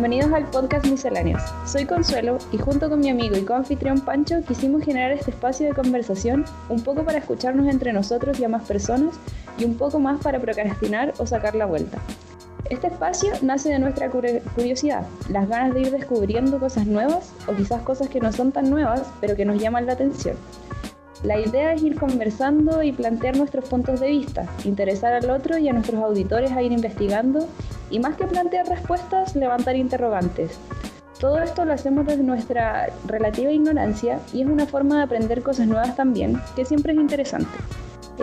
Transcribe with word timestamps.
Bienvenidos 0.00 0.32
al 0.32 0.48
podcast 0.48 0.86
Misceláneos. 0.86 1.42
Soy 1.66 1.84
Consuelo 1.84 2.38
y 2.52 2.58
junto 2.58 2.88
con 2.88 3.00
mi 3.00 3.10
amigo 3.10 3.36
y 3.36 3.42
coanfitrión 3.42 4.00
Pancho 4.00 4.36
quisimos 4.46 4.84
generar 4.84 5.10
este 5.10 5.32
espacio 5.32 5.66
de 5.66 5.74
conversación 5.74 6.44
un 6.68 6.84
poco 6.84 7.02
para 7.02 7.18
escucharnos 7.18 7.66
entre 7.66 7.92
nosotros 7.92 8.38
y 8.38 8.44
a 8.44 8.48
más 8.48 8.62
personas 8.62 9.16
y 9.58 9.64
un 9.64 9.76
poco 9.76 9.98
más 9.98 10.22
para 10.22 10.38
procrastinar 10.38 11.14
o 11.18 11.26
sacar 11.26 11.56
la 11.56 11.66
vuelta. 11.66 11.98
Este 12.70 12.86
espacio 12.86 13.32
nace 13.42 13.70
de 13.70 13.80
nuestra 13.80 14.08
curiosidad, 14.08 15.04
las 15.30 15.48
ganas 15.48 15.74
de 15.74 15.80
ir 15.80 15.90
descubriendo 15.90 16.60
cosas 16.60 16.86
nuevas 16.86 17.32
o 17.48 17.54
quizás 17.54 17.82
cosas 17.82 18.08
que 18.08 18.20
no 18.20 18.32
son 18.32 18.52
tan 18.52 18.70
nuevas 18.70 19.02
pero 19.20 19.34
que 19.34 19.44
nos 19.44 19.60
llaman 19.60 19.86
la 19.86 19.94
atención. 19.94 20.36
La 21.24 21.38
idea 21.38 21.72
es 21.72 21.82
ir 21.82 21.98
conversando 21.98 22.82
y 22.82 22.92
plantear 22.92 23.36
nuestros 23.36 23.68
puntos 23.68 23.98
de 23.98 24.08
vista, 24.08 24.46
interesar 24.64 25.14
al 25.14 25.28
otro 25.30 25.58
y 25.58 25.68
a 25.68 25.72
nuestros 25.72 26.00
auditores 26.00 26.52
a 26.52 26.62
ir 26.62 26.70
investigando 26.70 27.48
y 27.90 27.98
más 27.98 28.16
que 28.16 28.26
plantear 28.26 28.68
respuestas, 28.68 29.34
levantar 29.34 29.74
interrogantes. 29.74 30.58
Todo 31.18 31.42
esto 31.42 31.64
lo 31.64 31.72
hacemos 31.72 32.06
desde 32.06 32.22
nuestra 32.22 32.86
relativa 33.06 33.50
ignorancia 33.50 34.20
y 34.32 34.42
es 34.42 34.46
una 34.46 34.66
forma 34.66 34.98
de 34.98 35.02
aprender 35.02 35.42
cosas 35.42 35.66
nuevas 35.66 35.96
también, 35.96 36.40
que 36.54 36.64
siempre 36.64 36.92
es 36.92 37.00
interesante. 37.00 37.50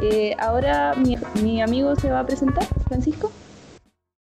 Eh, 0.01 0.33
ahora 0.39 0.93
mi, 1.41 1.61
amigo 1.61 1.95
se 1.97 2.09
va 2.09 2.21
a 2.21 2.25
presentar, 2.25 2.65
Francisco. 2.87 3.29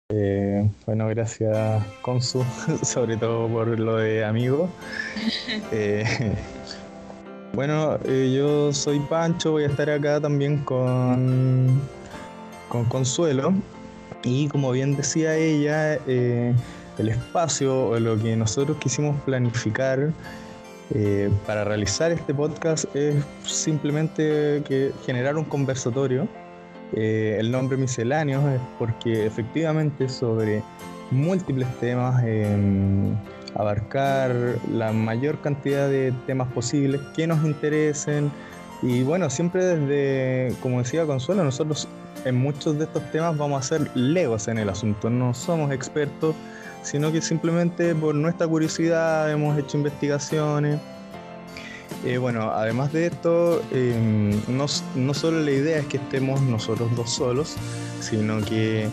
Eh, 0.10 0.70
bueno, 0.86 1.08
gracias 1.08 1.84
Consu, 2.02 2.44
sobre 2.82 3.16
todo 3.16 3.48
por 3.48 3.80
lo 3.80 3.96
de 3.96 4.26
amigo. 4.26 4.70
Eh, 5.72 6.04
bueno, 7.54 7.98
eh, 8.06 8.34
yo 8.36 8.72
soy 8.72 9.00
Pancho, 9.00 9.52
voy 9.54 9.64
a 9.64 9.68
estar 9.68 9.90
acá 9.90 10.20
también 10.20 10.60
con, 10.64 11.82
con 12.70 12.86
Consuelo. 12.86 13.54
Y 14.24 14.48
como 14.50 14.72
bien 14.72 14.96
decía 14.96 15.36
ella, 15.36 15.96
eh, 16.08 16.54
el 16.98 17.10
espacio 17.10 17.90
o 17.90 18.00
lo 18.00 18.18
que 18.20 18.36
nosotros 18.36 18.78
quisimos 18.78 19.20
planificar 19.22 20.12
eh, 20.94 21.30
para 21.46 21.64
realizar 21.64 22.12
este 22.12 22.34
podcast 22.34 22.86
es 22.96 23.16
simplemente 23.46 24.64
que 24.68 24.92
generar 25.06 25.38
un 25.38 25.46
conversatorio. 25.46 26.28
el 26.94 27.52
nombre 27.52 27.78
misceláneos 27.78 28.46
es 28.46 28.62
porque 28.80 29.26
efectivamente 29.26 30.08
sobre 30.08 30.64
múltiples 31.12 31.68
temas 31.80 32.24
abarcar 33.56 34.34
la 34.72 34.92
mayor 34.92 35.40
cantidad 35.42 35.90
de 35.90 36.14
temas 36.26 36.52
posibles 36.52 37.02
que 37.16 37.28
nos 37.28 37.44
interesen. 37.44 38.32
Y 38.82 39.04
bueno, 39.04 39.30
siempre 39.30 39.66
desde, 39.66 40.56
como 40.62 40.80
decía 40.80 41.06
Consuelo, 41.06 41.44
nosotros 41.44 41.88
en 42.26 42.36
muchos 42.36 42.78
de 42.78 42.86
estos 42.86 43.04
temas 43.12 43.38
vamos 43.38 43.66
a 43.66 43.68
ser 43.68 43.96
legos 43.96 44.48
en 44.48 44.58
el 44.58 44.70
asunto, 44.70 45.10
no 45.10 45.34
somos 45.34 45.72
expertos, 45.72 46.36
sino 46.84 47.12
que 47.12 47.22
simplemente 47.22 47.96
por 47.96 48.16
nuestra 48.16 48.48
curiosidad 48.48 49.32
hemos 49.32 49.58
hecho 49.58 49.78
investigaciones. 49.78 50.80
Eh, 52.06 52.18
bueno, 52.18 52.52
además 52.52 52.94
de 52.94 53.08
esto, 53.08 53.62
em, 53.72 54.32
no, 54.48 54.66
no 54.96 55.14
solo 55.14 55.40
la 55.40 55.52
idea 55.52 55.80
es 55.80 55.86
que 55.88 55.98
estemos 55.98 56.42
nosotros 56.42 56.96
dos 56.96 57.10
solos, 57.10 57.56
sino 58.02 58.42
que 58.42 58.88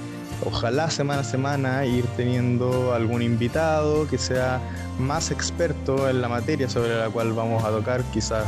ojalá 0.44 0.90
semana 0.90 1.20
a 1.20 1.24
semana 1.24 1.86
ir 1.86 2.04
teniendo 2.16 2.92
algún 2.92 3.22
invitado 3.22 4.06
que 4.08 4.18
sea 4.18 4.60
más 4.98 5.30
experto 5.30 6.08
en 6.08 6.20
la 6.20 6.28
materia 6.28 6.68
sobre 6.68 6.96
la 6.96 7.08
cual 7.10 7.32
vamos 7.32 7.64
a 7.64 7.70
tocar, 7.70 8.02
quizás 8.12 8.44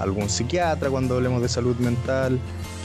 algún 0.00 0.28
psiquiatra 0.28 0.90
cuando 0.90 1.16
hablemos 1.16 1.42
de 1.42 1.48
salud 1.48 1.76
mental, 1.76 2.38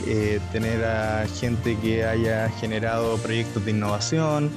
eh, 0.06 0.40
tener 0.52 0.84
a 0.84 1.26
gente 1.40 1.76
que 1.78 2.04
haya 2.04 2.48
generado 2.60 3.16
proyectos 3.18 3.64
de 3.64 3.72
innovación 3.72 4.50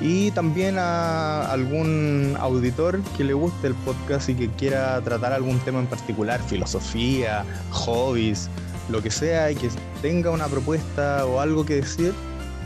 y 0.00 0.30
también 0.30 0.76
a 0.78 1.50
algún 1.50 2.34
auditor 2.38 3.00
que 3.16 3.24
le 3.24 3.34
guste 3.34 3.66
el 3.66 3.74
podcast 3.74 4.28
y 4.30 4.34
que 4.34 4.48
quiera 4.48 5.00
tratar 5.02 5.32
algún 5.32 5.58
tema 5.60 5.80
en 5.80 5.86
particular, 5.86 6.40
filosofía, 6.42 7.44
hobbies, 7.70 8.48
lo 8.88 9.02
que 9.02 9.10
sea, 9.10 9.50
y 9.50 9.56
que 9.56 9.68
tenga 10.00 10.30
una 10.30 10.46
propuesta 10.46 11.26
o 11.26 11.40
algo 11.40 11.66
que 11.66 11.76
decir 11.76 12.14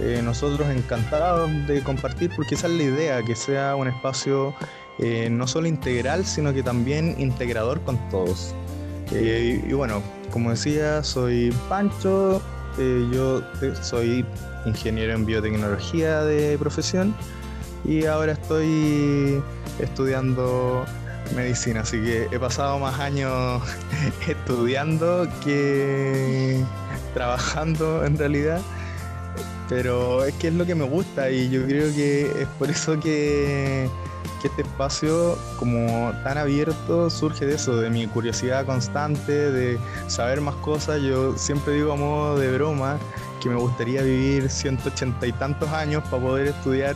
eh, 0.00 0.20
nosotros 0.22 0.68
encantados 0.70 1.50
de 1.66 1.82
compartir 1.82 2.30
porque 2.34 2.56
esa 2.56 2.66
es 2.66 2.72
la 2.74 2.82
idea, 2.82 3.22
que 3.22 3.36
sea 3.36 3.76
un 3.76 3.88
espacio 3.88 4.54
eh, 4.98 5.28
no 5.30 5.46
solo 5.46 5.68
integral, 5.68 6.24
sino 6.24 6.52
que 6.52 6.62
también 6.62 7.14
integrador 7.18 7.80
con 7.82 7.96
todos. 8.08 8.54
Eh, 9.12 9.62
y, 9.66 9.72
bueno, 9.72 10.02
como 10.32 10.50
decía, 10.50 11.04
soy 11.04 11.54
Pancho, 11.68 12.42
yo 13.12 13.40
soy 13.82 14.26
ingeniero 14.66 15.12
en 15.12 15.24
biotecnología 15.24 16.22
de 16.22 16.58
profesión 16.58 17.14
y 17.84 18.06
ahora 18.06 18.32
estoy 18.32 19.40
estudiando 19.78 20.84
medicina, 21.36 21.80
así 21.80 22.02
que 22.02 22.26
he 22.32 22.38
pasado 22.40 22.80
más 22.80 22.98
años 22.98 23.62
estudiando 24.26 25.28
que 25.44 26.60
trabajando 27.14 28.04
en 28.04 28.18
realidad. 28.18 28.60
Pero 29.68 30.24
es 30.24 30.34
que 30.34 30.48
es 30.48 30.54
lo 30.54 30.66
que 30.66 30.74
me 30.74 30.84
gusta 30.84 31.30
y 31.30 31.48
yo 31.48 31.64
creo 31.64 31.92
que 31.94 32.42
es 32.42 32.48
por 32.58 32.70
eso 32.70 32.98
que, 33.00 33.88
este 34.44 34.60
espacio 34.60 35.38
como 35.58 36.12
tan 36.22 36.36
abierto 36.36 37.08
surge 37.08 37.46
de 37.46 37.54
eso, 37.54 37.76
de 37.76 37.88
mi 37.88 38.06
curiosidad 38.06 38.66
constante, 38.66 39.32
de 39.32 39.78
saber 40.06 40.40
más 40.42 40.54
cosas. 40.56 41.00
Yo 41.00 41.36
siempre 41.38 41.74
digo 41.74 41.92
a 41.92 41.96
modo 41.96 42.38
de 42.38 42.52
broma 42.52 42.98
que 43.40 43.48
me 43.48 43.56
gustaría 43.56 44.02
vivir 44.02 44.50
180 44.50 45.26
y 45.26 45.32
tantos 45.32 45.70
años 45.70 46.02
para 46.10 46.22
poder 46.22 46.48
estudiar 46.48 46.94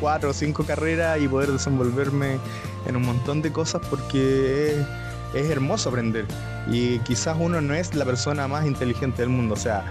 cuatro 0.00 0.30
o 0.30 0.32
cinco 0.32 0.64
carreras 0.64 1.20
y 1.20 1.28
poder 1.28 1.52
desenvolverme 1.52 2.38
en 2.86 2.96
un 2.96 3.02
montón 3.02 3.42
de 3.42 3.52
cosas 3.52 3.80
porque 3.88 4.72
es, 4.72 4.86
es 5.34 5.50
hermoso 5.50 5.90
aprender. 5.90 6.26
Y 6.68 6.98
quizás 7.00 7.36
uno 7.38 7.60
no 7.60 7.74
es 7.74 7.94
la 7.94 8.04
persona 8.04 8.48
más 8.48 8.66
inteligente 8.66 9.22
del 9.22 9.30
mundo, 9.30 9.54
o 9.54 9.58
sea, 9.58 9.84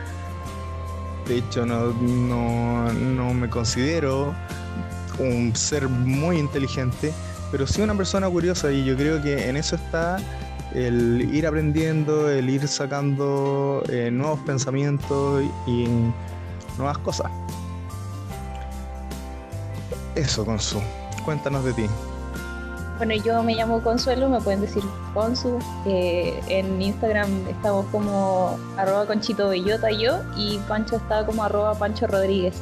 de 1.28 1.38
hecho, 1.38 1.66
no, 1.66 1.92
no, 1.92 3.34
me 3.34 3.50
considero 3.50 4.34
un 5.20 5.56
ser 5.56 5.90
muy 5.90 6.38
inteligente, 6.38 7.14
pero 7.52 7.68
sí 7.68 7.82
una 7.82 7.96
persona 7.96 8.30
curiosa 8.30 8.72
y 8.72 8.86
yo 8.86 8.96
creo 8.96 9.22
que 9.22 9.50
en 9.50 9.58
eso 9.58 9.76
está 9.76 10.18
el 10.74 11.30
ir 11.34 11.48
aprendiendo, 11.48 12.30
el 12.30 12.50
ir 12.50 12.68
sacando 12.68 13.84
eh, 13.90 14.10
nuevos 14.12 14.40
pensamientos 14.42 15.44
y 15.66 15.88
nuevas 16.78 16.98
cosas. 17.00 17.32
Eso, 20.16 20.46
Consu. 20.46 20.82
Cuéntanos 21.26 21.64
de 21.64 21.74
ti. 21.74 21.86
Bueno, 22.98 23.14
yo 23.14 23.44
me 23.44 23.54
llamo 23.54 23.82
Consuelo, 23.84 24.28
me 24.28 24.42
pueden 24.42 24.62
decir 24.62 24.82
Consu. 25.14 25.60
Eh, 25.86 26.40
en 26.48 26.82
Instagram 26.82 27.30
estamos 27.48 27.86
como 27.92 28.58
arroba 28.76 29.06
conchito 29.06 29.50
bellota 29.50 29.92
yo 29.92 30.22
y 30.36 30.58
Pancho 30.68 30.96
está 30.96 31.26
como 31.26 31.44
arroba 31.44 31.76
pancho 31.76 32.08
rodríguez 32.08 32.56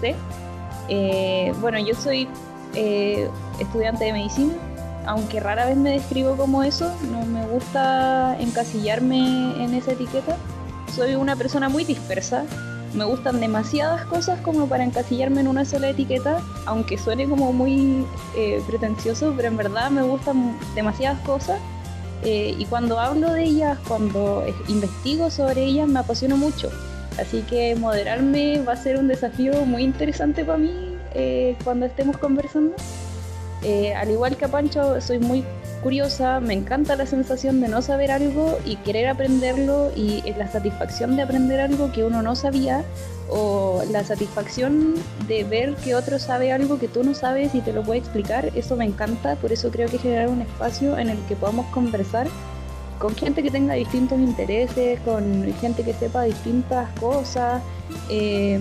eh, 0.87 1.53
bueno, 1.61 1.79
yo 1.79 1.95
soy 1.95 2.27
eh, 2.75 3.29
estudiante 3.59 4.05
de 4.05 4.13
medicina, 4.13 4.53
aunque 5.07 5.39
rara 5.39 5.65
vez 5.65 5.77
me 5.77 5.91
describo 5.91 6.35
como 6.35 6.63
eso, 6.63 6.93
no 7.11 7.25
me 7.25 7.45
gusta 7.47 8.37
encasillarme 8.39 9.63
en 9.63 9.73
esa 9.73 9.93
etiqueta. 9.93 10.35
Soy 10.93 11.15
una 11.15 11.35
persona 11.35 11.69
muy 11.69 11.85
dispersa, 11.85 12.45
me 12.95 13.03
gustan 13.03 13.39
demasiadas 13.39 14.05
cosas 14.05 14.39
como 14.41 14.67
para 14.67 14.83
encasillarme 14.83 15.41
en 15.41 15.47
una 15.47 15.65
sola 15.65 15.89
etiqueta, 15.89 16.41
aunque 16.65 16.97
suene 16.97 17.27
como 17.27 17.51
muy 17.51 18.05
eh, 18.35 18.61
pretencioso, 18.65 19.33
pero 19.35 19.49
en 19.49 19.57
verdad 19.57 19.91
me 19.91 20.01
gustan 20.01 20.57
demasiadas 20.73 21.19
cosas. 21.21 21.59
Eh, 22.23 22.55
y 22.57 22.65
cuando 22.65 22.99
hablo 22.99 23.33
de 23.33 23.43
ellas, 23.43 23.77
cuando 23.87 24.43
investigo 24.67 25.29
sobre 25.29 25.63
ellas, 25.63 25.87
me 25.87 25.99
apasiono 25.99 26.37
mucho. 26.37 26.71
Así 27.19 27.41
que 27.43 27.75
moderarme 27.75 28.61
va 28.61 28.73
a 28.73 28.77
ser 28.77 28.97
un 28.97 29.07
desafío 29.07 29.65
muy 29.65 29.83
interesante 29.83 30.43
para 30.43 30.57
mí 30.57 30.71
eh, 31.13 31.55
cuando 31.63 31.85
estemos 31.85 32.17
conversando. 32.17 32.75
Al 33.95 34.11
igual 34.11 34.37
que 34.37 34.45
a 34.45 34.47
Pancho, 34.47 34.99
soy 35.01 35.19
muy 35.19 35.43
curiosa, 35.85 36.39
me 36.39 36.55
encanta 36.55 36.95
la 36.95 37.05
sensación 37.05 37.61
de 37.61 37.67
no 37.67 37.81
saber 37.81 38.09
algo 38.09 38.57
y 38.65 38.75
querer 38.77 39.07
aprenderlo 39.07 39.91
y 39.95 40.23
la 40.35 40.47
satisfacción 40.47 41.15
de 41.15 41.21
aprender 41.21 41.59
algo 41.59 41.91
que 41.91 42.03
uno 42.03 42.23
no 42.23 42.35
sabía 42.35 42.83
o 43.29 43.83
la 43.91 44.03
satisfacción 44.03 44.95
de 45.27 45.43
ver 45.43 45.75
que 45.75 45.93
otro 45.93 46.17
sabe 46.17 46.51
algo 46.51 46.79
que 46.79 46.87
tú 46.87 47.03
no 47.03 47.13
sabes 47.13 47.53
y 47.53 47.61
te 47.61 47.71
lo 47.71 47.83
puede 47.83 47.99
explicar, 47.99 48.51
eso 48.55 48.75
me 48.75 48.85
encanta, 48.85 49.35
por 49.35 49.51
eso 49.51 49.69
creo 49.69 49.87
que 49.87 49.99
generar 49.99 50.29
un 50.29 50.41
espacio 50.41 50.97
en 50.97 51.09
el 51.09 51.19
que 51.27 51.35
podamos 51.35 51.67
conversar 51.67 52.27
con 52.97 53.15
gente 53.15 53.43
que 53.43 53.51
tenga 53.51 53.75
distintos 53.75 54.19
intereses, 54.19 54.99
con 55.01 55.53
gente 55.61 55.83
que 55.83 55.93
sepa 55.93 56.23
distintas 56.23 56.89
cosas. 56.99 57.61
Eh, 58.09 58.59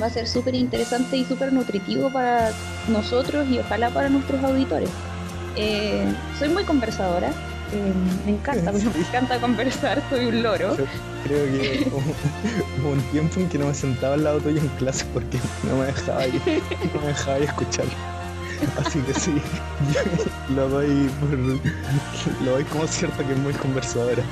va 0.00 0.06
a 0.06 0.10
ser 0.10 0.26
súper 0.26 0.54
interesante 0.54 1.16
y 1.16 1.24
súper 1.24 1.52
nutritivo 1.52 2.10
para 2.10 2.50
nosotros 2.88 3.46
y 3.48 3.58
ojalá 3.58 3.90
para 3.90 4.08
nuestros 4.08 4.42
auditores. 4.42 4.90
Eh, 5.56 6.04
soy 6.38 6.48
muy 6.48 6.64
conversadora. 6.64 7.28
Eh, 7.72 7.92
me 8.26 8.32
encanta, 8.32 8.72
me 8.72 8.80
encanta 8.80 9.40
conversar, 9.40 10.02
soy 10.10 10.26
un 10.26 10.42
loro. 10.42 10.76
creo 11.24 11.44
que 11.46 11.88
hubo, 12.80 12.90
un 12.90 13.00
tiempo 13.12 13.40
en 13.40 13.48
que 13.48 13.58
no 13.58 13.66
me 13.66 13.74
sentaba 13.74 14.14
al 14.14 14.24
lado 14.24 14.40
tuyo 14.40 14.60
en 14.60 14.68
clase 14.70 15.06
porque 15.12 15.38
no 15.68 15.78
me 15.78 15.86
dejaba 15.86 16.26
ir, 16.26 16.40
no 16.94 17.00
me 17.00 17.08
dejaba 17.08 17.38
ir 17.38 17.44
escuchar. 17.44 17.86
Así 18.78 19.00
que 19.00 19.14
sí, 19.14 19.34
lo 20.54 20.68
doy 20.68 21.10
por, 21.18 21.30
lo 22.44 22.52
doy 22.52 22.64
como 22.64 22.86
cierto 22.86 23.26
que 23.26 23.32
es 23.32 23.38
muy 23.38 23.52
conversadora. 23.54 24.22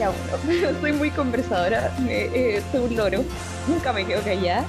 Ya 0.00 0.08
bueno, 0.08 0.78
soy 0.80 0.92
muy 0.92 1.10
conversadora, 1.10 1.94
eh, 2.08 2.62
soy 2.72 2.80
un 2.80 2.96
loro, 2.96 3.22
nunca 3.68 3.92
me 3.92 4.06
quedo 4.06 4.22
callada. 4.22 4.64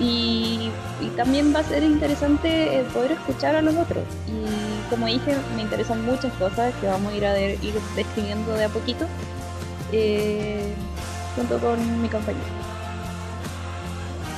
Y, 0.00 0.70
y 1.02 1.08
también 1.16 1.54
va 1.54 1.60
a 1.60 1.64
ser 1.64 1.82
interesante 1.82 2.78
eh, 2.78 2.84
poder 2.94 3.12
escuchar 3.12 3.56
a 3.56 3.60
los 3.60 3.74
otros. 3.76 4.02
Y 4.26 4.88
como 4.88 5.06
dije, 5.06 5.36
me 5.54 5.62
interesan 5.62 6.04
muchas 6.06 6.32
cosas 6.32 6.72
que 6.80 6.86
vamos 6.86 7.12
a 7.12 7.16
ir 7.16 7.26
a 7.26 7.38
ir 7.38 7.74
describiendo 7.94 8.54
de 8.54 8.64
a 8.64 8.68
poquito 8.70 9.06
eh, 9.92 10.72
junto 11.36 11.58
con 11.58 12.02
mi 12.02 12.08
compañero. 12.08 12.44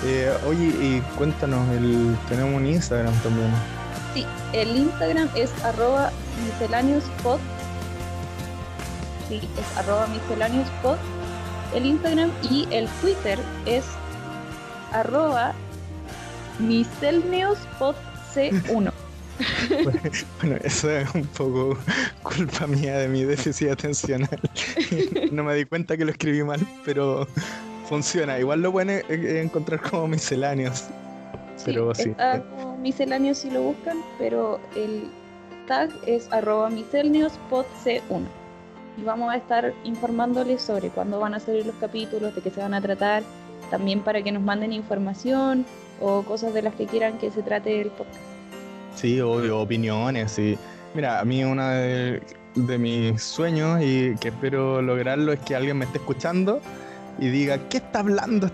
Eh, 0.05 0.33
oye, 0.47 0.65
y 0.67 1.03
cuéntanos, 1.17 1.69
el, 1.71 2.17
tenemos 2.29 2.55
un 2.55 2.67
Instagram 2.67 3.15
también. 3.23 3.51
Sí, 4.13 4.27
el 4.53 4.77
Instagram 4.77 5.29
es 5.37 5.53
arroba 5.65 6.11
misceláneospod. 6.45 7.39
Sí, 9.29 9.41
es 9.59 9.77
arroba 9.77 10.07
misceláneospod. 10.07 10.97
El 11.75 11.85
Instagram 11.87 12.31
y 12.51 12.67
el 12.71 12.89
Twitter 13.01 13.39
es 13.67 13.85
arroba 14.93 15.53
miscelneospodc1. 16.61 18.93
bueno, 20.41 20.57
eso 20.63 20.91
es 20.91 21.15
un 21.15 21.27
poco 21.27 21.77
culpa 22.23 22.67
mía 22.67 22.97
de 22.99 23.09
mi 23.09 23.25
déficit 23.25 23.71
atencional. 23.71 24.39
no 25.33 25.45
me 25.45 25.55
di 25.55 25.65
cuenta 25.65 25.97
que 25.97 26.05
lo 26.05 26.11
escribí 26.13 26.43
mal, 26.43 26.61
pero 26.85 27.27
funciona. 27.89 28.39
Igual 28.39 28.61
lo 28.63 28.73
pueden 28.73 29.03
encontrar 29.09 29.81
como 29.81 30.09
misceláneos. 30.09 30.85
pero 31.65 31.95
sí. 31.95 32.11
Está 32.11 32.43
como 32.43 32.77
misceláneos 32.79 33.39
si 33.39 33.51
lo 33.51 33.63
buscan, 33.63 33.99
pero 34.19 34.61
el 34.77 35.05
tag 35.67 35.91
es 36.07 36.31
arroba 36.33 36.71
misceláneospodc1. 36.71 38.27
Y 38.97 39.03
vamos 39.03 39.33
a 39.33 39.37
estar 39.37 39.75
informándoles 39.85 40.63
sobre 40.63 40.89
cuándo 40.89 41.21
van 41.21 41.35
a 41.35 41.41
salir 41.41 41.67
los 41.67 41.75
capítulos, 41.77 42.35
de 42.35 42.41
qué 42.41 42.51
se 42.51 42.61
van 42.61 42.75
a 42.75 42.81
tratar, 42.81 43.23
también 43.71 44.01
para 44.01 44.23
que 44.23 44.33
nos 44.33 44.43
manden 44.43 44.73
información 44.73 45.67
o 46.01 46.23
cosas 46.23 46.55
de 46.55 46.63
las 46.63 46.75
que 46.75 46.87
quieran 46.87 47.19
que 47.19 47.31
se 47.31 47.43
trate 47.43 47.81
el 47.81 47.89
podcast. 47.91 48.17
Sí, 48.95 49.21
obvio, 49.21 49.61
opiniones. 49.61 50.39
Y 50.39 50.59
mira, 50.95 51.21
a 51.21 51.25
mí 51.25 51.45
una 51.45 51.73
de, 51.73 52.23
mis 52.55 53.23
sueños 53.23 53.81
y 53.83 54.15
que 54.17 54.29
espero 54.29 54.81
lograrlo 54.81 55.33
es 55.33 55.41
que 55.41 55.55
alguien 55.55 55.77
me 55.79 55.85
esté 55.85 55.99
escuchando 55.99 56.61
y 57.19 57.29
diga, 57.29 57.59
¿qué 57.69 57.79
está 57.79 57.99
hablando 57.99 58.51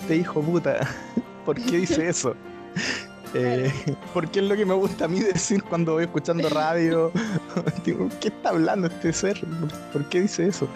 este 0.00 0.16
hijo 0.16 0.42
puta? 0.42 0.80
¿Por 1.46 1.56
qué 1.56 1.78
dice 1.78 2.08
eso? 2.08 2.34
Eh, 3.34 3.72
porque 4.14 4.40
es 4.40 4.46
lo 4.46 4.56
que 4.56 4.64
me 4.64 4.74
gusta 4.74 5.04
a 5.06 5.08
mí 5.08 5.20
decir 5.20 5.62
cuando 5.64 5.94
voy 5.94 6.04
escuchando 6.04 6.48
radio. 6.48 7.12
¿qué 7.84 8.28
está 8.28 8.50
hablando 8.50 8.86
este 8.88 9.12
ser? 9.12 9.40
¿Por 9.92 10.08
qué 10.08 10.22
dice 10.22 10.48
eso? 10.48 10.68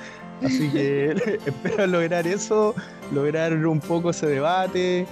Así 0.43 0.71
que 0.71 1.11
espero 1.47 1.87
lograr 1.87 2.27
eso, 2.27 2.75
lograr 3.13 3.55
un 3.55 3.81
poco 3.81 4.11
ese 4.11 4.27
debate, 4.27 5.07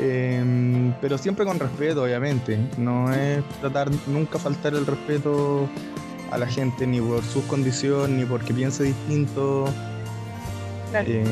Em, 0.00 0.92
pero 1.00 1.18
siempre 1.18 1.44
con 1.44 1.58
respeto, 1.58 2.02
obviamente. 2.02 2.58
No 2.78 3.12
es 3.12 3.44
tratar 3.60 3.90
nunca 4.06 4.38
faltar 4.38 4.74
el 4.74 4.86
respeto 4.86 5.68
a 6.30 6.38
la 6.38 6.46
gente, 6.46 6.86
ni 6.86 7.00
por 7.00 7.22
sus 7.22 7.44
condiciones, 7.44 8.10
ni 8.10 8.24
porque 8.24 8.52
piense 8.52 8.84
distinto. 8.84 9.66
Eh, 10.94 11.24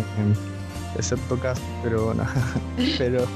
excepto 0.97 1.39
caso, 1.39 1.63
pero 1.83 2.15
no. 2.15 2.25
pero. 2.99 3.27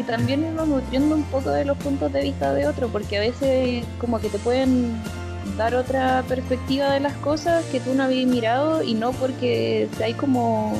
Y, 0.00 0.02
también 0.04 0.44
irnos 0.44 0.68
nutriendo 0.68 1.14
un 1.14 1.24
poco 1.24 1.50
de 1.50 1.64
los 1.64 1.76
puntos 1.78 2.12
de 2.12 2.22
vista 2.22 2.52
de 2.54 2.66
otro, 2.66 2.88
porque 2.88 3.18
a 3.18 3.20
veces 3.20 3.84
como 3.98 4.20
que 4.20 4.28
te 4.28 4.38
pueden 4.38 5.00
dar 5.56 5.74
otra 5.74 6.24
perspectiva 6.28 6.92
de 6.92 7.00
las 7.00 7.12
cosas 7.14 7.64
que 7.66 7.80
tú 7.80 7.94
no 7.94 8.04
habías 8.04 8.28
mirado 8.28 8.82
y 8.82 8.94
no 8.94 9.12
porque 9.12 9.88
hay 10.02 10.14
como 10.14 10.72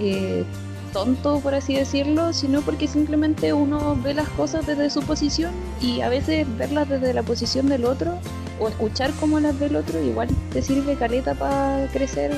eh, 0.00 0.44
tonto, 0.92 1.40
por 1.40 1.54
así 1.54 1.74
decirlo, 1.74 2.32
sino 2.32 2.62
porque 2.62 2.88
simplemente 2.88 3.52
uno 3.52 3.96
ve 4.02 4.14
las 4.14 4.28
cosas 4.30 4.66
desde 4.66 4.88
su 4.90 5.02
posición 5.02 5.52
y 5.80 6.00
a 6.00 6.08
veces 6.08 6.46
verlas 6.56 6.88
desde 6.88 7.12
la 7.12 7.22
posición 7.22 7.68
del 7.68 7.84
otro 7.84 8.18
o 8.58 8.68
escuchar 8.68 9.10
cómo 9.20 9.38
las 9.40 9.58
ve 9.58 9.66
el 9.66 9.76
otro 9.76 10.02
igual 10.02 10.28
te 10.52 10.62
sirve 10.62 10.96
caleta 10.96 11.34
para 11.34 11.86
crecer 11.92 12.32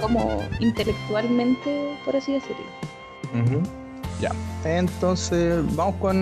como 0.00 0.40
intelectualmente, 0.60 1.96
por 2.04 2.16
así 2.16 2.32
decirlo. 2.32 3.81
Ya, 4.22 4.30
entonces 4.64 5.64
vamos 5.74 5.96
con 5.96 6.16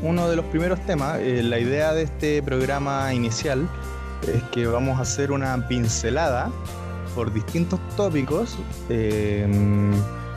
uno 0.00 0.28
de 0.28 0.36
los 0.36 0.44
primeros 0.44 0.78
temas. 0.86 1.18
Eh, 1.18 1.42
la 1.42 1.58
idea 1.58 1.92
de 1.92 2.04
este 2.04 2.40
programa 2.40 3.12
inicial 3.12 3.68
es 4.32 4.40
que 4.52 4.68
vamos 4.68 4.96
a 4.96 5.02
hacer 5.02 5.32
una 5.32 5.66
pincelada 5.66 6.52
por 7.16 7.32
distintos 7.32 7.80
tópicos. 7.96 8.56
Eh, 8.90 9.44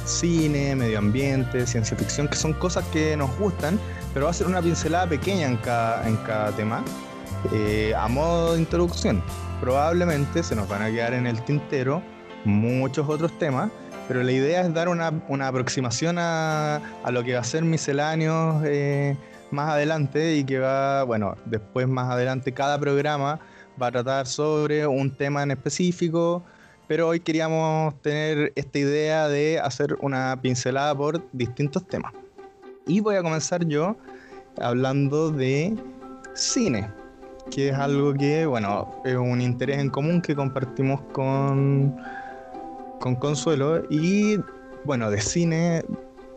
cine, 0.03 0.75
medio 0.75 0.97
ambiente, 0.97 1.67
ciencia 1.67 1.95
ficción, 1.95 2.27
que 2.27 2.37
son 2.37 2.53
cosas 2.53 2.83
que 2.87 3.15
nos 3.15 3.29
gustan, 3.37 3.79
pero 4.11 4.25
va 4.25 4.31
a 4.31 4.33
ser 4.33 4.47
una 4.47 4.59
pincelada 4.59 5.05
pequeña 5.07 5.45
en 5.45 5.57
cada, 5.57 6.07
en 6.07 6.17
cada 6.17 6.51
tema, 6.53 6.83
eh, 7.53 7.93
a 7.95 8.07
modo 8.07 8.53
de 8.53 8.59
introducción. 8.61 9.23
Probablemente 9.61 10.41
se 10.41 10.55
nos 10.55 10.67
van 10.67 10.81
a 10.81 10.89
quedar 10.89 11.13
en 11.13 11.27
el 11.27 11.39
tintero 11.45 12.01
muchos 12.45 13.07
otros 13.07 13.37
temas, 13.37 13.69
pero 14.13 14.23
la 14.23 14.31
idea 14.31 14.61
es 14.61 14.71
dar 14.71 14.89
una, 14.89 15.07
aproximación 15.47 16.17
a, 16.19 16.79
lo 17.11 17.23
que 17.23 17.33
va 17.33 17.39
a 17.39 17.43
ser 17.43 17.63
misceláneo 17.63 18.61
eh, 18.63 19.17
más 19.49 19.71
adelante 19.71 20.35
y 20.35 20.43
que 20.43 20.59
va, 20.59 21.01
bueno, 21.01 21.35
después 21.45 21.87
más 21.87 22.11
adelante 22.11 22.53
cada 22.53 22.79
programa 22.79 23.39
va 23.81 23.87
a 23.87 23.91
tratar 23.91 24.27
sobre 24.27 24.85
un 24.85 25.09
tema 25.09 25.41
en 25.41 25.49
específico 25.49 26.43
pero 26.87 27.07
hoy 27.07 27.21
queríamos 27.21 27.99
tener 28.03 28.53
esta 28.55 28.77
idea 28.77 29.27
de 29.29 29.59
hacer 29.59 29.97
una 29.99 30.39
pincelada 30.39 30.93
por 30.95 31.27
distintos 31.31 31.87
temas. 31.87 32.13
Y 32.85 32.99
voy 32.99 33.15
a 33.15 33.23
comenzar 33.23 33.65
yo 33.65 33.97
hablando 34.61 35.31
de 35.31 35.75
cine, 36.35 36.87
que 37.49 37.69
es 37.69 37.75
algo 37.75 38.13
que, 38.13 38.45
bueno, 38.45 39.01
es 39.05 39.15
un 39.15 39.41
interés 39.41 39.79
en 39.79 39.89
común 39.89 40.21
que 40.21 40.35
compartimos 40.35 41.01
con, 41.13 41.97
con 43.03 43.15
Consuelo. 43.17 43.83
Y 43.89 44.37
bueno, 44.85 45.11
de 45.11 45.19
cine 45.19 45.83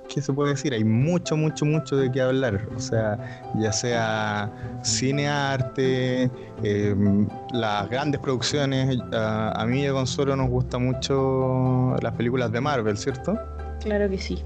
¿qué 0.09 0.21
se 0.21 0.33
puede 0.33 0.51
decir? 0.51 0.73
Hay 0.73 0.83
mucho, 0.83 1.37
mucho, 1.37 1.65
mucho 1.65 1.97
de 1.97 2.11
qué 2.11 2.21
hablar. 2.21 2.61
O 2.75 2.79
sea, 2.81 3.19
ya 3.57 3.73
sea 3.73 4.51
cine, 4.83 5.29
arte, 5.29 6.29
em, 6.65 7.29
las 7.53 7.89
grandes 7.89 8.21
producciones. 8.21 8.99
A, 9.13 9.65
mí 9.67 9.83
y 9.83 9.87
a 9.87 9.93
Consuelo 9.93 10.35
nos 10.35 10.49
gusta 10.49 10.79
mucho 10.79 11.95
las 12.03 12.13
películas 12.15 12.51
de 12.51 12.61
Marvel, 12.61 12.97
¿cierto? 12.97 13.39
Claro 13.81 14.09
que 14.11 14.19
sí, 14.19 14.43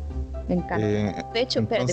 me 0.48 0.56
encanta. 0.56 0.80
Eh, 0.80 1.24
de 1.32 1.40
hecho, 1.40 1.60
espérate, 1.60 1.92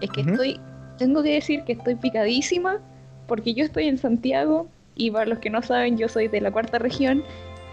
es 0.00 0.10
que 0.10 0.20
estoy, 0.20 0.60
tengo 0.98 1.22
que 1.22 1.34
decir 1.34 1.62
que 1.64 1.72
estoy 1.74 1.94
picadísima 1.94 2.80
porque 3.28 3.54
yo 3.54 3.64
estoy 3.64 3.86
en 3.86 3.98
Santiago 3.98 4.68
y 4.96 5.10
para 5.12 5.26
los 5.26 5.38
que 5.38 5.50
no 5.50 5.62
saben, 5.62 5.96
yo 5.96 6.08
soy 6.08 6.28
de 6.28 6.40
la 6.40 6.50
cuarta 6.50 6.78
región 6.78 7.22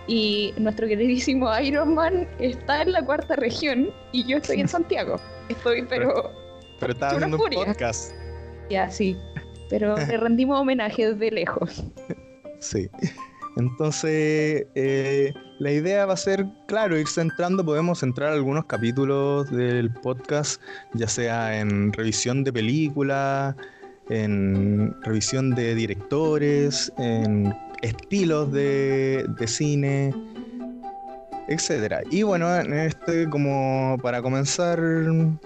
y 0.08 0.54
nuestro 0.58 0.88
queridísimo 0.88 1.48
Iron 1.60 1.96
Man 1.96 2.28
está 2.40 2.82
en 2.82 2.92
la 2.92 3.06
cuarta 3.06 3.36
región 3.36 3.90
y 4.12 4.26
yo 4.26 4.38
estoy 4.38 4.62
en 4.62 4.68
Santiago. 4.68 5.18
Estoy, 5.50 5.86
pero. 5.88 6.32
Pero, 6.80 6.94
estaba 6.94 7.12
haciendo 7.14 7.38
un 7.38 7.50
podcast. 7.50 8.14
Ya, 8.70 8.90
sí. 8.90 9.16
Pero 9.70 9.96
le 10.08 10.18
rendimos 10.18 10.60
homenaje 10.60 11.14
desde 11.14 11.32
lejos. 11.32 11.84
Sí. 12.60 12.90
Entonces, 13.58 14.66
eh, 14.76 15.34
la 15.60 15.72
idea 15.72 16.06
va 16.06 16.14
a 16.14 16.18
ser, 16.18 16.46
claro, 16.68 16.98
ir 16.98 17.08
centrando, 17.08 17.66
podemos 17.66 18.00
centrar 18.00 18.32
algunos 18.32 18.66
capítulos 18.66 19.52
del 19.52 19.92
podcast, 19.92 20.62
ya 20.94 21.08
sea 21.08 21.60
en 21.60 21.92
revisión 21.92 22.46
de 22.46 22.54
películas, 22.54 23.56
en 24.10 24.96
revisión 25.04 25.54
de 25.54 25.76
directores, 25.76 26.92
en 26.98 27.54
estilos 27.82 28.52
de, 28.52 29.26
cine, 29.46 30.14
etcétera. 31.48 32.02
Y 32.10 32.24
bueno, 32.24 32.54
en 32.56 32.74
este, 32.74 33.30
como 33.30 33.98
para 34.02 34.22
comenzar 34.22 34.80
un 34.80 35.40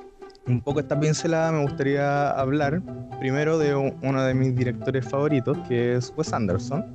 poco 0.64 0.80
esta 0.80 1.00
pincelada, 1.00 1.52
me 1.52 1.64
gustaría 1.64 2.30
hablar 2.32 2.82
primero 3.20 3.58
de 3.58 3.76
uno 3.76 4.24
de 4.24 4.34
mis 4.34 4.56
directores 4.56 5.08
favoritos, 5.08 5.58
que 5.68 5.96
es 5.96 6.14
Wes 6.18 6.34
Anderson. 6.34 6.86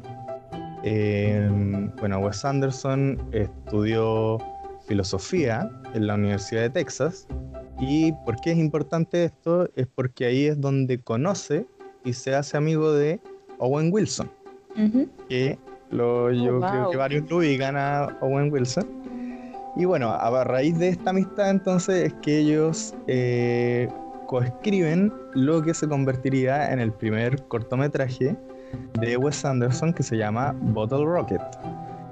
Em, 0.82 1.90
bueno, 1.96 2.20
Wes 2.20 2.44
Anderson 2.44 3.18
estudió 3.32 4.38
filosofía 4.86 5.70
en 5.94 6.06
la 6.06 6.14
Universidad 6.14 6.62
de 6.62 6.70
Texas. 6.70 7.26
¿Y 7.80 8.12
por 8.24 8.36
qué 8.40 8.52
es 8.52 8.58
importante 8.58 9.24
esto? 9.24 9.68
Es 9.74 9.86
porque 9.86 10.26
ahí 10.26 10.46
es 10.46 10.60
donde 10.60 11.00
conoce 11.00 11.66
y 12.04 12.12
se 12.12 12.34
hace 12.34 12.56
amigo 12.56 12.92
de 12.92 13.20
Owen 13.58 13.90
Wilson 13.92 14.30
que 15.28 15.58
lo, 15.90 16.24
oh, 16.24 16.30
yo 16.30 16.60
creo 16.60 16.90
que 16.90 16.96
varios 16.96 17.30
lo 17.30 17.38
ubican 17.38 17.76
a 17.76 18.16
Owen 18.20 18.52
Wilson. 18.52 18.86
Y 19.76 19.84
bueno, 19.84 20.10
a 20.10 20.44
raíz 20.44 20.78
de 20.78 20.88
esta 20.88 21.10
amistad 21.10 21.50
entonces 21.50 22.06
es 22.06 22.14
que 22.22 22.38
ellos 22.38 22.94
eh, 23.06 23.88
coescriben 24.26 25.12
lo 25.34 25.62
que 25.62 25.74
se 25.74 25.88
convertiría 25.88 26.72
en 26.72 26.80
el 26.80 26.92
primer 26.92 27.42
cortometraje 27.44 28.36
de 29.00 29.16
Wes 29.16 29.44
Anderson 29.44 29.92
que 29.92 30.02
se 30.02 30.16
llama 30.16 30.54
Bottle 30.60 31.04
Rocket. 31.04 31.40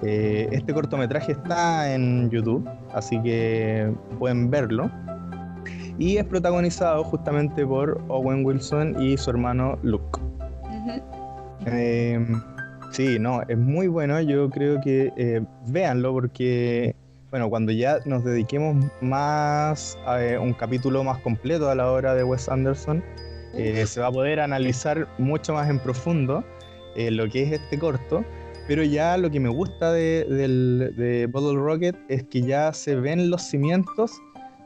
Eh, 0.03 0.49
este 0.53 0.73
cortometraje 0.73 1.33
está 1.33 1.93
en 1.93 2.31
YouTube, 2.31 2.69
así 2.93 3.21
que 3.23 3.93
pueden 4.19 4.51
verlo. 4.51 4.91
Y 5.99 6.17
es 6.17 6.25
protagonizado 6.25 7.03
justamente 7.05 7.67
por 7.67 8.01
Owen 8.09 8.45
Wilson 8.45 9.03
y 9.03 9.17
su 9.17 9.31
hermano 9.31 9.77
Luke. 9.83 10.21
Sí, 12.91 13.19
no, 13.19 13.43
es 13.49 13.59
muy 13.59 13.89
bueno. 13.89 14.21
Yo 14.21 14.49
creo 14.51 14.81
que 14.81 15.13
eh, 15.17 15.43
véanlo 15.67 16.13
porque, 16.13 16.95
bueno, 17.31 17.49
cuando 17.49 17.73
ya 17.73 17.99
nos 18.05 18.25
dediquemos 18.25 18.87
más 19.01 19.99
a 20.07 20.23
eh, 20.23 20.39
un 20.39 20.53
capítulo 20.53 21.05
más 21.05 21.19
completo 21.21 21.71
a 21.71 21.75
la 21.75 21.91
obra 21.91 22.15
de 22.15 22.25
Wes 22.25 22.49
Anderson, 22.49 23.03
se 23.55 24.01
va 24.01 24.07
a 24.07 24.13
poder 24.13 24.39
analizar 24.39 25.09
mucho 25.19 25.55
más 25.55 25.69
en 25.69 25.81
profundo 25.81 26.45
lo 26.97 27.29
que 27.29 27.43
es 27.43 27.53
este 27.53 27.79
corto. 27.79 28.25
Pero 28.69 28.85
ya 28.85 29.17
lo 29.17 29.31
que 29.31 29.41
me 29.41 29.49
gusta 29.49 29.93
de, 29.93 30.25
de 30.95 31.27
Bottle 31.27 31.59
Rocket 31.59 31.97
es 32.09 32.23
que 32.25 32.43
ya 32.43 32.73
se 32.73 32.95
ven 32.95 33.31
los 33.31 33.43
cimientos 33.43 34.13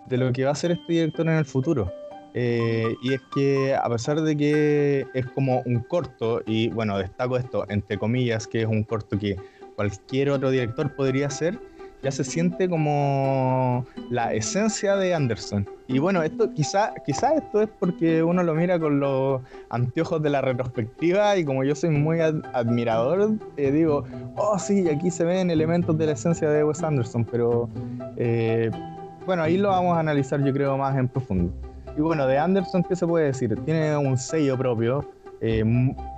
de 0.09 0.17
lo 0.17 0.33
que 0.33 0.45
va 0.45 0.51
a 0.51 0.55
ser 0.55 0.73
este 0.73 0.93
director 0.93 1.27
en 1.27 1.35
el 1.35 1.45
futuro. 1.45 1.91
Eh, 2.35 2.95
y 3.03 3.15
es 3.15 3.21
que 3.35 3.75
a 3.75 3.89
pesar 3.89 4.23
de 4.23 4.37
que 4.37 5.07
es 5.15 5.27
como 5.27 5.63
un 5.67 5.81
corto, 5.81 6.43
y 6.47 6.69
bueno, 6.69 6.99
destaco 6.99 7.37
esto 7.37 7.67
entre 7.69 7.99
comillas, 7.99 8.47
que 8.47 8.63
es 8.63 8.67
un 8.67 8.85
corto 8.85 9.19
que 9.19 9.37
cualquier 9.77 10.31
otro 10.31 10.51
director 10.51 10.95
podría 10.95 11.27
hacer, 11.27 11.59
ya 12.03 12.11
se 12.11 12.25
siente 12.25 12.69
como 12.69 13.87
la 14.11 14.35
esencia 14.35 14.97
de 14.97 15.15
Anderson. 15.15 15.69
Y 15.87 15.99
bueno, 15.99 16.23
esto 16.23 16.53
quizá, 16.53 16.93
quizá 17.07 17.35
esto 17.35 17.63
es 17.63 17.69
porque 17.79 18.23
uno 18.23 18.43
lo 18.43 18.55
mira 18.55 18.79
con 18.79 18.99
los 18.99 19.41
anteojos 19.71 20.21
de 20.23 20.31
la 20.31 20.41
retrospectiva 20.41 21.37
y 21.37 21.45
como 21.45 21.63
yo 21.65 21.75
soy 21.75 21.91
muy 21.91 22.19
admirador, 22.21 23.35
eh, 23.57 23.71
digo, 23.71 24.05
oh 24.37 24.59
sí, 24.59 24.89
aquí 24.89 25.11
se 25.11 25.25
ven 25.25 25.51
elementos 25.51 25.97
de 25.97 26.07
la 26.07 26.13
esencia 26.13 26.51
de 26.51 26.65
Wes 26.65 26.83
Anderson, 26.83 27.25
pero 27.25 27.69
eh, 28.17 28.71
bueno, 29.27 29.45
ahí 29.45 29.57
lo 29.57 29.69
vamos 29.69 29.97
a 29.97 30.01
analizar 30.01 30.43
yo 30.43 30.53
creo 30.53 30.77
más 30.77 30.97
en 30.97 31.09
profundo. 31.09 31.53
Y 31.97 32.01
bueno, 32.01 32.27
de 32.27 32.39
Anderson, 32.39 32.83
¿qué 32.83 32.97
se 32.97 33.07
puede 33.07 33.27
decir? 33.27 33.59
Tiene 33.65 33.97
un 33.97 34.17
sello 34.17 34.57
propio, 34.57 35.05
eh, 35.41 35.65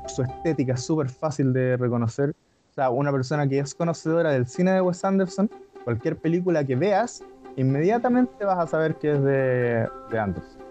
su 0.07 0.23
estética 0.23 0.75
es 0.75 0.83
súper 0.83 1.09
fácil 1.09 1.53
de 1.53 1.77
reconocer. 1.77 2.31
O 2.31 2.75
sea, 2.75 2.91
una 2.91 3.13
persona 3.13 3.49
que 3.49 3.59
es 3.59 3.75
conocedora 3.75 4.31
del 4.31 4.47
cine 4.47 4.73
de 4.73 4.81
Wes 4.81 5.05
Anderson 5.05 5.49
cualquier 5.85 6.17
película 6.17 6.65
que 6.65 6.75
veas, 6.75 7.23
inmediatamente 7.57 8.45
vas 8.45 8.59
a 8.59 8.67
saber 8.67 8.97
que 8.97 9.13
es 9.13 9.23
de, 9.23 9.87
de 10.11 10.19
Anderson. 10.19 10.65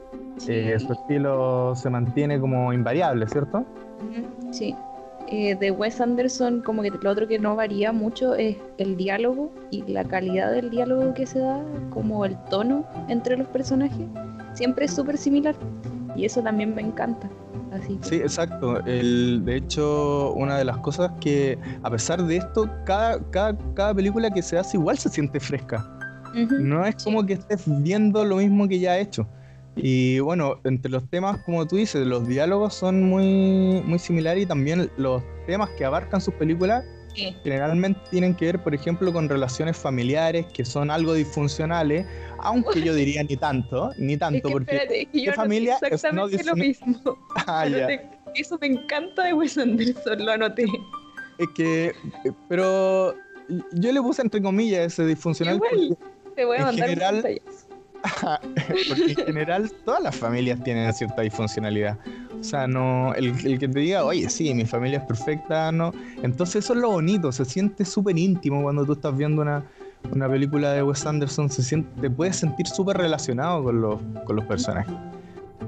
Eh, 0.47 0.77
su 0.79 0.91
estilo 0.91 1.75
se 1.75 1.89
mantiene 1.89 2.39
como 2.39 2.73
invariable, 2.73 3.27
¿cierto? 3.27 3.63
Sí. 4.51 4.75
Eh, 5.27 5.55
de 5.55 5.71
Wes 5.71 6.01
Anderson, 6.01 6.61
como 6.61 6.81
que 6.81 6.91
lo 6.91 7.09
otro 7.09 7.27
que 7.27 7.39
no 7.39 7.55
varía 7.55 7.91
mucho 7.91 8.35
es 8.35 8.57
el 8.77 8.97
diálogo 8.97 9.51
y 9.71 9.83
la 9.83 10.03
calidad 10.03 10.51
del 10.51 10.69
diálogo 10.69 11.13
que 11.13 11.25
se 11.25 11.39
da, 11.39 11.61
como 11.91 12.25
el 12.25 12.35
tono 12.49 12.85
entre 13.07 13.37
los 13.37 13.47
personajes, 13.47 14.05
siempre 14.53 14.85
es 14.85 14.93
súper 14.93 15.17
similar. 15.17 15.55
Y 16.15 16.25
eso 16.25 16.41
también 16.41 16.75
me 16.75 16.81
encanta. 16.81 17.29
Sí, 18.01 18.15
exacto. 18.17 18.85
El, 18.85 19.43
de 19.45 19.57
hecho, 19.57 20.33
una 20.33 20.57
de 20.57 20.65
las 20.65 20.77
cosas 20.77 21.11
que, 21.19 21.57
a 21.81 21.89
pesar 21.89 22.23
de 22.23 22.37
esto, 22.37 22.69
cada, 22.85 23.19
cada, 23.31 23.93
película 23.93 24.29
que 24.29 24.41
se 24.41 24.57
hace 24.57 24.77
igual 24.77 24.97
se 24.97 25.09
siente 25.09 25.39
fresca. 25.39 25.89
No 26.59 26.85
es 26.85 27.03
como 27.03 27.25
que 27.25 27.33
estés 27.33 27.63
viendo 27.65 28.25
lo 28.25 28.37
mismo 28.37 28.67
que 28.67 28.79
ya 28.79 28.91
ha 28.91 28.99
hecho. 28.99 29.27
Y 29.75 30.19
bueno, 30.19 30.59
entre 30.63 30.91
los 30.91 31.07
temas, 31.09 31.39
como 31.45 31.65
tú 31.67 31.77
dices, 31.77 32.05
los 32.05 32.27
diálogos 32.27 32.75
son 32.75 33.03
muy, 33.03 33.81
muy 33.85 33.97
similares 33.97 34.43
y 34.43 34.45
también 34.45 34.89
los 34.97 35.23
temas 35.47 35.69
que 35.71 35.85
abarcan 35.85 36.21
sus 36.21 36.33
películas 36.35 36.83
generalmente 37.15 37.99
tienen 38.09 38.35
que 38.35 38.45
ver, 38.45 38.63
por 38.63 38.73
ejemplo, 38.73 39.11
con 39.13 39.29
relaciones 39.29 39.77
familiares 39.77 40.45
que 40.53 40.65
son 40.65 40.91
algo 40.91 41.13
disfuncionales, 41.13 42.05
aunque 42.39 42.81
yo 42.81 42.93
diría 42.93 43.23
ni 43.23 43.37
tanto, 43.37 43.91
ni 43.97 44.17
tanto, 44.17 44.49
porque 44.49 45.07
yo 45.13 45.33
familia 45.33 45.77
exactamente 45.81 46.35
es 46.35 46.45
no 46.45 46.51
lo 46.51 46.55
mismo. 46.57 47.17
Ah, 47.47 47.65
eso 48.35 48.57
me 48.59 48.67
encanta 48.67 49.25
de 49.25 49.33
Wes 49.33 49.57
Anderson, 49.57 50.25
lo 50.25 50.31
anoté. 50.31 50.65
Es 51.37 51.47
que, 51.55 51.87
eh, 51.87 52.31
pero 52.47 53.15
yo 53.73 53.91
le 53.91 54.01
puse 54.01 54.21
entre 54.21 54.41
comillas 54.41 54.93
ese 54.93 55.05
disfuncional. 55.05 55.55
Igual, 55.55 55.97
te 56.35 56.45
voy 56.45 56.57
a 56.57 56.65
mandar 56.65 56.89
en 56.89 56.95
general, 56.95 57.41
porque 58.89 59.11
en 59.11 59.25
general 59.25 59.71
todas 59.85 60.03
las 60.03 60.15
familias 60.15 60.61
tienen 60.63 60.91
cierta 60.93 61.21
disfuncionalidad. 61.21 61.97
O 62.39 62.43
sea, 62.43 62.67
no, 62.67 63.13
el, 63.15 63.27
el, 63.45 63.57
que 63.57 63.67
te 63.67 63.79
diga, 63.79 64.03
oye, 64.03 64.29
sí, 64.29 64.53
mi 64.53 64.65
familia 64.65 64.99
es 64.99 65.05
perfecta, 65.05 65.71
no. 65.71 65.93
Entonces 66.21 66.65
eso 66.65 66.73
es 66.73 66.79
lo 66.79 66.91
bonito, 66.91 67.31
se 67.31 67.45
siente 67.45 67.85
súper 67.85 68.17
íntimo 68.17 68.61
cuando 68.63 68.85
tú 68.85 68.93
estás 68.93 69.15
viendo 69.15 69.41
una, 69.41 69.63
una 70.11 70.27
película 70.27 70.73
de 70.73 70.83
Wes 70.83 71.05
Anderson, 71.05 71.49
se 71.49 71.63
siente, 71.63 71.89
te 72.01 72.09
puedes 72.09 72.35
sentir 72.35 72.67
súper 72.67 72.97
relacionado 72.97 73.63
con 73.63 73.81
los, 73.81 73.99
con 74.25 74.35
los 74.35 74.45
personajes. 74.45 74.93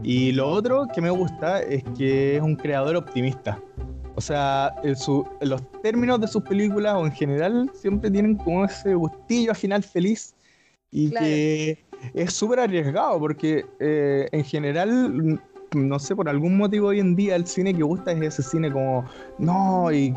Y 0.04 0.34
lo 0.34 0.50
otro 0.50 0.88
que 0.94 1.02
me 1.02 1.10
gusta 1.10 1.62
es 1.62 1.84
que 1.98 2.36
es 2.36 2.42
un 2.42 2.56
creador 2.56 2.96
optimista. 2.96 3.60
O 4.16 4.22
sea, 4.22 4.74
su, 4.96 5.28
los 5.42 5.62
términos 5.82 6.22
de 6.22 6.28
sus 6.28 6.44
películas 6.44 6.96
o 6.96 7.06
en 7.06 7.12
general 7.12 7.72
siempre 7.74 8.10
tienen 8.12 8.36
como 8.36 8.66
ese 8.66 8.94
gustillo 8.96 9.52
al 9.52 9.58
final 9.58 9.84
feliz 9.84 10.36
y 10.92 11.10
que 11.10 11.85
es 12.14 12.34
súper 12.34 12.60
arriesgado 12.60 13.20
porque 13.20 13.66
eh, 13.80 14.28
en 14.32 14.44
general 14.44 15.40
no 15.76 16.00
sé, 16.00 16.16
por 16.16 16.30
algún 16.30 16.58
motivo 16.58 16.88
hoy 16.88 17.00
en 17.00 17.16
día 17.16 17.36
el 17.36 17.46
cine 17.46 17.74
que 17.74 17.84
gusta 17.84 18.12
es 18.12 18.22
ese 18.22 18.44
cine 18.44 18.72
como, 18.72 19.06
no, 19.38 19.92
y, 19.92 20.14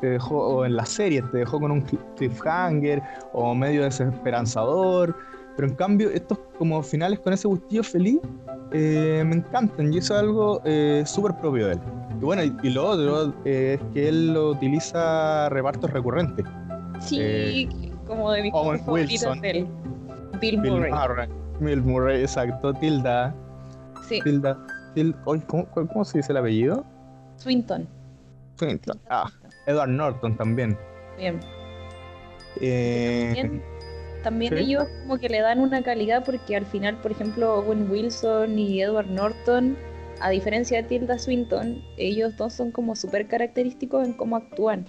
te 0.00 0.06
dejó, 0.06 0.38
o 0.38 0.64
en 0.64 0.76
la 0.76 0.86
serie 0.86 1.22
te 1.22 1.38
dejó 1.38 1.60
con 1.60 1.70
un 1.70 1.82
cliffhanger 2.16 3.02
o 3.32 3.54
medio 3.54 3.84
desesperanzador. 3.84 5.14
Pero 5.56 5.68
en 5.68 5.74
cambio, 5.76 6.10
estos 6.10 6.38
como 6.58 6.82
finales 6.82 7.20
con 7.20 7.32
ese 7.32 7.46
gustillo 7.46 7.84
feliz 7.84 8.18
eh, 8.72 9.22
me 9.24 9.36
encantan 9.36 9.92
y 9.92 9.98
eso 9.98 10.14
es 10.14 10.20
algo 10.20 10.60
eh, 10.64 11.04
súper 11.06 11.36
propio 11.36 11.68
de 11.68 11.72
él. 11.74 11.80
Y 12.20 12.24
bueno, 12.24 12.42
y, 12.42 12.70
lo 12.70 12.88
otro 12.88 13.32
es 13.44 13.80
que 13.92 14.08
él 14.08 14.34
lo 14.34 14.50
utiliza 14.50 15.48
repartos 15.50 15.90
recurrentes. 15.92 16.44
Sí, 17.00 17.18
eh, 17.20 17.68
como 18.04 18.32
de 18.32 18.42
mis 18.42 18.52
favoritos 18.52 19.40
de 19.40 19.50
él. 19.50 19.68
Bill 20.50 20.58
Murray. 20.58 20.92
Bill 21.60 21.82
Murray, 21.82 22.20
exacto. 22.22 22.72
Tilda, 22.74 23.34
Sí. 24.08 24.20
¿cómo, 25.46 26.04
se 26.04 26.18
dice 26.18 26.32
el 26.32 26.38
apellido? 26.38 26.84
Swinton. 27.36 27.88
Swinton. 28.56 29.00
Ah, 29.08 29.30
Edward 29.66 29.88
Norton 29.88 30.36
también. 30.36 30.76
Bien. 31.16 31.40
Eh, 32.60 33.60
también, 34.22 34.56
ellos 34.56 34.86
como 35.02 35.18
que 35.18 35.28
le 35.28 35.40
dan 35.40 35.60
una 35.60 35.82
calidad 35.82 36.24
porque 36.24 36.56
al 36.56 36.64
final, 36.66 36.96
por 36.98 37.10
ejemplo, 37.10 37.56
Owen 37.58 37.90
Wilson 37.90 38.58
y 38.58 38.80
Edward 38.80 39.08
Norton, 39.08 39.76
a 40.20 40.30
diferencia 40.30 40.82
de 40.82 40.88
Tilda 40.88 41.18
Swinton, 41.18 41.82
ellos 41.96 42.36
dos 42.36 42.52
son 42.52 42.70
como 42.70 42.94
súper 42.94 43.26
característicos 43.26 44.06
en 44.06 44.12
cómo 44.14 44.36
actúan. 44.36 44.86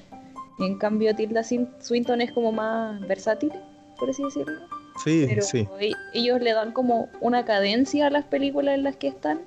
en 0.59 0.77
cambio, 0.77 1.13
Tilda 1.15 1.43
Swinton 1.43 2.21
es 2.21 2.31
como 2.31 2.51
más 2.53 3.01
versátil, 3.07 3.51
por 3.99 4.09
así 4.09 4.23
decirlo. 4.23 4.61
Sí, 5.03 5.27
sí. 5.41 5.67
E-, 5.79 5.91
ellos 6.13 6.41
le 6.41 6.53
dan 6.53 6.71
como 6.71 7.09
una 7.21 7.45
cadencia 7.45 8.07
a 8.07 8.09
las 8.09 8.25
películas 8.25 8.75
en 8.75 8.83
las 8.83 8.95
que 8.95 9.07
están. 9.07 9.41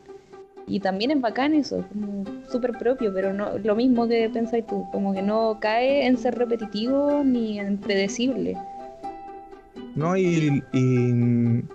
Y 0.67 0.81
también 0.81 1.11
es 1.11 1.21
bacán 1.21 1.55
eso, 1.55 1.85
como 1.89 2.25
súper 2.51 2.73
propio, 2.73 3.13
pero 3.15 3.33
no 3.33 3.57
lo 3.59 3.75
mismo 3.75 4.07
que 4.07 4.29
pensáis 4.29 4.67
tú, 4.67 4.87
como 4.93 5.15
que 5.15 5.23
no 5.23 5.59
cae 5.61 6.07
en 6.07 6.19
ser 6.19 6.37
repetitivo 6.37 7.23
ni 7.25 7.59
en 7.59 7.79
predecible. 7.79 8.55
No, 9.95 10.17
y, 10.17 10.63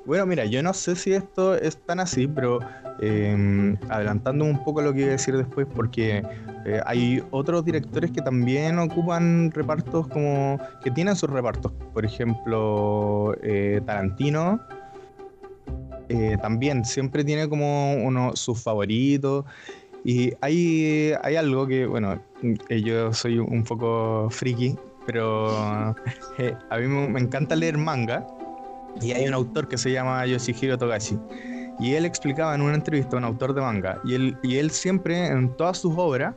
bueno, 0.06 0.25
mira, 0.25 0.46
yo 0.46 0.62
no 0.62 0.74
sé 0.74 0.96
si 0.96 1.13
esto 1.13 1.56
es 1.56 1.75
tan 1.77 2.00
así, 2.00 2.27
pero 2.27 2.60
eh, 3.02 3.76
adelantando 3.90 4.46
un 4.46 4.64
poco 4.64 4.82
lo 4.82 4.94
que 4.94 5.00
iba 5.00 5.10
a 5.10 5.12
decir 5.12 5.36
después, 5.38 5.68
porque 5.74 6.24
eh, 6.66 6.80
hay 6.86 7.22
otros 7.32 7.66
directores 7.66 8.12
que 8.12 8.22
también 8.22 8.80
ocupan 8.80 9.52
repartos 9.52 10.08
como 10.08 10.58
que 10.84 10.92
tienen 10.92 11.16
sus 11.16 11.30
repartos. 11.30 11.74
Por 11.94 12.06
ejemplo, 12.06 13.36
eh, 13.44 13.82
Tarantino 13.86 14.62
eh, 16.08 16.38
también 16.42 16.86
siempre 16.86 17.24
tiene 17.24 17.50
como 17.50 17.96
uno 17.96 18.36
sus 18.36 18.62
favoritos. 18.62 19.46
Y 20.06 20.34
hay, 20.42 21.14
hay 21.22 21.36
algo 21.36 21.68
que, 21.68 21.86
bueno, 21.86 22.22
yo 22.70 23.14
soy 23.14 23.40
un 23.40 23.64
poco 23.64 24.30
friki, 24.30 24.78
pero 25.06 25.50
a 26.70 26.78
mí 26.80 26.88
me, 26.88 27.20
encanta 27.20 27.56
leer 27.56 27.78
manga 27.78 28.26
y 29.02 29.12
hay 29.12 29.28
un 29.28 29.34
autor 29.34 29.68
que 29.68 29.78
se 29.78 29.92
llama 29.92 30.26
Yoshihiro 30.26 30.78
Togashi 30.78 31.18
y 31.80 31.94
él 31.94 32.06
explicaba 32.06 32.56
en 32.56 32.62
una 32.62 32.75
entrevista 32.75 33.18
un 33.18 33.24
autor 33.24 33.53
de 33.53 33.62
manga 33.62 34.00
y 34.03 34.15
él, 34.15 34.38
y 34.44 34.58
él 34.58 34.72
siempre 34.72 35.27
en 35.27 35.56
todas 35.56 35.77
sus 35.77 35.94
obras 35.98 36.36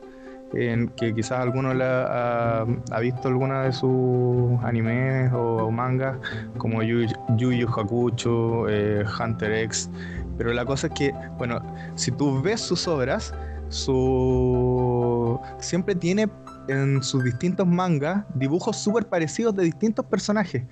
en 0.53 0.87
que 0.89 1.13
quizás 1.13 1.39
alguno 1.39 1.71
ha, 1.71 2.65
visto 3.01 3.27
alguna 3.27 3.63
de 3.63 3.73
sus 3.73 4.63
animes 4.63 5.31
o, 5.33 5.69
mangas 5.71 6.17
como 6.57 6.81
Yu 6.83 7.05
Yu, 7.37 7.67
Hakucho, 7.67 8.69
eh, 8.69 9.03
Hunter 9.19 9.51
X 9.51 9.89
Pero 10.37 10.53
la 10.53 10.65
cosa 10.65 10.87
es 10.87 10.93
que, 10.93 11.13
bueno, 11.37 11.59
si 11.95 12.11
tú 12.11 12.41
ves 12.41 12.61
sus 12.61 12.87
obras, 12.87 13.33
su 13.69 15.39
siempre 15.59 15.95
tiene 15.95 16.29
en 16.67 17.03
sus 17.03 17.23
distintos 17.23 17.67
mangas 17.67 18.23
dibujos 18.35 18.77
súper 18.77 19.05
parecidos 19.05 19.55
de 19.55 19.63
distintos 19.63 20.05
personajes. 20.05 20.63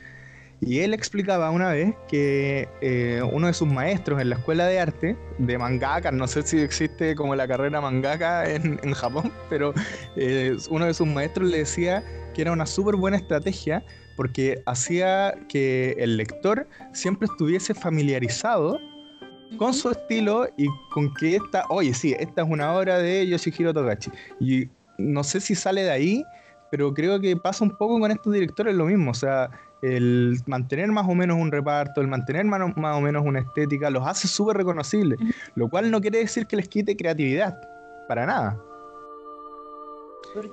Y 0.62 0.79
él 0.79 0.93
explicaba 0.93 1.51
una 1.51 1.71
vez 1.71 1.93
que 2.07 2.67
eh, 2.81 3.21
uno 3.31 3.47
de 3.47 3.53
sus 3.53 3.67
maestros 3.67 4.21
en 4.21 4.29
la 4.29 4.35
escuela 4.38 4.65
de 4.65 4.79
arte, 4.79 5.17
de 5.38 5.57
mangaka, 5.57 6.12
no 6.12 6.27
sé 6.27 6.43
si 6.43 6.59
existe 6.59 7.15
como 7.15 7.35
la 7.35 7.47
carrera 7.47 7.81
mangaka 7.81 8.50
en, 8.50 8.93
Japón, 8.93 9.31
pero 9.50 9.74
eh, 10.15 10.55
uno 10.69 10.85
de 10.85 10.93
sus 10.93 11.07
maestros 11.07 11.50
le 11.50 11.59
decía 11.59 12.03
que 12.33 12.41
era 12.41 12.51
una 12.51 12.65
súper 12.65 12.95
buena 12.95 13.17
estrategia 13.17 13.83
porque 14.15 14.62
hacía 14.65 15.35
que 15.50 15.95
el 15.97 16.17
lector 16.17 16.67
siempre 16.93 17.27
estuviese 17.29 17.74
familiarizado 17.74 18.79
con 19.57 19.74
su 19.74 19.91
estilo 19.91 20.47
y 20.57 20.67
con 20.91 21.13
que 21.13 21.35
esta, 21.35 21.65
oye, 21.69 21.93
sí, 21.93 22.15
esta 22.17 22.43
es 22.43 22.50
una 22.50 22.74
obra 22.74 22.97
de 22.97 23.27
Yoshihiro 23.27 23.74
Togashi. 23.74 24.12
Y 24.39 24.69
no 24.97 25.24
sé 25.24 25.41
si 25.41 25.55
sale 25.55 25.83
de 25.83 25.91
ahí, 25.91 26.24
pero 26.71 26.93
creo 26.93 27.19
que 27.19 27.35
pasa 27.38 27.63
un 27.63 27.77
poco 27.77 28.00
con 28.00 28.12
estos 28.12 28.33
directores 28.33 28.75
lo 28.75 28.85
mismo. 28.85 29.12
O 29.12 29.13
sea, 29.13 29.50
el 29.86 30.38
mantener 30.46 30.92
más 30.92 31.08
o 31.08 31.15
menos 31.15 31.38
un 31.38 31.51
reparto, 31.51 32.01
el 32.01 32.08
mantener 32.08 32.46
más, 32.46 32.62
o 32.75 33.01
menos 33.01 33.24
una 33.25 33.39
estética, 33.39 33.89
los 33.89 34.06
hace 34.06 34.27
súper 34.27 34.58
reconocibles. 34.58 35.20
Lo 35.56 35.70
cual 35.70 35.92
no 35.92 36.01
quiere 36.01 36.20
decir 36.20 36.48
que 36.48 36.56
les 36.56 36.68
quite 36.68 36.96
creatividad, 36.96 37.60
para 38.08 38.25
nada. 38.25 38.62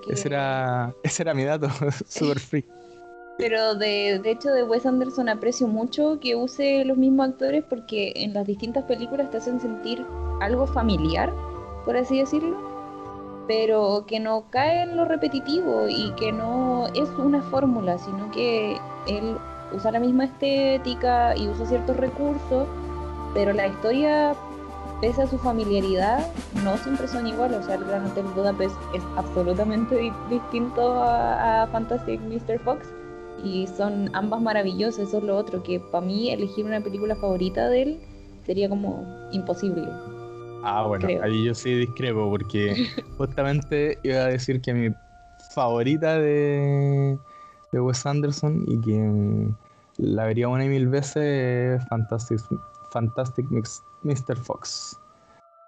Ese, 0.09 0.29
era, 0.29 0.95
ese 1.03 1.23
era 1.23 1.35
mi 1.35 1.45
dato, 1.45 1.69
súper 2.09 2.39
free. 2.41 2.65
Pero 3.39 3.75
de, 3.75 4.21
de 4.23 4.31
hecho 4.31 4.51
de 4.51 4.63
Wes 4.63 4.87
Anderson 4.87 5.29
aprecio 5.29 5.67
mucho 5.67 6.21
que 6.21 6.37
use 6.37 6.85
los 6.85 6.97
mismos 6.97 7.31
actores 7.31 7.65
porque 7.69 8.13
en 8.15 8.35
las 8.35 8.47
distintas 8.47 8.85
películas 8.85 9.31
te 9.31 9.39
hacen 9.39 9.59
sentir 9.59 10.05
algo 10.41 10.67
familiar, 10.67 11.33
por 11.85 11.97
así 11.97 12.19
decirlo 12.19 12.72
pero 13.47 14.05
que 14.07 14.21
no 14.21 14.45
cae 14.51 14.83
en 14.83 14.97
lo 14.97 15.05
repetitivo 15.05 15.89
y 15.89 16.13
que 16.13 16.33
no 16.33 16.87
es 16.89 17.09
una 17.19 17.43
fórmula, 17.43 17.99
sino 17.99 18.31
que 18.31 18.77
él 19.07 19.37
usa 19.73 19.91
la 19.91 20.01
misma 20.01 20.25
estética 20.25 21.37
y 21.37 21.49
usa 21.49 21.67
ciertos 21.67 21.97
recursos, 21.97 22.67
pero 23.35 23.53
la 23.53 23.67
historia, 23.67 24.35
pese 25.01 25.23
a 25.23 25.27
su 25.27 25.39
familiaridad, 25.39 26.27
no 26.63 26.77
siempre 26.79 27.09
son 27.09 27.27
iguales. 27.27 27.61
O 27.61 27.63
sea, 27.63 27.77
el 27.77 27.85
Gran 27.85 28.07
Hotel 28.07 28.27
Budapest 28.35 28.77
es 28.95 29.03
absolutamente 29.17 30.13
distinto 30.29 31.03
a, 31.03 31.67
Fantastic 31.73 32.21
Mr. 32.21 32.59
Fox 32.61 32.87
y 33.43 33.67
son 33.67 34.11
ambas 34.15 34.41
maravillosas. 34.41 35.09
Eso 35.09 35.19
es 35.19 35.25
lo 35.25 35.37
otro, 35.37 35.63
que 35.63 35.81
para 35.81 36.05
mí 36.05 36.31
elegir 36.31 36.65
una 36.65 36.81
película 36.81 37.17
favorita 37.17 37.69
de 37.69 37.83
él 37.83 38.01
sería 38.45 38.69
como 38.69 39.05
imposible. 39.33 39.89
Ah, 40.63 40.87
bueno, 40.87 41.09
ahí 41.23 41.45
yo 41.45 41.55
sí 41.55 41.75
discrepo 41.75 42.31
porque 42.31 42.75
justamente 43.19 43.99
iba 44.03 44.19
a 44.19 44.29
decir 44.29 44.61
que 44.61 44.73
mi 44.73 44.95
favorita 45.51 46.19
de, 46.19 47.19
de 47.73 47.81
Wes 47.81 48.07
Anderson 48.07 48.65
y 48.67 48.81
que 48.81 49.53
la 49.99 50.25
vería 50.25 50.49
una 50.49 50.65
y 50.65 50.69
mil 50.69 50.89
veces 50.89 51.81
es 51.81 51.89
Fantastic, 51.89 52.41
Fantastic 52.91 53.47
Mr. 54.03 54.37
Fox. 54.37 54.99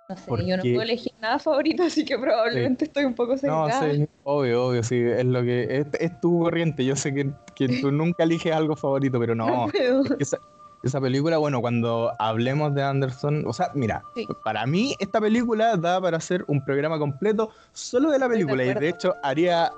No 0.09 0.17
sé, 0.17 0.47
yo 0.47 0.57
no 0.59 0.63
puedo 0.63 0.83
elegir 0.83 1.13
nada 1.19 1.39
favorito, 1.39 1.83
así 1.83 2.05
que 2.05 2.19
probablemente 2.19 2.85
estoy 2.85 3.05
un 3.05 3.15
poco 3.15 3.39
sesgada. 3.39 3.87
No, 3.87 3.95
sí, 3.95 4.07
obvio, 4.23 4.67
obvio, 4.67 4.83
sí, 4.83 4.97
es 4.97 5.25
lo 5.25 5.43
que 5.43 5.87
es, 5.99 6.21
tu 6.21 6.41
corriente. 6.41 6.85
Yo 6.85 6.95
sé 6.95 7.15
que, 7.15 7.33
que, 7.55 7.69
tú 7.81 7.91
nunca 7.93 8.25
eliges 8.25 8.53
algo 8.53 8.77
favorito, 8.77 9.19
pero 9.19 9.35
no. 9.35 9.67
Esa 10.85 11.01
película, 11.01 11.39
bueno, 11.39 11.63
cuando 11.63 12.13
hablemos 12.19 12.75
de 12.75 12.83
Anderson, 12.83 13.45
o 13.47 13.53
sea, 13.55 13.71
mira, 13.75 14.05
para 14.45 14.67
mí 14.67 14.95
esta 14.99 15.19
película 15.19 15.77
da 15.77 16.01
para 16.01 16.19
hacer 16.19 16.45
un 16.47 16.63
programa 16.63 16.99
completo 16.99 17.51
solo 17.73 18.11
de 18.11 18.19
la 18.19 18.29
película 18.29 18.65
y 18.65 18.75
de 18.75 18.89
hecho 18.91 19.15
haría 19.23 19.73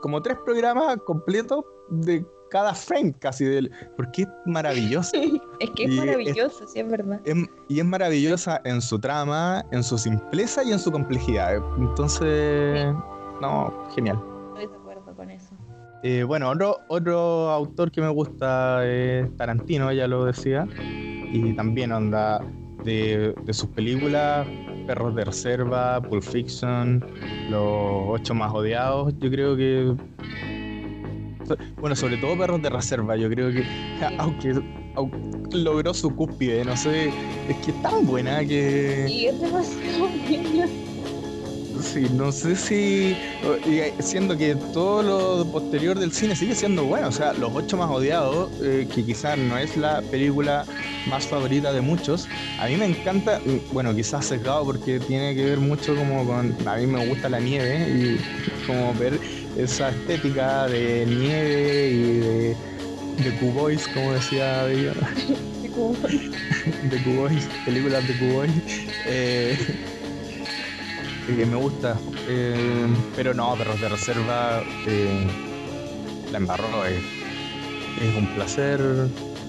como 0.00 0.22
tres 0.22 0.38
programas 0.44 0.96
completos 1.04 1.62
de 1.90 2.24
cada 2.50 2.74
frame 2.74 3.12
casi 3.18 3.44
del 3.44 3.70
porque 3.96 4.22
es 4.22 4.28
maravillosa. 4.46 5.16
es 5.60 5.70
que 5.70 5.84
es 5.84 5.90
maravillosa, 5.90 6.66
sí 6.66 6.80
es 6.80 6.88
verdad. 6.88 7.20
y 7.68 7.78
es 7.78 7.84
maravillosa 7.84 8.60
en 8.64 8.80
su 8.80 8.98
trama, 8.98 9.62
en 9.72 9.82
su 9.82 9.98
simpleza 9.98 10.64
y 10.64 10.72
en 10.72 10.78
su 10.78 10.90
complejidad. 10.90 11.56
Entonces, 11.78 12.94
no, 13.42 13.86
genial. 13.94 14.35
Eh, 16.02 16.22
bueno, 16.22 16.50
otro, 16.50 16.78
otro 16.88 17.50
autor 17.50 17.90
que 17.90 18.00
me 18.00 18.08
gusta 18.08 18.86
es 18.86 19.34
Tarantino, 19.36 19.90
ella 19.90 20.06
lo 20.06 20.24
decía, 20.24 20.66
y 20.78 21.52
también 21.54 21.92
onda 21.92 22.40
de, 22.84 23.34
sus 23.50 23.68
películas, 23.70 24.46
Perros 24.86 25.14
de 25.14 25.24
Reserva, 25.24 26.00
Pulp 26.00 26.22
Fiction, 26.22 27.04
Los 27.50 28.20
Ocho 28.20 28.34
Más 28.34 28.52
Odiados, 28.52 29.12
yo 29.18 29.30
creo 29.30 29.56
que... 29.56 29.94
Bueno, 31.80 31.94
sobre 31.94 32.16
todo 32.16 32.36
Perros 32.36 32.60
de 32.62 32.70
Reserva, 32.70 33.16
yo 33.16 33.28
creo 33.28 33.50
que 33.50 33.64
aunque, 34.18 34.54
logró 35.52 35.94
su 35.94 36.14
cúspide, 36.14 36.64
no 36.64 36.76
sé, 36.76 37.08
es 37.48 37.56
que 37.64 37.70
es 37.70 37.82
tan 37.82 38.06
buena 38.06 38.44
que... 38.44 39.06
Y 39.08 39.26
es 39.26 39.40
demasiado 39.40 40.08
Sí, 41.80 42.06
no 42.12 42.32
sé 42.32 42.56
si. 42.56 43.16
Siendo 44.00 44.36
que 44.36 44.54
todo 44.72 45.02
lo 45.02 45.50
posterior 45.50 45.98
del 45.98 46.12
cine 46.12 46.34
sigue 46.34 46.54
siendo 46.54 46.84
bueno. 46.84 47.08
O 47.08 47.12
sea, 47.12 47.32
Los 47.32 47.54
Ocho 47.54 47.76
Más 47.76 47.90
Odiados, 47.90 48.50
eh, 48.62 48.88
que 48.92 49.04
quizás 49.04 49.38
no 49.38 49.58
es 49.58 49.76
la 49.76 50.02
película 50.02 50.64
más 51.08 51.26
favorita 51.26 51.72
de 51.72 51.80
muchos, 51.80 52.28
a 52.58 52.66
mí 52.66 52.76
me 52.76 52.86
encanta. 52.86 53.40
Bueno, 53.72 53.94
quizás 53.94 54.26
sesgado 54.26 54.64
porque 54.64 55.00
tiene 55.00 55.34
que 55.34 55.44
ver 55.44 55.58
mucho 55.58 55.94
como 55.94 56.24
con. 56.26 56.56
A 56.66 56.76
mí 56.76 56.86
me 56.86 57.06
gusta 57.06 57.28
la 57.28 57.40
nieve 57.40 57.88
y 57.88 58.66
como 58.66 58.94
ver 58.94 59.18
esa 59.56 59.90
estética 59.90 60.66
de 60.66 61.06
nieve 61.06 61.88
y 61.88 62.12
de. 62.18 62.56
De 63.16 63.34
Q-Boys, 63.38 63.88
como 63.88 64.12
decía 64.12 64.64
Bella. 64.64 64.92
de 65.62 67.02
Q-Boys, 67.02 67.48
películas 67.64 68.06
de 68.06 68.18
Q-Boys. 68.18 68.50
Eh, 69.06 69.56
que 71.34 71.46
me 71.46 71.56
gusta. 71.56 71.98
Eh, 72.28 72.86
pero 73.14 73.34
no, 73.34 73.54
Perros 73.56 73.80
de 73.80 73.88
Reserva 73.88 74.62
eh, 74.86 75.26
la 76.30 76.38
embarró. 76.38 76.84
Es, 76.84 77.02
es 78.02 78.16
un 78.16 78.26
placer 78.34 78.80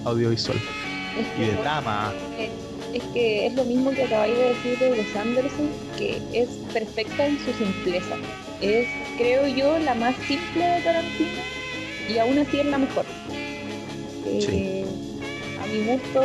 audiovisual. 0.04 0.58
y 1.36 1.40
de 1.42 1.56
drama. 1.56 2.12
Es 2.92 3.02
que 3.12 3.46
es 3.46 3.54
lo 3.54 3.64
mismo 3.64 3.90
que 3.90 4.04
acabáis 4.04 4.34
de 4.34 4.44
decir 4.48 4.78
de 4.78 4.90
Wes 4.92 5.14
Anderson, 5.14 5.68
que 5.98 6.22
es 6.32 6.48
perfecta 6.72 7.26
en 7.26 7.38
su 7.38 7.52
simpleza. 7.52 8.16
Es, 8.60 8.88
creo 9.18 9.46
yo, 9.46 9.78
la 9.78 9.94
más 9.94 10.16
simple 10.26 10.64
de 10.64 10.80
Tarantino 10.80 11.42
y 12.08 12.18
aún 12.18 12.38
así 12.38 12.60
es 12.60 12.66
la 12.66 12.78
mejor. 12.78 13.04
Eh, 14.24 14.84
a 15.62 15.66
mi 15.66 15.84
gusto, 15.84 16.22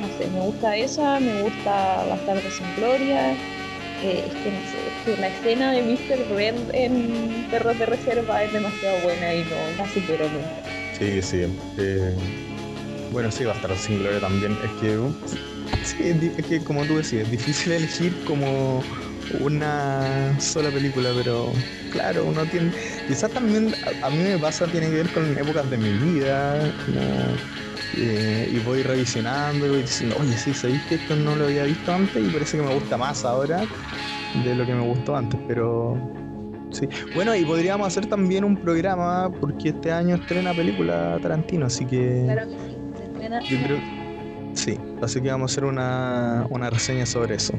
no 0.00 0.08
sé, 0.18 0.30
me 0.30 0.40
gusta 0.40 0.76
esa, 0.76 1.20
me 1.20 1.42
gusta 1.42 2.06
Bastardos 2.08 2.54
sin 2.54 2.74
Gloria, 2.76 3.36
es 4.02 4.34
que 4.34 4.50
no 4.50 4.60
sé, 4.70 4.78
que 5.04 5.20
la 5.20 5.28
escena 5.28 5.72
de 5.72 5.82
Mr. 5.82 6.34
Red 6.34 6.54
en 6.72 7.46
Perros 7.50 7.78
de 7.78 7.86
Reserva 7.86 8.42
es 8.44 8.52
demasiado 8.52 8.98
buena 8.98 9.34
y 9.34 9.44
no 9.44 9.56
la 9.76 9.88
supero 9.88 10.28
nunca. 10.28 10.48
Sí, 10.98 11.22
sí. 11.22 11.46
Eh, 11.78 12.14
bueno, 13.12 13.30
sí, 13.30 13.44
va 13.44 13.52
a 13.52 13.56
estar 13.56 13.76
sin 13.76 14.00
gloria 14.00 14.20
también. 14.20 14.56
Es 14.64 14.70
que, 14.80 14.98
sí, 15.84 16.32
es 16.36 16.46
que 16.46 16.60
como 16.60 16.84
tú 16.84 16.98
decías, 16.98 17.24
es 17.24 17.30
difícil 17.30 17.72
elegir 17.72 18.12
como 18.24 18.82
una 19.40 20.38
sola 20.40 20.70
película, 20.70 21.10
pero 21.14 21.52
claro, 21.90 22.24
uno 22.24 22.44
tiene. 22.46 22.70
Quizás 23.06 23.30
también 23.30 23.74
a, 24.02 24.10
mí 24.10 24.22
me 24.22 24.38
pasa, 24.38 24.66
tiene 24.66 24.90
que 24.90 24.96
ver 24.96 25.08
con 25.08 25.36
épocas 25.36 25.68
de 25.70 25.78
mi 25.78 25.92
vida, 25.92 26.72
eh, 27.92 28.48
y 28.50 28.58
voy 28.58 28.82
revisionando 28.82 29.66
y 29.66 29.70
voy 29.70 29.82
diciendo, 29.82 30.16
oye, 30.18 30.36
sí, 30.36 30.52
sabéis 30.54 30.82
que 30.82 30.96
esto 30.96 31.16
no 31.16 31.36
lo 31.36 31.46
había 31.46 31.64
visto 31.64 31.92
antes 31.92 32.22
y 32.22 32.28
parece 32.28 32.56
que 32.56 32.62
me 32.62 32.72
gusta 32.72 32.96
más 32.96 33.24
ahora 33.24 33.66
de 34.34 34.54
lo 34.54 34.66
que 34.66 34.74
me 34.74 34.82
gustó 34.82 35.16
antes, 35.16 35.40
pero 35.46 35.96
sí. 36.70 36.88
Bueno, 37.14 37.34
y 37.34 37.44
podríamos 37.44 37.86
hacer 37.86 38.06
también 38.06 38.44
un 38.44 38.56
programa 38.56 39.30
porque 39.40 39.70
este 39.70 39.90
año 39.90 40.16
estrena 40.16 40.54
película 40.54 41.18
Tarantino, 41.20 41.66
así 41.66 41.84
que. 41.86 42.22
Claro 42.24 42.48
que 42.48 42.56
sí, 42.56 42.76
se 42.96 43.04
estrena. 43.04 43.42
Yo 43.48 43.62
creo, 43.62 43.80
sí, 44.52 44.78
así 45.02 45.20
que 45.20 45.30
vamos 45.30 45.50
a 45.50 45.52
hacer 45.52 45.64
una, 45.64 46.46
una 46.50 46.70
reseña 46.70 47.06
sobre 47.06 47.36
eso. 47.36 47.54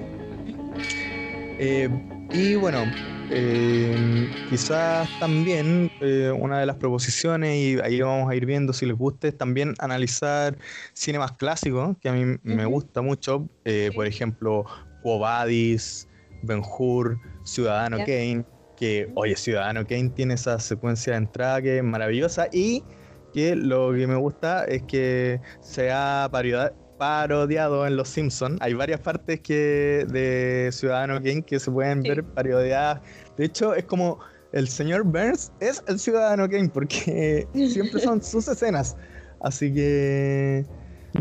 Eh, 1.58 1.90
y 2.32 2.56
bueno, 2.56 2.86
eh, 3.32 4.30
quizás 4.50 5.10
también 5.20 5.92
eh, 6.00 6.32
una 6.38 6.60
de 6.60 6.66
las 6.66 6.78
proposiciones, 6.78 7.56
y 7.56 7.80
ahí 7.82 8.02
vamos 8.02 8.30
a 8.30 8.36
ir 8.36 8.46
viendo 8.46 8.74
si 8.74 8.86
les 8.86 8.98
gusta, 8.98 9.28
es 9.28 9.38
también 9.38 9.74
analizar 9.80 10.58
cine 10.94 11.20
más 11.20 11.34
clásico, 11.34 11.96
que 12.02 12.10
a 12.10 12.14
mí 12.14 12.38
me 12.44 12.66
gusta 12.66 13.02
mucho. 13.02 13.48
Eh, 13.66 13.92
por 13.94 14.08
ejemplo, 14.08 14.66
Quobadis, 15.02 16.08
Ben 16.44 16.62
Hur, 16.62 17.20
Ciudadano 17.44 17.98
Kane, 17.98 18.46
que, 18.76 19.12
oye, 19.16 19.36
Ciudadano 19.36 19.86
Kane 19.86 20.10
tiene 20.10 20.36
esa 20.36 20.60
secuencia 20.60 21.14
de 21.14 21.20
entrada 21.20 21.62
que 21.62 21.78
es 21.78 21.84
maravillosa 21.84 22.48
y 22.52 22.84
que 23.34 23.56
lo 23.56 23.94
que 23.94 24.08
me 24.08 24.16
gusta 24.16 24.66
es 24.66 24.84
que 24.84 25.40
se 25.62 25.92
ha 25.92 26.28
parodiado 26.32 26.74
en 27.02 27.96
Los 27.96 28.10
Simpsons. 28.10 28.58
Hay 28.62 28.74
varias 28.74 29.00
partes 29.00 29.40
que 29.42 30.06
de 30.10 30.70
Ciudadano 30.72 31.16
Kane 31.16 31.44
que 31.44 31.60
se 31.60 31.72
pueden 31.72 32.02
ver 32.02 32.24
parodiadas. 32.24 33.02
De 33.38 33.46
hecho, 33.46 33.74
es 33.74 33.86
como 33.86 34.20
el 34.52 34.68
señor 34.68 35.04
Burns 35.04 35.52
es 35.60 35.84
el 35.88 36.00
Ciudadano 36.00 36.50
Kane 36.50 36.70
porque 36.70 37.48
siempre 37.54 38.02
son 38.02 38.22
sus 38.22 38.48
escenas. 38.48 38.98
Así 39.42 39.74
que 39.74 40.66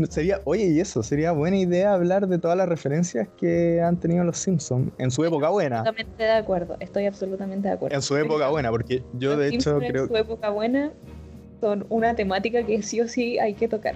sería, 0.09 0.41
oye, 0.43 0.67
y 0.67 0.79
eso, 0.79 1.01
sería 1.03 1.31
buena 1.31 1.57
idea 1.57 1.93
hablar 1.93 2.27
de 2.27 2.37
todas 2.37 2.57
las 2.57 2.67
referencias 2.67 3.29
que 3.37 3.81
han 3.81 3.97
tenido 3.97 4.23
los 4.23 4.37
Simpsons 4.37 4.91
en 4.97 5.11
su 5.11 5.23
época 5.23 5.49
buena. 5.49 5.79
Absolutamente 5.79 6.23
de 6.23 6.31
acuerdo, 6.31 6.75
estoy 6.79 7.05
absolutamente 7.05 7.69
de 7.69 7.73
acuerdo. 7.75 7.95
En 7.95 8.01
su 8.01 8.17
época 8.17 8.49
buena, 8.49 8.69
porque 8.69 9.03
yo 9.13 9.37
de 9.37 9.49
hecho 9.49 9.79
creo. 9.79 10.03
En 10.03 10.09
su 10.09 10.17
época 10.17 10.49
buena 10.49 10.91
son 11.61 11.85
una 11.89 12.15
temática 12.15 12.63
que 12.63 12.81
sí 12.81 12.99
o 12.99 13.07
sí 13.07 13.39
hay 13.39 13.53
que 13.53 13.67
tocar. 13.67 13.95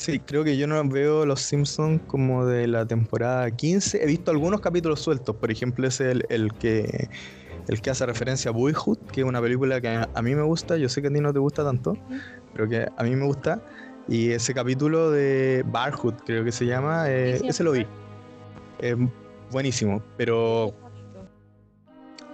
Sí, 0.00 0.18
creo 0.18 0.44
que 0.44 0.56
yo 0.56 0.66
no 0.66 0.82
veo 0.88 1.26
Los 1.26 1.42
Simpsons 1.42 2.00
como 2.06 2.46
de 2.46 2.66
la 2.66 2.86
temporada 2.86 3.50
15. 3.50 4.02
He 4.02 4.06
visto 4.06 4.30
algunos 4.30 4.62
capítulos 4.62 5.00
sueltos. 5.00 5.36
Por 5.36 5.50
ejemplo, 5.50 5.86
es 5.86 6.00
el, 6.00 6.24
el 6.30 6.54
que 6.54 7.10
el 7.68 7.82
que 7.82 7.90
hace 7.90 8.06
referencia 8.06 8.48
a 8.48 8.54
Boyhood, 8.54 8.96
que 9.12 9.20
es 9.20 9.26
una 9.26 9.42
película 9.42 9.78
que 9.78 9.88
a, 9.88 10.22
mí 10.22 10.34
me 10.34 10.40
gusta. 10.40 10.78
Yo 10.78 10.88
sé 10.88 11.02
que 11.02 11.08
a 11.08 11.10
ti 11.10 11.20
no 11.20 11.34
te 11.34 11.38
gusta 11.38 11.62
tanto, 11.64 11.98
pero 12.54 12.66
que 12.66 12.88
a 12.96 13.02
mí 13.02 13.14
me 13.14 13.26
gusta. 13.26 13.62
Y 14.08 14.30
ese 14.30 14.54
capítulo 14.54 15.10
de 15.10 15.66
Barhood, 15.66 16.14
creo 16.24 16.44
que 16.44 16.52
se 16.52 16.64
llama, 16.64 17.10
eh, 17.10 17.38
ese 17.44 17.62
lo 17.62 17.72
vi. 17.72 17.86
Es 18.78 18.96
buenísimo, 19.50 20.02
pero 20.16 20.72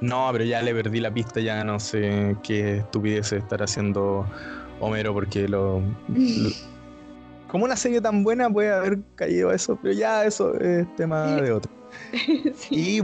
no, 0.00 0.28
pero 0.30 0.44
ya 0.44 0.62
le 0.62 0.72
perdí 0.72 1.00
la 1.00 1.12
pista, 1.12 1.40
ya 1.40 1.64
no 1.64 1.80
sé 1.80 2.36
qué 2.44 2.76
estupidez 2.76 3.32
estar 3.32 3.60
haciendo 3.60 4.24
Homero 4.78 5.12
porque 5.12 5.48
lo, 5.48 5.82
como 7.56 7.64
una 7.64 7.76
serie 7.76 8.02
tan 8.02 8.22
buena 8.22 8.50
puede 8.50 8.70
haber 8.70 8.98
caído 9.14 9.50
eso, 9.50 9.78
pero 9.80 9.94
ya 9.94 10.26
eso 10.26 10.54
es 10.60 10.86
tema 10.96 11.24
de 11.40 11.52
otro. 11.52 11.72
Y 12.70 13.00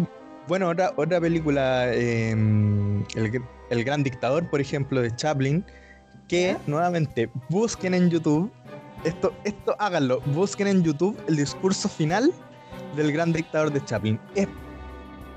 bueno, 0.47 0.69
otra, 0.69 0.93
otra 0.97 1.19
película, 1.23 1.91
em, 1.95 3.03
el, 3.15 3.83
Gran 3.83 4.03
Dictador, 4.03 4.47
por 4.51 4.61
ejemplo, 4.61 5.01
de 5.01 5.11
Chaplin, 5.17 5.65
que 6.29 6.55
nuevamente 6.67 7.31
busquen 7.49 7.95
en 7.95 8.11
YouTube, 8.11 8.53
esto, 9.05 9.33
esto 9.45 9.75
háganlo, 9.79 10.21
busquen 10.35 10.67
en 10.67 10.83
YouTube 10.83 11.17
el 11.29 11.37
discurso 11.37 11.89
final 11.89 12.31
del 12.95 13.11
Gran 13.11 13.33
Dictador 13.33 13.73
de 13.73 13.83
Chaplin. 13.83 14.21
Es 14.35 14.49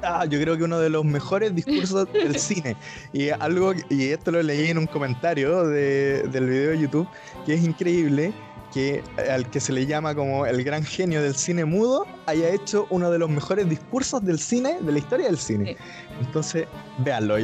Ah, 0.04 0.26
yo 0.26 0.40
creo 0.40 0.56
que 0.58 0.64
uno 0.64 0.80
de 0.80 0.90
los 0.90 1.04
mejores 1.04 1.56
discursos 1.56 2.08
del 2.14 2.38
cine. 2.38 2.76
Y 3.14 3.30
algo, 3.30 3.74
y 3.90 4.10
esto 4.10 4.32
lo 4.32 4.44
leí 4.44 4.70
en 4.70 4.78
un 4.78 4.88
comentario 4.88 5.66
del 5.68 6.46
video 6.46 6.72
de 6.72 6.80
YouTube, 6.80 7.08
que 7.46 7.54
es 7.54 7.64
increíble 7.64 8.34
que 8.76 9.02
al 9.32 9.50
que 9.50 9.62
se 9.62 9.72
le 9.72 9.86
llama 9.86 10.14
como 10.14 10.46
el 10.46 10.62
gran 10.66 10.84
genio 10.84 11.24
del 11.24 11.34
cine 11.34 11.64
mudo 11.64 12.06
haya 12.26 12.50
hecho 12.50 12.88
uno 12.90 13.10
de 13.10 13.18
los 13.18 13.30
mejores 13.30 13.70
discursos 13.70 14.22
del 14.26 14.38
cine, 14.38 14.76
de 14.82 14.92
la 14.92 14.98
historia 14.98 15.28
del 15.28 15.38
cine. 15.38 15.78
Entonces, 16.20 16.68
véanlo, 16.98 17.38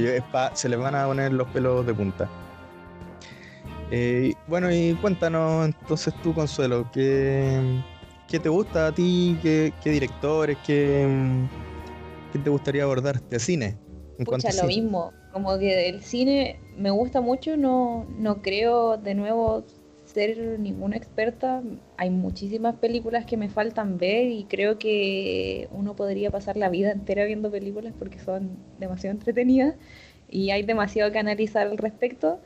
se 0.53 0.67
les 0.67 0.77
van 0.77 0.93
a 0.93 1.05
poner 1.05 1.31
los 1.31 1.47
pelos 1.47 1.87
de 1.87 1.93
punta. 1.93 2.29
Eh, 3.91 4.33
bueno, 4.47 4.73
y 4.73 4.93
cuéntanos 4.95 5.67
entonces 5.67 6.13
tú, 6.21 6.33
Consuelo, 6.33 6.91
¿qué, 6.91 7.81
qué 8.27 8.37
te 8.37 8.49
gusta 8.49 8.87
a 8.87 8.91
ti? 8.91 9.39
¿Qué, 9.41 9.71
qué 9.81 9.89
directores? 9.89 10.57
¿Qué, 10.65 11.07
¿Qué 12.33 12.39
te 12.39 12.49
gustaría 12.49 12.83
abordar 12.83 13.21
de 13.21 13.39
cine? 13.39 13.77
En 14.19 14.25
lo 14.25 14.67
mismo, 14.67 15.13
como 15.31 15.57
que 15.57 15.87
el 15.87 16.03
cine 16.03 16.59
me 16.75 16.91
gusta 16.91 17.21
mucho, 17.21 17.55
no, 17.55 18.05
no 18.17 18.41
creo 18.41 18.97
de 18.97 19.15
nuevo 19.15 19.63
ser 20.13 20.59
ninguna 20.59 20.97
experta. 20.97 21.61
Hay 21.97 22.09
muchísimas 22.09 22.75
películas 22.75 23.25
que 23.25 23.37
me 23.37 23.49
faltan 23.49 23.97
ver 23.97 24.27
y 24.27 24.45
creo 24.45 24.77
que 24.77 25.67
uno 25.71 25.95
podría 25.95 26.31
pasar 26.31 26.57
la 26.57 26.69
vida 26.69 26.91
entera 26.91 27.25
viendo 27.25 27.51
películas 27.51 27.93
porque 27.97 28.19
son 28.19 28.57
demasiado 28.79 29.15
entretenidas 29.15 29.75
y 30.29 30.51
hay 30.51 30.63
demasiado 30.63 31.11
que 31.11 31.19
analizar 31.19 31.67
al 31.67 31.77
respecto. 31.77 32.39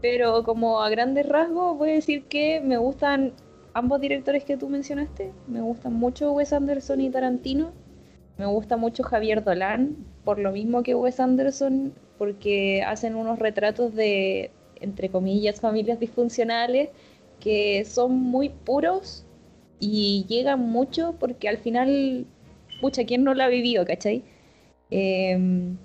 Pero 0.00 0.42
como 0.44 0.82
a 0.82 0.90
grandes 0.90 1.28
rasgos 1.28 1.78
voy 1.78 1.90
a 1.90 1.94
decir 1.94 2.24
que 2.24 2.60
me 2.60 2.76
gustan 2.78 3.34
ambos 3.74 4.00
directores 4.00 4.44
que 4.44 4.56
tú 4.56 4.68
mencionaste. 4.68 5.32
Me 5.46 5.60
gustan 5.60 5.94
mucho 5.94 6.32
Wes 6.32 6.52
Anderson 6.52 7.00
y 7.00 7.10
Tarantino. 7.10 7.72
Me 8.38 8.46
gusta 8.46 8.76
mucho 8.76 9.02
Javier 9.02 9.44
Dolan, 9.44 9.96
por 10.24 10.38
lo 10.38 10.52
mismo 10.52 10.82
que 10.82 10.94
Wes 10.94 11.20
Anderson, 11.20 11.92
porque 12.18 12.82
hacen 12.82 13.14
unos 13.14 13.38
retratos 13.38 13.94
de, 13.94 14.50
entre 14.82 15.08
comillas, 15.08 15.60
familias 15.60 15.98
disfuncionales 16.00 16.90
que 17.40 17.84
son 17.84 18.12
muy 18.12 18.48
puros 18.50 19.24
y 19.80 20.24
llegan 20.28 20.60
mucho 20.60 21.16
porque 21.18 21.48
al 21.48 21.58
final, 21.58 22.26
pucha, 22.80 23.04
¿quién 23.04 23.24
no 23.24 23.34
lo 23.34 23.42
ha 23.42 23.48
vivido, 23.48 23.84
cachai? 23.84 24.22
Em, 24.90 25.76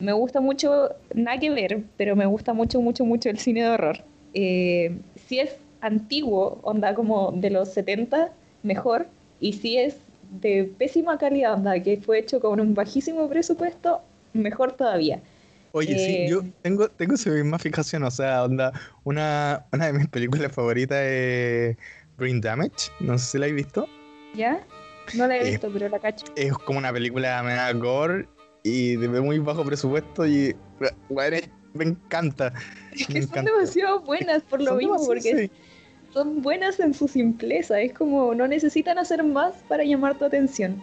me 0.00 0.12
gusta 0.12 0.40
mucho, 0.40 0.90
nada 1.14 1.38
que 1.38 1.50
ver, 1.50 1.84
pero 1.96 2.16
me 2.16 2.26
gusta 2.26 2.52
mucho, 2.52 2.80
mucho, 2.80 3.04
mucho 3.04 3.30
el 3.30 3.38
cine 3.38 3.62
de 3.62 3.68
horror. 3.68 4.04
Em, 4.34 5.02
si 5.14 5.38
es 5.38 5.56
antiguo, 5.80 6.58
onda 6.62 6.94
como 6.94 7.32
de 7.32 7.50
los 7.50 7.68
70, 7.70 8.32
mejor. 8.62 9.06
Y 9.40 9.52
si 9.54 9.78
es 9.78 9.98
de 10.40 10.64
pésima 10.64 11.18
calidad, 11.18 11.54
onda, 11.54 11.80
que 11.82 11.98
fue 11.98 12.18
hecho 12.18 12.40
con 12.40 12.60
un 12.60 12.74
bajísimo 12.74 13.28
presupuesto, 13.28 14.00
mejor 14.32 14.72
todavía. 14.72 15.20
Oye, 15.72 15.98
sí, 15.98 16.30
yo 16.30 16.40
eh, 16.40 16.52
tengo, 16.62 16.88
tengo 16.88 17.14
esa 17.14 17.30
misma 17.30 17.58
fijación, 17.58 18.02
o 18.04 18.10
sea, 18.10 18.44
onda, 18.44 18.72
una, 19.04 19.66
una 19.72 19.86
de 19.86 19.92
mis 19.92 20.08
películas 20.08 20.52
favoritas 20.52 20.98
es 21.00 21.76
Brain 22.16 22.40
Damage, 22.40 22.90
no 23.00 23.18
sé 23.18 23.24
si 23.32 23.38
la 23.38 23.46
habéis 23.46 23.66
visto. 23.66 23.88
¿Ya? 24.34 24.60
No 25.14 25.26
la 25.26 25.36
he 25.36 25.50
visto, 25.50 25.70
pero 25.72 25.88
la 25.88 25.98
cacho. 25.98 26.26
Es 26.36 26.52
como 26.52 26.78
una 26.78 26.92
película 26.92 27.42
me 27.42 27.54
da 27.54 27.72
gore 27.72 28.28
y 28.62 28.96
de 28.96 29.08
muy 29.08 29.38
bajo 29.38 29.64
presupuesto 29.64 30.26
y 30.26 30.54
me 31.74 31.84
encanta. 31.84 32.52
Es 32.92 33.06
que 33.06 33.22
son 33.22 33.44
demasiado 33.44 34.00
buenas 34.00 34.42
por 34.42 34.62
lo 34.62 34.74
mismo, 34.76 34.96
porque 35.06 35.50
son 36.12 36.42
buenas 36.42 36.80
en 36.80 36.94
su 36.94 37.08
simpleza. 37.08 37.80
Es 37.80 37.92
como 37.92 38.34
no 38.34 38.48
necesitan 38.48 38.98
hacer 38.98 39.22
más 39.22 39.54
para 39.68 39.84
llamar 39.84 40.18
tu 40.18 40.24
atención. 40.24 40.82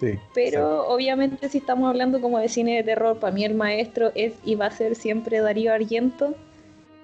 Sí, 0.00 0.18
Pero 0.32 0.88
obviamente 0.88 1.50
si 1.50 1.58
estamos 1.58 1.86
hablando 1.86 2.22
como 2.22 2.38
de 2.38 2.48
cine 2.48 2.76
de 2.76 2.82
terror, 2.82 3.18
para 3.18 3.34
mí 3.34 3.44
el 3.44 3.54
maestro 3.54 4.12
es 4.14 4.32
y 4.44 4.54
va 4.54 4.66
a 4.66 4.70
ser 4.70 4.94
siempre 4.94 5.40
Darío 5.40 5.74
Argento. 5.74 6.34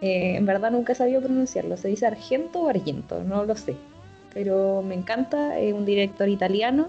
Eh, 0.00 0.36
en 0.36 0.46
verdad 0.46 0.70
nunca 0.70 0.94
he 0.94 0.96
sabido 0.96 1.20
pronunciarlo. 1.20 1.76
¿Se 1.76 1.88
dice 1.88 2.06
Argento 2.06 2.62
o 2.62 2.68
Argento? 2.70 3.22
No 3.22 3.44
lo 3.44 3.54
sé. 3.54 3.76
Pero 4.32 4.82
me 4.82 4.94
encanta. 4.94 5.58
Es 5.58 5.74
un 5.74 5.84
director 5.84 6.28
italiano 6.30 6.88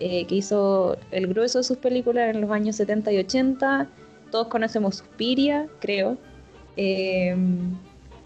eh, 0.00 0.26
que 0.26 0.34
hizo 0.34 0.96
el 1.12 1.28
grueso 1.28 1.58
de 1.58 1.64
sus 1.64 1.76
películas 1.76 2.34
en 2.34 2.40
los 2.40 2.50
años 2.50 2.74
70 2.74 3.12
y 3.12 3.18
80. 3.18 3.88
Todos 4.32 4.48
conocemos 4.48 4.96
Suspiria, 4.96 5.68
creo. 5.78 6.18
Eh, 6.76 7.36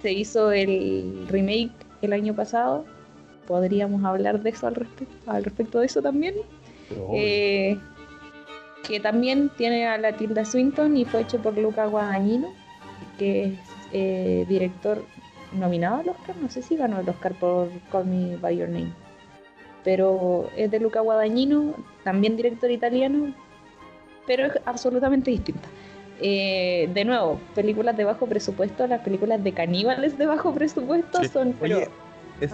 se 0.00 0.12
hizo 0.12 0.52
el 0.52 1.26
remake 1.28 1.72
el 2.00 2.14
año 2.14 2.34
pasado. 2.34 2.86
Podríamos 3.46 4.04
hablar 4.04 4.42
de 4.42 4.50
eso 4.50 4.68
al 4.68 4.74
respecto, 4.74 5.30
al 5.30 5.44
respecto 5.44 5.80
de 5.80 5.86
eso 5.86 6.00
también. 6.00 6.34
Eh, 7.14 7.78
que 8.86 9.00
también 9.00 9.50
tiene 9.56 9.86
a 9.86 9.98
la 9.98 10.12
Tilda 10.12 10.44
Swinton 10.44 10.96
y 10.96 11.04
fue 11.04 11.22
hecho 11.22 11.38
por 11.38 11.56
Luca 11.56 11.86
Guadagnino, 11.86 12.52
que 13.18 13.44
es 13.44 13.58
eh, 13.92 14.44
director 14.48 15.04
nominado 15.52 15.96
al 15.96 16.08
Oscar, 16.08 16.36
no 16.36 16.48
sé 16.48 16.62
si 16.62 16.76
ganó 16.76 17.00
el 17.00 17.08
Oscar 17.08 17.34
por 17.34 17.68
Call 17.90 18.06
Me 18.06 18.36
By 18.36 18.56
Your 18.56 18.68
Name, 18.68 18.92
pero 19.84 20.48
es 20.56 20.70
de 20.70 20.80
Luca 20.80 21.00
Guadagnino, 21.00 21.74
también 22.04 22.36
director 22.36 22.70
italiano, 22.70 23.34
pero 24.26 24.46
es 24.46 24.52
absolutamente 24.64 25.30
distinta. 25.30 25.68
Eh, 26.22 26.88
de 26.92 27.04
nuevo, 27.04 27.40
películas 27.54 27.96
de 27.96 28.04
bajo 28.04 28.26
presupuesto, 28.26 28.86
las 28.86 29.00
películas 29.00 29.42
de 29.42 29.52
caníbales 29.52 30.18
de 30.18 30.26
bajo 30.26 30.52
presupuesto 30.52 31.24
son 31.24 31.54
Oye, 31.62 31.88
Es 32.40 32.52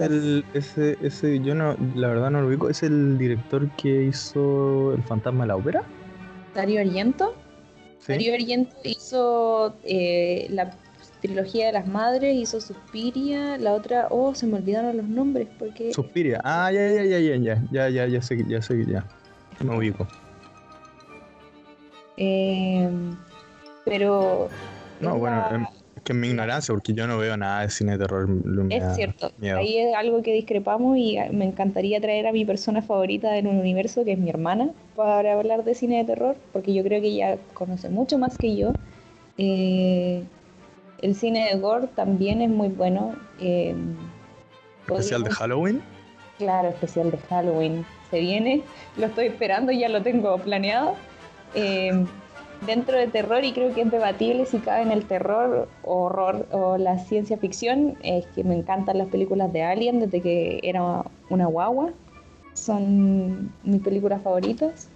el, 0.00 0.44
ese, 0.52 0.98
ese, 1.00 1.40
yo 1.40 1.54
no, 1.54 1.74
la 1.94 2.08
verdad 2.08 2.30
no 2.30 2.42
lo 2.42 2.48
ubico, 2.48 2.68
es 2.68 2.82
el 2.82 3.16
director 3.16 3.68
que 3.76 4.04
hizo 4.04 4.92
El 4.92 5.02
fantasma 5.04 5.44
de 5.44 5.48
la 5.48 5.56
ópera. 5.56 5.82
Dario 6.54 6.80
Argento. 6.80 7.34
Dario 8.06 8.34
Argento 8.34 8.76
hizo 8.84 9.74
eh, 9.84 10.46
la 10.50 10.76
trilogía 11.22 11.66
de 11.66 11.72
las 11.72 11.86
madres, 11.86 12.34
hizo 12.34 12.60
Suspiria, 12.60 13.56
la 13.56 13.72
otra, 13.72 14.08
oh, 14.10 14.34
se 14.34 14.46
me 14.46 14.58
olvidaron 14.58 14.96
los 14.98 15.08
nombres 15.08 15.48
porque. 15.58 15.94
Suspiria, 15.94 16.40
ah, 16.44 16.70
ya, 16.70 16.88
ya, 16.88 17.04
ya, 17.04 17.18
ya, 17.18 17.36
ya, 17.36 17.62
ya, 17.70 17.88
ya, 17.88 18.06
ya 18.06 18.22
sé, 18.22 18.44
ya 18.46 18.60
sé, 18.60 18.84
ya, 18.84 19.06
me 19.60 19.76
ubico. 19.76 20.06
Em, 22.16 23.16
pero. 23.84 24.48
No, 25.00 25.16
bueno, 25.16 25.44
es 25.50 25.81
que 26.04 26.12
en 26.12 26.20
mi 26.20 26.28
ignorancia, 26.28 26.72
porque 26.74 26.94
yo 26.94 27.06
no 27.06 27.18
veo 27.18 27.36
nada 27.36 27.62
de 27.62 27.70
cine 27.70 27.92
de 27.92 27.98
terror. 27.98 28.28
Es 28.70 28.96
cierto, 28.96 29.32
ahí 29.40 29.78
es 29.78 29.94
algo 29.94 30.22
que 30.22 30.32
discrepamos 30.32 30.96
y 30.98 31.18
me 31.32 31.44
encantaría 31.44 32.00
traer 32.00 32.26
a 32.26 32.32
mi 32.32 32.44
persona 32.44 32.82
favorita 32.82 33.36
en 33.36 33.46
un 33.46 33.58
universo, 33.58 34.04
que 34.04 34.12
es 34.12 34.18
mi 34.18 34.30
hermana, 34.30 34.70
para 34.96 35.34
hablar 35.34 35.64
de 35.64 35.74
cine 35.74 35.98
de 35.98 36.04
terror, 36.04 36.36
porque 36.52 36.74
yo 36.74 36.82
creo 36.82 37.00
que 37.00 37.08
ella 37.08 37.38
conoce 37.54 37.88
mucho 37.88 38.18
más 38.18 38.36
que 38.36 38.56
yo. 38.56 38.72
Eh, 39.38 40.22
el 41.00 41.14
cine 41.14 41.48
de 41.50 41.58
gore 41.58 41.88
también 41.94 42.42
es 42.42 42.50
muy 42.50 42.68
bueno. 42.68 43.14
Em, 43.40 43.96
Especial 44.88 45.22
de 45.22 45.30
Halloween. 45.30 45.82
Claro, 46.38 46.68
especial 46.68 47.10
de 47.10 47.18
Halloween. 47.28 47.86
Se 48.10 48.18
viene, 48.18 48.62
lo 48.96 49.06
estoy 49.06 49.26
esperando, 49.26 49.70
ya 49.70 49.88
lo 49.88 50.02
tengo 50.02 50.36
planeado. 50.38 50.96
Eh, 51.54 52.04
dentro 52.66 52.96
de 52.96 53.08
terror, 53.08 53.44
y 53.44 53.52
creo 53.52 53.74
que 53.74 53.82
es 53.82 53.90
debatible 53.90 54.46
si 54.46 54.58
cabe 54.58 54.82
en 54.82 54.92
el 54.92 55.04
terror, 55.04 55.68
horror 55.82 56.46
o 56.50 56.76
la 56.78 56.98
ciencia 56.98 57.36
ficción, 57.38 57.96
es 58.02 58.26
que 58.34 58.44
me 58.44 58.54
encantan 58.54 58.98
las 58.98 59.08
películas 59.08 59.52
de 59.52 59.62
Alien 59.62 60.00
desde 60.00 60.20
que 60.20 60.60
era 60.62 61.04
una 61.28 61.46
guagua. 61.46 61.92
Son 62.54 63.52
mis 63.64 63.80
películas 63.82 64.22
favoritas. 64.22 64.88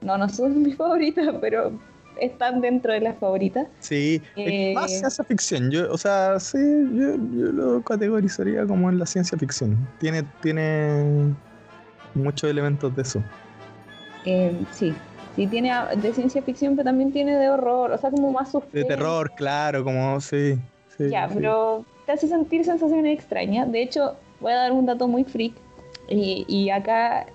No, 0.00 0.18
no 0.18 0.28
son 0.28 0.62
mis 0.62 0.76
favoritas, 0.76 1.34
pero 1.40 1.72
están 2.20 2.60
dentro 2.60 2.92
de 2.92 3.00
las 3.00 3.16
favoritas. 3.18 3.66
Sí, 3.80 4.22
eh, 4.36 4.74
más 4.74 4.90
ciencia 4.90 5.24
ficción. 5.24 5.70
Yo, 5.70 5.92
o 5.92 5.98
sea, 5.98 6.38
sí, 6.40 6.58
yo, 6.58 7.16
yo, 7.16 7.52
lo 7.52 7.82
categorizaría 7.82 8.66
como 8.66 8.90
en 8.90 8.98
la 8.98 9.06
ciencia 9.06 9.38
ficción. 9.38 9.76
Tiene, 9.98 10.24
tiene 10.40 11.34
muchos 12.14 12.50
elementos 12.50 12.94
de 12.94 13.02
eso. 13.02 13.22
Eh, 14.24 14.56
sí, 14.72 14.94
sí 15.36 15.46
tiene 15.46 15.72
de 15.96 16.12
ciencia 16.12 16.42
ficción, 16.42 16.76
pero 16.76 16.84
también 16.84 17.12
tiene 17.12 17.36
de 17.36 17.48
horror, 17.48 17.92
o 17.92 17.98
sea, 17.98 18.10
como 18.10 18.30
más 18.32 18.50
suspense. 18.50 18.78
De 18.78 18.84
terror, 18.84 19.32
claro, 19.34 19.84
como 19.84 20.20
sí. 20.20 20.58
sí 20.96 21.08
ya, 21.10 21.28
pero 21.32 21.84
te 22.06 22.12
hace 22.12 22.28
sentir 22.28 22.64
sensaciones 22.64 23.14
extrañas. 23.14 23.70
De 23.70 23.82
hecho, 23.82 24.16
voy 24.40 24.52
a 24.52 24.56
dar 24.56 24.72
un 24.72 24.86
dato 24.86 25.08
muy 25.08 25.24
freak. 25.24 25.54
Y, 26.08 26.44
y 26.48 26.70
acá 26.70 27.26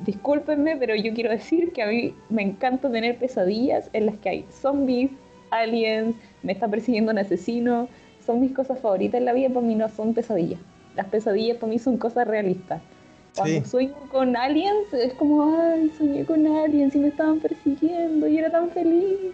discúlpenme, 0.00 0.76
pero 0.76 0.94
yo 0.96 1.12
quiero 1.14 1.30
decir 1.30 1.72
que 1.72 1.82
a 1.82 1.86
mí 1.86 2.14
me 2.28 2.42
encanta 2.42 2.90
tener 2.90 3.18
pesadillas 3.18 3.88
en 3.92 4.06
las 4.06 4.16
que 4.16 4.28
hay 4.28 4.46
zombies, 4.50 5.10
aliens, 5.50 6.16
me 6.42 6.52
está 6.52 6.68
persiguiendo 6.68 7.12
un 7.12 7.18
asesino. 7.18 7.88
Son 8.24 8.40
mis 8.40 8.52
cosas 8.52 8.78
favoritas 8.80 9.18
en 9.18 9.24
la 9.24 9.32
vida, 9.32 9.48
para 9.48 9.66
mí 9.66 9.74
no 9.74 9.88
son 9.88 10.14
pesadillas. 10.14 10.60
Las 10.94 11.06
pesadillas 11.06 11.56
para 11.58 11.72
mí 11.72 11.78
son 11.78 11.96
cosas 11.98 12.26
realistas. 12.26 12.82
Cuando 13.36 13.64
sueño 13.64 13.94
con 14.10 14.36
aliens, 14.36 14.92
es 14.92 15.14
como, 15.14 15.56
ay, 15.56 15.90
soñé 15.96 16.24
con 16.24 16.46
aliens 16.46 16.94
y 16.94 16.98
me 16.98 17.08
estaban 17.08 17.40
persiguiendo 17.40 18.28
y 18.28 18.38
era 18.38 18.50
tan 18.50 18.70
feliz. 18.70 19.32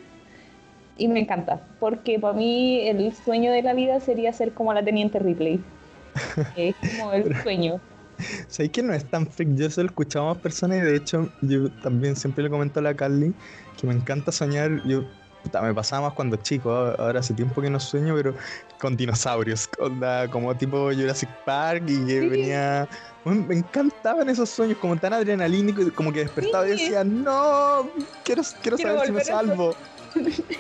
Y 0.96 1.08
me 1.08 1.20
encanta, 1.20 1.61
porque 1.80 2.18
para 2.18 2.34
mí 2.34 2.88
el 2.88 3.12
sueño 3.12 3.52
de 3.52 3.62
la 3.62 3.72
vida 3.74 4.00
sería 4.00 4.32
ser 4.32 4.52
como 4.52 4.72
la 4.72 4.84
Teniente 4.84 5.18
Ripley. 5.18 5.61
es 6.56 6.74
como 6.96 7.12
el 7.12 7.37
sueño. 7.42 7.80
¿Sabes 8.48 8.72
que 8.72 8.82
no 8.82 8.92
es 8.92 9.04
tan 9.04 9.26
freak? 9.26 9.54
Yo 9.54 9.66
escuchaba 9.66 10.30
a 10.30 10.34
más 10.34 10.42
personas 10.42 10.78
y 10.78 10.80
de 10.80 10.96
hecho 10.96 11.28
yo 11.42 11.70
también 11.82 12.16
siempre 12.16 12.42
le 12.42 12.50
comento 12.50 12.80
a 12.80 12.82
la 12.82 12.94
Carly 12.94 13.32
que 13.80 13.87
me 13.87 13.94
encanta 13.94 14.32
soñar. 14.32 14.82
Yo 14.87 15.04
me 15.62 15.74
pasaba 15.74 16.09
más 16.09 16.14
cuando 16.14 16.37
chico, 16.37 16.70
ahora 16.70 17.20
hace 17.20 17.35
tiempo 17.35 17.61
que 17.62 17.70
no 17.70 17.81
sueño, 17.81 18.14
pero 18.14 18.35
con 18.81 18.96
dinosaurios, 18.96 19.68
como 20.31 20.55
tipo 20.57 20.90
Jurassic 20.92 21.29
Park 21.44 21.85
y 21.87 22.07
que 22.07 22.20
venía... 22.20 22.88
me 23.24 23.57
encantaban 23.57 24.29
esos 24.29 24.48
sueños 24.51 24.79
como 24.79 24.96
tan 24.96 25.12
adrenalínicos, 25.12 25.90
como 25.92 26.12
que 26.12 26.20
despertaba 26.20 26.66
y 26.66 26.70
decía, 26.70 27.05
no, 27.05 27.88
quiero, 28.24 28.42
quiero, 28.62 28.79
saber 28.79 29.07
si 29.07 29.12
me 29.12 29.24
salvo. 29.24 29.74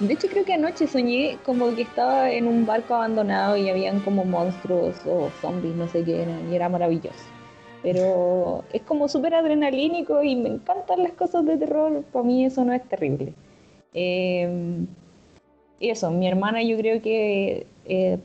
De 0.00 0.14
hecho, 0.14 0.26
creo 0.26 0.44
que 0.44 0.54
anoche 0.54 0.88
soñé 0.88 1.38
como 1.44 1.76
que 1.76 1.82
estaba 1.82 2.28
en 2.28 2.48
un 2.48 2.66
barco 2.66 2.96
abandonado 2.96 3.56
y 3.56 3.70
habían 3.70 4.00
como 4.00 4.24
monstruos 4.24 4.96
o 5.06 5.30
zombies, 5.40 5.76
no 5.76 5.86
sé 5.86 6.02
qué 6.02 6.22
eran, 6.22 6.50
y 6.50 6.56
era 6.56 6.68
maravilloso. 6.68 7.24
Pero 7.84 8.64
es 8.72 8.82
como 8.82 9.08
súper 9.08 9.34
adrenalínico 9.34 10.20
y 10.24 10.34
me 10.34 10.48
encantan 10.48 11.04
las 11.04 11.12
cosas 11.12 11.44
de 11.44 11.56
terror. 11.56 12.02
Para 12.12 12.24
mí 12.24 12.44
eso 12.44 12.64
no 12.64 12.72
es 12.72 12.82
terrible. 12.88 13.32
Eh, 13.94 14.86
eso, 15.80 16.10
mi 16.10 16.28
hermana 16.28 16.62
yo 16.62 16.76
creo 16.76 17.02
que 17.02 17.66
eh, 17.86 18.18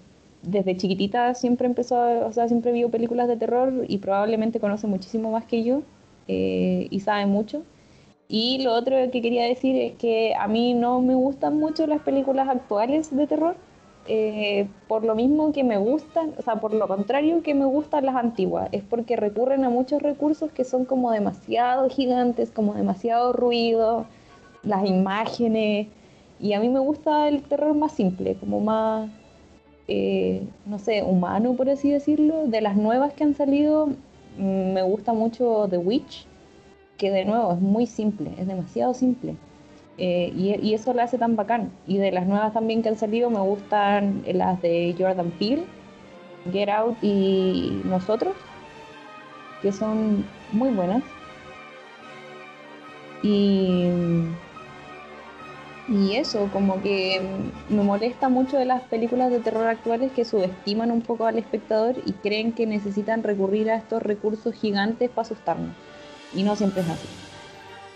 desde 0.43 0.77
chiquitita 0.77 1.33
siempre 1.33 1.67
empezó, 1.67 2.25
o 2.25 2.31
sea, 2.31 2.47
siempre 2.47 2.71
vio 2.71 2.89
películas 2.89 3.27
de 3.27 3.37
terror 3.37 3.85
y 3.87 3.97
probablemente 3.97 4.59
conoce 4.59 4.87
muchísimo 4.87 5.31
más 5.31 5.45
que 5.45 5.63
yo 5.63 5.81
eh, 6.27 6.87
y 6.89 6.99
sabe 6.99 7.25
mucho. 7.25 7.63
Y 8.29 8.61
lo 8.63 8.73
otro 8.73 8.95
que 9.11 9.21
quería 9.21 9.45
decir 9.45 9.75
es 9.77 9.93
que 9.93 10.35
a 10.35 10.47
mí 10.47 10.73
no 10.73 11.01
me 11.01 11.15
gustan 11.15 11.57
mucho 11.57 11.87
las 11.87 12.01
películas 12.01 12.49
actuales 12.49 13.15
de 13.15 13.25
terror, 13.25 13.55
eh, 14.07 14.67
por 14.87 15.03
lo 15.03 15.15
mismo 15.15 15.51
que 15.53 15.63
me 15.63 15.77
gustan, 15.77 16.33
o 16.37 16.41
sea, 16.41 16.57
por 16.57 16.73
lo 16.73 16.87
contrario 16.87 17.41
que 17.41 17.53
me 17.53 17.65
gustan 17.65 18.05
las 18.05 18.15
antiguas, 18.15 18.69
es 18.71 18.83
porque 18.83 19.15
recurren 19.15 19.63
a 19.63 19.69
muchos 19.69 20.01
recursos 20.01 20.51
que 20.51 20.63
son 20.65 20.85
como 20.85 21.11
demasiado 21.11 21.89
gigantes, 21.89 22.51
como 22.51 22.73
demasiado 22.73 23.33
ruido, 23.33 24.05
las 24.63 24.85
imágenes, 24.85 25.87
y 26.39 26.53
a 26.53 26.59
mí 26.59 26.69
me 26.69 26.79
gusta 26.79 27.27
el 27.27 27.41
terror 27.43 27.75
más 27.75 27.91
simple, 27.93 28.35
como 28.35 28.59
más, 28.59 29.09
eh, 29.87 30.43
no 30.65 30.79
sé, 30.79 31.03
humano, 31.03 31.53
por 31.53 31.69
así 31.69 31.89
decirlo. 31.89 32.47
De 32.47 32.61
las 32.61 32.75
nuevas 32.75 33.13
que 33.13 33.23
han 33.23 33.35
salido, 33.35 33.87
mm, 34.37 34.73
me 34.73 34.81
gusta 34.83 35.13
mucho 35.13 35.67
The 35.69 35.77
Witch 35.77 36.27
que 36.97 37.11
de 37.11 37.25
nuevo 37.25 37.53
es 37.53 37.59
muy 37.59 37.85
simple, 37.85 38.31
es 38.37 38.47
demasiado 38.47 38.93
simple. 38.93 39.35
Eh, 39.97 40.31
y, 40.35 40.73
eso 40.73 40.93
lo 40.93 41.01
hace 41.01 41.17
tan 41.17 41.35
bacán. 41.35 41.71
Y 41.87 41.97
de 41.97 42.11
las 42.11 42.27
nuevas 42.27 42.53
también 42.53 42.83
que 42.83 42.89
han 42.89 42.97
salido 42.97 43.29
me 43.29 43.39
gustan 43.39 44.23
las 44.27 44.61
de 44.61 44.95
Jordan 44.97 45.31
Peele, 45.31 45.63
Get 46.51 46.69
Out 46.69 46.97
y 47.01 47.81
Nosotros, 47.85 48.33
que 49.61 49.71
son 49.71 50.25
muy 50.51 50.69
buenas. 50.69 51.03
Y, 53.23 53.89
y 55.87 56.15
eso, 56.15 56.49
como 56.51 56.81
que 56.81 57.21
me 57.69 57.83
molesta 57.83 58.29
mucho 58.29 58.57
de 58.57 58.65
las 58.65 58.81
películas 58.83 59.31
de 59.31 59.39
terror 59.39 59.67
actuales 59.67 60.11
que 60.11 60.25
subestiman 60.25 60.91
un 60.91 61.01
poco 61.01 61.25
al 61.25 61.37
espectador 61.37 61.95
y 62.05 62.13
creen 62.13 62.51
que 62.51 62.65
necesitan 62.65 63.23
recurrir 63.23 63.69
a 63.71 63.77
estos 63.77 64.03
recursos 64.03 64.53
gigantes 64.53 65.09
para 65.09 65.25
asustarnos 65.25 65.73
y 66.33 66.43
no 66.43 66.55
siempre 66.55 66.81
es 66.81 66.89
así. 66.89 67.07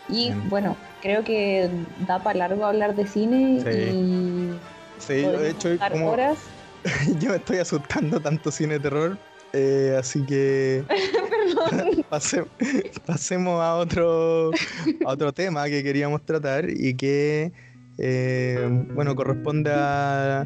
Y 0.09 0.31
bueno, 0.49 0.75
creo 1.01 1.23
que 1.23 1.69
da 2.07 2.19
para 2.23 2.39
largo 2.39 2.65
hablar 2.65 2.95
de 2.95 3.07
cine 3.07 3.59
y... 3.59 4.57
Sí, 4.97 5.13
de 5.13 5.49
hecho, 5.49 5.69
como... 5.91 6.11
horas. 6.11 6.37
yo 7.19 7.29
me 7.29 7.35
estoy 7.37 7.57
asustando 7.57 8.19
tanto 8.19 8.51
cine 8.51 8.75
de 8.75 8.79
terror, 8.79 9.17
eh, 9.53 9.95
así 9.99 10.25
que 10.25 10.83
pasemos 13.05 13.61
a 13.61 13.75
otro, 13.75 14.51
a 15.05 15.09
otro 15.09 15.33
tema 15.33 15.65
que 15.67 15.83
queríamos 15.83 16.25
tratar 16.25 16.69
y 16.69 16.95
que, 16.95 17.51
eh, 18.03 18.67
bueno, 18.95 19.15
corresponde 19.15 19.71
a 19.73 20.45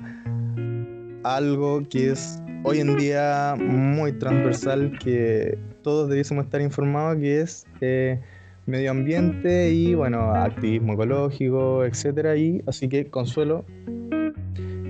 algo 1.23 1.81
que 1.89 2.11
es 2.11 2.41
hoy 2.63 2.79
en 2.79 2.97
día 2.97 3.55
muy 3.57 4.11
transversal, 4.11 4.97
que 4.99 5.57
todos 5.81 6.09
debiésemos 6.09 6.45
estar 6.45 6.59
informados, 6.61 7.17
que 7.17 7.41
es 7.41 7.65
eh, 7.79 8.19
medio 8.65 8.91
ambiente 8.91 9.71
y 9.71 9.95
bueno, 9.95 10.31
activismo 10.33 10.93
ecológico, 10.93 11.85
etcétera. 11.85 12.35
Y 12.35 12.61
así 12.67 12.89
que 12.89 13.07
Consuelo, 13.07 13.63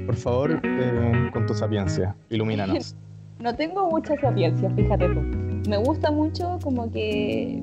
por 0.07 0.15
favor, 0.15 0.59
eh, 0.63 1.29
con 1.33 1.45
tu 1.45 1.53
sapiencia, 1.53 2.15
ilumínanos. 2.29 2.95
No 3.37 3.53
tengo 3.53 3.91
mucha 3.91 4.15
sapiencia, 4.21 4.69
fíjate 4.71 5.09
tú. 5.09 5.21
Me 5.69 5.75
gusta 5.77 6.09
mucho 6.09 6.57
como 6.63 6.89
que 6.89 7.61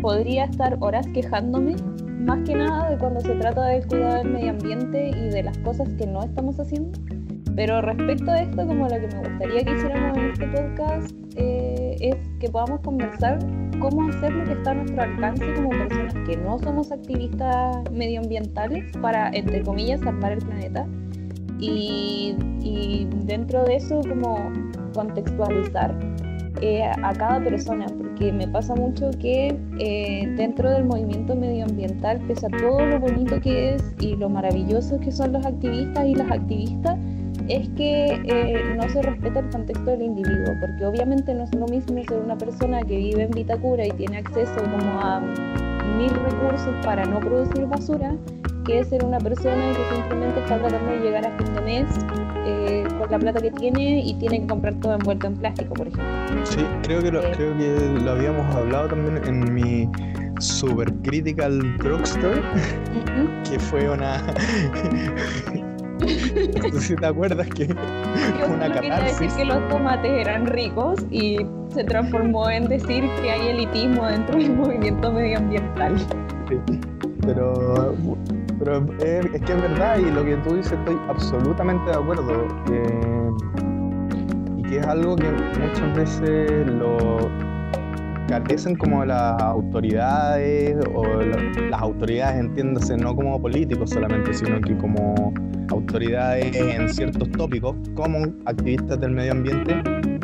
podría 0.00 0.46
estar 0.46 0.78
horas 0.80 1.06
quejándome, 1.12 1.76
más 2.24 2.40
que 2.46 2.54
nada 2.54 2.90
de 2.90 2.98
cuando 2.98 3.20
se 3.20 3.34
trata 3.34 3.66
del 3.66 3.86
cuidado 3.86 4.18
del 4.18 4.30
medio 4.30 4.50
ambiente 4.50 5.08
y 5.08 5.28
de 5.30 5.42
las 5.42 5.58
cosas 5.58 5.88
que 5.98 6.06
no 6.06 6.22
estamos 6.22 6.58
haciendo. 6.58 6.98
Pero 7.54 7.82
respecto 7.82 8.30
a 8.30 8.40
esto, 8.40 8.66
como 8.66 8.88
lo 8.88 9.00
que 9.00 9.08
me 9.08 9.28
gustaría 9.28 9.64
que 9.64 9.74
hiciéramos 9.74 10.16
en 10.16 10.30
este 10.30 10.46
podcast 10.48 11.14
eh, 11.36 11.96
es 12.00 12.16
que 12.40 12.48
podamos 12.48 12.80
conversar 12.80 13.38
cómo 13.78 14.08
hacer 14.08 14.32
lo 14.32 14.44
que 14.44 14.52
está 14.52 14.70
a 14.70 14.74
nuestro 14.74 15.02
alcance 15.02 15.54
como 15.54 15.70
personas 15.70 16.14
que 16.26 16.36
no 16.36 16.58
somos 16.60 16.90
activistas 16.90 17.90
medioambientales 17.90 18.90
para, 18.98 19.28
entre 19.30 19.62
comillas, 19.62 20.00
salvar 20.00 20.32
el 20.32 20.38
planeta. 20.38 20.86
Y, 21.58 22.34
y 22.60 23.06
dentro 23.24 23.64
de 23.64 23.76
eso, 23.76 24.00
como 24.08 24.50
contextualizar 24.94 25.94
eh, 26.64 26.84
a 26.84 27.12
cada 27.12 27.42
persona, 27.42 27.86
porque 27.86 28.32
me 28.32 28.46
pasa 28.46 28.76
mucho 28.76 29.10
que 29.18 29.52
eh, 29.80 30.32
dentro 30.36 30.70
del 30.70 30.84
movimiento 30.84 31.34
medioambiental, 31.34 32.20
pese 32.28 32.46
a 32.46 32.50
todo 32.50 32.86
lo 32.86 33.00
bonito 33.00 33.40
que 33.40 33.74
es 33.74 33.82
y 33.98 34.14
lo 34.14 34.28
maravilloso 34.28 35.00
que 35.00 35.10
son 35.10 35.32
los 35.32 35.44
activistas 35.44 36.06
y 36.06 36.14
las 36.14 36.30
activistas, 36.30 36.96
es 37.48 37.68
que 37.70 38.20
eh, 38.26 38.74
no 38.76 38.88
se 38.90 39.02
respeta 39.02 39.40
el 39.40 39.50
contexto 39.50 39.90
del 39.90 40.02
individuo, 40.02 40.54
porque 40.60 40.86
obviamente 40.86 41.34
no 41.34 41.42
es 41.42 41.54
lo 41.56 41.66
mismo 41.66 42.00
ser 42.04 42.20
una 42.20 42.38
persona 42.38 42.80
que 42.82 42.96
vive 42.96 43.24
en 43.24 43.32
Vitacura 43.32 43.84
y 43.84 43.90
tiene 43.90 44.18
acceso 44.18 44.54
como 44.70 45.00
a 45.00 45.18
mil 45.98 46.10
recursos 46.10 46.74
para 46.84 47.04
no 47.04 47.18
producir 47.18 47.66
basura, 47.66 48.14
que 48.64 48.84
ser 48.84 49.04
una 49.04 49.18
persona 49.18 49.72
que 49.72 49.96
simplemente 49.96 50.38
está 50.38 50.58
tratando 50.58 50.92
de 50.92 51.00
llegar 51.00 51.26
a 51.26 51.36
fin 51.38 51.54
de 51.54 51.60
mes 51.62 51.86
eh, 52.44 52.84
con 52.98 53.10
la 53.10 53.18
plata 53.18 53.40
que 53.40 53.50
tiene 53.50 54.00
y 54.04 54.14
tiene 54.14 54.40
que 54.40 54.46
comprar 54.46 54.74
todo 54.76 54.94
envuelto 54.94 55.26
en 55.26 55.36
plástico, 55.36 55.74
por 55.74 55.88
ejemplo. 55.88 56.06
Sí, 56.44 56.64
creo 56.82 57.02
que 57.02 57.10
lo, 57.12 57.22
eh, 57.22 57.32
creo 57.34 57.56
que 57.56 58.00
lo 58.02 58.10
habíamos 58.12 58.54
hablado 58.54 58.88
también 58.88 59.20
en 59.26 59.54
mi 59.54 59.88
super 60.40 60.92
critical 61.02 61.76
drugstore, 61.78 62.42
que 63.50 63.58
fue 63.58 63.88
una 63.88 64.22
No 66.02 66.72
sé 66.72 66.80
si 66.80 66.96
te 66.96 67.06
acuerdas 67.06 67.46
que 67.48 67.68
Yo 67.68 68.46
una 68.52 68.72
quería 68.72 68.98
decir 69.00 69.28
catarsis. 69.28 69.34
que 69.34 69.44
los 69.44 69.68
tomates 69.68 70.10
eran 70.10 70.46
ricos 70.46 70.98
y 71.10 71.38
se 71.68 71.84
transformó 71.84 72.50
en 72.50 72.68
decir 72.68 73.04
que 73.20 73.30
hay 73.30 73.48
elitismo 73.48 74.06
dentro 74.06 74.36
del 74.36 74.52
movimiento 74.56 75.12
medioambiental. 75.12 75.94
Pero, 77.24 77.94
pero 78.58 78.84
es, 78.98 79.26
que 79.42 79.52
es 79.52 79.62
verdad 79.62 79.98
y 79.98 80.10
lo 80.10 80.24
que 80.24 80.36
tú 80.36 80.56
dices 80.56 80.72
estoy 80.72 80.96
absolutamente 81.08 81.90
de 81.90 81.96
acuerdo. 81.96 82.46
y 84.58 84.62
que 84.62 84.78
es 84.78 84.86
algo 84.86 85.16
que 85.16 85.26
muchas 85.60 85.94
veces 85.96 86.66
lo 86.66 86.96
carecen 88.28 88.76
como 88.76 89.04
las 89.04 89.40
autoridades 89.42 90.76
o 90.94 91.04
la- 91.04 91.68
las 91.70 91.80
autoridades 91.82 92.40
entiéndase 92.40 92.96
no 92.96 93.14
como 93.14 93.40
políticos 93.40 93.90
solamente, 93.90 94.32
sino 94.32 94.60
que 94.60 94.76
como 94.78 95.34
autoridades 95.70 96.54
en 96.56 96.88
ciertos 96.88 97.30
tópicos, 97.32 97.74
como 97.94 98.18
activistas 98.46 98.98
del 99.00 99.10
medio 99.12 99.32
ambiente, 99.32 99.72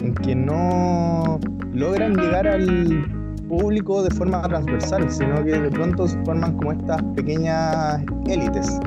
en 0.03 0.15
que 0.15 0.35
no 0.35 1.39
logran 1.75 2.15
llegar 2.17 2.47
al 2.47 3.05
público 3.49 4.03
de 4.03 4.11
forma 4.11 4.43
transversal, 4.43 5.11
sino 5.11 5.45
que 5.45 5.59
de 5.59 5.71
pronto 5.71 6.07
se 6.07 6.19
forman 6.25 6.57
como 6.57 6.73
estas 6.73 7.03
pequeñas 7.17 8.03
élites. 8.27 8.79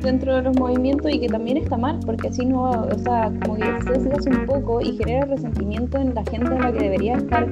dentro 0.00 0.34
de 0.34 0.42
los 0.42 0.58
movimientos 0.58 1.12
y 1.12 1.20
que 1.20 1.28
también 1.28 1.58
está 1.58 1.76
mal, 1.76 2.00
porque 2.04 2.28
así 2.28 2.44
no, 2.44 2.70
o 2.70 2.98
sea, 2.98 3.32
como 3.42 3.56
que 3.56 3.64
sesgas 3.82 4.26
un 4.26 4.46
poco 4.46 4.80
y 4.80 4.96
genera 4.96 5.26
resentimiento 5.26 5.98
en 5.98 6.12
la 6.14 6.24
gente 6.24 6.52
a 6.56 6.58
la 6.58 6.72
que 6.72 6.78
debería 6.78 7.14
estar, 7.14 7.46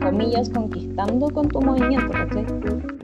comillas, 0.00 0.48
conquistando 0.50 1.28
con 1.28 1.48
tu 1.48 1.60
movimiento, 1.60 2.12
¿cachai? 2.12 2.44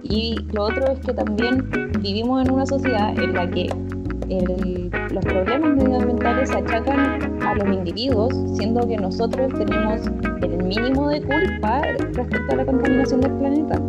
Y 0.05 0.37
lo 0.53 0.65
otro 0.65 0.93
es 0.93 1.01
que 1.01 1.13
también 1.13 1.69
vivimos 2.01 2.47
en 2.47 2.53
una 2.53 2.67
sociedad 2.67 3.19
en 3.19 3.33
la 3.33 3.51
que 3.51 3.69
el- 4.39 4.91
los 5.13 5.25
problemas 5.25 5.75
medioambientales 5.77 6.51
se 6.51 6.59
achacan 6.59 7.39
a 7.43 7.55
los 7.55 7.69
individuos, 7.75 8.35
siendo 8.57 8.87
que 8.87 8.97
nosotros 8.97 9.53
tenemos 9.55 10.01
el 10.43 10.65
mínimo 10.65 11.09
de 11.09 11.23
culpa 11.23 11.83
respecto 11.99 12.53
a 12.53 12.57
la 12.57 12.65
contaminación 12.67 13.21
del 13.21 13.33
planeta. 13.33 13.81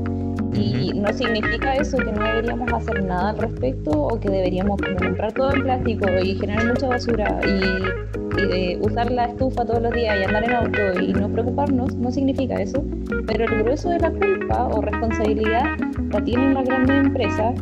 Y 0.54 0.94
no 1.00 1.12
significa 1.12 1.76
eso 1.76 1.98
que 1.98 2.12
no 2.12 2.24
deberíamos 2.24 2.72
hacer 2.72 3.04
nada 3.04 3.32
al 3.32 3.38
respecto 3.40 3.92
o 3.92 4.20
que 4.20 4.30
deberíamos 4.30 4.80
comprar 5.02 5.34
todo 5.34 5.54
en 5.54 5.64
plástico 5.64 6.08
y 6.24 6.36
generar 6.36 6.66
mucha 6.68 6.88
basura 6.88 7.40
y, 7.46 8.42
y 8.42 8.48
de 8.48 8.80
usar 8.82 9.12
la 9.12 9.26
estufa 9.26 9.66
todos 9.66 9.82
los 9.82 9.92
días 9.92 10.16
y 10.18 10.24
andar 10.24 10.44
en 10.46 10.54
auto 10.54 11.02
y 11.02 11.14
no 11.14 11.28
preocuparnos, 11.30 11.94
no 11.96 12.10
significa 12.12 12.56
eso. 12.56 12.82
Pero 13.28 13.44
el 13.46 13.64
grueso 13.64 13.90
de 13.90 14.00
la 14.00 14.12
culpa 14.12 14.68
o 14.68 14.82
responsabilidad 14.82 15.66
la 16.12 16.24
tienen 16.24 16.54
las 16.54 16.64
grandes 16.66 17.06
empresas, 17.06 17.54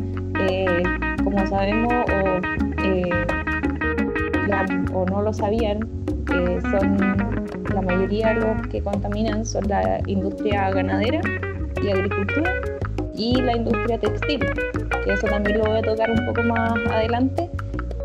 eh, 0.48 0.82
como 1.24 1.44
sabemos 1.48 1.92
o 4.94 5.04
no 5.06 5.22
lo 5.22 5.32
sabían, 5.32 5.80
eh, 6.32 6.58
son 6.70 6.96
la 7.74 7.82
mayoría 7.82 8.28
de 8.28 8.34
los 8.40 8.66
que 8.68 8.82
contaminan 8.82 9.44
son 9.44 9.64
la 9.68 10.00
industria 10.06 10.70
ganadera 10.70 11.20
y 11.82 11.90
agricultura 11.90 12.52
y 13.14 13.40
la 13.40 13.56
industria 13.56 13.98
textil, 13.98 14.40
que 15.04 15.12
eso 15.12 15.26
también 15.26 15.58
lo 15.58 15.64
voy 15.64 15.78
a 15.78 15.82
tocar 15.82 16.10
un 16.10 16.24
poco 16.26 16.42
más 16.42 16.72
adelante, 16.90 17.50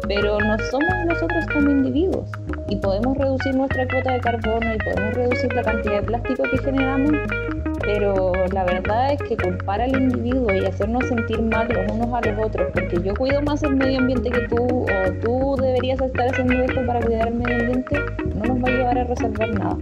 pero 0.08 0.40
no 0.40 0.58
somos 0.72 0.94
nosotros 1.08 1.46
como 1.54 1.70
individuos 1.70 2.30
y 2.68 2.76
podemos 2.78 3.18
reducir 3.18 3.56
nuestra 3.56 3.88
cuota 3.88 4.14
de 4.14 4.20
carbono 4.20 4.74
y 4.74 4.78
podemos 4.78 5.14
reducir 5.14 5.54
la 5.54 5.64
cantidad 5.64 5.96
de 5.96 6.02
plástico 6.04 6.44
que 6.44 6.58
generamos, 6.60 7.12
pero 7.94 8.32
la 8.52 8.64
verdad 8.66 9.14
es 9.14 9.22
que 9.24 9.36
culpar 9.36 9.82
al 9.82 9.98
individuo 9.98 10.54
y 10.54 10.64
hacernos 10.64 11.08
sentir 11.08 11.42
mal 11.42 11.68
los 11.70 11.92
unos 11.92 12.14
a 12.14 12.22
los 12.22 12.46
otros, 12.46 12.68
porque 12.72 13.02
yo 13.04 13.16
cuido 13.16 13.42
más 13.42 13.64
el 13.64 13.76
medio 13.76 13.98
ambiente 13.98 14.30
que 14.30 14.42
tú 14.42 14.58
o 14.58 15.12
tú 15.24 15.56
deberías 15.60 16.00
estar 16.00 16.28
haciendo 16.28 16.54
esto 16.54 16.86
para 16.86 17.00
cuidar 17.00 17.30
el 17.30 17.36
medio 17.36 17.56
ambiente, 17.56 18.00
no 18.36 18.46
nos 18.46 18.64
va 18.64 18.68
a 18.68 18.72
llevar 18.72 18.98
a 19.00 19.04
resolver 19.06 19.58
nada. 19.58 19.78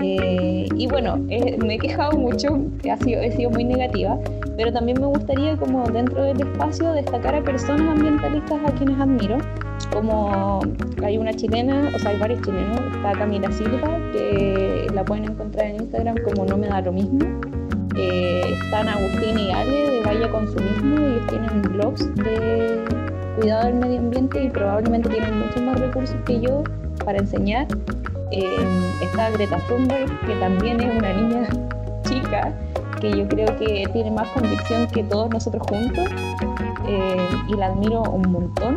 Eh, 0.00 0.68
y 0.74 0.86
bueno, 0.86 1.22
eh, 1.28 1.58
me 1.58 1.74
he 1.74 1.78
quejado 1.78 2.16
mucho, 2.16 2.60
he 2.82 2.96
sido, 2.96 3.20
he 3.20 3.30
sido 3.32 3.50
muy 3.50 3.64
negativa, 3.64 4.18
pero 4.58 4.72
también 4.72 5.00
me 5.00 5.06
gustaría 5.06 5.56
como 5.56 5.88
dentro 5.88 6.20
del 6.20 6.40
espacio 6.40 6.92
destacar 6.92 7.36
a 7.36 7.44
personas 7.44 7.96
ambientalistas 7.96 8.58
a 8.66 8.72
quienes 8.72 8.98
admiro, 8.98 9.38
como 9.92 10.60
hay 11.00 11.16
una 11.16 11.32
chilena, 11.32 11.88
o 11.94 11.98
sea, 12.00 12.10
hay 12.10 12.18
varios 12.18 12.42
chilenos, 12.42 12.76
está 12.96 13.12
Camila 13.12 13.52
Silva, 13.52 13.88
que 14.12 14.88
la 14.92 15.04
pueden 15.04 15.26
encontrar 15.26 15.66
en 15.66 15.76
Instagram 15.76 16.16
como 16.24 16.44
No 16.44 16.56
Me 16.56 16.66
Da 16.66 16.80
Lo 16.80 16.90
Mismo, 16.90 17.20
eh, 17.96 18.42
están 18.64 18.88
Agustín 18.88 19.38
y 19.38 19.52
Ale 19.52 19.90
de 19.92 20.00
Vaya 20.04 20.28
Consumismo, 20.28 21.06
ellos 21.06 21.26
tienen 21.28 21.62
blogs 21.62 22.12
de 22.16 22.84
cuidado 23.36 23.66
del 23.66 23.74
medio 23.76 23.98
ambiente 24.00 24.42
y 24.42 24.48
probablemente 24.48 25.08
tienen 25.08 25.38
muchos 25.38 25.62
más 25.62 25.78
recursos 25.78 26.16
que 26.26 26.40
yo 26.40 26.64
para 27.04 27.18
enseñar. 27.18 27.68
Eh, 28.32 28.42
está 29.02 29.30
Greta 29.30 29.58
Thunberg, 29.68 30.08
que 30.26 30.34
también 30.34 30.80
es 30.80 30.96
una 30.98 31.12
niña 31.12 31.48
chica, 32.02 32.52
que 33.00 33.10
yo 33.10 33.28
creo 33.28 33.56
que 33.56 33.88
tiene 33.92 34.10
más 34.10 34.28
convicción 34.28 34.86
que 34.88 35.02
todos 35.04 35.30
nosotros 35.30 35.62
juntos 35.68 36.04
eh, 36.86 37.28
y 37.48 37.54
la 37.54 37.66
admiro 37.66 38.02
un 38.02 38.30
montón. 38.30 38.76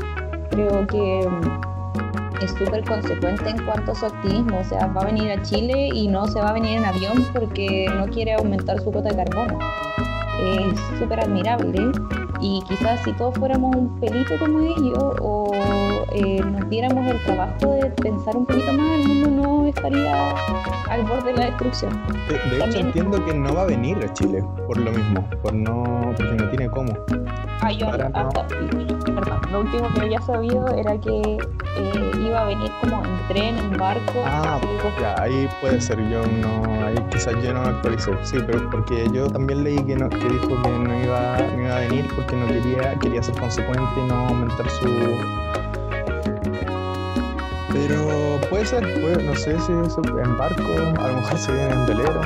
Creo 0.49 0.85
que 0.87 1.27
mm, 1.27 2.43
es 2.43 2.51
súper 2.51 2.83
consecuente 2.83 3.49
en 3.49 3.63
cuanto 3.65 3.91
a 3.91 3.95
su 3.95 4.05
activismo, 4.05 4.59
o 4.59 4.63
sea, 4.63 4.87
va 4.87 5.01
a 5.01 5.05
venir 5.05 5.31
a 5.31 5.41
Chile 5.43 5.89
y 5.93 6.07
no 6.07 6.27
se 6.27 6.39
va 6.39 6.49
a 6.49 6.53
venir 6.53 6.77
en 6.77 6.85
avión 6.85 7.25
porque 7.33 7.87
no 7.97 8.07
quiere 8.07 8.33
aumentar 8.33 8.79
su 8.81 8.91
cuota 8.91 9.09
de 9.09 9.15
carbono. 9.15 9.59
Es 10.39 10.79
súper 10.99 11.19
admirable 11.19 11.91
y 12.41 12.61
quizás 12.67 13.01
si 13.03 13.13
todos 13.13 13.37
fuéramos 13.37 13.75
un 13.75 13.99
pelito 13.99 14.37
como 14.39 14.59
ellos 14.59 15.15
o 15.21 15.51
eh, 16.13 16.41
nos 16.43 16.69
diéramos 16.69 17.05
el 17.07 17.21
trabajo 17.23 17.71
de 17.73 17.85
pensar 18.01 18.35
un 18.35 18.45
poquito 18.45 18.71
más, 18.73 18.91
el 18.99 19.07
mundo 19.07 19.29
no 19.47 19.67
estaría 19.67 20.31
al 20.89 21.03
borde 21.03 21.31
de 21.31 21.37
la 21.39 21.45
destrucción. 21.45 21.91
De, 22.27 22.33
de 22.33 22.39
hecho, 22.39 22.57
También- 22.59 22.85
entiendo 22.87 23.25
que 23.25 23.33
no 23.33 23.53
va 23.55 23.61
a 23.63 23.65
venir 23.65 23.97
a 24.03 24.13
Chile 24.13 24.43
por 24.67 24.77
lo 24.77 24.91
mismo, 24.91 25.27
por 25.41 25.53
no, 25.53 26.13
porque 26.17 26.35
no 26.35 26.49
tiene 26.49 26.69
cómo. 26.69 26.93
Ah, 27.61 27.71
yo 27.71 27.85
Para 27.91 28.09
no- 28.09 28.17
hasta- 28.19 28.47
perdón, 28.47 29.41
lo 29.51 29.59
último 29.61 29.87
que 29.93 30.01
había 30.01 30.21
sabido 30.21 30.67
era 30.69 30.97
que 30.99 31.21
eh, 31.77 32.11
iba 32.25 32.41
a 32.41 32.45
venir 32.45 32.71
como 32.81 33.03
en 33.05 33.27
tren, 33.27 33.57
en 33.57 33.77
barco. 33.77 34.23
Ah, 34.25 34.59
ya, 34.99 35.21
ahí 35.21 35.47
puede 35.61 35.79
ser, 35.79 35.97
yo 36.09 36.21
no, 36.41 36.85
ahí 36.85 36.95
quizás 37.11 37.33
yo 37.43 37.53
no 37.53 37.61
me 37.61 37.69
actualicé, 37.69 38.11
sí, 38.23 38.37
pero 38.45 38.69
porque 38.69 39.07
yo 39.13 39.27
también 39.27 39.63
leí 39.63 39.77
que, 39.83 39.95
no, 39.95 40.09
que 40.09 40.17
dijo 40.17 40.47
que 40.61 40.69
no 40.69 41.03
iba, 41.03 41.37
no 41.55 41.61
iba 41.61 41.75
a 41.75 41.79
venir 41.79 42.05
porque 42.15 42.35
no 42.35 42.47
quería, 42.47 42.95
quería 42.99 43.23
ser 43.23 43.35
consecuente 43.39 43.83
y 44.03 44.07
no 44.07 44.15
aumentar 44.27 44.69
su... 44.69 44.87
Pero 47.73 48.39
puede 48.49 48.65
ser, 48.65 48.81
puede- 49.01 49.23
no 49.23 49.35
sé 49.35 49.57
si 49.61 49.71
en 49.71 50.37
barco, 50.37 50.63
a 50.99 51.07
lo 51.07 51.15
mejor 51.15 51.37
se 51.37 51.51
viene 51.53 51.73
en 51.73 51.85
velero. 51.85 52.21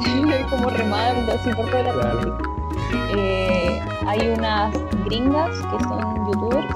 como 0.50 0.70
remando 0.70 1.32
así 1.32 1.50
por 1.54 1.66
todo 1.70 1.80
el 1.80 1.86
Claro. 1.92 2.38
Eh, 3.16 3.80
hay 4.06 4.28
unas 4.36 4.74
gringas 5.04 5.50
que 5.50 5.84
son 5.84 6.26
youtubers. 6.26 6.66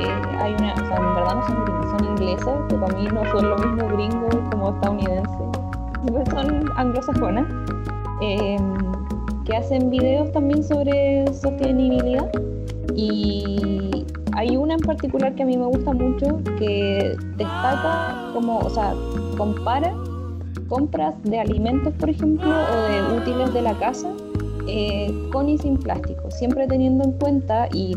eh, 0.00 0.36
hay 0.40 0.54
una, 0.54 0.74
o 0.74 0.86
sea, 0.88 0.96
en 0.96 1.14
verdad 1.14 1.34
no 1.36 1.46
son 1.46 1.64
gringas, 1.64 1.90
son 1.90 2.04
inglesas, 2.10 2.54
que 2.68 2.74
para 2.76 2.96
mí 2.98 3.08
no 3.12 3.24
son 3.30 3.50
lo 3.50 3.56
mismo 3.58 3.88
gringos 3.96 4.36
como 4.50 4.70
estadounidenses. 4.70 5.48
Son 6.30 6.64
anglosajonas. 6.76 7.46
eh, 8.20 8.56
que 9.44 9.56
hacen 9.56 9.90
videos 9.90 10.30
también 10.32 10.62
sobre 10.62 11.24
sostenibilidad. 11.34 12.30
Y 12.94 13.71
hay 14.42 14.56
una 14.56 14.74
en 14.74 14.80
particular 14.80 15.34
que 15.36 15.44
a 15.44 15.46
mí 15.46 15.56
me 15.56 15.66
gusta 15.66 15.92
mucho 15.92 16.40
que 16.58 17.16
destaca 17.36 18.30
como, 18.32 18.58
o 18.58 18.70
sea, 18.70 18.92
compara 19.38 19.94
compras 20.68 21.14
de 21.22 21.38
alimentos, 21.38 21.92
por 21.94 22.10
ejemplo, 22.10 22.50
o 22.50 22.82
de 22.88 23.20
útiles 23.20 23.54
de 23.54 23.62
la 23.62 23.78
casa 23.78 24.10
eh, 24.66 25.12
con 25.32 25.48
y 25.48 25.58
sin 25.58 25.76
plástico, 25.76 26.28
siempre 26.30 26.66
teniendo 26.66 27.04
en 27.04 27.12
cuenta 27.12 27.68
y 27.72 27.96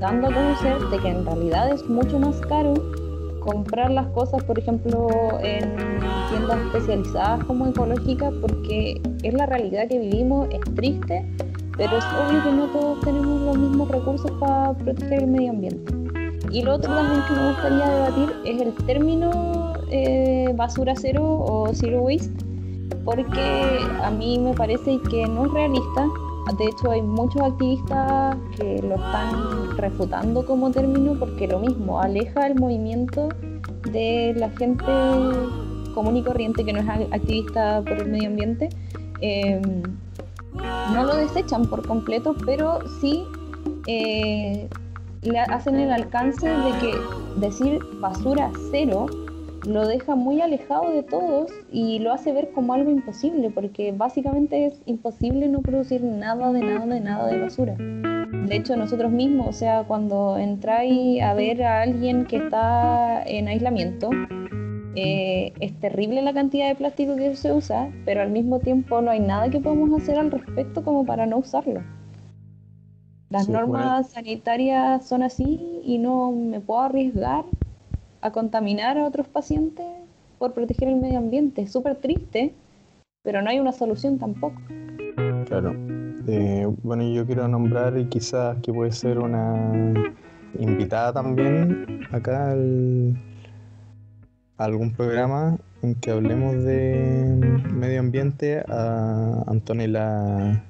dando 0.00 0.26
a 0.26 0.32
conocer 0.32 0.78
de 0.90 0.98
que 0.98 1.08
en 1.08 1.24
realidad 1.24 1.70
es 1.70 1.88
mucho 1.88 2.18
más 2.18 2.40
caro 2.40 2.74
comprar 3.40 3.92
las 3.92 4.08
cosas, 4.08 4.42
por 4.42 4.58
ejemplo, 4.58 5.06
en 5.40 5.76
tiendas 6.30 6.58
especializadas 6.66 7.44
como 7.44 7.68
ecológicas, 7.68 8.32
porque 8.40 9.00
es 9.22 9.34
la 9.34 9.46
realidad 9.46 9.86
que 9.88 10.00
vivimos, 10.00 10.48
es 10.50 10.74
triste, 10.74 11.24
pero 11.76 11.98
es 11.98 12.04
obvio 12.04 12.42
que 12.42 12.52
no 12.52 12.66
todos 12.66 13.00
tenemos 13.00 13.40
los 13.42 13.58
mismos 13.58 13.88
recursos 13.90 14.30
para 14.32 14.72
proteger 14.74 15.22
el 15.22 15.26
medio 15.28 15.50
ambiente. 15.50 15.94
Y 16.50 16.62
lo 16.62 16.74
otro 16.74 16.94
también 16.94 17.22
que 17.26 17.34
me 17.34 17.48
gustaría 17.48 17.88
debatir 17.88 18.32
es 18.44 18.60
el 18.62 18.74
término 18.86 19.72
eh, 19.90 20.52
basura 20.54 20.94
cero 20.96 21.22
o 21.24 21.68
zero 21.72 22.02
waste, 22.02 22.44
porque 23.04 23.80
a 24.02 24.10
mí 24.10 24.38
me 24.38 24.54
parece 24.54 24.98
que 25.10 25.26
no 25.26 25.46
es 25.46 25.52
realista. 25.52 26.06
De 26.58 26.64
hecho, 26.66 26.92
hay 26.92 27.02
muchos 27.02 27.42
activistas 27.42 28.36
que 28.56 28.80
lo 28.80 28.94
están 28.94 29.76
refutando 29.76 30.46
como 30.46 30.70
término 30.70 31.18
porque 31.18 31.48
lo 31.48 31.58
mismo 31.58 32.00
aleja 32.00 32.46
el 32.46 32.54
movimiento 32.54 33.28
de 33.90 34.32
la 34.36 34.48
gente 34.50 34.84
común 35.92 36.16
y 36.16 36.22
corriente 36.22 36.64
que 36.64 36.72
no 36.72 36.80
es 36.80 36.88
activista 36.88 37.82
por 37.82 37.98
el 37.98 38.10
medio 38.10 38.28
ambiente. 38.28 38.68
Eh, 39.20 39.60
no 40.92 41.04
lo 41.04 41.16
desechan 41.16 41.66
por 41.66 41.86
completo, 41.86 42.34
pero 42.44 42.80
sí 43.00 43.24
eh, 43.86 44.68
le 45.22 45.38
hacen 45.38 45.76
el 45.76 45.90
alcance 45.90 46.48
de 46.48 46.70
que 46.78 46.94
decir 47.40 47.80
basura 48.00 48.50
cero 48.70 49.06
lo 49.66 49.86
deja 49.86 50.14
muy 50.14 50.40
alejado 50.40 50.90
de 50.90 51.02
todos 51.02 51.50
y 51.72 51.98
lo 51.98 52.12
hace 52.12 52.32
ver 52.32 52.50
como 52.52 52.72
algo 52.74 52.90
imposible, 52.90 53.50
porque 53.50 53.92
básicamente 53.92 54.66
es 54.66 54.80
imposible 54.86 55.48
no 55.48 55.60
producir 55.60 56.02
nada 56.04 56.52
de 56.52 56.60
nada 56.60 56.86
de 56.86 57.00
nada 57.00 57.26
de 57.26 57.38
basura. 57.40 57.74
De 57.76 58.56
hecho, 58.56 58.76
nosotros 58.76 59.10
mismos, 59.10 59.48
o 59.48 59.52
sea, 59.52 59.82
cuando 59.82 60.38
entráis 60.38 61.20
a 61.20 61.34
ver 61.34 61.64
a 61.64 61.82
alguien 61.82 62.26
que 62.26 62.36
está 62.36 63.22
en 63.24 63.48
aislamiento, 63.48 64.10
eh, 64.96 65.52
es 65.60 65.78
terrible 65.78 66.22
la 66.22 66.32
cantidad 66.32 66.68
de 66.68 66.74
plástico 66.74 67.16
que 67.16 67.36
se 67.36 67.52
usa, 67.52 67.90
pero 68.04 68.22
al 68.22 68.30
mismo 68.30 68.60
tiempo 68.60 69.00
no 69.02 69.10
hay 69.10 69.20
nada 69.20 69.50
que 69.50 69.60
podamos 69.60 70.00
hacer 70.00 70.18
al 70.18 70.30
respecto 70.30 70.82
como 70.82 71.04
para 71.04 71.26
no 71.26 71.38
usarlo. 71.38 71.82
Las 73.28 73.48
normas 73.48 74.10
sanitarias 74.10 75.06
son 75.06 75.22
así 75.22 75.80
y 75.84 75.98
no 75.98 76.32
me 76.32 76.60
puedo 76.60 76.80
arriesgar 76.80 77.44
a 78.20 78.30
contaminar 78.30 78.96
a 78.98 79.04
otros 79.04 79.28
pacientes 79.28 79.86
por 80.38 80.52
proteger 80.52 80.88
el 80.88 80.96
medio 80.96 81.18
ambiente. 81.18 81.62
Es 81.62 81.72
súper 81.72 81.96
triste, 81.96 82.54
pero 83.22 83.42
no 83.42 83.50
hay 83.50 83.58
una 83.58 83.72
solución 83.72 84.18
tampoco. 84.18 84.60
Claro. 85.46 85.74
Eh, 86.28 86.66
bueno, 86.82 87.02
yo 87.04 87.26
quiero 87.26 87.46
nombrar 87.48 87.98
y 87.98 88.06
quizás 88.06 88.56
que 88.62 88.72
puede 88.72 88.92
ser 88.92 89.18
una 89.18 89.72
invitada 90.58 91.12
también 91.12 92.00
acá 92.12 92.52
al, 92.52 93.14
algún 94.58 94.92
programa 94.92 95.58
en 95.82 95.94
que 95.96 96.10
hablemos 96.10 96.62
de 96.64 97.62
medio 97.72 98.00
ambiente 98.00 98.64
a 98.68 99.44
Antonella 99.46 100.64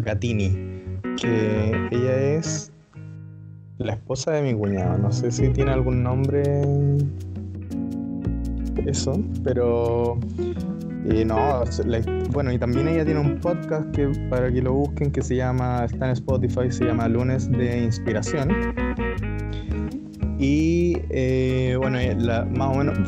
Gatini, 0.00 0.50
que 1.20 1.88
ella 1.90 2.16
es 2.36 2.72
la 3.78 3.94
esposa 3.94 4.32
de 4.32 4.42
mi 4.42 4.54
cuñado. 4.54 4.98
No 4.98 5.12
sé 5.12 5.30
si 5.30 5.48
tiene 5.48 5.72
algún 5.72 6.02
nombre 6.02 6.42
eso, 8.86 9.20
pero 9.42 10.18
eh, 11.04 11.24
no, 11.24 11.64
bueno, 12.30 12.52
y 12.52 12.58
también 12.58 12.88
ella 12.88 13.04
tiene 13.04 13.20
un 13.20 13.38
podcast 13.40 13.90
que 13.90 14.10
para 14.30 14.52
que 14.52 14.62
lo 14.62 14.72
busquen 14.74 15.10
que 15.10 15.22
se 15.22 15.36
llama, 15.36 15.84
está 15.84 16.06
en 16.06 16.12
Spotify, 16.12 16.70
se 16.70 16.84
llama 16.84 17.08
Lunes 17.08 17.50
de 17.50 17.84
Inspiración. 17.84 18.50
Y 20.38 20.96
eh, 21.10 21.76
bueno, 21.78 21.98
eh, 21.98 22.14
más 22.14 22.74
o 22.74 22.78
menos 22.78 22.98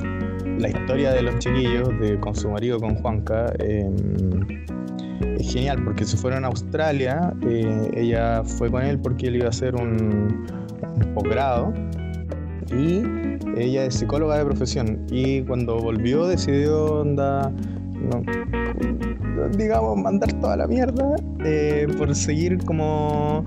la 0.59 0.69
historia 0.69 1.13
de 1.13 1.23
los 1.23 1.39
chiquillos 1.39 1.89
de, 2.01 2.19
con 2.19 2.35
su 2.35 2.51
marido, 2.51 2.79
con 2.79 2.97
Juanca, 2.97 3.53
em, 3.59 4.65
es 5.39 5.53
genial 5.53 5.83
porque 5.85 6.05
se 6.05 6.17
fueron 6.17 6.45
a 6.45 6.49
Australia. 6.49 7.33
ella 7.95 8.43
fue 8.45 8.71
con 8.71 8.83
él 8.83 8.99
porque 8.99 9.29
él 9.29 9.37
iba 9.37 9.47
a 9.47 9.51
hacer 9.51 9.75
un, 9.75 10.47
posgrado 11.15 11.73
y 12.71 13.03
ella 13.57 13.85
es 13.85 13.95
psicóloga 13.95 14.39
de 14.39 14.45
profesión 14.45 15.07
y 15.11 15.43
cuando 15.43 15.79
volvió 15.79 16.27
decidió 16.27 17.01
onda, 17.01 17.53
digamos 19.57 19.97
mandar 19.99 20.33
toda 20.41 20.57
la 20.57 20.67
mierda 20.67 21.17
eh, 21.45 21.87
por 21.99 22.15
seguir 22.15 22.59
como 22.65 23.45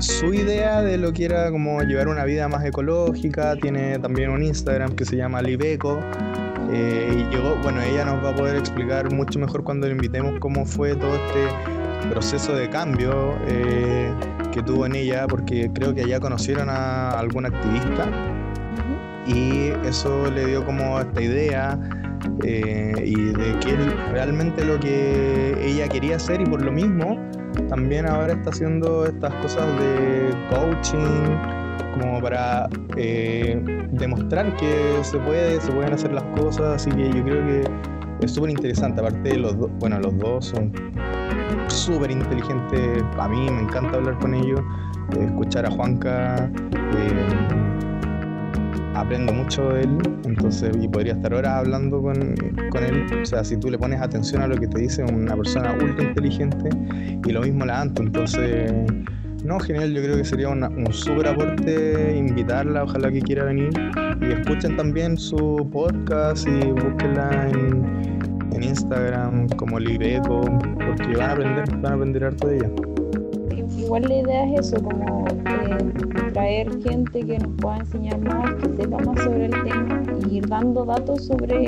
su 0.00 0.32
idea 0.32 0.82
de 0.82 0.96
lo 0.96 1.12
que 1.12 1.24
era 1.24 1.50
como 1.50 1.82
llevar 1.82 2.08
una 2.08 2.24
vida 2.24 2.48
más 2.48 2.64
ecológica 2.64 3.56
tiene 3.56 3.98
también 3.98 4.30
un 4.30 4.42
Instagram 4.42 4.94
que 4.94 5.04
se 5.04 5.16
llama 5.16 5.42
Libeco 5.42 6.00
eh, 6.72 7.12
y 7.12 7.34
llegó, 7.34 7.56
bueno, 7.62 7.82
ella 7.82 8.04
nos 8.04 8.24
va 8.24 8.30
a 8.30 8.34
poder 8.34 8.56
explicar 8.56 9.12
mucho 9.12 9.38
mejor 9.38 9.64
cuando 9.64 9.86
le 9.86 9.92
invitemos 9.92 10.38
cómo 10.38 10.64
fue 10.64 10.94
todo 10.94 11.14
este 11.14 12.08
proceso 12.10 12.54
de 12.54 12.68
cambio 12.70 13.36
eh, 13.48 14.12
que 14.52 14.62
tuvo 14.62 14.86
en 14.86 14.94
ella, 14.94 15.26
porque 15.26 15.70
creo 15.72 15.94
que 15.94 16.02
allá 16.02 16.20
conocieron 16.20 16.68
a 16.68 17.10
algún 17.10 17.46
activista 17.46 18.08
y 19.26 19.72
eso 19.84 20.30
le 20.30 20.46
dio 20.46 20.64
como 20.64 21.00
esta 21.00 21.20
idea 21.20 21.78
eh, 22.44 22.94
y 23.04 23.32
de 23.32 23.58
que 23.60 23.76
realmente 24.12 24.64
lo 24.64 24.78
que 24.78 25.56
ella 25.60 25.88
quería 25.88 26.16
hacer 26.16 26.40
y 26.40 26.44
por 26.44 26.62
lo 26.62 26.72
mismo 26.72 27.18
también 27.70 28.04
ahora 28.04 28.32
está 28.32 28.50
haciendo 28.50 29.06
estas 29.06 29.32
cosas 29.34 29.64
de 29.78 30.34
coaching 30.50 31.36
como 31.94 32.20
para 32.20 32.68
eh, 32.96 33.86
demostrar 33.92 34.54
que 34.56 34.98
se 35.02 35.18
puede, 35.18 35.60
se 35.60 35.70
pueden 35.70 35.92
hacer 35.92 36.12
las 36.12 36.24
cosas, 36.36 36.74
así 36.74 36.90
que 36.90 37.08
yo 37.10 37.22
creo 37.24 37.46
que 37.46 37.64
es 38.22 38.32
súper 38.32 38.50
interesante, 38.50 39.00
aparte 39.00 39.36
los 39.36 39.56
dos, 39.56 39.70
bueno, 39.78 40.00
los 40.00 40.18
dos 40.18 40.46
son 40.46 40.72
súper 41.68 42.10
inteligentes, 42.10 43.04
a 43.16 43.28
mí 43.28 43.48
me 43.48 43.62
encanta 43.62 43.96
hablar 43.96 44.18
con 44.18 44.34
ellos, 44.34 44.60
eh, 45.16 45.24
escuchar 45.26 45.64
a 45.64 45.70
Juanca, 45.70 46.50
aprendo 48.94 49.32
mucho 49.32 49.68
de 49.70 49.82
él, 49.82 49.98
entonces, 50.24 50.70
y 50.80 50.88
podría 50.88 51.14
estar 51.14 51.32
horas 51.34 51.52
hablando 51.52 52.02
con, 52.02 52.16
él. 52.20 53.06
O 53.22 53.24
sea, 53.24 53.44
si 53.44 53.56
tú 53.56 53.70
le 53.70 53.78
pones 53.78 54.00
atención 54.00 54.42
a 54.42 54.46
lo 54.46 54.56
que 54.56 54.66
te 54.66 54.80
dice 54.80 55.04
una 55.04 55.36
persona 55.36 55.74
ultra 55.80 56.04
inteligente, 56.04 56.70
y 57.26 57.32
lo 57.32 57.42
mismo 57.42 57.64
la 57.64 57.82
Anto, 57.82 58.02
entonces, 58.02 58.72
no, 59.44 59.58
genial, 59.60 59.92
yo 59.92 60.02
creo 60.02 60.16
que 60.16 60.24
sería 60.24 60.48
un 60.48 60.92
súper 60.92 61.28
aporte 61.28 62.16
invitarla, 62.16 62.84
ojalá 62.84 63.10
que 63.10 63.20
quiera 63.20 63.44
venir, 63.44 63.70
y 64.20 64.32
escuchen 64.32 64.76
también 64.76 65.16
su 65.16 65.68
podcast 65.72 66.46
y 66.46 66.60
búsquenla 66.72 67.48
en, 67.50 68.10
Instagram 68.62 69.48
como 69.56 69.80
Libeco, 69.80 70.42
porque 70.42 71.16
van 71.16 71.30
a 71.30 71.32
aprender, 71.32 71.76
van 71.78 71.92
a 71.92 71.94
aprender 71.94 72.24
harto 72.24 72.46
de 72.46 72.56
ella. 72.56 72.99
Igual 73.90 74.04
la 74.04 74.18
idea 74.18 74.44
es 74.44 74.68
eso, 74.68 74.80
como 74.84 75.24
traer 76.32 76.70
gente 76.80 77.26
que 77.26 77.38
nos 77.40 77.52
pueda 77.60 77.78
enseñar 77.78 78.20
más, 78.20 78.54
que 78.54 78.68
sepa 78.76 78.98
más 78.98 79.20
sobre 79.20 79.46
el 79.46 79.50
tema 79.64 80.02
y 80.28 80.36
ir 80.36 80.46
dando 80.46 80.84
datos 80.84 81.26
sobre 81.26 81.66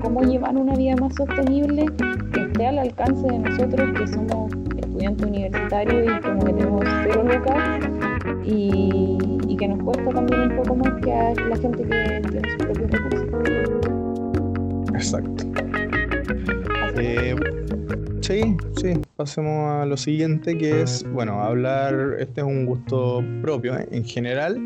cómo 0.00 0.22
llevar 0.22 0.56
una 0.56 0.76
vida 0.76 0.94
más 1.00 1.16
sostenible 1.16 1.86
que 2.32 2.42
esté 2.42 2.64
al 2.64 2.78
alcance 2.78 3.26
de 3.26 3.38
nosotros 3.40 3.90
que 3.98 4.06
somos 4.06 4.52
estudiantes 4.76 5.26
universitarios 5.26 6.06
y 6.06 6.20
como 6.20 6.44
que 6.44 6.52
tenemos 6.52 6.84
cero 7.02 7.24
lucas 7.24 7.80
y, 8.44 9.56
que 9.58 9.66
nos 9.66 9.82
cuesta 9.82 10.10
también 10.12 10.40
un 10.42 10.56
poco 10.62 10.76
más 10.76 10.94
que 11.02 11.12
a 11.12 11.34
la 11.34 11.56
gente 11.56 11.78
que 11.82 12.20
tiene 12.30 12.50
sus 12.50 12.66
propios 12.66 12.90
recursos. 12.92 13.28
Exacto. 14.94 15.44
Eh, 17.00 17.34
sí, 18.28 18.56
sí, 18.76 18.92
pasemos 19.16 19.82
a 19.82 19.86
lo 19.86 19.96
siguiente 19.96 20.58
que 20.58 20.82
es, 20.82 21.02
bueno, 21.12 21.40
hablar, 21.40 22.16
este 22.18 22.42
es 22.42 22.46
un 22.46 22.66
gusto 22.66 23.24
propio 23.40 23.78
¿eh? 23.78 23.88
en 23.90 24.04
general. 24.04 24.58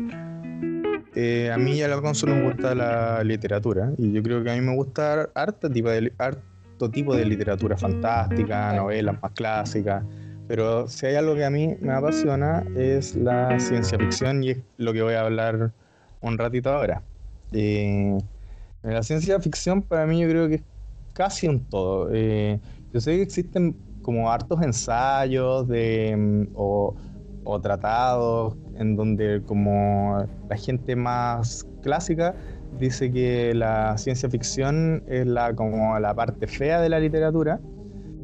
Eh, 1.15 1.49
a 1.49 1.57
mí 1.57 1.75
y 1.75 1.81
a 1.81 1.87
la 1.87 1.95
Alonso 1.95 2.25
nos 2.27 2.43
gusta 2.43 2.75
la 2.75 3.23
literatura 3.23 3.93
y 3.97 4.11
yo 4.11 4.21
creo 4.21 4.43
que 4.43 4.51
a 4.51 4.55
mí 4.55 4.59
me 4.59 4.75
gusta 4.75 5.29
harto 5.33 5.69
tipo 5.69 5.89
de, 5.89 6.11
harto 6.17 6.91
tipo 6.91 7.15
de 7.15 7.23
literatura 7.25 7.77
fantástica, 7.77 8.73
novelas 8.73 9.21
más 9.21 9.31
clásicas, 9.31 10.03
pero 10.45 10.89
si 10.89 11.05
hay 11.05 11.15
algo 11.15 11.33
que 11.35 11.45
a 11.45 11.49
mí 11.49 11.77
me 11.79 11.93
apasiona 11.93 12.65
es 12.75 13.15
la 13.15 13.57
ciencia 13.61 13.97
ficción 13.97 14.43
y 14.43 14.49
es 14.49 14.57
lo 14.75 14.91
que 14.91 15.03
voy 15.03 15.13
a 15.13 15.21
hablar 15.21 15.71
un 16.19 16.37
ratito 16.37 16.69
ahora. 16.69 17.01
Eh, 17.53 18.17
la 18.81 19.03
ciencia 19.03 19.39
ficción 19.39 19.81
para 19.83 20.05
mí 20.05 20.19
yo 20.19 20.27
creo 20.27 20.49
que 20.49 20.55
es 20.55 20.63
casi 21.13 21.47
un 21.47 21.63
todo. 21.63 22.09
Yo 22.93 23.01
sé 23.01 23.15
que 23.17 23.23
existen 23.23 23.75
como 24.03 24.31
hartos 24.31 24.61
ensayos 24.61 25.67
de, 25.67 26.15
mm, 26.15 26.47
o, 26.55 26.95
tratados 27.61 28.55
en 28.75 28.95
donde 28.95 29.41
como 29.45 30.25
la 30.49 30.57
gente 30.57 30.95
más 30.95 31.67
clásica 31.81 32.35
dice 32.79 33.11
que 33.11 33.53
la 33.53 33.97
ciencia 33.97 34.29
ficción 34.29 35.03
es 35.07 35.27
la 35.27 35.53
como 35.53 35.99
la 35.99 36.15
parte 36.15 36.47
fea 36.47 36.79
de 36.79 36.89
la 36.89 36.99
literatura 36.99 37.59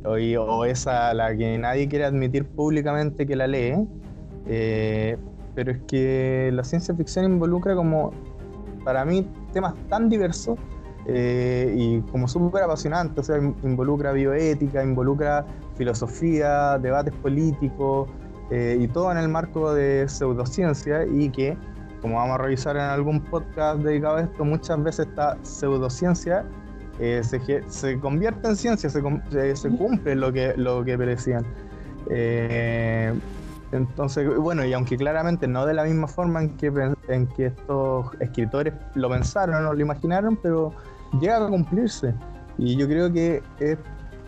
o, 0.06 0.12
o 0.14 0.66
esa 0.66 1.14
la 1.14 1.36
que 1.36 1.58
nadie 1.58 1.88
quiere 1.90 2.06
admitir 2.06 2.46
públicamente 2.46 3.28
que 3.28 3.36
la 3.36 3.48
lee 3.48 3.76
eh, 4.48 5.18
pero 5.54 5.74
es 5.74 5.82
que 5.88 6.50
la 6.54 6.64
ciencia 6.64 6.96
ficción 6.96 7.26
involucra 7.26 7.76
como 7.76 8.12
para 8.86 9.04
mí 9.04 9.28
temas 9.52 9.76
tan 9.90 10.08
diversos 10.10 10.58
eh, 11.12 11.74
y 11.76 12.02
como 12.12 12.28
súper 12.28 12.62
apasionante, 12.62 13.20
o 13.22 13.24
sea, 13.24 13.38
involucra 13.38 14.12
bioética, 14.12 14.84
involucra 14.84 15.44
filosofía, 15.76 16.78
debates 16.78 17.16
políticos 17.16 18.08
eh, 18.52 18.78
y 18.80 18.88
todo 18.88 19.12
en 19.12 19.18
el 19.18 19.28
marco 19.28 19.74
de 19.74 20.08
pseudociencia 20.08 21.08
y 21.08 21.30
que, 21.30 21.58
como 22.04 22.18
vamos 22.18 22.36
a 22.36 22.44
revisar 22.44 22.76
en 22.76 22.84
algún 22.84 23.22
podcast 23.22 23.80
dedicado 23.80 24.18
a 24.18 24.22
esto, 24.22 24.46
muchas 24.46 24.84
veces 24.84 25.08
esta 25.08 25.36
pseudociencia 25.42 26.46
eh, 27.00 27.22
se, 27.24 27.64
se, 27.68 28.00
convierte 28.00 28.48
en 28.48 28.56
ciencia, 28.56 28.88
se, 28.88 29.02
se, 29.56 29.70
cumple 29.70 30.16
lo 30.16 30.32
que, 30.32 30.54
lo 30.58 30.86
que 30.86 30.96
perecían. 30.96 31.44
entonces, 33.72 34.38
bueno, 34.38 34.64
y 34.64 34.74
aunque 34.74 34.96
claramente 34.96 35.48
no 35.48 35.66
de 35.66 35.74
la 35.74 35.86
misma 35.86 36.08
forma 36.08 36.44
en 36.44 36.56
que, 36.56 36.68
en 37.08 37.26
que 37.26 37.48
estos 37.48 38.06
escritores 38.20 38.76
lo 38.94 39.10
pensaron 39.10 39.66
o 39.66 39.74
lo 39.74 39.82
imaginaron, 39.82 40.36
pero 40.36 40.72
llega 41.20 41.46
a 41.46 41.48
cumplirse. 41.48 42.14
Y 42.58 42.76
yo 42.76 42.88
creo 42.88 43.12
que 43.12 43.42
es 43.60 43.78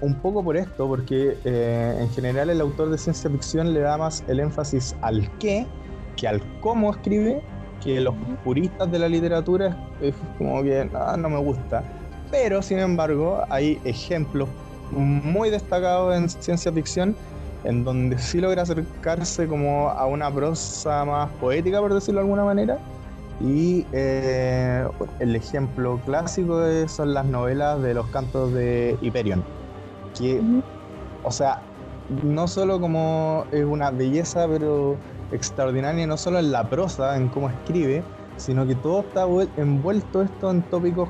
un 0.02 0.16
poco 0.16 0.44
por 0.44 0.58
esto, 0.58 0.88
porque 0.88 1.38
eh, 1.44 1.98
en 2.00 2.10
general 2.10 2.50
el 2.50 2.62
autor 2.62 2.90
de 2.90 2.98
ciencia 2.98 3.30
ficción 3.30 3.74
le 3.74 3.82
da 3.82 3.98
más 3.98 4.24
el 4.28 4.40
énfasis 4.40 4.96
al 5.02 5.30
qué 5.38 5.68
que 6.16 6.28
al 6.28 6.42
cómo 6.60 6.92
escribe, 6.92 7.42
que 7.84 8.00
los 8.00 8.14
puristas 8.44 8.92
de 8.92 9.00
la 9.00 9.10
literatura 9.10 9.76
es 10.02 10.14
como 10.38 10.62
que 10.62 10.90
no, 11.18 11.30
me 11.30 11.40
gusta. 11.40 11.84
Pero, 12.30 12.62
sin 12.62 12.80
embargo, 12.80 13.44
hay 13.50 13.80
ejemplos 13.84 14.48
muy 14.92 15.50
destacados 15.50 16.16
en 16.16 16.30
ciencia 16.30 16.72
ficción 16.72 17.16
en 17.64 17.84
donde 17.84 18.18
sí 18.18 18.40
logra 18.40 18.64
acercarse 18.64 19.48
como 19.48 19.90
a 19.90 20.06
una 20.06 20.32
prosa 20.32 21.06
más 21.06 21.30
poética, 21.34 21.80
por 21.80 21.94
decirlo 21.94 22.20
de 22.20 22.26
alguna 22.26 22.44
manera. 22.44 22.80
Y 23.44 23.86
eh, 23.92 24.88
el 25.20 25.36
ejemplo 25.36 26.00
clásico 26.06 26.62
son 26.88 27.14
las 27.14 27.26
novelas 27.26 27.82
de 27.82 27.94
los 27.94 28.06
cantos 28.08 28.54
de 28.54 28.98
Hyperion, 29.02 29.44
que, 30.18 30.42
o 31.24 31.32
sea, 31.32 31.62
no 32.24 32.48
solo 32.48 32.80
como 32.80 33.46
es 33.52 33.66
una 33.66 33.90
belleza, 33.90 34.48
pero 34.48 34.96
extraordinaria, 35.32 36.06
no 36.06 36.18
solo 36.18 36.40
en 36.40 36.52
la 36.52 36.70
prosa, 36.70 37.16
en 37.16 37.30
cómo 37.30 37.50
escribe, 37.50 38.04
sino 38.38 38.68
que 38.68 38.76
todo 38.76 39.02
está 39.02 39.26
envuelto 39.58 40.22
esto 40.22 40.52
en 40.52 40.62
tópicos 40.64 41.10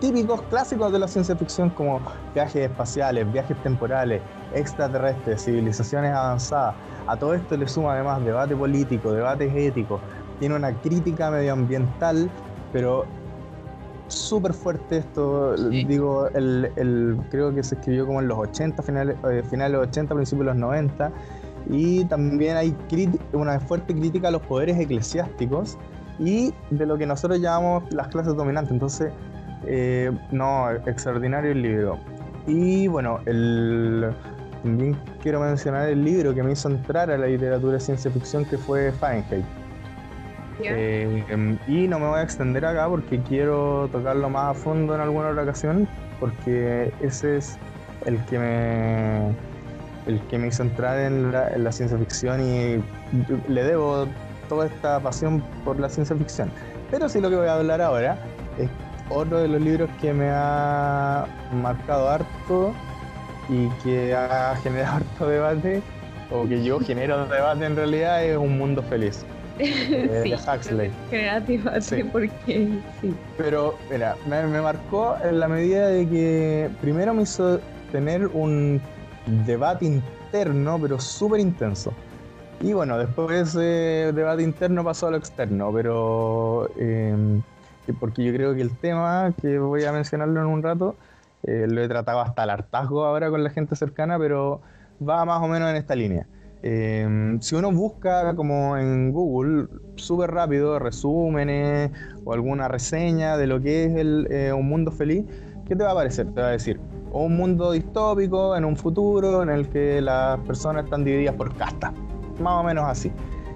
típicos 0.00 0.42
clásicos 0.42 0.92
de 0.92 0.98
la 0.98 1.06
ciencia 1.06 1.36
ficción 1.36 1.70
como 1.70 2.00
viajes 2.34 2.68
espaciales, 2.68 3.30
viajes 3.32 3.56
temporales, 3.62 4.20
extraterrestres, 4.52 5.44
civilizaciones 5.44 6.12
avanzadas. 6.12 6.74
A 7.06 7.16
todo 7.16 7.34
esto 7.34 7.56
le 7.56 7.68
suma 7.68 7.94
además 7.94 8.24
debate 8.24 8.56
político, 8.56 9.12
debates 9.12 9.54
éticos, 9.54 10.00
tiene 10.42 10.56
una 10.56 10.72
crítica 10.80 11.30
medioambiental, 11.30 12.28
pero 12.72 13.04
súper 14.08 14.52
fuerte 14.52 14.96
esto, 14.96 15.54
digo, 15.70 16.26
el, 16.34 17.16
creo 17.30 17.54
que 17.54 17.62
se 17.62 17.76
escribió 17.76 18.06
como 18.06 18.20
en 18.20 18.26
los 18.26 18.38
80, 18.38 18.82
finales, 18.82 19.16
eh, 19.30 19.44
finales 19.48 19.74
de 19.74 19.78
los 19.78 19.86
80, 19.86 20.14
principios 20.16 20.46
de 20.46 20.52
los 20.52 20.56
90, 20.56 21.12
y 21.70 22.04
también 22.06 22.56
hay 22.56 22.76
una 23.32 23.60
fuerte 23.60 23.94
crítica 23.94 24.26
a 24.26 24.30
los 24.32 24.42
poderes 24.42 24.80
eclesiásticos 24.80 25.78
y 26.18 26.52
de 26.70 26.86
lo 26.86 26.98
que 26.98 27.06
nosotros 27.06 27.38
llamamos 27.38 27.84
las 27.92 28.08
clases 28.08 28.34
dominantes. 28.34 28.72
Entonces, 28.72 29.12
eh, 29.64 30.10
no, 30.32 30.72
extraordinario 30.72 31.52
el 31.52 31.62
libro. 31.62 31.98
Y 32.48 32.88
bueno, 32.88 33.20
el, 33.26 34.12
también 34.64 34.98
quiero 35.22 35.38
mencionar 35.38 35.88
el 35.88 36.04
libro 36.04 36.34
que 36.34 36.42
me 36.42 36.50
hizo 36.50 36.68
entrar 36.68 37.12
a 37.12 37.16
la 37.16 37.28
literatura 37.28 37.74
de 37.74 37.80
ciencia 37.80 38.10
ficción, 38.10 38.44
que 38.44 38.58
fue 38.58 38.90
Fahrenheit. 38.90 39.61
Eh, 40.60 41.24
em, 41.28 41.58
y 41.66 41.88
no 41.88 41.98
me 41.98 42.06
voy 42.06 42.20
a 42.20 42.22
extender 42.22 42.64
acá 42.64 42.88
porque 42.88 43.20
quiero 43.22 43.88
tocarlo 43.90 44.28
más 44.30 44.50
a 44.50 44.54
fondo 44.54 44.94
en 44.94 45.00
alguna 45.00 45.28
otra 45.28 45.42
ocasión, 45.42 45.88
porque 46.20 46.92
ese 47.00 47.38
es 47.38 47.58
el 48.06 48.22
que 48.26 48.38
me, 48.38 49.28
el 50.06 50.20
que 50.28 50.38
me 50.38 50.48
hizo 50.48 50.62
entrar 50.62 50.98
en 50.98 51.32
la, 51.32 51.48
en 51.48 51.64
la 51.64 51.72
ciencia 51.72 51.98
ficción 51.98 52.40
y 52.40 52.82
le 53.48 53.64
debo 53.64 54.06
toda 54.48 54.66
esta 54.66 55.00
pasión 55.00 55.42
por 55.64 55.78
la 55.80 55.88
ciencia 55.88 56.16
ficción. 56.16 56.50
Pero 56.90 57.08
sí 57.08 57.20
lo 57.20 57.30
que 57.30 57.36
voy 57.36 57.48
a 57.48 57.54
hablar 57.54 57.80
ahora 57.80 58.18
es 58.58 58.68
otro 59.08 59.38
de 59.38 59.48
los 59.48 59.60
libros 59.60 59.90
que 60.00 60.12
me 60.12 60.28
ha 60.30 61.26
marcado 61.52 62.08
harto 62.08 62.72
y 63.48 63.68
que 63.82 64.14
ha 64.14 64.54
generado 64.62 64.96
harto 64.96 65.26
debate, 65.26 65.82
o 66.30 66.46
que 66.46 66.62
yo 66.62 66.80
genero 66.80 67.26
debate 67.26 67.66
en 67.66 67.76
realidad, 67.76 68.24
es 68.24 68.36
Un 68.36 68.58
Mundo 68.58 68.82
Feliz. 68.82 69.24
Eh, 69.62 70.22
de 70.24 70.34
Huxley. 70.34 70.90
sí. 71.80 72.04
porque 72.04 72.80
sí. 73.00 73.14
Pero, 73.36 73.76
mira, 73.90 74.16
me, 74.26 74.46
me, 74.46 74.60
marcó 74.60 75.16
en 75.22 75.40
la 75.40 75.48
medida 75.48 75.88
de 75.88 76.08
que 76.08 76.70
primero 76.80 77.14
me 77.14 77.22
hizo 77.22 77.60
tener 77.90 78.26
un 78.28 78.80
debate 79.46 79.84
interno, 79.86 80.78
pero 80.80 80.98
súper 80.98 81.40
intenso. 81.40 81.92
Y 82.60 82.72
bueno, 82.72 82.96
después 82.96 83.28
de 83.28 83.40
ese 83.40 84.12
debate 84.12 84.42
interno 84.42 84.84
pasó 84.84 85.08
a 85.08 85.10
lo 85.10 85.16
externo, 85.16 85.72
pero 85.72 86.70
em, 86.76 87.42
porque 87.98 88.24
yo 88.24 88.32
creo 88.32 88.54
que 88.54 88.62
el 88.62 88.76
tema 88.76 89.32
que 89.40 89.58
voy 89.58 89.84
a 89.84 89.92
mencionarlo 89.92 90.40
en 90.40 90.46
un 90.46 90.62
rato, 90.62 90.96
eh, 91.42 91.66
lo 91.68 91.82
he 91.82 91.88
tratado 91.88 92.20
hasta 92.20 92.44
el 92.44 92.50
hartazgo 92.50 93.04
ahora 93.04 93.30
con 93.30 93.42
la 93.42 93.50
gente 93.50 93.74
cercana, 93.74 94.16
pero 94.18 94.60
va 95.06 95.24
más 95.24 95.42
o 95.42 95.48
menos 95.48 95.70
en 95.70 95.76
esta 95.76 95.96
línea. 95.96 96.26
Em, 96.62 97.40
si 97.40 97.56
uno 97.56 97.72
busca 97.72 98.34
como 98.36 98.76
en 98.76 99.12
Google 99.12 99.66
súper 99.96 100.30
rápido 100.30 100.78
resúmenes 100.78 101.90
o 102.24 102.32
alguna 102.32 102.68
reseña 102.68 103.36
de 103.36 103.48
lo 103.48 103.60
que 103.60 103.86
es 103.86 103.96
el, 103.96 104.28
eh, 104.30 104.52
un 104.52 104.68
mundo 104.68 104.92
feliz, 104.92 105.24
¿qué 105.66 105.74
te 105.74 105.82
va 105.82 105.90
a 105.90 105.92
aparecer? 105.92 106.32
Te 106.32 106.40
va 106.40 106.48
a 106.48 106.52
decir 106.52 106.78
un 107.12 107.36
mundo 107.36 107.72
distópico 107.72 108.56
en 108.56 108.64
un 108.64 108.76
futuro 108.76 109.42
en 109.42 109.50
el 109.50 109.68
que 109.68 110.00
las 110.00 110.38
personas 110.40 110.84
están 110.84 111.04
divididas 111.04 111.34
por 111.34 111.54
castas, 111.56 111.92
más 112.40 112.60
o 112.60 112.62
menos 112.62 112.84
así. 112.88 113.12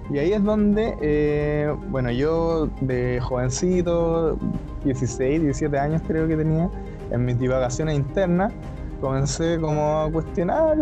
Y 0.09 0.19
ahí 0.19 0.31
es 0.31 0.43
donde, 0.43 0.95
eh, 1.01 1.73
bueno, 1.89 2.11
yo 2.11 2.69
de 2.81 3.19
jovencito, 3.21 4.37
16, 4.85 5.41
17 5.41 5.77
años 5.77 6.01
creo 6.07 6.27
que 6.27 6.37
tenía, 6.37 6.69
en 7.11 7.25
mis 7.25 7.39
divagaciones 7.39 7.95
internas, 7.95 8.53
comencé 9.01 9.59
como 9.59 10.01
a 10.01 10.11
cuestionar 10.11 10.77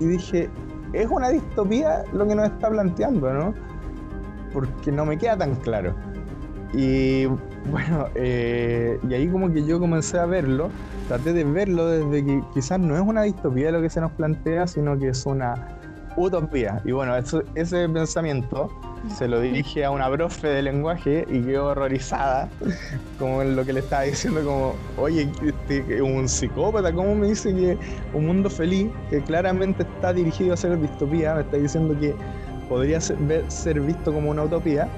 y 0.00 0.04
dije, 0.06 0.48
es 0.92 1.08
una 1.08 1.28
distopía 1.30 2.04
lo 2.12 2.26
que 2.26 2.34
nos 2.34 2.46
está 2.46 2.68
planteando, 2.70 3.32
¿no? 3.32 3.54
Porque 4.52 4.92
no 4.92 5.06
me 5.06 5.16
queda 5.18 5.36
tan 5.36 5.54
claro. 5.56 5.94
Y 6.74 7.26
bueno, 7.70 8.06
eh, 8.14 8.98
y 9.08 9.14
ahí 9.14 9.28
como 9.28 9.52
que 9.52 9.64
yo 9.64 9.78
comencé 9.78 10.18
a 10.18 10.26
verlo, 10.26 10.70
traté 11.08 11.32
de 11.32 11.44
verlo 11.44 11.86
desde 11.86 12.24
que 12.24 12.42
quizás 12.54 12.78
no 12.78 12.96
es 12.96 13.02
una 13.02 13.22
distopía 13.22 13.70
lo 13.70 13.80
que 13.80 13.90
se 13.90 14.00
nos 14.00 14.12
plantea, 14.12 14.66
sino 14.66 14.98
que 14.98 15.08
es 15.08 15.26
una 15.26 15.78
utopía. 16.16 16.80
Y 16.84 16.92
bueno, 16.92 17.14
ese 17.16 17.88
pensamiento 17.88 18.70
se 19.08 19.28
lo 19.28 19.40
dirige 19.40 19.84
a 19.84 19.90
una 19.90 20.08
profe 20.10 20.48
de 20.48 20.62
lenguaje 20.62 21.26
y 21.28 21.40
quedó 21.42 21.66
horrorizada, 21.66 22.48
como 23.18 23.42
en 23.42 23.56
lo 23.56 23.64
que 23.64 23.72
le 23.72 23.80
estaba 23.80 24.02
diciendo, 24.02 24.42
como, 24.44 24.74
oye, 24.96 25.28
este, 25.44 26.00
un 26.02 26.28
psicópata, 26.28 26.92
¿cómo 26.92 27.14
me 27.14 27.28
dice 27.28 27.54
que 27.54 27.78
un 28.14 28.26
mundo 28.26 28.48
feliz, 28.48 28.90
que 29.10 29.20
claramente 29.22 29.82
está 29.82 30.12
dirigido 30.12 30.54
a 30.54 30.56
ser 30.56 30.80
distopía, 30.80 31.34
me 31.34 31.42
está 31.42 31.56
diciendo 31.56 31.98
que 31.98 32.14
podría 32.68 33.00
ser, 33.00 33.80
visto 33.80 34.12
como 34.12 34.30
una 34.30 34.44
utopía? 34.44 34.88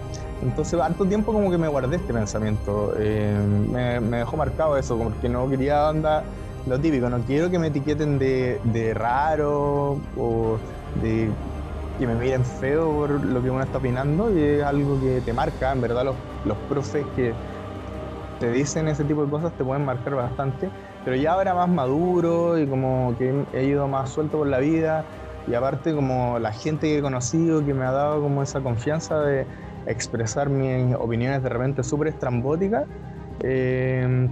Entonces, 0.42 0.78
harto 0.78 1.07
tiempo 1.07 1.32
como 1.32 1.50
que 1.50 1.57
me 1.57 1.68
guardé 1.68 1.96
este 1.96 2.12
pensamiento, 2.12 2.94
eh, 2.98 3.34
me, 3.70 4.18
dejó 4.18 4.36
marcado 4.36 4.76
eso, 4.76 4.98
como 4.98 5.18
que 5.20 5.28
no 5.28 5.48
quería 5.48 5.88
andar 5.88 6.24
lo 6.66 6.78
típico, 6.78 7.09
no 7.09 7.20
quiero 7.20 7.50
que 7.50 7.59
me 7.59 7.68
etiqueten 7.68 8.18
de, 8.18 8.61
de 8.64 8.94
raro 8.94 10.00
o 10.16 10.59
de 11.02 11.30
que 11.99 12.07
me 12.07 12.14
miren 12.14 12.45
feo 12.45 12.92
por 12.92 13.24
lo 13.24 13.42
que 13.42 13.51
uno 13.51 13.62
está 13.62 13.78
opinando 13.78 14.36
y 14.36 14.42
es 14.42 14.64
algo 14.64 15.01
que 15.01 15.20
te 15.20 15.32
marca, 15.32 15.72
en 15.72 15.80
verdad 15.80 16.05
los, 16.05 16.16
los 16.45 16.59
profes 16.68 17.07
que 17.14 17.34
te 18.38 18.51
dicen 18.51 18.88
ese 18.88 19.05
tipo 19.05 19.24
de 19.24 19.30
cosas 19.30 19.53
te 19.57 19.64
pueden 19.64 19.84
marcar 19.84 20.14
bastante, 20.14 20.70
pero 21.05 21.16
ya 21.16 21.32
ahora 21.32 21.55
más 21.55 21.68
maduro 21.68 22.59
y 22.59 22.66
como 22.66 23.14
que 23.16 23.47
he 23.53 23.64
ido 23.64 23.86
más 23.88 24.11
suelto 24.11 24.38
por 24.38 24.49
la 24.49 24.59
vida 24.59 25.07
y 25.47 25.55
aparte 25.55 25.95
como 25.95 26.38
la 26.38 26.53
gente 26.53 26.88
que 26.88 26.99
he 26.99 27.03
conocido 27.03 27.64
que 27.64 27.74
me 27.74 27.84
ha 27.84 27.92
dado 27.92 28.20
como 28.20 28.42
esa 28.42 28.61
confianza 28.61 29.20
de 29.20 29.47
expresar 29.86 30.49
mis 30.49 30.95
opiniones 30.97 31.42
de 31.42 31.49
repente 31.49 31.82
súper 31.82 32.09
estrambóticas, 32.09 32.84
eh, 33.42 34.28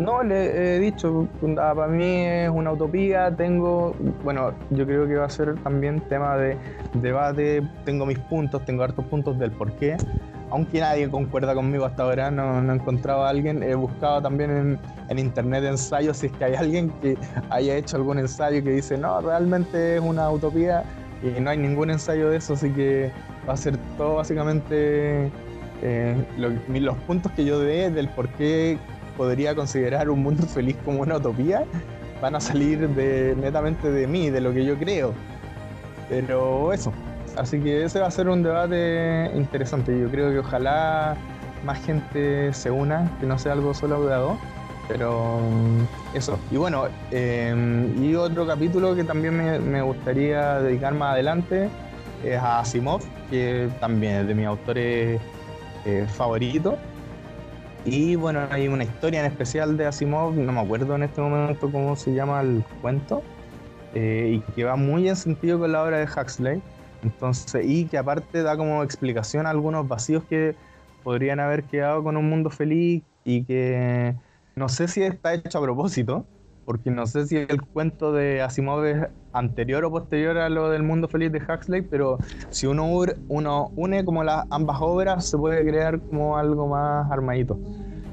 no, 0.00 0.22
le 0.22 0.76
he 0.76 0.80
dicho, 0.80 1.28
para 1.54 1.86
mí 1.86 2.24
es 2.24 2.50
una 2.50 2.72
utopía, 2.72 3.34
tengo, 3.36 3.94
bueno, 4.24 4.52
yo 4.70 4.86
creo 4.86 5.06
que 5.06 5.16
va 5.16 5.26
a 5.26 5.30
ser 5.30 5.54
también 5.62 6.00
tema 6.08 6.36
de 6.36 6.56
debate, 6.94 7.62
tengo 7.84 8.06
mis 8.06 8.18
puntos, 8.18 8.64
tengo 8.64 8.82
hartos 8.82 9.04
puntos 9.04 9.38
del 9.38 9.50
por 9.50 9.72
qué, 9.72 9.96
aunque 10.50 10.80
nadie 10.80 11.08
concuerda 11.10 11.54
conmigo 11.54 11.84
hasta 11.84 12.02
ahora, 12.04 12.30
no, 12.30 12.60
he 12.60 12.74
encontrado 12.74 13.24
a 13.24 13.28
alguien, 13.28 13.62
he 13.62 13.74
buscado 13.74 14.22
también 14.22 14.78
en, 15.08 15.18
internet 15.18 15.64
ensayos, 15.64 16.16
si 16.16 16.26
es 16.26 16.32
que 16.32 16.44
hay 16.44 16.54
alguien 16.54 16.90
que 17.02 17.16
haya 17.50 17.76
hecho 17.76 17.96
algún 17.96 18.18
ensayo 18.18 18.62
que 18.64 18.70
dice, 18.70 18.96
no, 18.96 19.20
realmente 19.20 19.96
es 19.96 20.00
una 20.00 20.30
utopía 20.30 20.82
y 21.22 21.40
no 21.40 21.50
hay 21.50 21.58
ningún 21.58 21.90
ensayo 21.90 22.30
de 22.30 22.38
eso, 22.38 22.54
así 22.54 22.70
que 22.70 23.12
va 23.46 23.52
a 23.52 23.56
ser 23.56 23.76
todo 23.98 24.16
básicamente 24.16 25.30
eh, 25.82 26.16
los 26.36 26.96
puntos 27.06 27.32
que 27.32 27.44
yo 27.44 27.60
dé 27.60 27.90
del 27.90 28.08
por 28.08 28.28
qué 28.30 28.78
podría 29.16 29.54
considerar 29.54 30.10
un 30.10 30.22
mundo 30.22 30.46
feliz 30.54 30.76
como 30.84 31.00
una 31.00 31.16
utopía, 31.16 31.64
van 32.20 32.34
a 32.34 32.40
salir 32.40 32.78
netamente 32.88 33.90
de 33.90 34.06
mí, 34.06 34.30
de 34.30 34.40
lo 34.40 34.52
que 34.52 34.64
yo 34.64 34.76
creo. 34.78 35.14
Pero 36.08 36.72
eso, 36.72 36.92
así 37.36 37.60
que 37.60 37.84
ese 37.84 38.00
va 38.00 38.08
a 38.08 38.10
ser 38.10 38.28
un 38.28 38.42
debate 38.42 39.30
interesante. 39.34 39.98
Yo 39.98 40.10
creo 40.10 40.30
que 40.30 40.38
ojalá 40.40 41.16
más 41.64 41.78
gente 41.84 42.52
se 42.52 42.70
una, 42.70 43.10
que 43.20 43.26
no 43.26 43.38
sea 43.38 43.52
algo 43.52 43.74
solo 43.74 43.96
audado. 43.96 44.38
Pero 44.88 45.38
mm, 45.38 46.16
eso. 46.16 46.38
Y 46.50 46.56
bueno, 46.56 46.88
em, 47.12 48.02
y 48.02 48.16
otro 48.16 48.44
capítulo 48.44 48.96
que 48.96 49.04
también 49.04 49.36
me, 49.70 49.82
gustaría 49.82 50.58
dedicar 50.60 50.94
más 50.94 51.12
adelante 51.12 51.68
es 52.24 52.36
a 52.36 52.58
Asimov, 52.58 53.00
que 53.30 53.68
también 53.78 54.16
es 54.16 54.26
de 54.26 54.34
mis 54.34 54.46
autores 54.46 55.20
eh, 55.84 56.06
favoritos. 56.08 56.74
Y 57.84 58.14
bueno, 58.14 58.46
hay 58.50 58.68
una 58.68 58.84
historia 58.84 59.20
en 59.20 59.26
especial 59.26 59.76
de 59.76 59.86
Asimov, 59.86 60.34
no 60.34 60.52
me 60.52 60.60
acuerdo 60.60 60.94
en 60.96 61.02
este 61.02 61.20
momento 61.20 61.70
cómo 61.72 61.96
se 61.96 62.12
llama 62.12 62.40
el 62.42 62.62
cuento, 62.82 63.22
eh, 63.94 64.34
y 64.36 64.52
que 64.52 64.64
va 64.64 64.76
muy 64.76 65.08
en 65.08 65.16
sentido 65.16 65.58
con 65.58 65.72
la 65.72 65.82
obra 65.82 65.98
de 65.98 66.04
Huxley, 66.04 66.60
Entonces, 67.02 67.64
y 67.66 67.86
que 67.86 67.96
aparte 67.96 68.42
da 68.42 68.56
como 68.56 68.82
explicación 68.82 69.46
a 69.46 69.50
algunos 69.50 69.88
vacíos 69.88 70.22
que 70.28 70.54
podrían 71.02 71.40
haber 71.40 71.64
quedado 71.64 72.02
con 72.04 72.16
un 72.16 72.28
mundo 72.28 72.50
feliz 72.50 73.02
y 73.24 73.44
que 73.44 74.14
no 74.54 74.68
sé 74.68 74.86
si 74.86 75.02
está 75.02 75.32
hecho 75.32 75.58
a 75.58 75.62
propósito, 75.62 76.26
porque 76.70 76.88
no 76.88 77.04
sé 77.04 77.26
si 77.26 77.36
el 77.36 77.62
cuento 77.62 78.12
de 78.12 78.42
Asimov 78.42 78.84
es 78.84 79.08
anterior 79.32 79.84
o 79.84 79.90
posterior 79.90 80.38
a 80.38 80.48
lo 80.48 80.70
del 80.70 80.84
mundo 80.84 81.08
feliz 81.08 81.32
de 81.32 81.42
Huxley, 81.42 81.82
pero 81.82 82.16
si 82.50 82.68
uno, 82.68 82.88
uno 83.26 83.72
une 83.74 84.04
como 84.04 84.22
las 84.22 84.46
ambas 84.50 84.76
obras, 84.80 85.28
se 85.28 85.36
puede 85.36 85.66
crear 85.66 85.98
como 85.98 86.36
algo 86.36 86.68
más 86.68 87.10
armadito. 87.10 87.58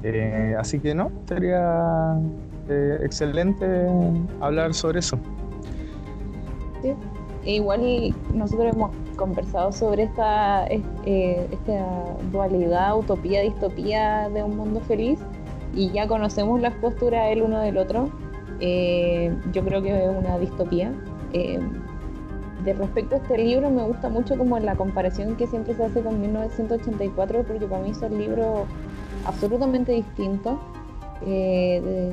Eh, 0.02 0.56
así 0.58 0.80
que 0.80 0.92
no, 0.92 1.12
sería 1.28 2.18
eh, 2.68 2.98
excelente 3.04 3.86
hablar 4.40 4.74
sobre 4.74 4.98
eso. 4.98 5.16
Sí. 6.82 6.94
E 7.44 7.54
igual 7.54 8.12
nosotros 8.34 8.74
hemos 8.74 8.90
conversado 9.14 9.70
sobre 9.70 10.02
esta, 10.02 10.66
eh, 10.66 11.46
esta 11.52 11.86
dualidad, 12.32 12.98
utopía, 12.98 13.42
distopía 13.42 14.28
de 14.30 14.42
un 14.42 14.56
mundo 14.56 14.80
feliz 14.80 15.20
y 15.74 15.92
ya 15.92 16.08
conocemos 16.08 16.60
las 16.60 16.74
posturas 16.74 17.30
el 17.30 17.42
uno 17.42 17.60
del 17.60 17.78
otro. 17.78 18.10
Eh, 18.60 19.32
yo 19.52 19.64
creo 19.64 19.82
que 19.82 20.04
es 20.04 20.10
una 20.10 20.38
distopía. 20.38 20.92
Eh, 21.32 21.60
de 22.64 22.72
respecto 22.74 23.14
a 23.14 23.18
este 23.18 23.38
libro, 23.38 23.70
me 23.70 23.84
gusta 23.84 24.08
mucho 24.08 24.36
como 24.36 24.58
la 24.58 24.74
comparación 24.74 25.36
que 25.36 25.46
siempre 25.46 25.74
se 25.74 25.84
hace 25.84 26.02
con 26.02 26.20
1984, 26.20 27.44
porque 27.44 27.66
para 27.66 27.82
mí 27.82 27.94
son 27.94 28.18
libros 28.18 28.66
absolutamente 29.24 29.92
distintos, 29.92 30.58
eh, 31.24 32.12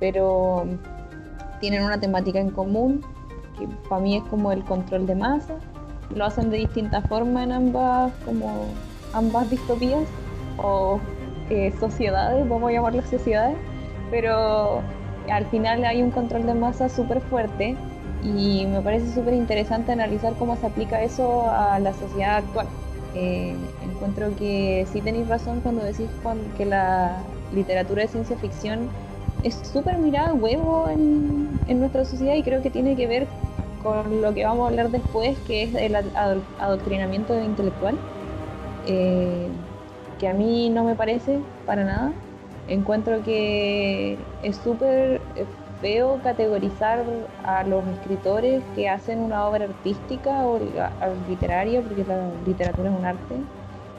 pero 0.00 0.64
tienen 1.60 1.84
una 1.84 2.00
temática 2.00 2.40
en 2.40 2.50
común, 2.50 3.02
que 3.58 3.68
para 3.88 4.00
mí 4.00 4.16
es 4.16 4.22
como 4.24 4.52
el 4.52 4.64
control 4.64 5.06
de 5.06 5.14
masa. 5.14 5.54
Lo 6.14 6.24
hacen 6.24 6.48
de 6.48 6.56
distintas 6.58 7.06
formas 7.06 7.44
en 7.44 7.52
ambas, 7.52 8.12
como 8.24 8.68
ambas 9.12 9.50
distopías 9.50 10.04
o 10.56 10.98
sociedades, 11.78 12.46
vamos 12.48 12.70
a 12.70 12.72
llamarlas 12.72 13.08
sociedades, 13.08 13.56
pero 14.10 14.82
al 15.30 15.46
final 15.46 15.84
hay 15.84 16.02
un 16.02 16.10
control 16.10 16.46
de 16.46 16.54
masa 16.54 16.88
súper 16.88 17.20
fuerte 17.20 17.76
y 18.22 18.66
me 18.66 18.80
parece 18.80 19.12
súper 19.12 19.34
interesante 19.34 19.92
analizar 19.92 20.34
cómo 20.34 20.56
se 20.56 20.66
aplica 20.66 21.02
eso 21.02 21.48
a 21.50 21.78
la 21.78 21.92
sociedad 21.94 22.36
actual. 22.38 22.66
Eh, 23.14 23.54
encuentro 23.82 24.34
que 24.36 24.86
sí 24.92 25.00
tenéis 25.00 25.28
razón 25.28 25.60
cuando 25.60 25.82
decís 25.82 26.08
que 26.56 26.66
la 26.66 27.22
literatura 27.54 28.02
de 28.02 28.08
ciencia 28.08 28.36
ficción 28.36 28.88
es 29.42 29.54
súper 29.54 29.98
mirada 29.98 30.34
huevo 30.34 30.88
en, 30.88 31.48
nuestra 31.78 32.04
sociedad 32.04 32.34
y 32.34 32.42
creo 32.42 32.62
que 32.62 32.70
tiene 32.70 32.96
que 32.96 33.06
ver 33.06 33.26
con 33.82 34.20
lo 34.20 34.34
que 34.34 34.44
vamos 34.44 34.64
a 34.64 34.68
hablar 34.68 34.90
después, 34.90 35.38
que 35.46 35.64
es 35.64 35.74
el 35.74 35.94
adoctrinamiento 35.94 37.38
intelectual, 37.40 37.96
eh, 38.86 39.48
que 40.18 40.28
a 40.28 40.34
mí 40.34 40.70
no 40.70 40.82
me 40.82 40.96
parece 40.96 41.38
para 41.66 41.84
nada 41.84 42.12
encuentro 42.68 43.22
que 43.22 44.18
es 44.42 44.56
súper 44.56 45.20
feo 45.80 46.20
categorizar 46.22 47.04
a 47.44 47.62
los 47.64 47.86
escritores 47.88 48.62
que 48.74 48.88
hacen 48.88 49.20
una 49.20 49.46
obra 49.46 49.64
artística 49.64 50.46
o 50.46 50.60
literaria, 51.28 51.80
porque 51.82 52.04
la 52.04 52.30
literatura 52.46 52.90
es 52.90 52.96
un 52.96 53.04
arte, 53.04 53.34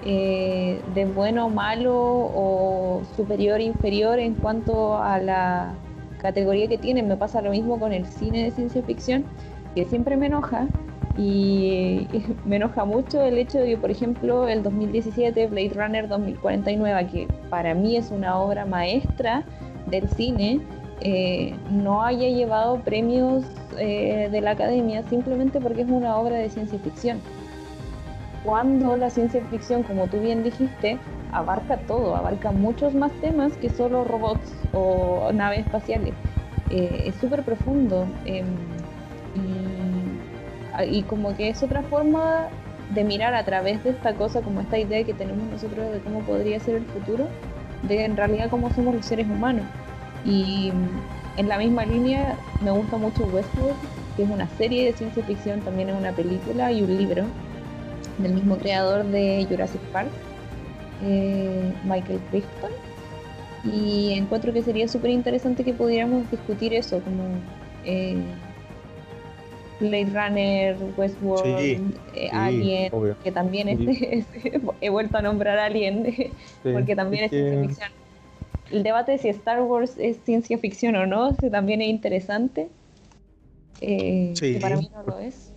eh, 0.05 0.81
de 0.93 1.05
bueno 1.05 1.47
o 1.47 1.49
malo 1.49 1.93
o 1.95 3.01
superior 3.15 3.59
inferior 3.59 4.19
en 4.19 4.35
cuanto 4.35 4.97
a 4.97 5.19
la 5.19 5.73
categoría 6.21 6.67
que 6.67 6.77
tienen. 6.77 7.07
Me 7.07 7.17
pasa 7.17 7.41
lo 7.41 7.51
mismo 7.51 7.79
con 7.79 7.91
el 7.91 8.05
cine 8.05 8.43
de 8.43 8.51
ciencia 8.51 8.81
ficción, 8.83 9.25
que 9.75 9.85
siempre 9.85 10.17
me 10.17 10.27
enoja 10.27 10.67
y 11.19 12.07
me 12.45 12.55
enoja 12.55 12.85
mucho 12.85 13.21
el 13.21 13.37
hecho 13.37 13.59
de 13.59 13.67
que, 13.67 13.77
por 13.77 13.91
ejemplo, 13.91 14.47
el 14.47 14.63
2017 14.63 15.47
Blade 15.47 15.73
Runner 15.75 16.07
2049, 16.07 17.07
que 17.11 17.27
para 17.49 17.73
mí 17.73 17.97
es 17.97 18.09
una 18.09 18.39
obra 18.39 18.65
maestra 18.65 19.43
del 19.87 20.07
cine, 20.09 20.61
eh, 21.01 21.53
no 21.71 22.03
haya 22.03 22.29
llevado 22.29 22.79
premios 22.79 23.43
eh, 23.77 24.29
de 24.31 24.39
la 24.39 24.51
academia 24.51 25.03
simplemente 25.09 25.59
porque 25.59 25.81
es 25.81 25.89
una 25.89 26.15
obra 26.15 26.37
de 26.37 26.49
ciencia 26.49 26.79
ficción. 26.79 27.19
Cuando 28.45 28.95
la 28.95 29.09
ciencia 29.09 29.43
ficción, 29.51 29.83
como 29.83 30.07
tú 30.07 30.21
bien 30.21 30.41
dijiste, 30.41 30.97
abarca 31.33 31.79
todo, 31.79 32.15
abarca 32.15 32.53
muchos 32.53 32.95
más 32.95 33.11
temas 33.19 33.51
que 33.57 33.69
solo 33.69 34.05
robots 34.05 34.53
o 34.73 35.31
naves 35.33 35.65
espaciales. 35.65 36.13
Eh, 36.69 37.03
es 37.07 37.15
súper 37.15 37.43
profundo. 37.43 38.07
Em, 38.23 38.45
y 40.85 41.03
como 41.03 41.35
que 41.35 41.49
es 41.49 41.63
otra 41.63 41.81
forma 41.83 42.47
de 42.93 43.03
mirar 43.03 43.33
a 43.35 43.43
través 43.45 43.83
de 43.83 43.91
esta 43.91 44.13
cosa, 44.13 44.41
como 44.41 44.61
esta 44.61 44.77
idea 44.77 45.03
que 45.03 45.13
tenemos 45.13 45.47
nosotros 45.49 45.91
de 45.91 45.99
cómo 45.99 46.21
podría 46.21 46.59
ser 46.59 46.75
el 46.75 46.85
futuro, 46.85 47.27
de 47.83 48.05
en 48.05 48.17
realidad 48.17 48.49
cómo 48.49 48.73
somos 48.73 48.95
los 48.95 49.05
seres 49.05 49.27
humanos. 49.27 49.65
Y 50.25 50.71
en 51.37 51.47
la 51.47 51.57
misma 51.57 51.85
línea 51.85 52.35
me 52.61 52.71
gusta 52.71 52.97
mucho 52.97 53.25
Westworld, 53.25 53.75
que 54.15 54.23
es 54.23 54.29
una 54.29 54.47
serie 54.57 54.85
de 54.85 54.93
ciencia 54.93 55.23
ficción, 55.23 55.61
también 55.61 55.89
es 55.89 55.95
una 55.95 56.11
película 56.11 56.71
y 56.71 56.81
un 56.81 56.97
libro 56.97 57.23
del 58.17 58.33
mismo 58.33 58.57
creador 58.57 59.05
de 59.05 59.45
Jurassic 59.49 59.81
Park, 59.93 60.09
eh, 61.03 61.71
Michael 61.85 62.19
Crichton. 62.31 62.71
Y 63.63 64.13
encuentro 64.13 64.53
que 64.53 64.63
sería 64.63 64.87
súper 64.87 65.11
interesante 65.11 65.63
que 65.63 65.73
pudiéramos 65.73 66.29
discutir 66.31 66.73
eso, 66.73 67.01
como... 67.01 67.23
Eh, 67.85 68.17
Blade 69.79 70.09
Runner, 70.13 70.77
Westworld, 70.97 71.95
eh, 72.15 72.29
Alien, 72.31 72.91
que 73.23 73.31
también 73.31 73.69
es, 73.69 74.25
he 74.81 74.89
vuelto 74.89 75.17
a 75.17 75.21
nombrar 75.21 75.57
Alien, 75.57 76.13
porque 76.63 76.95
también 76.95 77.25
es, 77.25 77.31
ciencia 77.31 77.61
ficción. 77.61 77.89
El 78.71 78.83
debate 78.83 79.13
de 79.13 79.17
si 79.17 79.29
Star 79.29 79.61
Wars 79.61 79.95
es 79.97 80.17
ciencia 80.23 80.57
ficción 80.57 80.95
o 80.95 81.05
no, 81.05 81.33
también 81.35 81.81
es 81.81 81.89
interesante. 81.89 82.69
Eh, 83.81 84.33
que 84.39 84.59
para 84.59 84.77
mí 84.77 84.89
no 84.93 85.03
lo 85.03 85.19
es. 85.19 85.53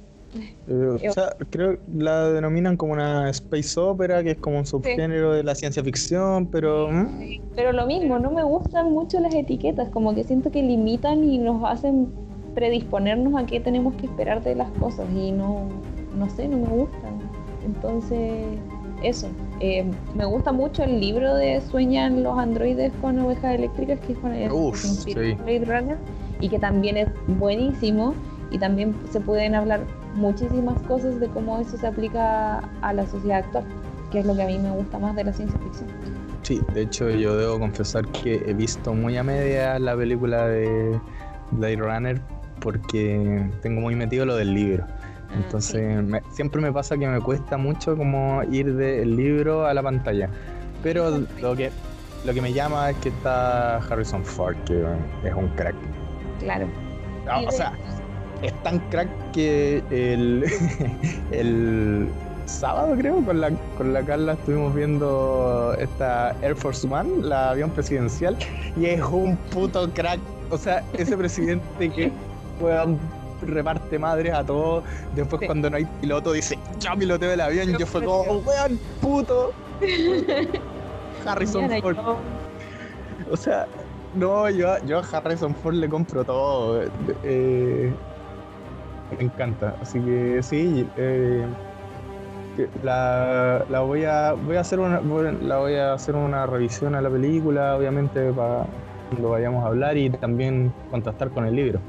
Eh, 0.68 1.08
o 1.08 1.12
sea, 1.12 1.36
creo 1.50 1.74
que 1.74 1.80
la 1.94 2.30
denominan 2.30 2.76
como 2.76 2.92
una 2.92 3.28
space 3.30 3.78
opera, 3.78 4.22
que 4.22 4.32
es 4.32 4.38
como 4.38 4.58
un 4.58 4.66
subgénero 4.66 5.32
de 5.32 5.42
la 5.42 5.54
ciencia 5.54 5.82
ficción, 5.82 6.46
pero... 6.46 6.88
Pero 7.54 7.72
lo 7.72 7.86
mismo, 7.86 8.18
no 8.18 8.30
me 8.30 8.42
gustan 8.42 8.90
mucho 8.92 9.20
las 9.20 9.34
etiquetas, 9.34 9.88
como 9.90 10.14
que 10.14 10.24
siento 10.24 10.50
que 10.50 10.62
limitan 10.62 11.24
y 11.24 11.38
nos 11.38 11.62
hacen 11.64 12.08
predisponernos 12.54 13.34
a 13.40 13.46
qué 13.46 13.60
tenemos 13.60 13.94
que 13.94 14.06
esperar 14.06 14.42
de 14.42 14.54
las 14.54 14.70
cosas 14.72 15.06
y 15.14 15.32
no, 15.32 15.68
no 16.16 16.28
sé, 16.30 16.48
no 16.48 16.58
me 16.58 16.68
gustan. 16.68 17.18
Entonces, 17.64 18.44
eso. 19.02 19.28
Eh, 19.60 19.84
me 20.14 20.24
gusta 20.24 20.52
mucho 20.52 20.82
el 20.82 21.00
libro 21.00 21.34
de 21.34 21.60
Sueñan 21.60 22.22
los 22.22 22.38
androides 22.38 22.92
con 23.00 23.18
ovejas 23.18 23.54
eléctricas, 23.54 24.00
que 24.00 24.12
es 24.12 24.18
con 24.18 24.32
el 24.32 24.50
Blade 24.50 25.64
Runner, 25.64 25.96
y 26.40 26.48
que 26.48 26.58
también 26.58 26.96
es 26.96 27.08
buenísimo. 27.26 28.14
Y 28.50 28.58
también 28.58 28.94
se 29.10 29.18
pueden 29.18 29.54
hablar 29.54 29.80
muchísimas 30.14 30.80
cosas 30.82 31.18
de 31.18 31.28
cómo 31.28 31.58
eso 31.58 31.78
se 31.78 31.86
aplica 31.86 32.58
a 32.82 32.92
la 32.92 33.06
sociedad 33.06 33.38
actual, 33.38 33.64
que 34.10 34.18
es 34.18 34.26
lo 34.26 34.36
que 34.36 34.42
a 34.42 34.46
mí 34.46 34.58
me 34.58 34.70
gusta 34.72 34.98
más 34.98 35.16
de 35.16 35.24
la 35.24 35.32
ciencia 35.32 35.58
ficción. 35.60 35.88
Sí, 36.42 36.60
de 36.74 36.82
hecho 36.82 37.08
yo 37.08 37.34
debo 37.36 37.58
confesar 37.58 38.06
que 38.08 38.42
he 38.46 38.52
visto 38.52 38.92
muy 38.92 39.16
a 39.16 39.22
media 39.22 39.78
la 39.78 39.96
película 39.96 40.48
de 40.48 41.00
Blade 41.52 41.76
Runner 41.76 42.20
porque 42.62 43.44
tengo 43.60 43.80
muy 43.80 43.94
metido 43.94 44.24
lo 44.24 44.36
del 44.36 44.54
libro. 44.54 44.84
Ah, 44.88 45.34
Entonces 45.34 46.04
siempre 46.30 46.60
me 46.60 46.72
pasa 46.72 46.96
que 46.96 47.06
me 47.06 47.20
cuesta 47.20 47.56
mucho 47.56 47.96
como 47.96 48.42
ir 48.50 48.74
del 48.74 49.16
libro 49.16 49.66
a 49.66 49.74
la 49.74 49.82
pantalla. 49.82 50.28
Pero 50.82 51.22
lo 51.40 51.56
que, 51.56 51.70
lo 52.24 52.34
que 52.34 52.40
me 52.40 52.52
llama 52.52 52.90
es 52.90 52.96
que 52.98 53.08
está 53.10 53.76
Harrison 53.76 54.24
Ford, 54.24 54.56
que 54.64 54.82
es 55.24 55.34
un 55.34 55.48
crack. 55.50 55.74
Claro. 56.40 56.66
Ah, 57.28 57.42
o 57.46 57.50
sea, 57.50 57.72
es 58.42 58.52
tan 58.62 58.78
crack 58.90 59.08
que 59.32 59.82
el, 59.90 60.44
el 61.30 62.08
sábado 62.46 62.96
creo 62.96 63.24
con 63.24 63.40
la, 63.40 63.50
con 63.78 63.92
la 63.92 64.02
Carla 64.02 64.32
estuvimos 64.32 64.74
viendo 64.74 65.74
esta 65.78 66.34
Air 66.42 66.56
Force 66.56 66.86
One, 66.88 67.22
la 67.22 67.50
avión 67.50 67.70
presidencial, 67.70 68.36
y 68.76 68.86
es 68.86 69.02
un 69.02 69.36
puto 69.52 69.88
crack. 69.90 70.20
O 70.50 70.58
sea, 70.58 70.82
ese 70.98 71.16
presidente 71.16 71.90
que 71.94 72.12
reparte 73.42 73.98
madres 73.98 74.34
a 74.34 74.44
todos. 74.44 74.84
Después, 75.14 75.42
cuando 75.46 75.70
no 75.70 75.76
hay 75.76 75.84
piloto, 76.00 76.32
dice: 76.32 76.58
Yo 76.80 76.90
piloteo 76.98 77.32
el 77.32 77.40
avión. 77.40 77.76
Yo, 77.78 77.86
fue 77.86 78.04
como, 78.04 78.38
weón, 78.38 78.78
puto. 79.00 79.52
Harrison 81.26 81.70
Ford. 81.80 81.96
O 83.30 83.36
sea, 83.36 83.66
no, 84.14 84.48
yo, 84.50 84.76
yo 84.84 84.98
a 84.98 85.02
Harrison 85.02 85.54
Ford 85.54 85.74
le 85.74 85.88
compro 85.88 86.24
todo. 86.24 86.82
Eh, 87.22 87.92
me 89.16 89.24
encanta. 89.24 89.74
Así 89.80 90.00
que 90.00 90.42
sí, 90.42 90.86
eh, 90.96 91.44
la, 92.82 93.64
la, 93.70 93.80
voy 93.80 94.04
a 94.04 94.32
voy 94.32 94.56
a 94.56 94.60
hacer 94.60 94.80
una 94.80 95.00
la 95.00 95.58
voy 95.58 95.76
a 95.76 95.94
hacer 95.94 96.14
una 96.14 96.46
revisión 96.46 96.94
a 96.94 97.00
la 97.00 97.10
película, 97.10 97.76
obviamente 97.76 98.32
para 98.32 98.66
cuando 99.10 99.30
vayamos 99.30 99.64
a 99.64 99.68
hablar 99.68 99.96
y 99.96 100.10
también 100.10 100.72
contactar 100.90 101.30
con 101.30 101.46
el 101.46 101.54
libro. 101.54 101.80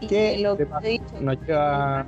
¿Qué 0.00 0.38
lo 0.38 0.56
que 0.56 0.66
nos 1.20 1.40
lleva... 1.46 2.06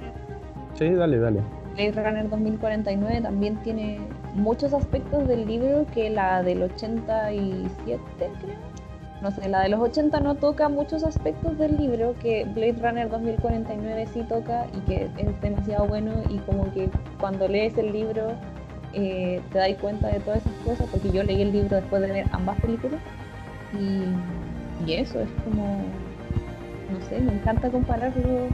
Sí, 0.74 0.90
dale, 0.90 1.18
dale. 1.18 1.40
Blade 1.74 1.92
Runner 1.92 2.28
2049 2.28 3.20
también 3.22 3.56
tiene 3.62 3.98
muchos 4.34 4.72
aspectos 4.72 5.26
del 5.28 5.46
libro 5.46 5.86
que 5.94 6.10
la 6.10 6.42
del 6.42 6.62
87, 6.62 8.00
creo. 8.18 8.78
No 9.22 9.32
sé, 9.32 9.48
la 9.48 9.62
de 9.62 9.68
los 9.68 9.80
80 9.80 10.20
no 10.20 10.36
toca 10.36 10.68
muchos 10.68 11.02
aspectos 11.02 11.58
del 11.58 11.76
libro 11.76 12.14
que 12.20 12.44
Blade 12.44 12.76
Runner 12.80 13.08
2049 13.08 14.06
sí 14.12 14.22
toca 14.28 14.66
y 14.72 14.78
que 14.88 15.10
es 15.16 15.40
demasiado 15.40 15.86
bueno 15.86 16.12
y 16.28 16.38
como 16.38 16.72
que 16.72 16.88
cuando 17.18 17.48
lees 17.48 17.76
el 17.78 17.92
libro 17.92 18.32
eh, 18.92 19.40
te 19.52 19.58
das 19.58 19.76
cuenta 19.80 20.08
de 20.08 20.20
todas 20.20 20.38
esas 20.38 20.52
cosas 20.64 20.86
porque 20.90 21.10
yo 21.10 21.24
leí 21.24 21.42
el 21.42 21.50
libro 21.50 21.76
después 21.76 22.00
de 22.00 22.12
ver 22.12 22.26
ambas 22.30 22.60
películas 22.60 23.00
y, 23.72 24.04
y 24.88 24.94
eso 24.94 25.20
es 25.20 25.28
como, 25.44 25.82
no 26.90 27.00
sé, 27.08 27.20
me 27.20 27.32
encanta 27.32 27.70
compararlos 27.70 28.52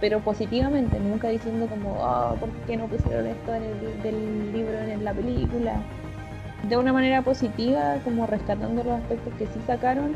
pero 0.00 0.20
positivamente, 0.20 1.00
nunca 1.00 1.28
diciendo 1.28 1.66
como, 1.66 1.94
oh, 1.94 2.36
¿por 2.38 2.50
qué 2.66 2.76
no 2.76 2.86
pusieron 2.86 3.26
esto 3.26 3.54
en 3.54 3.62
el, 3.62 4.02
del 4.02 4.52
libro 4.52 4.78
en 4.78 5.04
la 5.04 5.12
película? 5.12 5.80
De 6.68 6.76
una 6.76 6.92
manera 6.92 7.22
positiva, 7.22 7.96
como 8.04 8.26
rescatando 8.26 8.84
los 8.84 9.00
aspectos 9.00 9.32
que 9.34 9.46
sí 9.46 9.60
sacaron 9.66 10.14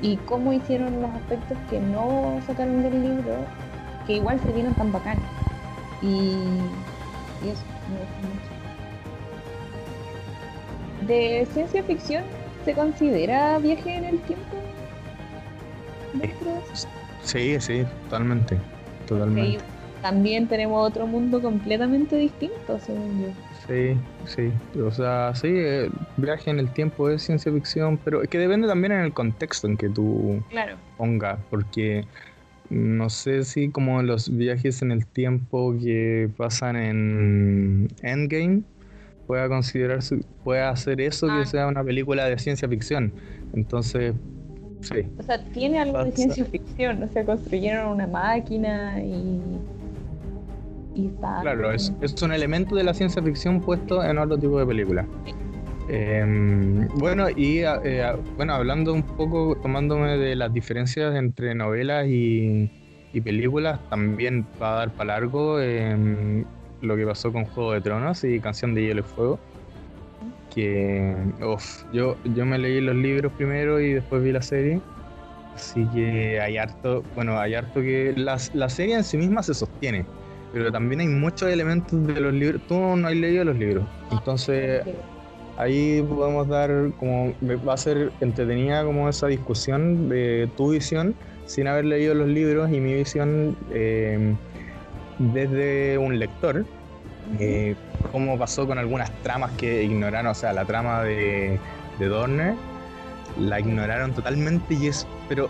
y 0.00 0.16
cómo 0.16 0.52
hicieron 0.52 1.02
los 1.02 1.10
aspectos 1.10 1.58
que 1.68 1.80
no 1.80 2.40
sacaron 2.46 2.82
del 2.82 3.02
libro, 3.02 3.34
que 4.06 4.14
igual 4.14 4.40
se 4.40 4.52
vieron 4.52 4.72
tan 4.74 4.90
bacanes. 4.92 5.24
Y, 6.00 6.32
y 7.44 7.50
eso, 7.50 7.64
me 7.90 7.98
gusta 7.98 8.20
mucho. 8.22 8.50
¿De 11.06 11.46
ciencia 11.52 11.82
ficción 11.82 12.24
se 12.64 12.74
considera 12.74 13.58
viaje 13.58 13.96
en 13.96 14.04
el 14.04 14.18
tiempo? 14.20 14.56
Sí, 17.22 17.60
sí, 17.60 17.84
totalmente 18.08 18.58
también 20.02 20.48
tenemos 20.48 20.86
otro 20.88 21.06
mundo 21.06 21.42
completamente 21.42 22.16
distinto, 22.16 22.78
según 22.78 23.22
yo. 23.22 23.28
Sí, 23.66 23.96
sí. 24.24 24.80
O 24.80 24.90
sea, 24.90 25.34
sí, 25.34 25.48
el 25.48 25.92
viaje 26.16 26.50
en 26.50 26.58
el 26.58 26.72
tiempo 26.72 27.10
es 27.10 27.22
ciencia 27.22 27.52
ficción, 27.52 27.98
pero 27.98 28.22
es 28.22 28.28
que 28.28 28.38
depende 28.38 28.66
también 28.66 28.92
en 28.92 29.00
el 29.00 29.12
contexto 29.12 29.66
en 29.66 29.76
que 29.76 29.88
tú 29.88 30.42
pongas, 30.96 31.38
porque 31.50 32.06
no 32.70 33.10
sé 33.10 33.44
si 33.44 33.68
como 33.68 34.02
los 34.02 34.34
viajes 34.34 34.80
en 34.82 34.92
el 34.92 35.06
tiempo 35.06 35.74
que 35.78 36.30
pasan 36.36 36.76
en 36.76 37.88
Endgame 38.02 38.62
pueda 39.26 39.48
considerarse, 39.48 40.20
pueda 40.44 40.70
hacer 40.70 41.00
eso 41.00 41.26
que 41.26 41.42
ah. 41.42 41.46
sea 41.46 41.66
una 41.66 41.84
película 41.84 42.24
de 42.24 42.38
ciencia 42.38 42.68
ficción. 42.68 43.12
Entonces, 43.52 44.14
o 45.18 45.22
sea, 45.22 45.42
tiene 45.52 45.78
algo 45.78 46.04
de 46.04 46.12
ciencia 46.12 46.44
ficción, 46.44 47.02
o 47.02 47.08
sea, 47.08 47.24
construyeron 47.24 47.92
una 47.92 48.06
máquina 48.06 49.00
y. 49.02 49.40
y 50.94 51.06
está. 51.06 51.40
Claro, 51.42 51.72
es, 51.72 51.92
es, 52.00 52.20
un 52.22 52.32
elemento 52.32 52.74
de 52.74 52.84
la 52.84 52.94
ciencia 52.94 53.22
ficción 53.22 53.60
puesto 53.60 54.02
en 54.02 54.18
otro 54.18 54.38
tipo 54.38 54.58
de 54.58 54.66
película. 54.66 55.06
Em, 55.88 56.86
bueno, 56.98 57.28
y 57.30 57.58
eh, 57.64 58.12
bueno, 58.36 58.54
hablando 58.54 58.92
un 58.92 59.02
poco, 59.02 59.56
tomándome 59.60 60.16
de 60.16 60.36
las 60.36 60.52
diferencias 60.52 61.14
entre 61.16 61.54
novelas 61.54 62.06
y, 62.06 62.70
y 63.12 63.20
películas, 63.20 63.80
también 63.90 64.46
va 64.62 64.74
a 64.74 64.76
dar 64.76 64.90
para 64.92 65.14
largo 65.14 65.60
em, 65.60 66.44
lo 66.80 66.96
que 66.96 67.04
pasó 67.04 67.32
con 67.32 67.44
Juego 67.44 67.72
de 67.72 67.80
Tronos 67.80 68.22
y 68.22 68.38
Canción 68.40 68.74
de 68.74 68.82
Hielo 68.82 69.00
y 69.00 69.04
Fuego 69.04 69.40
que 70.54 71.14
yo, 71.92 72.16
yo 72.24 72.46
me 72.46 72.58
leí 72.58 72.80
los 72.80 72.96
libros 72.96 73.32
primero 73.32 73.80
y 73.80 73.94
después 73.94 74.22
vi 74.22 74.32
la 74.32 74.42
serie. 74.42 74.80
Así 75.54 75.86
que 75.94 76.40
hay 76.40 76.56
harto, 76.56 77.04
bueno, 77.14 77.38
hay 77.38 77.54
harto 77.54 77.80
que 77.80 78.14
la, 78.16 78.38
la 78.52 78.68
serie 78.68 78.94
en 78.96 79.04
sí 79.04 79.16
misma 79.16 79.42
se 79.42 79.54
sostiene, 79.54 80.06
pero 80.52 80.70
también 80.72 81.00
hay 81.00 81.08
muchos 81.08 81.50
elementos 81.50 82.06
de 82.06 82.20
los 82.20 82.32
libros. 82.32 82.62
Tú 82.66 82.74
no 82.96 83.08
has 83.08 83.14
leído 83.14 83.44
los 83.44 83.56
libros, 83.56 83.84
entonces 84.10 84.82
ahí 85.56 86.02
podemos 86.08 86.48
dar 86.48 86.70
como 86.98 87.34
va 87.68 87.74
a 87.74 87.76
ser 87.76 88.12
entretenida 88.20 88.84
como 88.84 89.08
esa 89.08 89.26
discusión 89.26 90.08
de 90.08 90.48
tu 90.56 90.70
visión 90.70 91.14
sin 91.44 91.66
haber 91.66 91.84
leído 91.84 92.14
los 92.14 92.28
libros 92.28 92.72
y 92.72 92.80
mi 92.80 92.94
visión 92.94 93.56
eh, 93.72 94.34
desde 95.18 95.98
un 95.98 96.18
lector 96.18 96.64
eh, 97.38 97.74
cómo 98.12 98.38
pasó 98.38 98.66
con 98.66 98.78
algunas 98.78 99.10
tramas 99.22 99.52
que 99.52 99.82
ignoraron, 99.82 100.30
o 100.30 100.34
sea, 100.34 100.52
la 100.52 100.64
trama 100.64 101.02
de, 101.02 101.58
de 101.98 102.06
Dorner, 102.06 102.54
la 103.38 103.60
ignoraron 103.60 104.12
totalmente 104.12 104.74
y 104.74 104.88
es, 104.88 105.06
pero 105.28 105.48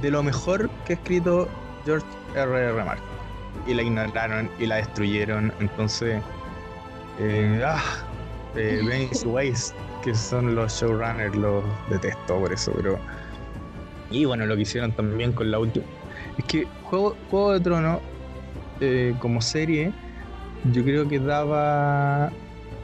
de 0.00 0.10
lo 0.10 0.22
mejor 0.22 0.70
que 0.84 0.94
ha 0.94 0.96
escrito 0.96 1.48
George 1.84 2.06
R. 2.34 2.58
R. 2.58 2.84
Martin. 2.84 3.04
Y 3.66 3.74
la 3.74 3.82
ignoraron 3.82 4.48
y 4.58 4.66
la 4.66 4.76
destruyeron, 4.76 5.52
entonces, 5.60 6.22
eh, 7.18 7.62
ah, 7.64 7.82
eh, 8.56 8.80
Ways, 9.24 9.74
que 10.02 10.14
son 10.14 10.54
los 10.54 10.80
showrunners, 10.80 11.34
los 11.36 11.64
detesto 11.90 12.38
por 12.38 12.52
eso, 12.52 12.72
pero... 12.76 12.98
Y 14.10 14.24
bueno, 14.24 14.44
lo 14.46 14.56
que 14.56 14.62
hicieron 14.62 14.92
también 14.92 15.32
con 15.32 15.50
la 15.50 15.58
última... 15.58 15.84
Es 16.36 16.44
que 16.46 16.66
Juego, 16.84 17.16
Juego 17.30 17.52
de 17.52 17.60
Trono, 17.60 18.00
eh, 18.80 19.14
como 19.20 19.40
serie, 19.40 19.92
yo 20.72 20.84
creo 20.84 21.08
que 21.08 21.18
daba 21.18 22.30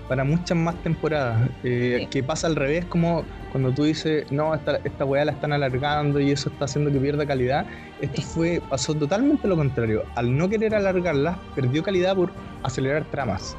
para 0.08 0.24
muchas 0.24 0.56
más 0.56 0.74
temporadas. 0.82 1.48
Eh, 1.64 2.06
que 2.10 2.22
pasa 2.22 2.46
al 2.46 2.56
revés, 2.56 2.84
como 2.84 3.24
cuando 3.52 3.72
tú 3.72 3.84
dices, 3.84 4.30
no, 4.30 4.54
esta, 4.54 4.76
esta 4.84 5.04
weá 5.04 5.24
la 5.24 5.32
están 5.32 5.52
alargando 5.52 6.20
y 6.20 6.30
eso 6.30 6.48
está 6.48 6.66
haciendo 6.66 6.90
que 6.92 6.98
pierda 6.98 7.26
calidad. 7.26 7.66
Esto 8.00 8.22
fue, 8.22 8.62
pasó 8.68 8.94
totalmente 8.94 9.48
lo 9.48 9.56
contrario. 9.56 10.04
Al 10.14 10.36
no 10.36 10.48
querer 10.48 10.74
alargarla, 10.74 11.38
perdió 11.54 11.82
calidad 11.82 12.14
por 12.14 12.30
acelerar 12.62 13.04
tramas. 13.04 13.56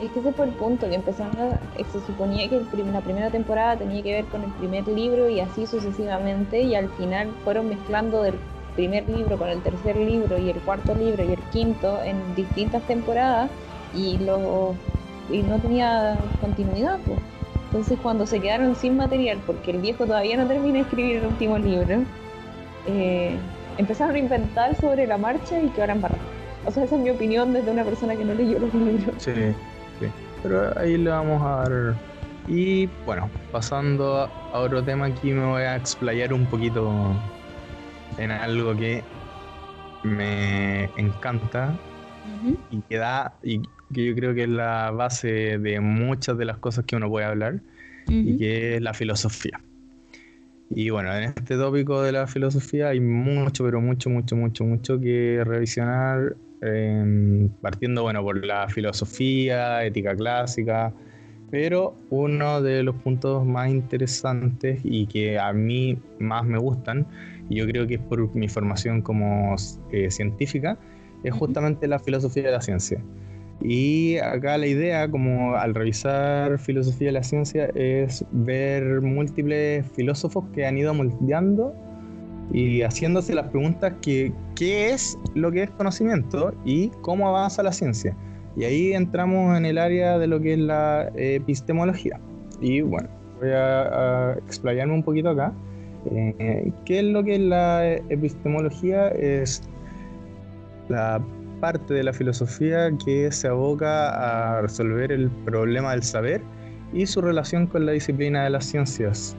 Es 0.00 0.10
que 0.12 0.20
ese 0.20 0.32
fue 0.32 0.46
el 0.46 0.52
punto, 0.52 0.88
que 0.88 0.94
empezaron 0.94 1.36
a, 1.40 1.58
se 1.76 2.06
suponía 2.06 2.48
que 2.48 2.60
la 2.92 3.00
primera 3.00 3.30
temporada 3.30 3.76
tenía 3.76 4.00
que 4.00 4.12
ver 4.12 4.24
con 4.26 4.44
el 4.44 4.50
primer 4.52 4.86
libro 4.86 5.28
y 5.28 5.40
así 5.40 5.66
sucesivamente, 5.66 6.60
y 6.60 6.76
al 6.76 6.88
final 6.90 7.30
fueron 7.42 7.68
mezclando 7.68 8.22
del 8.22 8.34
primer 8.78 9.08
libro 9.08 9.36
con 9.36 9.48
el 9.48 9.60
tercer 9.60 9.96
libro 9.96 10.38
y 10.38 10.50
el 10.50 10.60
cuarto 10.60 10.94
libro 10.94 11.24
y 11.24 11.32
el 11.32 11.40
quinto 11.50 12.00
en 12.04 12.16
distintas 12.36 12.80
temporadas 12.82 13.50
y, 13.92 14.18
lo, 14.18 14.76
y 15.32 15.42
no 15.42 15.58
tenía 15.58 16.16
continuidad. 16.40 17.00
Pues. 17.04 17.18
Entonces 17.66 17.98
cuando 18.00 18.24
se 18.24 18.38
quedaron 18.38 18.76
sin 18.76 18.96
material, 18.96 19.38
porque 19.44 19.72
el 19.72 19.78
viejo 19.78 20.06
todavía 20.06 20.36
no 20.36 20.46
termina 20.46 20.74
de 20.74 20.80
escribir 20.82 21.16
el 21.16 21.26
último 21.26 21.58
libro, 21.58 22.04
eh, 22.86 23.36
empezaron 23.78 24.14
a 24.14 24.18
inventar 24.20 24.76
sobre 24.76 25.08
la 25.08 25.18
marcha 25.18 25.60
y 25.60 25.70
quedaron 25.70 26.00
barra. 26.00 26.16
O 26.64 26.70
sea, 26.70 26.84
esa 26.84 26.94
es 26.94 27.00
mi 27.00 27.10
opinión 27.10 27.52
desde 27.52 27.72
una 27.72 27.82
persona 27.82 28.14
que 28.14 28.24
no 28.24 28.32
leyó 28.34 28.60
los 28.60 28.72
libros. 28.72 29.14
Sí, 29.18 29.32
sí. 29.98 30.06
Pero 30.44 30.78
ahí 30.78 30.96
le 30.96 31.10
vamos 31.10 31.42
a 31.42 31.68
dar... 31.68 31.94
Y 32.46 32.86
bueno, 33.04 33.28
pasando 33.50 34.30
a 34.52 34.58
otro 34.60 34.84
tema, 34.84 35.06
aquí 35.06 35.32
me 35.32 35.44
voy 35.44 35.62
a 35.62 35.74
explayar 35.74 36.32
un 36.32 36.46
poquito 36.46 37.12
en 38.18 38.30
algo 38.30 38.74
que 38.76 39.04
me 40.02 40.90
encanta 40.96 41.78
y 42.70 42.82
que 42.82 42.96
da 42.96 43.34
y 43.42 43.62
que 43.92 44.04
yo 44.04 44.14
creo 44.14 44.34
que 44.34 44.44
es 44.44 44.48
la 44.48 44.90
base 44.90 45.58
de 45.58 45.80
muchas 45.80 46.36
de 46.36 46.44
las 46.44 46.58
cosas 46.58 46.84
que 46.84 46.96
uno 46.96 47.08
puede 47.08 47.26
hablar 47.26 47.60
y 48.08 48.36
que 48.38 48.76
es 48.76 48.82
la 48.82 48.94
filosofía. 48.94 49.60
Y 50.70 50.90
bueno, 50.90 51.14
en 51.16 51.24
este 51.24 51.56
tópico 51.56 52.02
de 52.02 52.12
la 52.12 52.26
filosofía 52.26 52.88
hay 52.88 53.00
mucho, 53.00 53.64
pero 53.64 53.80
mucho, 53.80 54.10
mucho, 54.10 54.36
mucho, 54.36 54.64
mucho 54.64 55.00
que 55.00 55.42
revisionar, 55.44 56.36
em, 56.60 57.48
partiendo, 57.60 58.02
bueno, 58.02 58.22
por 58.22 58.44
la 58.44 58.68
filosofía, 58.68 59.84
ética 59.84 60.14
clásica, 60.14 60.92
pero 61.50 61.96
uno 62.10 62.60
de 62.60 62.82
los 62.82 62.94
puntos 62.96 63.46
más 63.46 63.70
interesantes 63.70 64.80
y 64.84 65.06
que 65.06 65.38
a 65.38 65.52
mí 65.54 65.98
más 66.18 66.44
me 66.44 66.58
gustan 66.58 67.06
yo 67.56 67.66
creo 67.66 67.86
que 67.86 67.94
es 67.94 68.00
por 68.00 68.34
mi 68.34 68.48
formación 68.48 69.02
como 69.02 69.54
eh, 69.90 70.10
científica, 70.10 70.78
es 71.24 71.32
justamente 71.34 71.88
la 71.88 71.98
filosofía 71.98 72.44
de 72.44 72.52
la 72.52 72.60
ciencia. 72.60 73.02
Y 73.60 74.18
acá 74.18 74.56
la 74.56 74.66
idea, 74.66 75.10
como 75.10 75.56
al 75.56 75.74
revisar 75.74 76.58
filosofía 76.58 77.08
de 77.08 77.12
la 77.12 77.22
ciencia, 77.24 77.66
es 77.74 78.24
ver 78.30 79.00
múltiples 79.00 79.84
filósofos 79.92 80.44
que 80.54 80.64
han 80.64 80.78
ido 80.78 80.94
moldeando 80.94 81.74
y 82.52 82.82
haciéndose 82.82 83.34
las 83.34 83.48
preguntas 83.48 83.94
que 84.00 84.32
qué 84.54 84.90
es 84.90 85.18
lo 85.34 85.50
que 85.50 85.64
es 85.64 85.70
conocimiento 85.70 86.54
y 86.64 86.88
cómo 87.02 87.28
avanza 87.28 87.62
la 87.62 87.72
ciencia. 87.72 88.16
Y 88.56 88.64
ahí 88.64 88.92
entramos 88.92 89.56
en 89.56 89.66
el 89.66 89.78
área 89.78 90.18
de 90.18 90.26
lo 90.28 90.40
que 90.40 90.52
es 90.54 90.58
la 90.58 91.10
epistemología. 91.16 92.20
Y 92.60 92.80
bueno, 92.80 93.08
voy 93.40 93.50
a, 93.50 94.30
a 94.30 94.32
explayarme 94.34 94.94
un 94.94 95.02
poquito 95.02 95.30
acá. 95.30 95.52
Eh, 96.10 96.72
¿Qué 96.84 97.00
es 97.00 97.04
lo 97.04 97.24
que 97.24 97.34
es 97.34 97.40
la 97.40 97.94
epistemología? 97.94 99.08
Es 99.08 99.62
la 100.88 101.20
parte 101.60 101.94
de 101.94 102.04
la 102.04 102.12
filosofía 102.12 102.90
que 103.04 103.30
se 103.32 103.48
aboca 103.48 104.58
a 104.58 104.62
resolver 104.62 105.10
el 105.12 105.28
problema 105.44 105.92
del 105.92 106.02
saber 106.02 106.40
y 106.92 107.06
su 107.06 107.20
relación 107.20 107.66
con 107.66 107.84
la 107.86 107.92
disciplina 107.92 108.44
de 108.44 108.50
las 108.50 108.64
ciencias. 108.64 109.36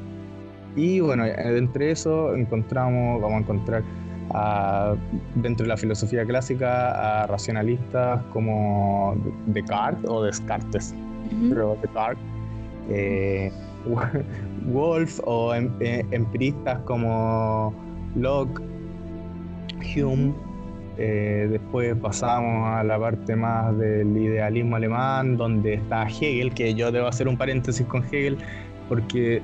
Y 0.76 1.00
bueno, 1.00 1.26
entre 1.26 1.92
eso 1.92 2.36
encontramos, 2.36 3.22
vamos 3.22 3.38
a 3.38 3.42
encontrar 3.42 3.84
dentro 5.36 5.64
de 5.64 5.70
la 5.70 5.78
filosofía 5.78 6.24
clásica 6.26 7.24
a 7.24 7.28
racionalistas 7.28 8.22
como 8.32 9.18
Descartes 9.48 10.08
o 10.08 10.24
Descartes, 10.24 10.94
pero 11.50 11.76
Descartes, 11.82 12.24
eh, 12.90 13.52
Wolf 14.66 15.20
o 15.26 15.54
em, 15.54 15.70
eh, 15.80 16.06
empiristas 16.12 16.80
como 16.80 17.74
Locke, 18.16 18.62
Hume. 19.96 20.34
Eh, 20.98 21.48
después 21.50 21.96
pasamos 22.02 22.68
a 22.76 22.84
la 22.84 23.00
parte 23.00 23.34
más 23.36 23.78
del 23.78 24.18
idealismo 24.18 24.76
alemán, 24.76 25.38
donde 25.38 25.76
está 25.76 26.06
Hegel, 26.08 26.54
que 26.54 26.74
yo 26.74 26.92
debo 26.92 27.08
hacer 27.08 27.28
un 27.30 27.38
paréntesis 27.38 27.86
con 27.88 28.04
Hegel, 28.04 28.38
porque 28.90 29.42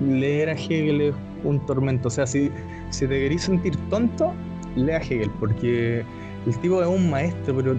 leer 0.00 0.48
a 0.48 0.52
Hegel 0.52 1.00
es 1.02 1.14
un 1.44 1.64
tormento. 1.66 2.08
O 2.08 2.10
sea, 2.10 2.26
si, 2.26 2.50
si 2.88 3.06
te 3.06 3.20
querés 3.20 3.42
sentir 3.42 3.76
tonto, 3.90 4.32
lea 4.76 4.96
a 4.96 5.00
Hegel, 5.00 5.30
porque 5.38 6.02
el 6.46 6.58
tipo 6.60 6.80
es 6.80 6.88
un 6.88 7.10
maestro, 7.10 7.54
pero 7.56 7.76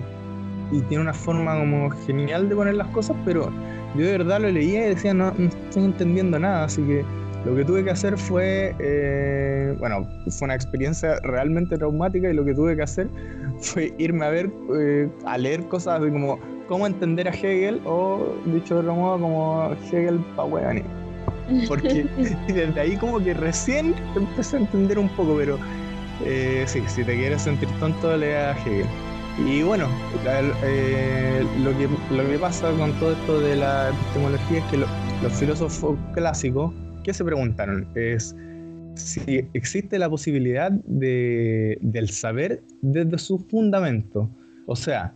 y 0.71 0.81
tiene 0.81 1.03
una 1.03 1.13
forma 1.13 1.57
como 1.57 1.89
genial 2.05 2.47
de 2.47 2.55
poner 2.55 2.75
las 2.75 2.87
cosas, 2.89 3.17
pero 3.25 3.51
yo 3.95 4.05
de 4.05 4.11
verdad 4.11 4.39
lo 4.41 4.49
leía 4.51 4.85
y 4.85 4.89
decía, 4.89 5.13
no, 5.13 5.33
no 5.37 5.47
estoy 5.47 5.83
entendiendo 5.83 6.39
nada, 6.39 6.65
así 6.65 6.81
que 6.83 7.03
lo 7.45 7.55
que 7.55 7.63
tuve 7.63 7.83
que 7.83 7.91
hacer 7.91 8.17
fue, 8.17 8.75
eh, 8.79 9.73
bueno, 9.79 10.07
fue 10.29 10.45
una 10.45 10.55
experiencia 10.55 11.19
realmente 11.23 11.77
traumática 11.77 12.29
y 12.29 12.33
lo 12.33 12.43
que 12.43 12.53
tuve 12.53 12.75
que 12.75 12.83
hacer 12.83 13.07
fue 13.61 13.93
irme 13.97 14.25
a 14.25 14.29
ver, 14.29 14.51
eh, 14.77 15.09
a 15.25 15.37
leer 15.37 15.67
cosas 15.67 16.01
así 16.01 16.11
como 16.11 16.37
cómo 16.67 16.85
entender 16.85 17.27
a 17.27 17.31
Hegel 17.31 17.81
o, 17.85 18.35
dicho 18.45 18.75
de 18.75 18.81
otro 18.81 18.95
modo, 18.95 19.19
como 19.19 19.75
Hegel 19.91 20.19
pa' 20.35 20.45
Porque 21.67 22.05
desde 22.47 22.79
ahí 22.79 22.95
como 22.95 23.19
que 23.19 23.33
recién 23.33 23.95
empecé 24.15 24.57
a 24.57 24.59
entender 24.59 24.99
un 24.99 25.09
poco, 25.09 25.35
pero 25.37 25.57
eh, 26.25 26.63
sí, 26.67 26.83
si 26.87 27.03
te 27.03 27.15
quieres 27.15 27.41
sentir 27.41 27.69
tonto, 27.79 28.15
lea 28.15 28.51
a 28.51 28.59
Hegel. 28.59 28.85
Y 29.37 29.63
bueno, 29.63 29.87
eh, 30.63 31.45
lo, 31.63 31.77
que, 31.77 31.87
lo 32.15 32.39
pasa 32.39 32.71
con 32.73 32.91
todo 32.99 33.13
esto 33.13 33.39
de 33.39 33.55
la 33.55 33.89
epistemología 33.89 34.59
es 34.59 34.65
que 34.65 34.77
los 34.77 35.33
filósofos 35.33 35.97
clásicos, 36.13 36.73
¿qué 37.03 37.13
se 37.13 37.23
preguntaron? 37.23 37.87
Es 37.95 38.35
si 38.95 39.45
existe 39.53 39.97
la 39.97 40.09
posibilidad 40.09 40.71
de, 40.71 41.77
del 41.81 42.09
saber 42.09 42.61
desde 42.81 43.17
su 43.17 43.39
fundamento. 43.39 44.29
O 44.65 44.75
sea, 44.75 45.13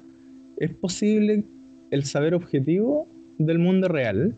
¿es 0.58 0.74
posible 0.74 1.44
el 1.92 2.06
saber 2.06 2.34
objetivo 2.34 3.08
del 3.38 3.60
mundo 3.60 3.88
real? 3.88 4.36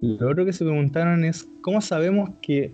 Lo 0.00 0.30
otro 0.30 0.44
que 0.44 0.52
se 0.52 0.64
preguntaron 0.64 1.24
es 1.24 1.48
cómo 1.60 1.80
sabemos 1.80 2.30
que 2.40 2.72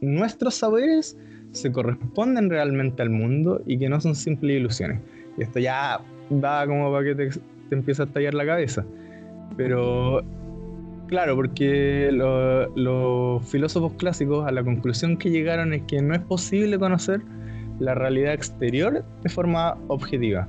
nuestros 0.00 0.54
saberes 0.54 1.16
se 1.52 1.70
corresponden 1.70 2.50
realmente 2.50 3.02
al 3.02 3.10
mundo 3.10 3.62
y 3.66 3.78
que 3.78 3.88
no 3.88 4.00
son 4.00 4.14
simples 4.14 4.58
ilusiones. 4.58 5.00
Y 5.38 5.42
esto 5.42 5.58
ya 5.58 6.00
da 6.30 6.66
como 6.66 6.92
para 6.92 7.04
que 7.04 7.14
te, 7.14 7.82
te 7.82 8.02
a 8.02 8.06
tallar 8.06 8.34
la 8.34 8.46
cabeza. 8.46 8.84
Pero 9.56 10.22
claro, 11.08 11.36
porque 11.36 12.10
los 12.10 13.44
filósofos 13.46 13.92
clásicos 13.94 14.46
a 14.46 14.50
la 14.50 14.62
conclusión 14.62 15.16
que 15.16 15.30
llegaron 15.30 15.72
es 15.72 15.82
que 15.82 16.00
no 16.00 16.14
es 16.14 16.20
posible 16.20 16.78
conocer 16.78 17.20
la 17.78 17.94
realidad 17.94 18.34
exterior 18.34 19.04
de 19.22 19.28
forma 19.28 19.76
objetiva. 19.88 20.48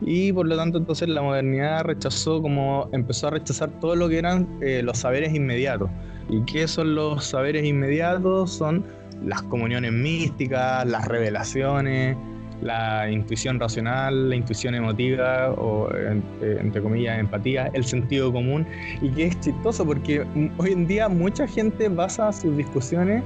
Y 0.00 0.32
por 0.32 0.46
lo 0.46 0.56
tanto 0.56 0.78
entonces 0.78 1.08
la 1.08 1.22
modernidad 1.22 1.84
rechazó 1.84 2.42
como 2.42 2.88
empezó 2.92 3.28
a 3.28 3.30
rechazar 3.30 3.70
todo 3.80 3.96
lo 3.96 4.08
que 4.08 4.18
eran 4.18 4.46
eh, 4.60 4.82
los 4.82 4.98
saberes 4.98 5.34
inmediatos. 5.34 5.90
¿Y 6.28 6.42
qué 6.42 6.66
son 6.68 6.94
los 6.94 7.24
saberes 7.24 7.64
inmediatos? 7.64 8.52
Son 8.52 8.84
las 9.24 9.42
comuniones 9.42 9.92
místicas, 9.92 10.86
las 10.86 11.06
revelaciones, 11.06 12.16
la 12.64 13.10
intuición 13.10 13.60
racional, 13.60 14.30
la 14.30 14.36
intuición 14.36 14.74
emotiva 14.74 15.52
o 15.52 15.88
eh, 15.94 16.20
entre 16.60 16.82
comillas 16.82 17.18
empatía, 17.18 17.70
el 17.74 17.84
sentido 17.84 18.32
común 18.32 18.66
y 19.00 19.10
que 19.10 19.26
es 19.26 19.40
chistoso 19.40 19.84
porque 19.84 20.24
hoy 20.56 20.72
en 20.72 20.86
día 20.86 21.08
mucha 21.08 21.46
gente 21.46 21.88
basa 21.88 22.32
sus 22.32 22.56
discusiones 22.56 23.22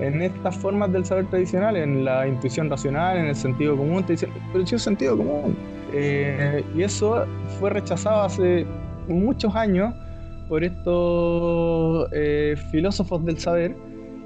en 0.00 0.22
estas 0.22 0.56
formas 0.56 0.92
del 0.92 1.04
saber 1.04 1.26
tradicional, 1.26 1.76
en 1.76 2.04
la 2.04 2.28
intuición 2.28 2.70
racional, 2.70 3.16
en 3.16 3.26
el 3.26 3.34
sentido 3.34 3.76
común, 3.76 4.04
te 4.04 4.12
dicen, 4.12 4.30
pero 4.52 4.62
es 4.62 4.82
sentido 4.82 5.16
común. 5.16 5.56
Eh, 5.92 6.62
y 6.76 6.82
eso 6.82 7.26
fue 7.58 7.70
rechazado 7.70 8.22
hace 8.22 8.66
muchos 9.08 9.54
años 9.54 9.94
por 10.48 10.62
estos 10.62 12.08
eh, 12.12 12.56
filósofos 12.70 13.24
del 13.24 13.38
saber 13.38 13.74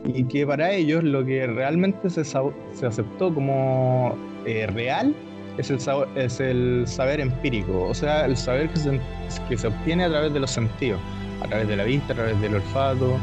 y 0.04 0.24
que 0.24 0.46
para 0.46 0.72
ellos 0.72 1.04
lo 1.04 1.24
que 1.24 1.46
realmente 1.46 2.10
se, 2.10 2.24
se 2.24 2.86
aceptó 2.86 3.32
como 3.32 4.16
eh, 4.46 4.66
real 4.68 5.14
es 5.58 5.70
el, 5.70 5.78
es 6.16 6.40
el 6.40 6.84
saber 6.86 7.20
empírico, 7.20 7.84
o 7.84 7.94
sea, 7.94 8.24
el 8.24 8.36
saber 8.36 8.68
que 8.70 8.76
se, 8.76 9.00
que 9.48 9.56
se 9.56 9.66
obtiene 9.66 10.04
a 10.04 10.08
través 10.08 10.32
de 10.32 10.40
los 10.40 10.50
sentidos, 10.50 11.00
a 11.42 11.48
través 11.48 11.68
de 11.68 11.76
la 11.76 11.84
vista, 11.84 12.12
a 12.12 12.16
través 12.16 12.40
del 12.40 12.54
olfato. 12.54 13.18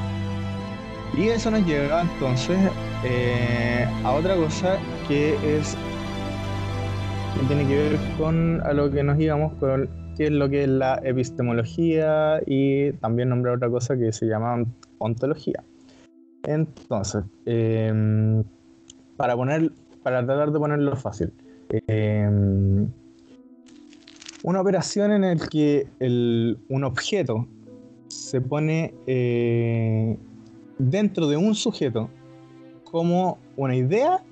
Y 1.17 1.29
eso 1.29 1.49
nos 1.49 1.65
lleva 1.65 2.01
entonces 2.01 2.57
eh, 3.03 3.87
a 4.03 4.11
otra 4.11 4.35
cosa 4.35 4.77
que 5.07 5.35
es 5.57 5.75
que 7.33 7.45
tiene 7.47 7.67
que 7.67 7.75
ver 7.75 7.99
con 8.17 8.61
a 8.63 8.73
lo 8.73 8.91
que 8.91 9.03
nos 9.03 9.19
íbamos 9.19 9.53
con 9.53 9.89
qué 10.17 10.25
es 10.25 10.31
lo 10.31 10.49
que 10.49 10.63
es 10.63 10.69
la 10.69 10.99
epistemología 11.03 12.41
y 12.45 12.91
también 12.93 13.29
nombrar 13.29 13.55
otra 13.55 13.69
cosa 13.69 13.95
que 13.95 14.11
se 14.11 14.25
llama 14.25 14.65
ontología. 14.97 15.63
Entonces, 16.43 17.23
em, 17.45 18.43
para 19.15 19.35
poner 19.35 19.71
para 20.07 20.25
tratar 20.25 20.53
de 20.53 20.59
ponerlo 20.59 20.95
fácil. 20.95 21.33
Em, 21.69 22.89
una 24.41 24.61
operación 24.61 25.11
en 25.11 25.23
la 25.23 25.35
que 25.35 25.85
un 26.69 26.83
objeto 26.85 27.45
se 28.07 28.39
pone 28.39 28.93
eh, 29.05 30.17
dentro 30.77 31.27
de 31.27 31.35
un 31.35 31.53
sujeto 31.55 32.09
como 32.85 33.37
una 33.57 33.75
idea, 33.75 34.23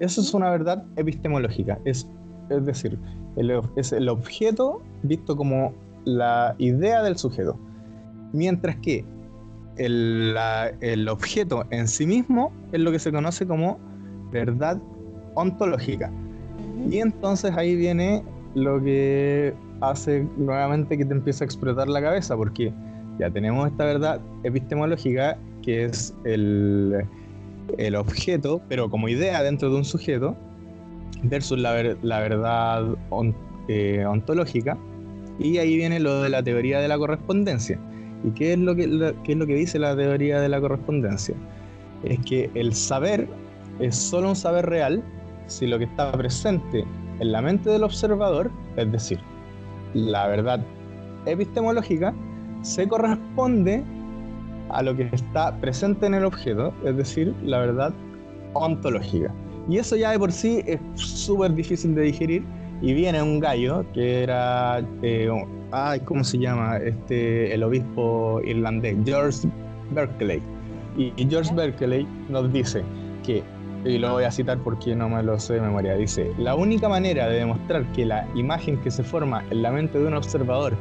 eso 0.00 0.22
es 0.22 0.32
una 0.32 0.48
verdad 0.48 0.82
epistemológica. 0.96 1.78
Es, 1.84 2.08
es 2.48 2.64
decir, 2.64 2.98
es 3.76 3.92
el 3.92 4.08
objeto 4.08 4.80
visto 5.02 5.36
como 5.36 5.74
la 6.06 6.54
idea 6.56 7.02
del 7.02 7.18
sujeto. 7.18 7.58
Mientras 8.32 8.76
que 8.76 9.04
el, 9.76 10.34
el 10.80 11.06
objeto 11.06 11.66
en 11.68 11.86
sí 11.86 12.06
mismo 12.06 12.50
es 12.72 12.80
lo 12.80 12.90
que 12.90 12.98
se 12.98 13.12
conoce 13.12 13.46
como 13.46 13.78
verdad 14.32 14.80
ontológica. 15.34 16.10
Y 16.90 16.98
entonces 16.98 17.52
ahí 17.56 17.76
viene 17.76 18.22
lo 18.54 18.82
que 18.82 19.54
hace 19.80 20.26
nuevamente 20.36 20.96
que 20.96 21.04
te 21.04 21.12
empiece 21.12 21.44
a 21.44 21.46
explotar 21.46 21.88
la 21.88 22.00
cabeza, 22.00 22.36
porque 22.36 22.72
ya 23.18 23.30
tenemos 23.30 23.70
esta 23.70 23.84
verdad 23.84 24.20
epistemológica 24.44 25.38
que 25.62 25.84
es 25.84 26.14
el, 26.24 27.04
el 27.78 27.96
objeto, 27.96 28.60
pero 28.68 28.90
como 28.90 29.08
idea 29.08 29.42
dentro 29.42 29.70
de 29.70 29.76
un 29.76 29.84
sujeto, 29.84 30.36
versus 31.24 31.58
la, 31.58 31.96
la 32.02 32.20
verdad 32.20 32.96
eh, 33.68 34.04
ontológica, 34.04 34.76
y 35.38 35.58
ahí 35.58 35.76
viene 35.76 36.00
lo 36.00 36.22
de 36.22 36.28
la 36.28 36.42
teoría 36.42 36.80
de 36.80 36.88
la 36.88 36.98
correspondencia. 36.98 37.78
¿Y 38.24 38.30
qué 38.30 38.52
es, 38.52 38.58
lo 38.58 38.74
que, 38.76 39.14
qué 39.24 39.32
es 39.32 39.38
lo 39.38 39.46
que 39.46 39.54
dice 39.54 39.78
la 39.78 39.96
teoría 39.96 40.40
de 40.40 40.48
la 40.48 40.60
correspondencia? 40.60 41.34
Es 42.04 42.18
que 42.20 42.50
el 42.54 42.74
saber 42.74 43.26
es 43.80 43.96
solo 43.96 44.30
un 44.30 44.36
saber 44.36 44.66
real 44.66 45.02
si 45.52 45.66
lo 45.66 45.78
que 45.78 45.84
está 45.84 46.10
presente 46.12 46.84
en 47.20 47.32
la 47.32 47.42
mente 47.42 47.70
del 47.70 47.84
observador, 47.84 48.50
es 48.76 48.90
decir, 48.90 49.20
la 49.94 50.26
verdad 50.26 50.64
epistemológica, 51.26 52.14
se 52.62 52.88
corresponde 52.88 53.84
a 54.70 54.82
lo 54.82 54.96
que 54.96 55.08
está 55.12 55.54
presente 55.60 56.06
en 56.06 56.14
el 56.14 56.24
objeto, 56.24 56.72
es 56.84 56.96
decir, 56.96 57.34
la 57.44 57.58
verdad 57.58 57.92
ontológica. 58.54 59.32
Y 59.68 59.76
eso 59.76 59.94
ya 59.96 60.10
de 60.10 60.18
por 60.18 60.32
sí 60.32 60.62
es 60.66 60.80
súper 60.94 61.54
difícil 61.54 61.94
de 61.94 62.02
digerir. 62.02 62.44
Y 62.80 62.94
viene 62.94 63.22
un 63.22 63.38
gallo 63.38 63.84
que 63.92 64.24
era, 64.24 64.82
eh, 65.02 65.30
ay, 65.70 66.00
¿cómo 66.00 66.24
se 66.24 66.38
llama? 66.38 66.78
Este, 66.78 67.54
el 67.54 67.62
obispo 67.62 68.40
irlandés, 68.44 68.96
George 69.04 69.48
Berkeley. 69.92 70.42
Y 70.96 71.12
George 71.28 71.54
Berkeley 71.54 72.06
nos 72.28 72.52
dice 72.52 72.82
que 73.24 73.42
y 73.84 73.98
lo 73.98 74.12
voy 74.12 74.24
a 74.24 74.30
citar 74.30 74.58
porque 74.58 74.94
no 74.94 75.08
me 75.08 75.22
lo 75.22 75.38
sé 75.38 75.54
de 75.54 75.60
memoria. 75.60 75.94
Dice, 75.94 76.32
la 76.38 76.54
única 76.54 76.88
manera 76.88 77.28
de 77.28 77.38
demostrar 77.38 77.84
que 77.92 78.06
la 78.06 78.26
imagen 78.34 78.78
que 78.78 78.90
se 78.90 79.02
forma 79.02 79.44
en 79.50 79.62
la 79.62 79.72
mente 79.72 79.98
de 79.98 80.06
un 80.06 80.14
observador, 80.14 80.76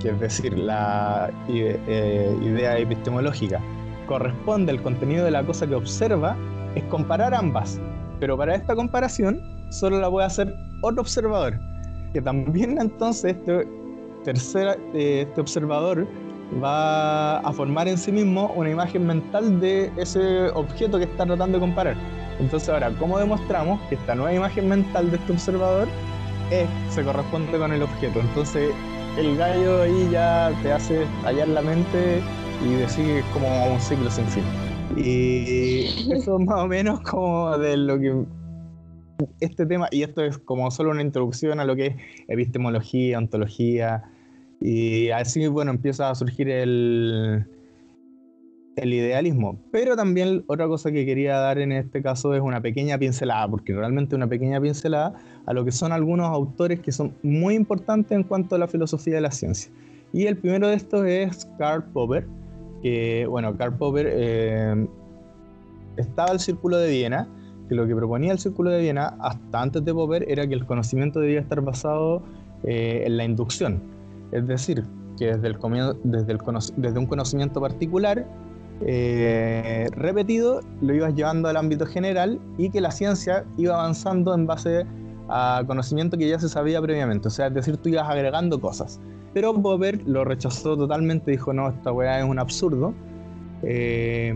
que 0.00 0.10
es 0.10 0.20
decir, 0.20 0.58
la 0.58 1.30
eh, 1.48 2.36
idea 2.42 2.78
epistemológica, 2.78 3.60
corresponde 4.06 4.72
al 4.72 4.82
contenido 4.82 5.24
de 5.24 5.30
la 5.30 5.44
cosa 5.44 5.66
que 5.66 5.74
observa, 5.74 6.36
es 6.74 6.82
comparar 6.84 7.34
ambas. 7.34 7.80
Pero 8.18 8.36
para 8.36 8.54
esta 8.54 8.74
comparación 8.74 9.40
solo 9.70 10.00
la 10.00 10.10
puede 10.10 10.26
hacer 10.26 10.54
otro 10.80 11.02
observador, 11.02 11.58
que 12.12 12.20
también 12.20 12.80
entonces 12.80 13.36
este, 13.36 13.68
tercera, 14.24 14.76
eh, 14.94 15.26
este 15.28 15.40
observador 15.40 16.06
va 16.62 17.38
a 17.38 17.52
formar 17.52 17.88
en 17.88 17.98
sí 17.98 18.10
mismo 18.10 18.52
una 18.56 18.70
imagen 18.70 19.06
mental 19.06 19.60
de 19.60 19.90
ese 19.96 20.48
objeto 20.50 20.98
que 20.98 21.04
está 21.04 21.26
tratando 21.26 21.58
de 21.58 21.60
comparar. 21.60 21.96
Entonces 22.40 22.68
ahora, 22.68 22.90
¿cómo 22.98 23.18
demostramos 23.18 23.80
que 23.88 23.96
esta 23.96 24.14
nueva 24.14 24.32
imagen 24.32 24.68
mental 24.68 25.10
de 25.10 25.16
este 25.16 25.32
observador 25.32 25.88
es, 26.50 26.68
se 26.94 27.02
corresponde 27.02 27.58
con 27.58 27.72
el 27.72 27.82
objeto? 27.82 28.20
Entonces 28.20 28.72
el 29.18 29.36
gallo 29.36 29.82
ahí 29.82 30.08
ya 30.10 30.52
te 30.62 30.72
hace 30.72 31.06
tallar 31.22 31.48
la 31.48 31.62
mente 31.62 32.20
y 32.64 32.74
decir 32.74 33.22
como 33.32 33.72
un 33.72 33.80
ciclo 33.80 34.10
sin 34.10 34.26
fin. 34.26 34.44
Y 34.96 35.84
eso 36.12 36.38
es 36.38 36.44
más 36.46 36.60
o 36.60 36.66
menos 36.66 37.00
como 37.00 37.56
de 37.58 37.76
lo 37.76 37.98
que 37.98 38.24
este 39.40 39.66
tema, 39.66 39.88
y 39.90 40.02
esto 40.02 40.22
es 40.22 40.38
como 40.38 40.70
solo 40.70 40.90
una 40.90 41.02
introducción 41.02 41.58
a 41.58 41.64
lo 41.64 41.74
que 41.74 41.86
es 41.86 41.96
epistemología, 42.28 43.18
ontología, 43.18 44.04
y 44.60 45.10
así, 45.10 45.46
bueno, 45.46 45.70
empieza 45.70 46.10
a 46.10 46.14
surgir 46.14 46.48
el, 46.48 47.46
el 48.76 48.92
idealismo. 48.92 49.58
Pero 49.70 49.96
también 49.96 50.44
otra 50.46 50.66
cosa 50.66 50.90
que 50.90 51.04
quería 51.04 51.36
dar 51.38 51.58
en 51.58 51.72
este 51.72 52.02
caso 52.02 52.34
es 52.34 52.40
una 52.40 52.60
pequeña 52.60 52.98
pincelada, 52.98 53.48
porque 53.48 53.74
realmente 53.74 54.16
una 54.16 54.26
pequeña 54.26 54.60
pincelada 54.60 55.14
a 55.46 55.52
lo 55.52 55.64
que 55.64 55.72
son 55.72 55.92
algunos 55.92 56.28
autores 56.28 56.80
que 56.80 56.92
son 56.92 57.14
muy 57.22 57.54
importantes 57.54 58.12
en 58.12 58.24
cuanto 58.24 58.54
a 58.54 58.58
la 58.58 58.68
filosofía 58.68 59.16
de 59.16 59.20
la 59.20 59.30
ciencia. 59.30 59.70
Y 60.12 60.26
el 60.26 60.36
primero 60.36 60.68
de 60.68 60.74
estos 60.74 61.06
es 61.06 61.48
Karl 61.58 61.84
Popper, 61.92 62.26
que, 62.82 63.26
bueno, 63.26 63.56
Karl 63.56 63.76
Popper 63.76 64.08
eh, 64.10 64.86
estaba 65.96 66.32
el 66.32 66.40
Círculo 66.40 66.78
de 66.78 66.90
Viena, 66.90 67.28
que 67.68 67.74
lo 67.74 67.86
que 67.86 67.94
proponía 67.94 68.32
el 68.32 68.38
Círculo 68.38 68.70
de 68.70 68.80
Viena 68.80 69.16
hasta 69.20 69.60
antes 69.60 69.84
de 69.84 69.92
Popper 69.92 70.24
era 70.28 70.46
que 70.46 70.54
el 70.54 70.64
conocimiento 70.64 71.20
debía 71.20 71.40
estar 71.40 71.60
basado 71.60 72.22
eh, 72.64 73.02
en 73.04 73.16
la 73.18 73.24
inducción, 73.24 73.82
es 74.32 74.46
decir, 74.46 74.84
que 75.18 75.36
desde, 75.36 75.48
el, 75.48 75.58
desde, 76.04 76.32
el, 76.32 76.38
desde 76.76 76.98
un 76.98 77.06
conocimiento 77.06 77.60
particular 77.60 78.26
eh, 78.86 79.88
repetido 79.92 80.60
lo 80.80 80.94
ibas 80.94 81.14
llevando 81.14 81.48
al 81.48 81.56
ámbito 81.56 81.84
general 81.84 82.38
y 82.58 82.70
que 82.70 82.80
la 82.80 82.92
ciencia 82.92 83.44
iba 83.56 83.74
avanzando 83.74 84.34
en 84.34 84.46
base 84.46 84.86
a 85.28 85.62
conocimiento 85.66 86.16
que 86.16 86.28
ya 86.28 86.38
se 86.38 86.48
sabía 86.48 86.80
previamente, 86.80 87.28
o 87.28 87.30
sea, 87.30 87.48
es 87.48 87.54
decir, 87.54 87.76
tú 87.76 87.88
ibas 87.90 88.08
agregando 88.08 88.60
cosas. 88.60 89.00
Pero 89.34 89.52
Popper 89.54 90.00
lo 90.06 90.24
rechazó 90.24 90.76
totalmente, 90.76 91.30
dijo, 91.30 91.52
no, 91.52 91.68
esta 91.68 91.92
weá 91.92 92.18
es 92.20 92.24
un 92.24 92.38
absurdo. 92.38 92.94
Eh, 93.62 94.34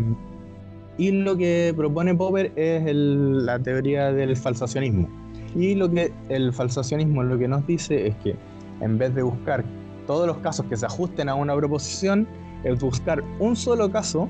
y 0.98 1.10
lo 1.12 1.36
que 1.36 1.72
propone 1.74 2.14
Popper 2.14 2.52
es 2.56 2.94
la 2.94 3.58
teoría 3.58 4.12
del 4.12 4.36
falsacionismo. 4.36 5.08
Y 5.56 5.74
lo 5.74 5.90
que 5.90 6.12
el 6.28 6.52
falsacionismo 6.52 7.22
lo 7.22 7.38
que 7.38 7.48
nos 7.48 7.66
dice 7.66 8.08
es 8.08 8.16
que 8.16 8.36
en 8.80 8.98
vez 8.98 9.14
de 9.14 9.22
buscar 9.22 9.64
todos 10.06 10.26
los 10.26 10.38
casos 10.38 10.66
que 10.66 10.76
se 10.76 10.86
ajusten 10.86 11.28
a 11.28 11.34
una 11.34 11.54
proposición, 11.56 12.26
es 12.64 12.80
buscar 12.80 13.22
un 13.38 13.56
solo 13.56 13.90
caso 13.90 14.28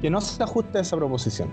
que 0.00 0.10
no 0.10 0.20
se 0.20 0.42
ajuste 0.42 0.78
a 0.78 0.80
esa 0.82 0.96
proposición. 0.96 1.48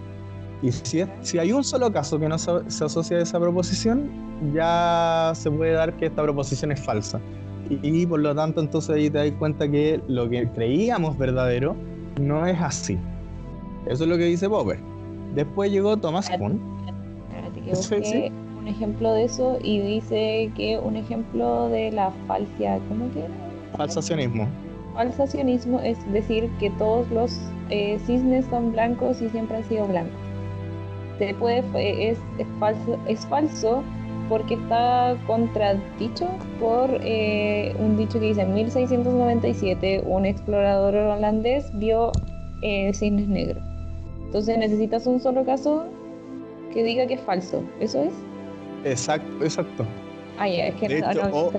Y 0.62 0.72
si, 0.72 1.04
si 1.22 1.40
hay 1.40 1.52
un 1.52 1.64
solo 1.64 1.92
caso 1.92 2.20
que 2.20 2.30
no 2.30 2.38
se, 2.38 2.52
se, 2.70 2.86
asocia 2.86 3.18
a 3.18 3.22
esa 3.22 3.40
proposición, 3.40 4.10
ya 4.54 5.32
se 5.36 5.50
puede 5.50 5.72
dar 5.72 5.96
que 5.98 6.08
esta 6.08 6.22
proposición 6.22 6.72
es 6.72 6.80
falsa. 6.80 7.20
Y, 7.70 7.80
y 7.82 8.06
por 8.06 8.20
lo 8.20 8.36
tanto, 8.36 8.62
entonces 8.62 8.96
ahí 8.96 9.10
te 9.10 9.18
das 9.18 9.32
cuenta 9.40 9.70
que 9.70 10.02
lo 10.08 10.30
que 10.30 10.48
creíamos 10.50 11.18
verdadero 11.18 11.76
no 12.20 12.46
es 12.46 12.60
así. 12.62 12.98
Eso 13.88 14.04
es 14.04 14.10
lo 14.10 14.18
que 14.18 14.26
dice 14.26 14.48
Popper. 14.48 14.80
Después 15.34 15.72
llegó 15.72 15.98
Thomas 15.98 16.30
Kuhn. 16.30 16.60
que 17.90 18.32
un 18.60 18.68
ejemplo 18.68 19.14
de 19.14 19.24
eso 19.24 19.58
y 19.64 19.80
dice 19.80 20.52
que 20.56 20.78
un 20.78 20.96
ejemplo 20.96 21.70
de 21.70 21.92
la 21.92 22.12
falsia, 22.28 22.80
¿cómo 22.88 23.12
que 23.12 23.22
era? 23.22 23.51
Falsacionismo. 23.78 24.48
Falsacionismo 24.94 25.80
es 25.80 25.98
decir 26.12 26.50
que 26.60 26.70
todos 26.72 27.10
los 27.12 27.40
eh, 27.70 28.00
cisnes 28.06 28.46
son 28.46 28.74
blancos 28.74 29.22
y 29.22 29.30
siempre 29.30 29.58
han 29.58 29.64
sido 29.66 29.88
blancos. 29.88 30.20
Se 31.18 31.34
puede, 31.36 31.60
es, 32.10 32.18
es, 32.38 32.48
falso, 32.60 33.00
es 33.08 33.26
falso 33.28 33.84
porque 34.28 34.56
está 34.56 35.16
contradicho 35.28 36.28
por 36.60 36.90
eh, 37.02 37.76
un 37.80 37.98
dicho 37.98 38.20
que 38.20 38.28
dice 38.28 38.42
en 38.42 38.54
1697 38.54 40.04
un 40.06 40.26
explorador 40.26 40.96
holandés 40.96 41.70
vio 41.78 42.12
eh, 42.62 42.94
cisnes 42.94 43.28
negros. 43.28 43.64
Entonces 44.26 44.58
necesitas 44.58 45.06
un 45.06 45.20
solo 45.20 45.46
caso 45.46 45.86
que 46.74 46.84
diga 46.84 47.06
que 47.06 47.16
es 47.16 47.22
falso. 47.22 47.64
¿Eso 47.80 48.04
es? 48.04 48.14
Exacto, 48.86 49.44
exacto. 49.44 49.86
Ah, 50.40 50.48
ya, 50.48 50.68
es 50.68 50.76
que 50.76 51.02
no, 51.02 51.14
no, 51.14 51.52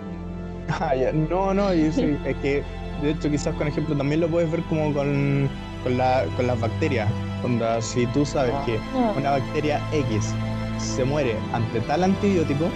ah, 0.81 0.95
no, 1.13 1.55
no, 1.55 1.71
es 1.71 1.97
que 1.97 2.63
de 3.03 3.11
hecho 3.11 3.31
quizás 3.31 3.55
con 3.57 3.67
ejemplo 3.67 3.97
también 3.97 4.21
lo 4.21 4.29
puedes 4.29 4.51
ver 4.51 4.63
como 4.65 4.93
con, 4.95 5.49
con, 5.83 5.99
la, 5.99 6.25
con 6.37 6.47
las 6.47 6.61
bacterias. 6.61 7.09
Onda, 7.45 7.81
si 7.83 8.07
tú 8.09 8.25
sabes 8.25 8.55
que 8.65 8.79
ah. 8.95 9.15
una 9.17 9.31
bacteria 9.33 9.81
X 9.93 10.33
se 10.79 11.05
muere 11.05 11.35
ante 11.53 11.81
tal 11.81 12.05
antibiótico, 12.05 12.69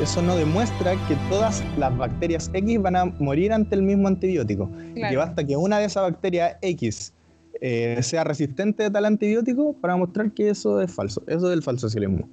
eso 0.00 0.22
no 0.22 0.36
demuestra 0.36 0.92
que 1.08 1.16
todas 1.28 1.62
las 1.78 1.96
bacterias 1.96 2.50
X 2.52 2.82
van 2.82 2.96
a 2.96 3.04
morir 3.04 3.52
ante 3.52 3.74
el 3.74 3.82
mismo 3.82 4.08
antibiótico. 4.08 4.70
Y 4.94 5.00
que 5.00 5.16
basta 5.16 5.44
que 5.44 5.56
una 5.56 5.78
de 5.78 5.86
esas 5.86 6.02
bacterias 6.02 6.56
X 6.60 7.14
eh, 7.60 7.98
sea 8.02 8.24
resistente 8.24 8.84
a 8.86 8.90
tal 8.90 9.04
antibiótico 9.04 9.74
para 9.74 9.96
mostrar 9.96 10.32
que 10.32 10.50
eso 10.50 10.80
es 10.80 10.92
falso. 10.92 11.22
Eso 11.26 11.48
es 11.48 11.54
el 11.54 11.62
falsacionismo. 11.62 12.28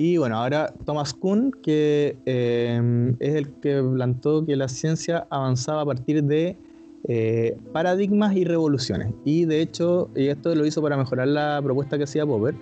Y 0.00 0.16
bueno, 0.16 0.36
ahora 0.36 0.72
Thomas 0.84 1.12
Kuhn, 1.12 1.50
que 1.60 2.16
eh, 2.24 3.16
es 3.18 3.34
el 3.34 3.48
que 3.54 3.82
plantó 3.82 4.46
que 4.46 4.54
la 4.54 4.68
ciencia 4.68 5.26
avanzaba 5.28 5.82
a 5.82 5.86
partir 5.86 6.22
de 6.22 6.56
eh, 7.08 7.56
paradigmas 7.72 8.36
y 8.36 8.44
revoluciones. 8.44 9.12
Y 9.24 9.44
de 9.44 9.60
hecho, 9.60 10.08
y 10.14 10.28
esto 10.28 10.54
lo 10.54 10.64
hizo 10.64 10.80
para 10.80 10.96
mejorar 10.96 11.26
la 11.26 11.60
propuesta 11.64 11.98
que 11.98 12.04
hacía 12.04 12.24
Popper. 12.24 12.54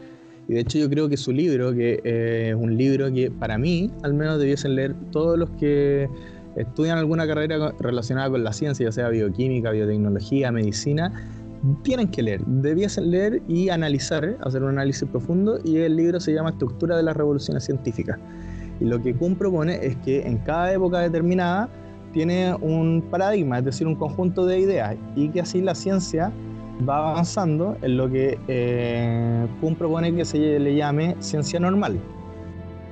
Y 0.48 0.54
de 0.54 0.60
hecho 0.60 0.78
yo 0.78 0.88
creo 0.88 1.10
que 1.10 1.18
su 1.18 1.30
libro, 1.30 1.74
que 1.74 2.00
es 2.02 2.54
un 2.54 2.74
libro 2.74 3.12
que 3.12 3.30
para 3.30 3.58
mí 3.58 3.90
al 4.02 4.14
menos 4.14 4.38
debiesen 4.38 4.74
leer 4.74 4.94
todos 5.12 5.38
los 5.38 5.50
que 5.60 6.08
estudian 6.56 6.96
alguna 6.96 7.26
carrera 7.26 7.74
relacionada 7.78 8.30
con 8.30 8.44
la 8.44 8.54
ciencia, 8.54 8.86
ya 8.86 8.92
sea 8.92 9.10
bioquímica, 9.10 9.72
biotecnología, 9.72 10.50
medicina, 10.52 11.12
tienen 11.82 12.08
que 12.08 12.22
leer, 12.22 12.44
debiesen 12.46 13.10
leer 13.10 13.42
y 13.48 13.68
analizar, 13.68 14.36
hacer 14.42 14.62
un 14.62 14.70
análisis 14.70 15.08
profundo 15.08 15.58
y 15.64 15.78
el 15.78 15.96
libro 15.96 16.20
se 16.20 16.32
llama 16.32 16.50
Estructura 16.50 16.96
de 16.96 17.02
las 17.02 17.16
Revoluciones 17.16 17.64
Científicas. 17.64 18.18
Y 18.80 18.84
lo 18.84 19.00
que 19.00 19.14
Kuhn 19.14 19.36
propone 19.36 19.78
es 19.84 19.96
que 19.96 20.26
en 20.26 20.38
cada 20.38 20.72
época 20.72 21.00
determinada 21.00 21.68
tiene 22.12 22.54
un 22.54 23.02
paradigma, 23.10 23.58
es 23.58 23.64
decir, 23.64 23.86
un 23.86 23.94
conjunto 23.94 24.46
de 24.46 24.60
ideas 24.60 24.96
y 25.14 25.28
que 25.28 25.40
así 25.40 25.60
la 25.60 25.74
ciencia 25.74 26.32
va 26.86 27.10
avanzando 27.10 27.76
en 27.82 27.96
lo 27.96 28.10
que 28.10 28.38
eh, 28.48 29.46
Kuhn 29.60 29.74
propone 29.76 30.14
que 30.14 30.24
se 30.24 30.58
le 30.58 30.74
llame 30.74 31.16
ciencia 31.20 31.58
normal. 31.58 31.98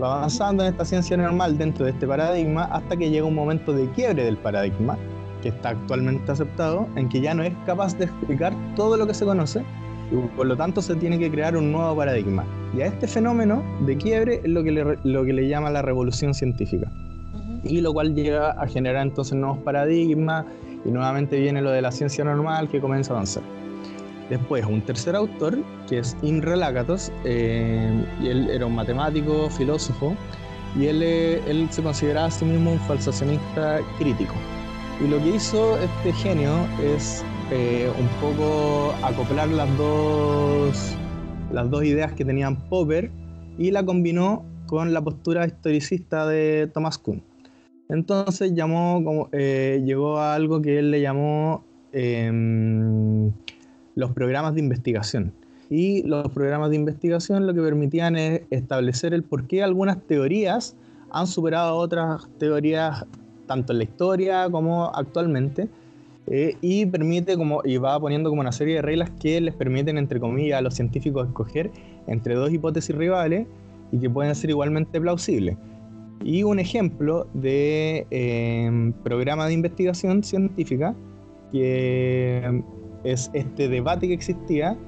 Va 0.02 0.16
avanzando 0.16 0.64
en 0.64 0.72
esta 0.72 0.84
ciencia 0.84 1.16
normal 1.16 1.56
dentro 1.58 1.84
de 1.84 1.92
este 1.92 2.06
paradigma 2.06 2.64
hasta 2.64 2.96
que 2.96 3.10
llega 3.10 3.26
un 3.26 3.34
momento 3.34 3.72
de 3.72 3.88
quiebre 3.90 4.24
del 4.24 4.36
paradigma 4.36 4.98
que 5.44 5.50
está 5.50 5.68
actualmente 5.68 6.32
aceptado, 6.32 6.88
en 6.96 7.10
que 7.10 7.20
ya 7.20 7.34
no 7.34 7.42
es 7.42 7.52
capaz 7.66 7.98
de 7.98 8.06
explicar 8.06 8.54
todo 8.76 8.96
lo 8.96 9.06
que 9.06 9.12
se 9.12 9.26
conoce 9.26 9.62
y 10.10 10.16
por 10.36 10.46
lo 10.46 10.56
tanto 10.56 10.80
se 10.80 10.94
tiene 10.96 11.18
que 11.18 11.30
crear 11.30 11.54
un 11.54 11.70
nuevo 11.70 11.94
paradigma. 11.94 12.46
Y 12.74 12.80
a 12.80 12.86
este 12.86 13.06
fenómeno 13.06 13.62
de 13.80 13.94
quiebre 13.98 14.40
es 14.42 14.48
lo 14.48 14.64
que 14.64 14.72
le, 14.72 14.98
lo 15.04 15.22
que 15.22 15.34
le 15.34 15.46
llama 15.46 15.68
la 15.68 15.82
revolución 15.82 16.32
científica. 16.32 16.90
Y 17.62 17.82
lo 17.82 17.92
cual 17.92 18.14
llega 18.14 18.52
a 18.52 18.66
generar 18.66 19.02
entonces 19.02 19.34
nuevos 19.34 19.58
paradigmas 19.58 20.46
y 20.82 20.90
nuevamente 20.90 21.38
viene 21.38 21.60
lo 21.60 21.70
de 21.70 21.82
la 21.82 21.92
ciencia 21.92 22.24
normal 22.24 22.70
que 22.70 22.80
comienza 22.80 23.12
a 23.12 23.16
avanzar. 23.16 23.42
Después, 24.30 24.64
un 24.64 24.80
tercer 24.80 25.14
autor, 25.14 25.58
que 25.90 25.98
es 25.98 26.16
Imre 26.22 26.56
Lakatos, 26.56 27.12
eh, 27.26 27.92
y 28.22 28.28
él 28.28 28.48
era 28.48 28.64
un 28.64 28.74
matemático, 28.74 29.50
filósofo, 29.50 30.14
y 30.74 30.86
él, 30.86 31.02
eh, 31.02 31.42
él 31.46 31.68
se 31.70 31.82
consideraba 31.82 32.28
a 32.28 32.30
sí 32.30 32.46
mismo 32.46 32.72
un 32.72 32.80
falsacionista 32.80 33.80
crítico. 33.98 34.32
Y 35.02 35.08
lo 35.08 35.18
que 35.18 35.36
hizo 35.36 35.76
este 35.78 36.12
genio 36.12 36.52
es 36.82 37.24
eh, 37.50 37.90
un 37.98 38.06
poco 38.20 38.94
acoplar 39.02 39.48
las 39.48 39.76
dos, 39.76 40.96
las 41.52 41.68
dos 41.68 41.84
ideas 41.84 42.12
que 42.12 42.24
tenían 42.24 42.56
Popper 42.68 43.10
y 43.58 43.70
la 43.72 43.84
combinó 43.84 44.44
con 44.66 44.94
la 44.94 45.02
postura 45.02 45.46
historicista 45.46 46.26
de 46.26 46.70
Thomas 46.72 46.98
Kuhn. 46.98 47.22
Entonces 47.88 48.54
llamó, 48.54 49.02
como, 49.04 49.28
eh, 49.32 49.82
llegó 49.84 50.18
a 50.18 50.34
algo 50.34 50.62
que 50.62 50.78
él 50.78 50.90
le 50.90 51.00
llamó 51.00 51.64
em, 51.92 53.30
los 53.94 54.12
programas 54.12 54.54
de 54.54 54.60
investigación. 54.60 55.32
Y 55.70 56.02
los 56.04 56.30
programas 56.30 56.70
de 56.70 56.76
investigación 56.76 57.46
lo 57.46 57.54
que 57.54 57.60
permitían 57.60 58.16
es 58.16 58.42
establecer 58.50 59.12
el 59.12 59.22
por 59.22 59.46
qué 59.46 59.62
algunas 59.62 60.00
teorías 60.02 60.76
han 61.10 61.26
superado 61.26 61.76
otras 61.76 62.28
teorías 62.38 63.04
tanto 63.46 63.72
en 63.72 63.78
la 63.78 63.84
historia 63.84 64.48
como 64.50 64.86
actualmente, 64.94 65.68
eh, 66.26 66.56
y 66.62 66.86
permite 66.86 67.36
como, 67.36 67.60
y 67.64 67.76
va 67.76 68.00
poniendo 68.00 68.30
como 68.30 68.40
una 68.40 68.52
serie 68.52 68.76
de 68.76 68.82
reglas 68.82 69.10
que 69.20 69.40
les 69.40 69.54
permiten, 69.54 69.98
entre 69.98 70.20
comillas, 70.20 70.58
a 70.58 70.62
los 70.62 70.74
científicos 70.74 71.28
escoger 71.28 71.70
entre 72.06 72.34
dos 72.34 72.50
hipótesis 72.52 72.96
rivales 72.96 73.46
y 73.92 73.98
que 73.98 74.08
pueden 74.08 74.34
ser 74.34 74.50
igualmente 74.50 75.00
plausibles. 75.00 75.56
Y 76.22 76.42
un 76.42 76.58
ejemplo 76.58 77.26
de 77.34 78.06
eh, 78.10 78.92
programa 79.02 79.46
de 79.46 79.52
investigación 79.52 80.24
científica, 80.24 80.94
que 81.52 82.62
es 83.04 83.30
este 83.34 83.68
debate 83.68 84.08
que 84.08 84.14
existía 84.14 84.78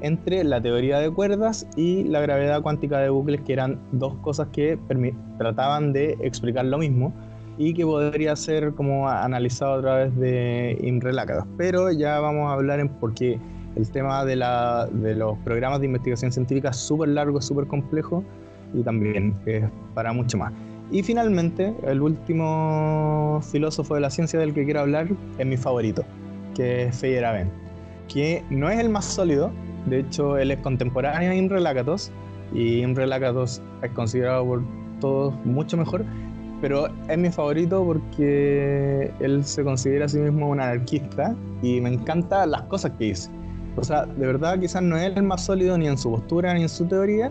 entre 0.00 0.44
la 0.44 0.60
teoría 0.60 0.98
de 0.98 1.10
cuerdas 1.10 1.66
y 1.76 2.04
la 2.04 2.20
gravedad 2.20 2.62
cuántica 2.62 3.00
de 3.00 3.10
bucles, 3.10 3.42
que 3.42 3.52
eran 3.52 3.78
dos 3.92 4.14
cosas 4.16 4.48
que 4.52 4.78
trataban 5.38 5.92
de 5.92 6.16
explicar 6.20 6.64
lo 6.64 6.78
mismo 6.78 7.12
y 7.58 7.74
que 7.74 7.84
podría 7.84 8.36
ser 8.36 8.72
como 8.74 9.08
analizado 9.08 9.74
a 9.74 9.80
través 9.80 10.16
de 10.16 10.78
Imre 10.82 11.12
Pero 11.56 11.90
ya 11.90 12.20
vamos 12.20 12.50
a 12.50 12.54
hablar 12.54 12.80
en 12.80 12.88
porque 12.88 13.38
el 13.76 13.90
tema 13.90 14.24
de, 14.24 14.36
la, 14.36 14.88
de 14.90 15.14
los 15.14 15.38
programas 15.38 15.80
de 15.80 15.86
investigación 15.86 16.32
científica 16.32 16.70
es 16.70 16.76
súper 16.76 17.10
largo, 17.10 17.40
súper 17.40 17.66
complejo 17.66 18.24
y 18.74 18.82
también 18.82 19.34
es 19.46 19.64
para 19.94 20.12
mucho 20.12 20.38
más. 20.38 20.52
Y 20.90 21.02
finalmente, 21.02 21.74
el 21.84 22.00
último 22.00 23.40
filósofo 23.50 23.94
de 23.94 24.00
la 24.00 24.10
ciencia 24.10 24.38
del 24.38 24.54
que 24.54 24.64
quiero 24.64 24.80
hablar 24.80 25.08
es 25.38 25.46
mi 25.46 25.56
favorito, 25.56 26.04
que 26.54 26.84
es 26.84 26.96
Feyerabend, 26.98 27.50
que 28.12 28.44
no 28.50 28.70
es 28.70 28.78
el 28.78 28.88
más 28.88 29.04
sólido, 29.04 29.50
de 29.86 30.00
hecho 30.00 30.38
él 30.38 30.52
es 30.52 30.58
contemporáneo 30.58 31.30
a 31.30 31.34
Imre 31.34 31.60
Lakatos, 31.60 32.12
y 32.54 32.82
Imre 32.82 33.06
Lakatos 33.06 33.60
es 33.82 33.90
considerado 33.92 34.44
por 34.46 34.62
todos 35.00 35.34
mucho 35.44 35.76
mejor, 35.76 36.04
pero 36.60 36.88
es 37.08 37.18
mi 37.18 37.30
favorito 37.30 37.84
porque 37.84 39.12
él 39.20 39.44
se 39.44 39.62
considera 39.62 40.06
a 40.06 40.08
sí 40.08 40.18
mismo 40.18 40.48
un 40.48 40.60
anarquista 40.60 41.34
y 41.62 41.80
me 41.80 41.90
encantan 41.90 42.50
las 42.50 42.62
cosas 42.62 42.92
que 42.98 43.06
dice. 43.06 43.30
O 43.76 43.84
sea, 43.84 44.06
de 44.06 44.26
verdad 44.26 44.58
quizás 44.58 44.82
no 44.82 44.96
es 44.96 45.14
el 45.16 45.22
más 45.22 45.44
sólido 45.44 45.76
ni 45.76 45.86
en 45.86 45.98
su 45.98 46.10
postura 46.10 46.54
ni 46.54 46.62
en 46.62 46.68
su 46.68 46.86
teoría, 46.86 47.30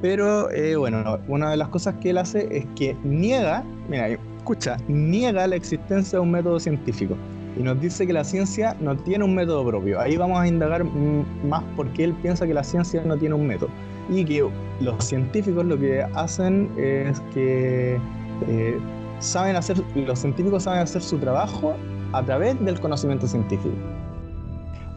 pero 0.00 0.50
eh, 0.50 0.76
bueno, 0.76 1.18
una 1.26 1.50
de 1.50 1.56
las 1.56 1.68
cosas 1.68 1.94
que 2.00 2.10
él 2.10 2.18
hace 2.18 2.48
es 2.56 2.66
que 2.76 2.96
niega, 3.02 3.64
mira, 3.88 4.08
escucha, 4.08 4.76
niega 4.86 5.46
la 5.46 5.56
existencia 5.56 6.18
de 6.18 6.22
un 6.22 6.30
método 6.30 6.60
científico 6.60 7.16
y 7.58 7.62
nos 7.62 7.80
dice 7.80 8.06
que 8.06 8.12
la 8.12 8.22
ciencia 8.22 8.76
no 8.80 8.96
tiene 8.96 9.24
un 9.24 9.34
método 9.34 9.66
propio. 9.66 9.98
Ahí 9.98 10.16
vamos 10.16 10.38
a 10.38 10.46
indagar 10.46 10.84
más 10.84 11.64
porque 11.74 12.04
él 12.04 12.14
piensa 12.22 12.46
que 12.46 12.54
la 12.54 12.62
ciencia 12.62 13.02
no 13.04 13.16
tiene 13.16 13.34
un 13.34 13.46
método 13.46 13.70
y 14.10 14.24
que 14.24 14.48
los 14.80 15.04
científicos 15.04 15.64
lo 15.64 15.78
que 15.78 16.02
hacen 16.14 16.70
es 16.76 17.18
que 17.32 17.98
eh, 18.48 18.78
saben 19.18 19.56
hacer, 19.56 19.82
los 19.94 20.18
científicos 20.18 20.64
saben 20.64 20.80
hacer 20.80 21.02
su 21.02 21.18
trabajo 21.18 21.74
a 22.12 22.22
través 22.22 22.62
del 22.64 22.78
conocimiento 22.80 23.26
científico. 23.26 23.74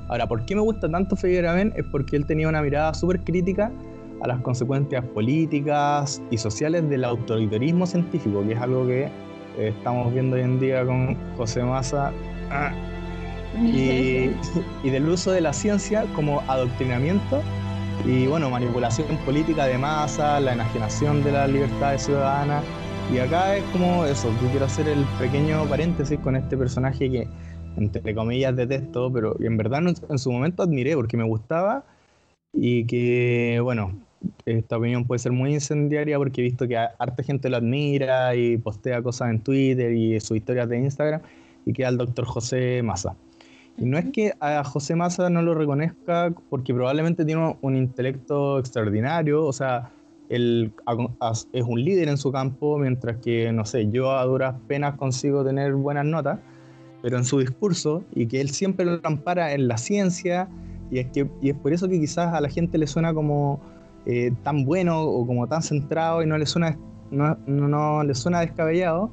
Ahora, 0.08 0.28
¿por 0.28 0.46
qué 0.46 0.56
me 0.56 0.62
gusta 0.62 0.90
tanto 0.90 1.16
Feyerabend? 1.16 1.74
Es 1.78 1.86
porque 1.92 2.16
él 2.16 2.26
tenía 2.26 2.50
una 2.50 2.62
mirada 2.62 2.94
súper 2.94 3.24
crítica 3.24 3.72
a 4.22 4.28
las 4.28 4.42
consecuencias 4.42 5.06
políticas 5.06 6.22
y 6.32 6.38
sociales 6.38 6.90
del 6.90 7.06
autoritarismo 7.06 7.86
científico, 7.86 8.44
que 8.46 8.54
es 8.54 8.60
algo 8.60 8.88
que 8.88 9.04
eh, 9.04 9.74
estamos 9.78 10.12
viendo 10.12 10.36
hoy 10.36 10.42
en 10.42 10.60
día 10.60 10.86
con 10.86 11.16
José 11.38 11.64
Massa, 11.64 12.12
ah, 12.52 12.72
y, 13.62 14.32
y, 14.84 14.90
del 14.90 15.10
uso 15.10 15.32
de 15.32 15.42
la 15.42 15.54
ciencia 15.54 16.06
como 16.16 16.42
adoctrinamiento 16.48 17.42
y 18.06 18.28
bueno, 18.28 18.50
manipulación 18.50 19.08
política 19.26 19.66
de 19.66 19.78
masa, 19.78 20.40
la 20.40 20.54
enajenación 20.54 21.24
de 21.24 21.32
las 21.32 21.50
libertades 21.50 22.04
ciudadanas 22.04 22.64
y 23.12 23.18
acá 23.18 23.58
es 23.58 23.64
como 23.66 24.06
eso, 24.06 24.30
yo 24.40 24.50
quiero 24.50 24.66
hacer 24.66 24.88
el 24.88 25.04
pequeño 25.18 25.68
paréntesis 25.68 26.20
con 26.20 26.36
este 26.36 26.56
personaje 26.56 27.10
que, 27.10 27.28
entre 27.78 28.14
comillas, 28.14 28.56
detesto, 28.56 29.12
pero 29.12 29.36
en 29.40 29.58
verdad 29.58 29.82
en 30.10 30.20
su 30.20 30.32
momento 30.32 30.62
admiré 30.62 30.96
porque 30.96 31.18
me 31.18 31.24
gustaba 31.24 31.84
y 32.54 32.86
que, 32.86 33.60
bueno, 33.64 34.00
esta 34.46 34.78
opinión 34.78 35.06
puede 35.06 35.20
ser 35.20 35.32
muy 35.32 35.54
incendiaria 35.54 36.18
porque 36.18 36.42
he 36.42 36.44
visto 36.44 36.68
que 36.68 36.78
harta 36.78 37.24
gente 37.24 37.50
lo 37.50 37.58
admira 37.58 38.36
y 38.36 38.58
postea 38.58 39.02
cosas 39.02 39.32
en 39.32 39.42
Twitter 39.42 39.92
y 39.92 40.20
sus 40.20 40.38
historias 40.38 40.70
de 40.70 40.78
Instagram 40.78 41.22
y 41.66 41.74
que 41.74 41.86
al 41.86 41.98
doctor 41.98 42.26
José 42.26 42.84
Massa. 42.84 43.16
Y 43.78 43.86
no 43.86 43.98
es 43.98 44.12
que 44.12 44.34
a 44.40 44.64
José 44.64 44.96
Massa 44.96 45.30
no 45.30 45.42
lo 45.42 45.56
reconozca 45.56 46.32
porque 46.50 46.74
probablemente 46.74 47.26
tiene 47.26 47.56
un 47.62 47.76
intelecto 47.76 48.60
extraordinario, 48.60 49.46
o 49.46 49.54
sea, 49.54 49.90
él 50.30 50.72
es 51.54 51.64
un 51.64 51.84
líder 51.84 52.08
en 52.08 52.18
su 52.18 52.32
campo, 52.32 52.78
mientras 52.78 53.18
que, 53.18 53.52
no 53.52 53.66
sé, 53.66 53.90
yo 53.90 54.12
a 54.12 54.24
duras 54.26 54.56
penas 54.68 54.96
consigo 54.96 55.44
tener 55.44 55.74
buenas 55.74 56.06
notas, 56.06 56.40
pero 57.02 57.18
en 57.18 57.26
su 57.26 57.40
discurso, 57.40 58.04
y 58.14 58.28
que 58.28 58.40
él 58.40 58.50
siempre 58.50 58.86
lo 58.86 59.00
ampara 59.04 59.54
en 59.54 59.68
la 59.68 59.78
ciencia, 59.78 60.48
y 60.92 61.00
es, 61.00 61.08
que, 61.08 61.28
y 61.42 61.50
es 61.50 61.56
por 61.56 61.74
eso 61.74 61.90
que 61.90 62.00
quizás 62.00 62.34
a 62.34 62.42
la 62.42 62.50
gente 62.50 62.78
le 62.78 62.86
suena 62.86 63.14
como 63.14 63.60
eh, 64.06 64.32
tan 64.44 64.66
bueno 64.66 65.02
o 65.02 65.26
como 65.26 65.48
tan 65.48 65.62
centrado 65.62 66.22
y 66.24 66.28
no 66.28 66.38
le 66.38 66.46
suena, 66.46 66.78
no, 67.12 67.36
no, 67.48 68.04
le 68.04 68.14
suena 68.16 68.42
descabellado. 68.42 69.12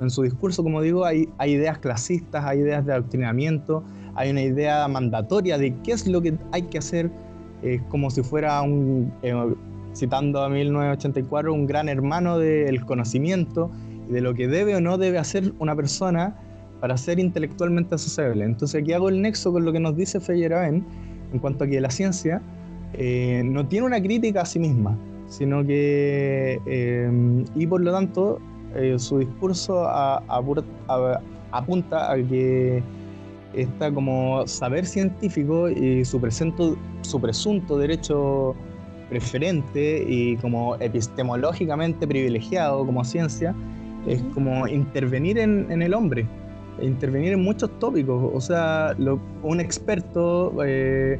En 0.00 0.10
su 0.10 0.22
discurso, 0.22 0.62
como 0.62 0.80
digo, 0.80 1.04
hay, 1.04 1.28
hay 1.38 1.52
ideas 1.52 1.78
clasistas, 1.78 2.44
hay 2.44 2.60
ideas 2.60 2.86
de 2.86 2.92
adoctrinamiento, 2.92 3.82
hay 4.14 4.30
una 4.30 4.42
idea 4.42 4.86
mandatoria 4.86 5.58
de 5.58 5.74
qué 5.82 5.92
es 5.92 6.06
lo 6.06 6.22
que 6.22 6.38
hay 6.52 6.62
que 6.62 6.78
hacer, 6.78 7.10
es 7.62 7.82
como 7.88 8.10
si 8.10 8.22
fuera 8.22 8.62
un, 8.62 9.12
eh, 9.22 9.34
citando 9.98 10.42
a 10.42 10.48
1984, 10.48 11.52
un 11.52 11.66
gran 11.66 11.88
hermano 11.88 12.38
del 12.38 12.84
conocimiento 12.84 13.70
y 14.08 14.12
de 14.12 14.20
lo 14.20 14.32
que 14.32 14.46
debe 14.46 14.76
o 14.76 14.80
no 14.80 14.96
debe 14.96 15.18
hacer 15.18 15.52
una 15.58 15.74
persona 15.74 16.36
para 16.80 16.96
ser 16.96 17.18
intelectualmente 17.18 17.96
accesible. 17.96 18.44
Entonces 18.44 18.82
aquí 18.82 18.92
hago 18.92 19.08
el 19.08 19.20
nexo 19.20 19.52
con 19.52 19.64
lo 19.64 19.72
que 19.72 19.80
nos 19.80 19.96
dice 19.96 20.20
Feyerabend 20.20 20.84
en 21.32 21.38
cuanto 21.40 21.64
a 21.64 21.66
que 21.66 21.80
la 21.80 21.90
ciencia 21.90 22.40
eh, 22.94 23.42
no 23.44 23.66
tiene 23.66 23.86
una 23.86 24.00
crítica 24.00 24.42
a 24.42 24.46
sí 24.46 24.60
misma, 24.60 24.96
sino 25.26 25.66
que, 25.66 26.60
eh, 26.64 27.44
y 27.56 27.66
por 27.66 27.80
lo 27.80 27.92
tanto, 27.92 28.38
eh, 28.76 28.94
su 28.98 29.18
discurso 29.18 29.86
apunta 31.50 32.12
a 32.12 32.16
que 32.16 32.82
está 33.54 33.92
como 33.92 34.46
saber 34.46 34.86
científico 34.86 35.68
y 35.68 36.04
su, 36.04 36.20
su 37.02 37.20
presunto 37.20 37.78
derecho 37.78 38.54
preferente 39.08 40.04
y 40.06 40.36
como 40.36 40.76
epistemológicamente 40.76 42.06
privilegiado 42.06 42.84
como 42.84 43.04
ciencia, 43.04 43.54
es 44.06 44.22
como 44.34 44.66
intervenir 44.68 45.38
en, 45.38 45.82
el 45.82 45.94
hombre, 45.94 46.26
intervenir 46.80 47.32
en 47.32 47.42
muchos 47.42 47.70
tópicos. 47.78 48.30
O 48.34 48.40
sea, 48.40 48.96
un 49.42 49.60
experto 49.60 50.52
eh, 50.64 51.18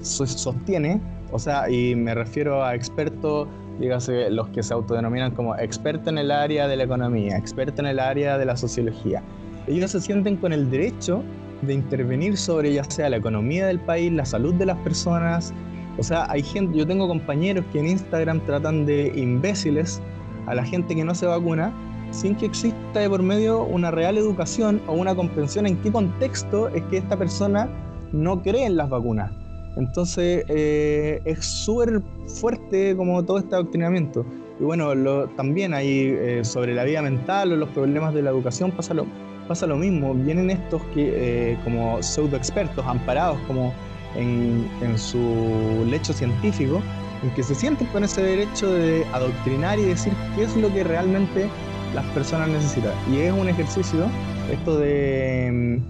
sostiene, 0.00 1.00
o 1.32 1.38
sea, 1.38 1.68
y 1.70 1.94
me 1.94 2.14
refiero 2.14 2.64
a 2.64 2.74
expertos, 2.74 3.48
dígase, 3.80 4.30
los 4.30 4.48
que 4.48 4.62
se 4.62 4.74
autodenominan 4.74 5.32
como 5.32 5.56
experto 5.56 6.10
en 6.10 6.18
el 6.18 6.30
área 6.30 6.68
de 6.68 6.76
la 6.76 6.84
economía, 6.84 7.36
experto 7.36 7.82
en 7.82 7.88
el 7.88 7.98
área 7.98 8.38
de 8.38 8.44
la 8.44 8.56
sociología. 8.56 9.22
Ellos 9.66 9.90
se 9.90 10.00
sienten 10.00 10.36
con 10.36 10.52
el 10.52 10.70
derecho 10.70 11.22
de 11.62 11.74
intervenir 11.74 12.36
sobre 12.36 12.72
ya 12.72 12.84
sea 12.84 13.08
la 13.08 13.16
economía 13.16 13.66
del 13.66 13.80
país, 13.80 14.12
la 14.12 14.24
salud 14.24 14.54
de 14.54 14.66
las 14.66 14.78
personas, 14.78 15.52
o 15.98 16.02
sea, 16.02 16.30
hay 16.30 16.42
gente, 16.42 16.78
yo 16.78 16.86
tengo 16.86 17.08
compañeros 17.08 17.64
que 17.72 17.80
en 17.80 17.88
Instagram 17.88 18.40
tratan 18.40 18.86
de 18.86 19.12
imbéciles 19.16 20.00
a 20.46 20.54
la 20.54 20.64
gente 20.64 20.94
que 20.94 21.04
no 21.04 21.14
se 21.14 21.26
vacuna 21.26 21.72
sin 22.10 22.34
que 22.34 22.46
exista 22.46 23.00
de 23.00 23.08
por 23.08 23.22
medio 23.22 23.64
una 23.64 23.90
real 23.90 24.16
educación 24.16 24.80
o 24.86 24.92
una 24.92 25.14
comprensión 25.14 25.66
en 25.66 25.76
qué 25.78 25.90
contexto 25.90 26.68
es 26.68 26.82
que 26.84 26.98
esta 26.98 27.16
persona 27.16 27.68
no 28.12 28.42
cree 28.42 28.66
en 28.66 28.76
las 28.76 28.88
vacunas. 28.88 29.32
Entonces 29.76 30.44
eh, 30.48 31.20
es 31.24 31.44
súper 31.44 32.00
fuerte 32.26 32.96
como 32.96 33.22
todo 33.24 33.38
este 33.38 33.54
adoctrinamiento. 33.54 34.24
Y 34.58 34.64
bueno, 34.64 35.28
también 35.36 35.74
hay 35.74 36.14
eh, 36.18 36.44
sobre 36.44 36.74
la 36.74 36.84
vida 36.84 37.02
mental 37.02 37.52
o 37.52 37.56
los 37.56 37.68
problemas 37.70 38.14
de 38.14 38.22
la 38.22 38.30
educación 38.30 38.70
pasa 38.70 38.94
lo, 38.94 39.06
pasa 39.46 39.66
lo 39.66 39.76
mismo. 39.76 40.14
Vienen 40.14 40.50
estos 40.50 40.80
que 40.94 41.52
eh, 41.52 41.58
como 41.62 42.02
pseudo 42.02 42.36
expertos, 42.36 42.84
amparados 42.86 43.38
como 43.46 43.74
en, 44.14 44.98
su 44.98 45.84
lecho 45.88 46.12
científico, 46.12 46.82
en 47.22 47.30
que 47.30 47.42
se 47.42 47.54
sienten 47.54 47.86
con 47.88 48.04
ese 48.04 48.22
derecho 48.22 48.72
de 48.72 49.04
adoctrinar 49.12 49.78
y 49.78 49.84
decir 49.84 50.12
qué 50.34 50.44
es 50.44 50.56
lo 50.56 50.72
que 50.72 50.84
realmente 50.84 51.48
las 51.94 52.04
personas 52.06 52.48
necesitan. 52.48 52.92
Y 53.12 53.18
es 53.18 53.32
un 53.32 53.48
ejercicio, 53.48 54.06
esto 54.50 54.78
de, 54.78 55.80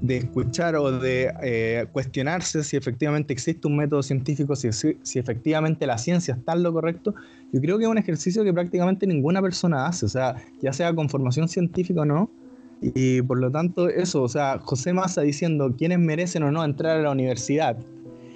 de 0.00 0.16
escuchar 0.16 0.76
o 0.76 0.92
de 0.92 1.32
eh, 1.42 1.86
cuestionarse 1.92 2.62
si 2.62 2.76
efectivamente 2.76 3.32
existe 3.32 3.66
un 3.66 3.76
método 3.76 4.02
científico, 4.02 4.54
si, 4.56 4.68
si 4.72 5.18
efectivamente 5.18 5.86
la 5.86 5.98
ciencia 5.98 6.34
está 6.34 6.52
en 6.52 6.62
lo 6.62 6.72
correcto, 6.72 7.14
yo 7.52 7.60
creo 7.60 7.78
que 7.78 7.84
es 7.84 7.90
un 7.90 7.98
ejercicio 7.98 8.44
que 8.44 8.52
prácticamente 8.52 9.06
ninguna 9.06 9.40
persona 9.40 9.86
hace, 9.86 10.06
o 10.06 10.08
sea, 10.08 10.36
ya 10.60 10.72
sea 10.72 10.94
con 10.94 11.08
formación 11.08 11.48
científica 11.48 12.02
o 12.02 12.04
no, 12.04 12.30
y 12.80 13.22
por 13.22 13.38
lo 13.38 13.50
tanto, 13.50 13.88
eso, 13.88 14.22
o 14.22 14.28
sea, 14.28 14.58
José 14.62 14.92
Massa 14.92 15.22
diciendo 15.22 15.74
quiénes 15.76 15.98
merecen 15.98 16.42
o 16.44 16.50
no 16.50 16.64
entrar 16.64 16.98
a 16.98 17.02
la 17.02 17.10
universidad 17.10 17.76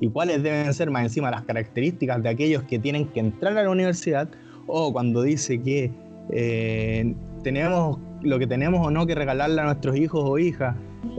y 0.01 0.09
cuáles 0.09 0.43
deben 0.43 0.73
ser 0.74 0.90
más 0.90 1.05
encima 1.05 1.31
las 1.31 1.44
características 1.44 2.23
de 2.23 2.28
aquellos 2.28 2.64
que 2.64 2.78
tienen 2.78 3.06
que 3.06 3.20
entrar 3.20 3.56
a 3.56 3.62
la 3.62 3.70
universidad, 3.70 4.28
o 4.66 4.93
cuando 4.93 5.23
dice 5.23 5.60
que 5.60 5.93
eh, 6.31 7.14
tenemos 7.44 7.98
lo 8.23 8.39
que 8.39 8.47
tenemos 8.48 8.85
o 8.85 8.90
no 8.90 9.06
que 9.06 9.14
regalarle 9.14 9.60
a 9.60 9.64
nuestros 9.64 9.97
hijos 9.97 10.23
o 10.24 10.39
hijas, 10.39 10.77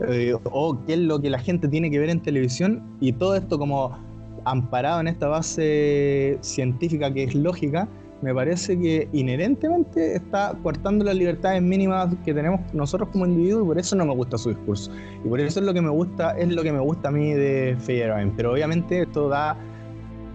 eh, 0.08 0.34
o 0.44 0.78
qué 0.86 0.94
es 0.94 0.98
lo 0.98 1.20
que 1.20 1.30
la 1.30 1.38
gente 1.38 1.68
tiene 1.68 1.90
que 1.90 1.98
ver 1.98 2.10
en 2.10 2.20
televisión, 2.20 2.82
y 3.00 3.12
todo 3.12 3.36
esto 3.36 3.58
como 3.58 3.96
amparado 4.44 5.00
en 5.00 5.08
esta 5.08 5.28
base 5.28 6.36
científica 6.42 7.12
que 7.12 7.24
es 7.24 7.34
lógica, 7.34 7.88
me 8.24 8.34
parece 8.34 8.78
que 8.78 9.06
inherentemente 9.12 10.16
está 10.16 10.56
cortando 10.62 11.04
las 11.04 11.14
libertades 11.14 11.60
mínimas 11.60 12.08
que 12.24 12.32
tenemos 12.32 12.60
nosotros 12.72 13.10
como 13.10 13.26
individuos 13.26 13.64
y 13.64 13.66
por 13.66 13.78
eso 13.78 13.94
no 13.96 14.06
me 14.06 14.14
gusta 14.14 14.38
su 14.38 14.48
discurso. 14.48 14.90
Y 15.22 15.28
por 15.28 15.40
eso 15.40 15.60
es 15.60 15.66
lo 15.66 15.74
que 15.74 15.82
me 15.82 15.90
gusta, 15.90 16.30
es 16.38 16.48
lo 16.48 16.62
que 16.62 16.72
me 16.72 16.80
gusta 16.80 17.08
a 17.08 17.10
mí 17.10 17.34
de 17.34 17.76
Feyerabend. 17.80 18.34
Pero 18.34 18.52
obviamente 18.52 19.02
esto 19.02 19.28
da 19.28 19.58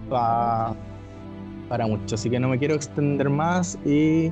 para 0.08 1.86
mucho, 1.88 2.14
así 2.14 2.30
que 2.30 2.38
no 2.38 2.48
me 2.48 2.60
quiero 2.60 2.76
extender 2.76 3.28
más 3.28 3.76
y 3.84 4.30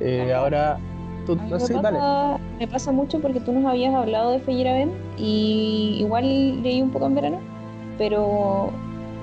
eh, 0.00 0.32
ahora 0.34 0.78
tú, 1.26 1.36
me, 1.36 1.50
pasa, 1.50 2.38
me 2.58 2.66
pasa 2.66 2.90
mucho 2.90 3.20
porque 3.20 3.40
tú 3.40 3.52
nos 3.52 3.66
habías 3.66 3.94
hablado 3.94 4.30
de 4.30 4.38
Feyerabend 4.40 4.92
y 5.18 5.96
igual 6.00 6.62
leí 6.62 6.80
un 6.80 6.90
poco 6.90 7.06
en 7.06 7.14
verano, 7.16 7.40
pero 7.98 8.70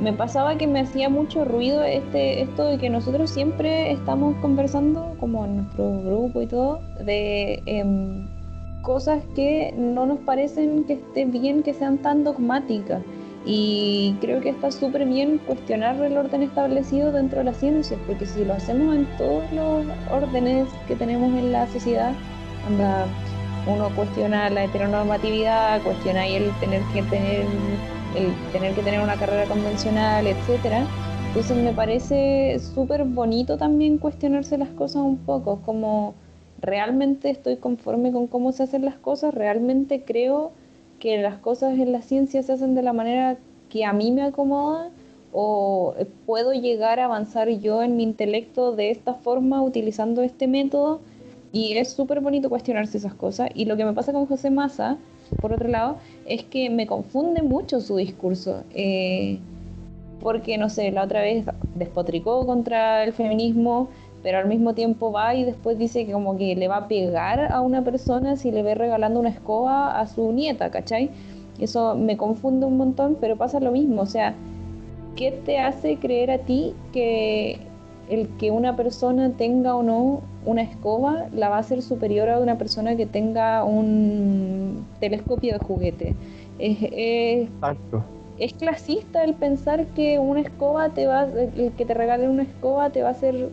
me 0.01 0.13
pasaba 0.13 0.57
que 0.57 0.65
me 0.65 0.79
hacía 0.81 1.09
mucho 1.09 1.45
ruido 1.45 1.83
este 1.83 2.41
esto 2.41 2.65
de 2.65 2.77
que 2.79 2.89
nosotros 2.89 3.29
siempre 3.29 3.91
estamos 3.91 4.35
conversando, 4.37 5.15
como 5.19 5.45
en 5.45 5.57
nuestro 5.57 6.01
grupo 6.01 6.41
y 6.41 6.47
todo, 6.47 6.81
de 7.05 7.61
em, 7.67 8.25
cosas 8.81 9.23
que 9.35 9.73
no 9.77 10.07
nos 10.07 10.19
parecen 10.19 10.85
que 10.85 10.93
estén 10.93 11.31
bien, 11.31 11.61
que 11.61 11.73
sean 11.73 11.99
tan 11.99 12.23
dogmáticas. 12.23 13.01
Y 13.45 14.15
creo 14.21 14.41
que 14.41 14.49
está 14.49 14.71
súper 14.71 15.05
bien 15.05 15.39
cuestionar 15.45 16.01
el 16.01 16.17
orden 16.17 16.43
establecido 16.43 17.11
dentro 17.11 17.39
de 17.39 17.45
las 17.45 17.57
ciencias, 17.57 17.99
porque 18.07 18.25
si 18.25 18.43
lo 18.45 18.53
hacemos 18.53 18.95
en 18.95 19.05
todos 19.17 19.43
los 19.51 19.85
órdenes 20.11 20.67
que 20.87 20.95
tenemos 20.95 21.29
en 21.33 21.51
la 21.51 21.67
sociedad, 21.67 22.13
anda, 22.67 23.05
uno 23.67 23.89
cuestiona 23.95 24.49
la 24.49 24.65
heteronormatividad, 24.65 25.81
cuestiona 25.81 26.27
el 26.27 26.51
tener 26.59 26.81
que 26.93 27.01
tener 27.03 27.45
el 28.15 28.33
tener 28.51 28.73
que 28.73 28.81
tener 28.81 29.01
una 29.01 29.15
carrera 29.15 29.45
convencional, 29.45 30.27
etcétera. 30.27 30.85
Entonces 31.27 31.57
me 31.57 31.71
parece 31.71 32.59
súper 32.59 33.05
bonito 33.05 33.57
también 33.57 33.97
cuestionarse 33.97 34.57
las 34.57 34.69
cosas 34.69 35.01
un 35.03 35.17
poco, 35.17 35.61
como 35.65 36.13
realmente 36.59 37.29
estoy 37.29 37.57
conforme 37.57 38.11
con 38.11 38.27
cómo 38.27 38.51
se 38.51 38.63
hacen 38.63 38.85
las 38.85 38.95
cosas, 38.95 39.33
realmente 39.33 40.03
creo 40.03 40.51
que 40.99 41.17
las 41.21 41.37
cosas 41.37 41.79
en 41.79 41.91
la 41.91 42.01
ciencia 42.01 42.43
se 42.43 42.53
hacen 42.53 42.75
de 42.75 42.83
la 42.83 42.93
manera 42.93 43.37
que 43.69 43.85
a 43.85 43.93
mí 43.93 44.11
me 44.11 44.21
acomoda 44.21 44.89
o 45.31 45.95
puedo 46.25 46.53
llegar 46.53 46.99
a 46.99 47.05
avanzar 47.05 47.49
yo 47.49 47.81
en 47.81 47.95
mi 47.95 48.03
intelecto 48.03 48.75
de 48.75 48.91
esta 48.91 49.13
forma 49.13 49.61
utilizando 49.63 50.21
este 50.21 50.47
método 50.47 50.99
y 51.53 51.77
es 51.77 51.91
súper 51.93 52.19
bonito 52.19 52.49
cuestionarse 52.49 52.97
esas 52.97 53.13
cosas 53.13 53.49
y 53.55 53.65
lo 53.65 53.77
que 53.77 53.85
me 53.85 53.93
pasa 53.93 54.11
con 54.11 54.25
José 54.25 54.51
Massa 54.51 54.97
por 55.39 55.53
otro 55.53 55.67
lado, 55.67 55.97
es 56.25 56.43
que 56.43 56.69
me 56.69 56.87
confunde 56.87 57.41
mucho 57.41 57.79
su 57.79 57.97
discurso. 57.97 58.63
Eh, 58.73 59.39
porque, 60.19 60.57
no 60.57 60.69
sé, 60.69 60.91
la 60.91 61.03
otra 61.03 61.21
vez 61.21 61.45
despotricó 61.75 62.45
contra 62.45 63.03
el 63.03 63.13
feminismo, 63.13 63.89
pero 64.21 64.37
al 64.37 64.47
mismo 64.47 64.73
tiempo 64.73 65.11
va 65.11 65.33
y 65.33 65.43
después 65.43 65.77
dice 65.77 66.05
que 66.05 66.11
como 66.11 66.37
que 66.37 66.55
le 66.55 66.67
va 66.67 66.77
a 66.77 66.87
pegar 66.87 67.51
a 67.51 67.61
una 67.61 67.83
persona 67.83 68.35
si 68.35 68.51
le 68.51 68.61
ve 68.61 68.75
regalando 68.75 69.19
una 69.19 69.29
escoba 69.29 69.99
a 69.99 70.05
su 70.07 70.31
nieta, 70.31 70.69
¿cachai? 70.69 71.09
Eso 71.59 71.95
me 71.95 72.17
confunde 72.17 72.65
un 72.65 72.77
montón, 72.77 73.17
pero 73.19 73.35
pasa 73.35 73.59
lo 73.59 73.71
mismo, 73.71 74.01
o 74.01 74.05
sea, 74.05 74.35
¿qué 75.15 75.31
te 75.31 75.59
hace 75.59 75.97
creer 75.97 76.31
a 76.31 76.39
ti 76.39 76.73
que 76.93 77.59
el 78.09 78.27
que 78.37 78.51
una 78.51 78.75
persona 78.75 79.31
tenga 79.31 79.75
o 79.75 79.83
no 79.83 80.21
una 80.45 80.61
escoba 80.63 81.27
la 81.33 81.49
va 81.49 81.57
a 81.57 81.63
ser 81.63 81.81
superior 81.81 82.29
a 82.29 82.39
una 82.39 82.57
persona 82.57 82.95
que 82.95 83.05
tenga 83.05 83.63
un 83.63 84.85
telescopio 84.99 85.53
de 85.53 85.59
juguete. 85.59 86.15
Es, 86.59 87.47
es, 88.37 88.53
clasista 88.53 89.23
el 89.23 89.35
pensar 89.35 89.85
que 89.87 90.19
una 90.19 90.41
escoba 90.41 90.89
te 90.89 91.07
va, 91.07 91.23
el 91.23 91.71
que 91.77 91.85
te 91.85 91.93
regale 91.93 92.27
una 92.27 92.43
escoba 92.43 92.89
te 92.89 93.03
va 93.03 93.09
a 93.09 93.11
hacer 93.11 93.49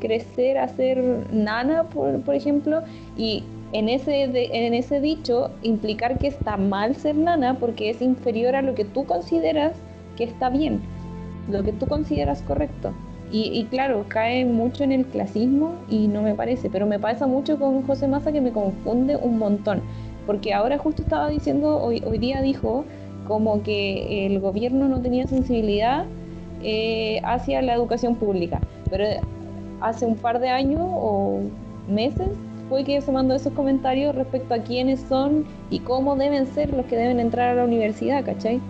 crecer 0.00 0.58
a 0.58 0.68
ser 0.68 0.98
nana, 1.32 1.84
por, 1.84 2.20
por 2.22 2.34
ejemplo, 2.34 2.82
y 3.16 3.44
en 3.72 3.88
ese, 3.88 4.24
en 4.24 4.74
ese 4.74 5.00
dicho 5.00 5.50
implicar 5.62 6.18
que 6.18 6.26
está 6.26 6.56
mal 6.56 6.96
ser 6.96 7.16
nana 7.16 7.58
porque 7.58 7.90
es 7.90 8.02
inferior 8.02 8.54
a 8.56 8.62
lo 8.62 8.74
que 8.74 8.84
tú 8.84 9.04
consideras 9.04 9.72
que 10.16 10.24
está 10.24 10.50
bien, 10.50 10.80
lo 11.50 11.62
que 11.62 11.72
tú 11.72 11.86
consideras 11.86 12.42
correcto. 12.42 12.92
Y, 13.34 13.64
claro, 13.70 14.04
cae 14.08 14.44
mucho 14.44 14.84
en 14.84 14.92
el 14.92 15.06
clasismo 15.06 15.76
y 15.88 16.06
no 16.06 16.20
me 16.20 16.34
parece, 16.34 16.68
pero 16.68 16.86
me 16.86 16.98
pasa 16.98 17.26
mucho 17.26 17.58
con 17.58 17.82
José 17.86 18.06
Massa 18.06 18.30
que 18.30 18.42
me 18.42 18.52
confunde 18.52 19.16
un 19.16 19.38
montón, 19.38 19.80
porque 20.26 20.52
ahora 20.52 20.76
justo 20.76 21.00
estaba 21.00 21.30
diciendo, 21.30 21.82
hoy, 21.82 22.02
hoy 22.06 22.18
día 22.18 22.42
dijo 22.42 22.84
como 23.26 23.62
que 23.62 24.26
el 24.26 24.38
gobierno 24.38 24.86
no 24.86 25.00
tenía 25.00 25.26
sensibilidad 25.26 26.04
eh, 26.62 27.22
hacia 27.24 27.62
la 27.62 27.72
educación 27.72 28.16
pública, 28.16 28.60
pero 28.90 29.06
hace 29.80 30.04
un 30.04 30.16
par 30.16 30.38
de 30.38 30.50
años 30.50 30.82
o 30.84 31.40
meses 31.88 32.28
fue 32.68 32.84
que 32.84 33.00
se 33.00 33.12
mandó 33.12 33.34
esos 33.34 33.54
comentarios 33.54 34.14
respecto 34.14 34.52
a 34.52 34.58
quiénes 34.58 35.00
son 35.00 35.46
y 35.70 35.80
cómo 35.80 36.16
deben 36.16 36.46
ser 36.46 36.72
los 36.72 36.84
que 36.84 36.96
deben 36.96 37.18
entrar 37.18 37.48
a 37.48 37.54
la 37.54 37.64
universidad, 37.64 38.24
¿cachai? 38.24 38.60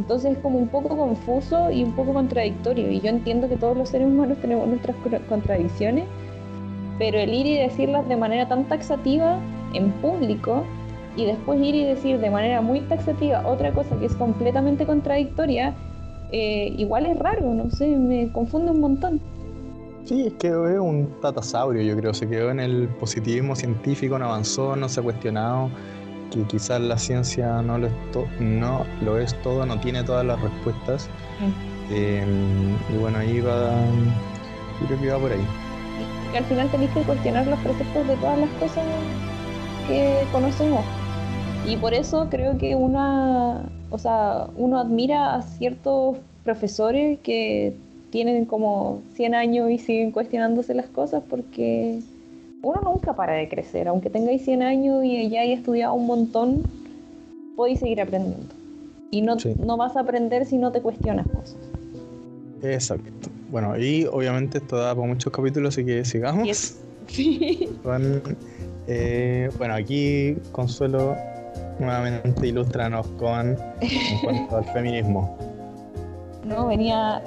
Entonces 0.00 0.32
es 0.32 0.38
como 0.38 0.58
un 0.58 0.68
poco 0.68 0.96
confuso 0.96 1.70
y 1.70 1.84
un 1.84 1.92
poco 1.92 2.14
contradictorio. 2.14 2.90
Y 2.90 3.00
yo 3.00 3.10
entiendo 3.10 3.50
que 3.50 3.56
todos 3.56 3.76
los 3.76 3.90
seres 3.90 4.08
humanos 4.08 4.38
tenemos 4.40 4.66
nuestras 4.66 4.96
contradicciones, 5.28 6.06
pero 6.98 7.18
el 7.18 7.34
ir 7.34 7.44
y 7.44 7.58
decirlas 7.58 8.08
de 8.08 8.16
manera 8.16 8.48
tan 8.48 8.64
taxativa 8.64 9.38
en 9.74 9.92
público 10.00 10.64
y 11.16 11.26
después 11.26 11.60
ir 11.60 11.74
y 11.74 11.84
decir 11.84 12.18
de 12.18 12.30
manera 12.30 12.62
muy 12.62 12.80
taxativa 12.80 13.46
otra 13.46 13.72
cosa 13.72 13.94
que 13.98 14.06
es 14.06 14.14
completamente 14.14 14.86
contradictoria, 14.86 15.74
eh, 16.32 16.72
igual 16.78 17.04
es 17.04 17.18
raro, 17.18 17.52
no 17.52 17.70
sé, 17.70 17.86
me 17.88 18.32
confunde 18.32 18.70
un 18.70 18.80
montón. 18.80 19.20
Sí, 20.06 20.28
es 20.28 20.32
que 20.34 20.48
es 20.48 20.78
un 20.78 21.10
tatasaurio, 21.20 21.82
yo 21.82 21.94
creo, 21.94 22.14
se 22.14 22.26
quedó 22.26 22.50
en 22.50 22.60
el 22.60 22.88
positivismo 22.88 23.54
científico, 23.54 24.18
no 24.18 24.24
avanzó, 24.24 24.76
no 24.76 24.88
se 24.88 25.00
ha 25.00 25.02
cuestionado 25.02 25.68
que 26.30 26.42
quizás 26.44 26.80
la 26.80 26.98
ciencia 26.98 27.60
no 27.62 27.78
lo, 27.78 27.88
es 27.88 27.92
no 28.40 28.86
lo 29.04 29.18
es 29.18 29.34
todo, 29.42 29.66
no 29.66 29.78
tiene 29.80 30.02
todas 30.04 30.24
las 30.24 30.40
respuestas. 30.40 31.08
Em, 31.90 32.76
y 32.94 32.98
bueno, 32.98 33.18
ahí 33.18 33.40
va, 33.40 33.72
yo 34.80 34.86
creo 34.86 35.00
que 35.00 35.10
va 35.10 35.18
por 35.18 35.32
ahí. 35.32 35.46
Y 36.32 36.36
al 36.36 36.44
final 36.44 36.70
tenéis 36.70 36.90
que 36.92 37.02
cuestionar 37.02 37.46
los 37.46 37.58
preceptos 37.60 38.06
de 38.06 38.16
todas 38.16 38.38
las 38.38 38.50
cosas 38.50 38.84
que 39.88 40.22
conocemos. 40.32 40.84
Y 41.66 41.76
por 41.76 41.92
eso 41.92 42.28
creo 42.30 42.56
que 42.58 42.74
una, 42.74 43.68
o 43.90 43.98
sea, 43.98 44.46
uno 44.56 44.78
admira 44.78 45.34
a 45.34 45.42
ciertos 45.42 46.16
profesores 46.44 47.18
que 47.22 47.74
tienen 48.10 48.44
como 48.44 49.02
100 49.14 49.34
años 49.34 49.70
y 49.70 49.78
siguen 49.78 50.10
cuestionándose 50.10 50.74
las 50.74 50.86
cosas 50.86 51.22
porque 51.28 52.00
uno 52.62 52.80
nunca 52.82 53.14
para 53.14 53.34
de 53.34 53.48
crecer, 53.48 53.88
aunque 53.88 54.10
tengáis 54.10 54.44
100 54.44 54.62
años 54.62 55.04
y 55.04 55.28
ya 55.28 55.40
hayáis 55.40 55.60
estudiado 55.60 55.94
un 55.94 56.06
montón, 56.06 56.62
podéis 57.56 57.80
seguir 57.80 58.00
aprendiendo. 58.00 58.54
Y 59.10 59.22
no, 59.22 59.36
no 59.64 59.76
vas 59.76 59.96
a 59.96 60.00
aprender 60.00 60.46
si 60.46 60.56
no 60.56 60.70
te 60.70 60.80
cuestionas 60.80 61.26
cosas. 61.26 61.56
Exacto. 62.62 63.28
Bueno, 63.50 63.76
y 63.76 64.04
obviamente 64.04 64.58
esto 64.58 64.76
da 64.76 64.94
para 64.94 65.06
muchos 65.06 65.32
capítulos, 65.32 65.74
así 65.74 65.84
que 65.84 66.04
sigamos. 66.04 66.76
Sí. 67.10 67.68
Eh, 68.86 69.50
bueno, 69.58 69.74
aquí 69.74 70.36
Consuelo 70.52 71.16
nuevamente 71.80 72.46
ilustranos 72.46 73.04
con 73.18 73.56
en 73.80 74.18
cuanto 74.22 74.58
al 74.58 74.64
feminismo. 74.66 75.36
No, 76.44 76.68
venía 76.68 77.20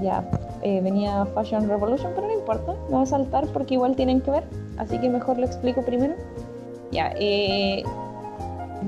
ya 0.00 0.24
eh, 0.62 0.80
venía 0.80 1.26
Fashion 1.34 1.68
Revolution, 1.68 2.12
pero 2.14 2.28
no 2.28 2.34
importa, 2.34 2.72
me 2.88 2.94
voy 2.94 3.02
a 3.02 3.06
saltar 3.06 3.46
porque 3.48 3.74
igual 3.74 3.96
tienen 3.96 4.20
que 4.20 4.30
ver 4.30 4.44
así 4.76 4.98
que 4.98 5.08
mejor 5.08 5.38
lo 5.38 5.46
explico 5.46 5.82
primero. 5.82 6.14
Ya, 6.92 7.12
eh, 7.18 7.82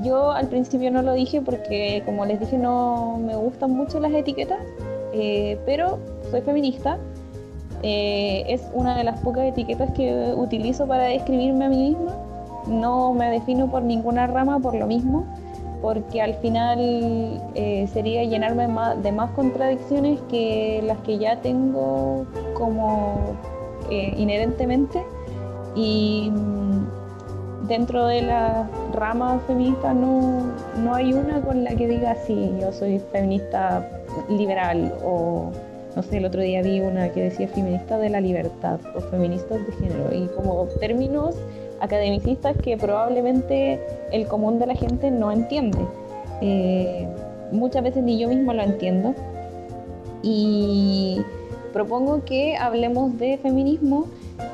yo 0.03 0.31
al 0.31 0.47
principio 0.49 0.91
no 0.91 1.03
lo 1.03 1.15
dije 1.15 1.41
porque, 1.41 2.03
como 2.05 2.25
les 2.25 2.41
dije, 2.41 2.59
no 2.59 3.19
me 3.19 3.37
gustan 3.37 3.73
mucho 3.73 3.99
las 4.01 4.13
etiquetas, 4.13 4.59
eh, 5.13 5.59
pero 5.67 5.99
soy 6.31 6.43
feminista. 6.43 6.99
Eh, 7.83 8.45
es 8.49 8.63
una 8.73 8.97
de 8.97 9.05
las 9.05 9.21
pocas 9.21 9.45
etiquetas 9.45 9.93
que 9.93 10.35
utilizo 10.37 10.87
para 10.87 11.05
describirme 11.05 11.67
a 11.67 11.69
mí 11.69 11.91
misma. 11.91 12.17
No 12.67 13.13
me 13.15 13.31
defino 13.31 13.71
por 13.71 13.83
ninguna 13.83 14.27
rama 14.27 14.59
por 14.59 14.75
lo 14.75 14.87
mismo, 14.87 15.25
porque 15.81 16.21
al 16.21 16.35
final 16.35 17.41
sería 17.93 18.25
llenarme 18.25 18.69
de 19.03 19.13
más 19.13 19.31
contradicciones 19.31 20.21
que 20.29 20.83
las 20.85 20.99
que 20.99 21.19
ya 21.19 21.41
tengo 21.41 22.27
como 22.55 23.37
inherentemente 23.91 25.03
y 25.75 26.31
mm, 26.31 27.69
dentro 27.69 28.07
de 28.07 28.23
la 28.23 28.69
rama 28.93 29.41
feminista 29.47 29.93
no, 29.95 30.43
no 30.83 30.95
hay 30.95 31.13
una 31.13 31.41
con 31.41 31.65
la 31.65 31.75
que 31.75 31.87
diga 31.87 32.17
sí, 32.27 32.53
yo 32.61 32.73
soy 32.73 32.99
feminista 33.13 33.87
liberal 34.29 34.93
o 35.05 35.53
no 35.97 36.03
sé, 36.03 36.19
el 36.19 36.27
otro 36.27 36.43
día 36.43 36.63
vi 36.63 36.81
una 36.81 37.13
que 37.13 37.25
decía 37.25 37.49
feminista 37.49 37.99
de 37.99 38.11
la 38.11 38.21
libertad 38.21 38.79
o 38.95 39.01
feministas 39.01 39.59
de 39.67 39.73
género 39.73 40.15
y 40.15 40.29
como 40.29 40.67
términos 40.79 41.35
academicistas 41.81 42.57
que 42.59 42.77
probablemente 42.77 43.81
el 44.13 44.27
común 44.27 44.59
de 44.59 44.67
la 44.67 44.75
gente 44.75 45.11
no 45.11 45.33
entiende. 45.33 45.79
Eh, 46.41 47.09
muchas 47.51 47.83
veces 47.83 48.03
ni 48.05 48.19
yo 48.19 48.29
misma 48.29 48.55
lo 48.55 48.63
entiendo 48.63 49.15
y 50.23 51.21
propongo 51.73 52.25
que 52.25 52.57
hablemos 52.57 53.19
de 53.19 53.39
feminismo 53.39 54.07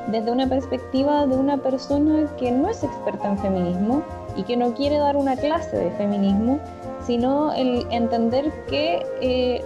desde 0.08 0.30
una 0.30 0.46
perspectiva 0.46 1.26
de 1.26 1.36
una 1.36 1.56
persona 1.56 2.26
que 2.36 2.50
no 2.50 2.68
es 2.68 2.82
experta 2.84 3.28
en 3.28 3.38
feminismo 3.38 4.02
y 4.36 4.42
que 4.42 4.56
no 4.56 4.74
quiere 4.74 4.98
dar 4.98 5.16
una 5.16 5.36
clase 5.36 5.76
de 5.76 5.90
feminismo, 5.92 6.58
sino 7.06 7.52
el 7.52 7.86
entender 7.90 8.52
que 8.68 9.06
eh, 9.20 9.64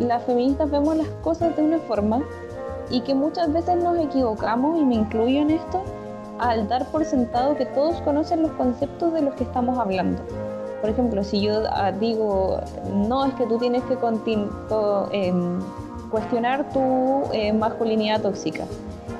las 0.00 0.22
feministas 0.24 0.70
vemos 0.70 0.96
las 0.96 1.08
cosas 1.22 1.56
de 1.56 1.62
una 1.62 1.78
forma 1.80 2.22
y 2.90 3.00
que 3.00 3.14
muchas 3.14 3.52
veces 3.52 3.76
nos 3.76 3.98
equivocamos, 3.98 4.80
y 4.80 4.84
me 4.84 4.96
incluyo 4.96 5.40
en 5.40 5.50
esto, 5.50 5.82
al 6.38 6.68
dar 6.68 6.86
por 6.86 7.04
sentado 7.04 7.56
que 7.56 7.66
todos 7.66 8.00
conocen 8.02 8.42
los 8.42 8.52
conceptos 8.52 9.12
de 9.14 9.22
los 9.22 9.34
que 9.34 9.44
estamos 9.44 9.78
hablando. 9.78 10.22
Por 10.80 10.90
ejemplo, 10.90 11.22
si 11.22 11.40
yo 11.40 11.62
ah, 11.70 11.92
digo, 11.92 12.58
no 12.92 13.24
es 13.24 13.34
que 13.34 13.46
tú 13.46 13.58
tienes 13.58 13.82
que 13.84 13.96
em, 15.12 15.60
cuestionar 16.10 16.68
tu 16.72 17.22
eh, 17.32 17.52
masculinidad 17.52 18.20
tóxica. 18.20 18.64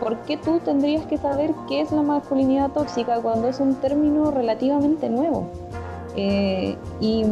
¿Por 0.02 0.18
qué 0.22 0.36
tú 0.36 0.58
tendrías 0.58 1.06
que 1.06 1.16
saber 1.16 1.52
qué 1.68 1.80
es 1.80 1.92
la 1.92 2.02
masculinidad 2.02 2.72
tóxica 2.72 3.20
cuando 3.20 3.46
es 3.46 3.60
un 3.60 3.76
término 3.76 4.32
relativamente 4.32 5.08
nuevo? 5.08 5.46
Eh, 6.16 6.76
y, 7.00 7.24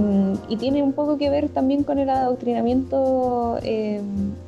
tiene 0.56 0.82
un 0.82 0.92
poco 0.92 1.18
que 1.18 1.30
ver 1.30 1.48
también 1.48 1.82
con 1.82 1.98
el 1.98 2.08
adoctrinamiento 2.08 3.58
em, 3.62 4.04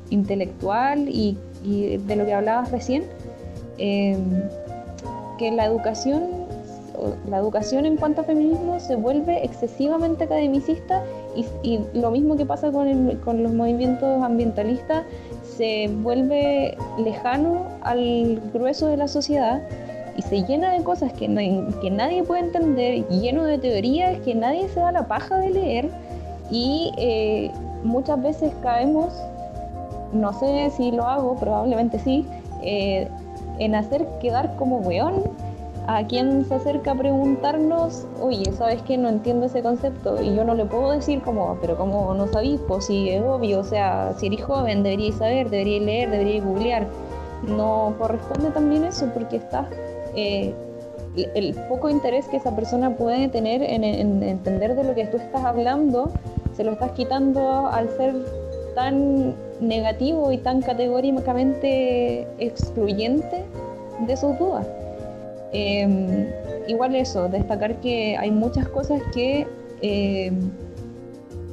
intelectual 0.09 1.09
y, 1.09 1.37
de 1.63 2.15
lo 2.15 2.25
que 2.25 2.33
hablabas 2.33 2.71
recién, 2.71 3.03
em, 3.77 4.23
que 5.37 5.51
la 5.51 5.65
educación, 5.65 6.23
la 7.29 7.37
educación 7.39 7.85
en 7.85 7.97
cuanto 7.97 8.21
a 8.21 8.23
feminismo 8.23 8.79
se 8.79 8.95
vuelve 8.95 9.43
excesivamente 9.43 10.23
academicista 10.23 11.03
y, 11.35 11.79
lo 11.93 12.09
mismo 12.11 12.37
que 12.37 12.45
pasa 12.45 12.71
con 12.71 13.43
los 13.43 13.53
movimientos 13.53 14.23
ambientalistas, 14.23 15.03
se 15.57 15.87
vuelve 15.87 16.77
lejano 16.97 17.67
al 17.81 18.41
grueso 18.53 18.87
de 18.87 18.97
la 18.97 19.07
sociedad 19.07 19.61
y 20.17 20.21
se 20.21 20.43
llena 20.43 20.71
de 20.71 20.83
cosas 20.83 21.11
que, 21.13 21.27
que 21.81 21.91
nadie 21.91 22.23
puede 22.23 22.41
entender, 22.41 23.07
lleno 23.09 23.45
de 23.45 23.57
teorías 23.57 24.19
que 24.19 24.35
nadie 24.35 24.67
se 24.69 24.79
da 24.79 24.91
la 24.91 25.07
paja 25.07 25.37
de 25.37 25.49
leer 25.49 25.89
y 26.51 26.91
eh, 26.97 27.51
muchas 27.83 28.21
veces 28.21 28.51
caemos, 28.61 29.13
no 30.11 30.33
sé 30.33 30.71
si 30.75 30.91
lo 30.91 31.05
hago, 31.05 31.35
probablemente 31.35 31.99
sí, 31.99 32.25
eh, 32.61 33.07
en 33.59 33.75
hacer 33.75 34.05
quedar 34.21 34.55
como 34.55 34.77
weón 34.79 35.23
a 35.87 36.05
quien 36.07 36.45
se 36.45 36.55
acerca 36.55 36.91
a 36.91 36.95
preguntarnos, 36.95 38.05
oye, 38.21 38.51
¿sabes 38.53 38.81
qué? 38.83 38.97
No 38.97 39.09
entiendo 39.09 39.47
ese 39.47 39.61
concepto. 39.61 40.21
Y 40.21 40.35
yo 40.35 40.43
no 40.43 40.55
le 40.55 40.65
puedo 40.65 40.91
decir 40.91 41.21
como, 41.21 41.57
pero 41.61 41.77
como 41.77 42.13
no 42.13 42.27
sabís, 42.27 42.61
pues 42.67 42.85
si 42.85 43.09
es 43.09 43.21
obvio, 43.21 43.59
o 43.59 43.63
sea, 43.63 44.13
si 44.17 44.27
eres 44.27 44.43
joven 44.43 44.83
deberíais 44.83 45.15
saber, 45.15 45.49
deberíais 45.49 45.83
leer, 45.83 46.09
deberíais 46.09 46.43
googlear. 46.43 46.87
No 47.43 47.93
corresponde 47.99 48.51
también 48.51 48.85
eso 48.85 49.09
porque 49.13 49.37
estás 49.37 49.67
eh, 50.15 50.53
el 51.15 51.53
poco 51.67 51.89
interés 51.89 52.27
que 52.27 52.37
esa 52.37 52.55
persona 52.55 52.95
puede 52.95 53.27
tener 53.27 53.61
en, 53.61 53.83
entender 53.83 54.75
de 54.75 54.83
lo 54.83 54.95
que 54.95 55.05
tú 55.05 55.17
estás 55.17 55.43
hablando, 55.43 56.11
se 56.55 56.63
lo 56.63 56.71
estás 56.71 56.91
quitando 56.91 57.67
al 57.67 57.89
ser 57.97 58.15
tan 58.75 59.35
negativo 59.59 60.31
y 60.31 60.37
tan 60.37 60.61
categóricamente 60.61 62.27
excluyente 62.39 63.43
de 64.07 64.17
sus 64.17 64.37
dudas. 64.39 64.65
Em, 65.53 66.27
igual 66.67 66.95
eso, 66.95 67.29
destacar 67.29 67.79
que 67.79 68.17
hay 68.17 68.31
muchas 68.31 68.67
cosas 68.69 69.01
que 69.13 69.47
em, 69.81 70.51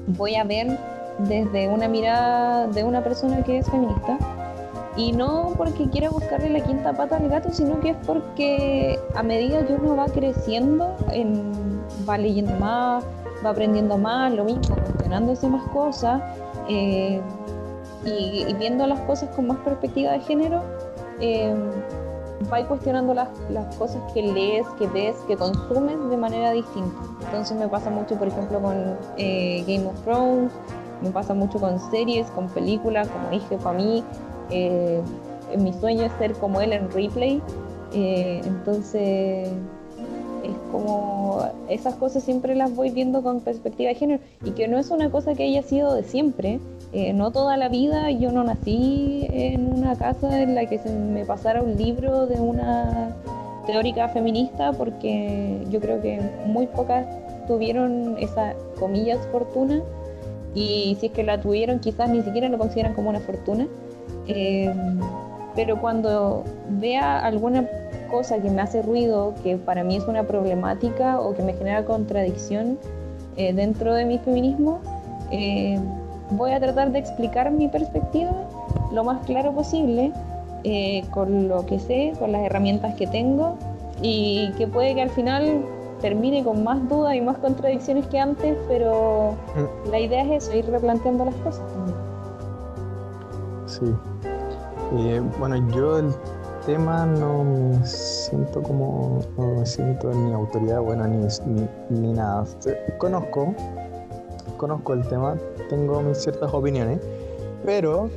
voy 0.06 0.34
a 0.36 0.44
ver 0.44 0.78
desde 1.18 1.68
una 1.68 1.86
mirada 1.86 2.66
de 2.68 2.82
una 2.82 3.04
persona 3.04 3.42
que 3.42 3.58
es 3.58 3.70
feminista. 3.70 4.18
Y 4.96 5.12
no 5.12 5.54
porque 5.56 5.88
quiera 5.88 6.10
buscarle 6.10 6.50
la 6.50 6.60
quinta 6.60 6.92
pata 6.92 7.16
al 7.16 7.28
gato, 7.28 7.52
sino 7.52 7.78
que 7.80 7.90
es 7.90 7.96
porque 8.06 8.98
a 9.14 9.22
medida 9.22 9.64
que 9.64 9.74
uno 9.74 9.96
va 9.96 10.06
creciendo, 10.06 10.96
va 12.08 12.18
leyendo 12.18 12.52
más, 12.56 13.04
va 13.44 13.50
aprendiendo 13.50 13.96
más, 13.96 14.32
lo 14.32 14.44
mismo, 14.44 14.74
cuestionándose 14.74 15.48
más 15.48 15.62
cosas 15.68 16.20
eh, 16.68 17.20
y, 18.04 18.52
viendo 18.54 18.86
las 18.86 19.00
cosas 19.00 19.34
con 19.34 19.46
más 19.46 19.58
perspectiva 19.58 20.12
de 20.12 20.20
género, 20.20 20.62
eh, 21.20 21.54
va 22.52 22.66
cuestionando 22.66 23.14
las, 23.14 23.28
las, 23.50 23.74
cosas 23.76 24.00
que 24.12 24.22
lees, 24.22 24.66
que 24.78 24.86
ves, 24.86 25.16
que 25.26 25.36
consumes 25.36 25.98
de 26.08 26.16
manera 26.16 26.52
distinta. 26.52 26.96
Entonces 27.24 27.56
me 27.56 27.68
pasa 27.68 27.90
mucho, 27.90 28.16
por 28.16 28.28
ejemplo, 28.28 28.60
con 28.60 28.96
eh, 29.16 29.64
Game 29.66 29.86
of 29.86 30.00
Thrones, 30.02 30.52
me 31.02 31.10
pasa 31.10 31.34
mucho 31.34 31.58
con 31.58 31.78
series, 31.90 32.30
con 32.30 32.48
películas, 32.48 33.08
como 33.08 33.30
dije, 33.30 33.56
para 33.58 33.76
mí 33.76 34.04
eh, 34.50 35.02
mi 35.58 35.72
sueño 35.72 36.04
es 36.04 36.12
ser 36.18 36.34
como 36.34 36.60
él 36.60 36.72
en 36.72 36.90
replay. 36.90 37.42
Eh, 37.92 38.40
entonces, 38.44 39.48
es 39.48 39.52
como 40.70 41.44
esas 41.68 41.94
cosas 41.94 42.22
siempre 42.22 42.54
las 42.54 42.74
voy 42.74 42.90
viendo 42.90 43.22
con 43.22 43.40
perspectiva 43.40 43.88
de 43.88 43.94
género 43.94 44.22
y 44.44 44.52
que 44.52 44.68
no 44.68 44.78
es 44.78 44.90
una 44.90 45.10
cosa 45.10 45.34
que 45.34 45.44
haya 45.44 45.62
sido 45.62 45.94
de 45.94 46.04
siempre. 46.04 46.60
Eh, 46.92 47.12
no 47.12 47.30
toda 47.30 47.56
la 47.56 47.68
vida, 47.68 48.10
yo 48.10 48.32
no 48.32 48.42
nací 48.42 49.26
en 49.30 49.72
una 49.72 49.96
casa 49.96 50.42
en 50.42 50.54
la 50.54 50.66
que 50.66 50.78
se 50.78 50.90
me 50.90 51.24
pasara 51.24 51.62
un 51.62 51.76
libro 51.76 52.26
de 52.26 52.40
una 52.40 53.16
teórica 53.66 54.08
feminista 54.08 54.72
porque 54.72 55.64
yo 55.70 55.80
creo 55.80 56.02
que 56.02 56.20
muy 56.46 56.66
pocas 56.66 57.06
tuvieron 57.46 58.16
esa 58.18 58.54
comillas 58.78 59.18
fortuna 59.30 59.82
y 60.54 60.96
si 60.98 61.06
es 61.06 61.12
que 61.12 61.22
la 61.22 61.40
tuvieron 61.40 61.78
quizás 61.78 62.10
ni 62.10 62.22
siquiera 62.22 62.48
lo 62.48 62.58
consideran 62.58 62.94
como 62.94 63.10
una 63.10 63.20
fortuna. 63.20 63.68
Eh, 64.26 64.72
pero 65.60 65.78
cuando 65.78 66.42
vea 66.70 67.18
alguna 67.18 67.68
cosa 68.10 68.40
que 68.40 68.48
me 68.48 68.62
hace 68.62 68.80
ruido, 68.80 69.34
que 69.42 69.58
para 69.58 69.84
mí 69.84 69.96
es 69.96 70.08
una 70.08 70.22
problemática 70.22 71.20
o 71.20 71.34
que 71.34 71.42
me 71.42 71.52
genera 71.52 71.84
contradicción 71.84 72.78
eh, 73.36 73.52
dentro 73.52 73.92
de 73.92 74.06
mi 74.06 74.18
feminismo, 74.20 74.80
eh, 75.30 75.78
voy 76.30 76.52
a 76.52 76.60
tratar 76.60 76.92
de 76.92 77.00
explicar 77.00 77.50
mi 77.50 77.68
perspectiva 77.68 78.32
lo 78.90 79.04
más 79.04 79.22
claro 79.26 79.52
posible, 79.52 80.12
con 81.10 81.48
lo 81.48 81.66
que 81.66 81.78
sé, 81.78 82.14
con 82.18 82.32
las 82.32 82.40
herramientas 82.42 82.94
que 82.94 83.06
tengo 83.06 83.56
y 84.00 84.52
que 84.56 84.66
puede 84.66 84.94
que 84.94 85.02
al 85.02 85.10
final 85.10 85.62
termine 86.00 86.42
con 86.42 86.64
más 86.64 86.88
dudas 86.88 87.14
y 87.16 87.20
más 87.20 87.36
contradicciones 87.36 88.06
que 88.06 88.18
antes, 88.18 88.56
pero 88.66 89.34
mm. 89.56 89.90
la 89.90 90.00
idea 90.00 90.22
es 90.22 90.44
eso, 90.44 90.56
ir 90.56 90.70
replanteando 90.70 91.26
las 91.26 91.34
cosas 91.36 91.62
Sí, 93.66 93.94
eh, 94.92 95.22
bueno, 95.38 95.56
yo 95.70 95.98
el 95.98 96.12
tema 96.66 97.06
no 97.06 97.44
me 97.44 97.86
siento 97.86 98.62
como, 98.62 99.20
no 99.36 99.46
me 99.60 99.66
siento 99.66 100.12
ni 100.12 100.32
autoridad, 100.32 100.80
bueno, 100.80 101.06
ni, 101.06 101.26
ni, 101.90 102.12
nada. 102.12 102.44
Conozco, 102.98 103.54
conozco 104.56 104.94
el 104.94 105.06
tema, 105.08 105.36
tengo 105.68 106.02
mis 106.02 106.18
ciertas 106.18 106.52
opiniones, 106.52 107.00
pero 107.64 108.10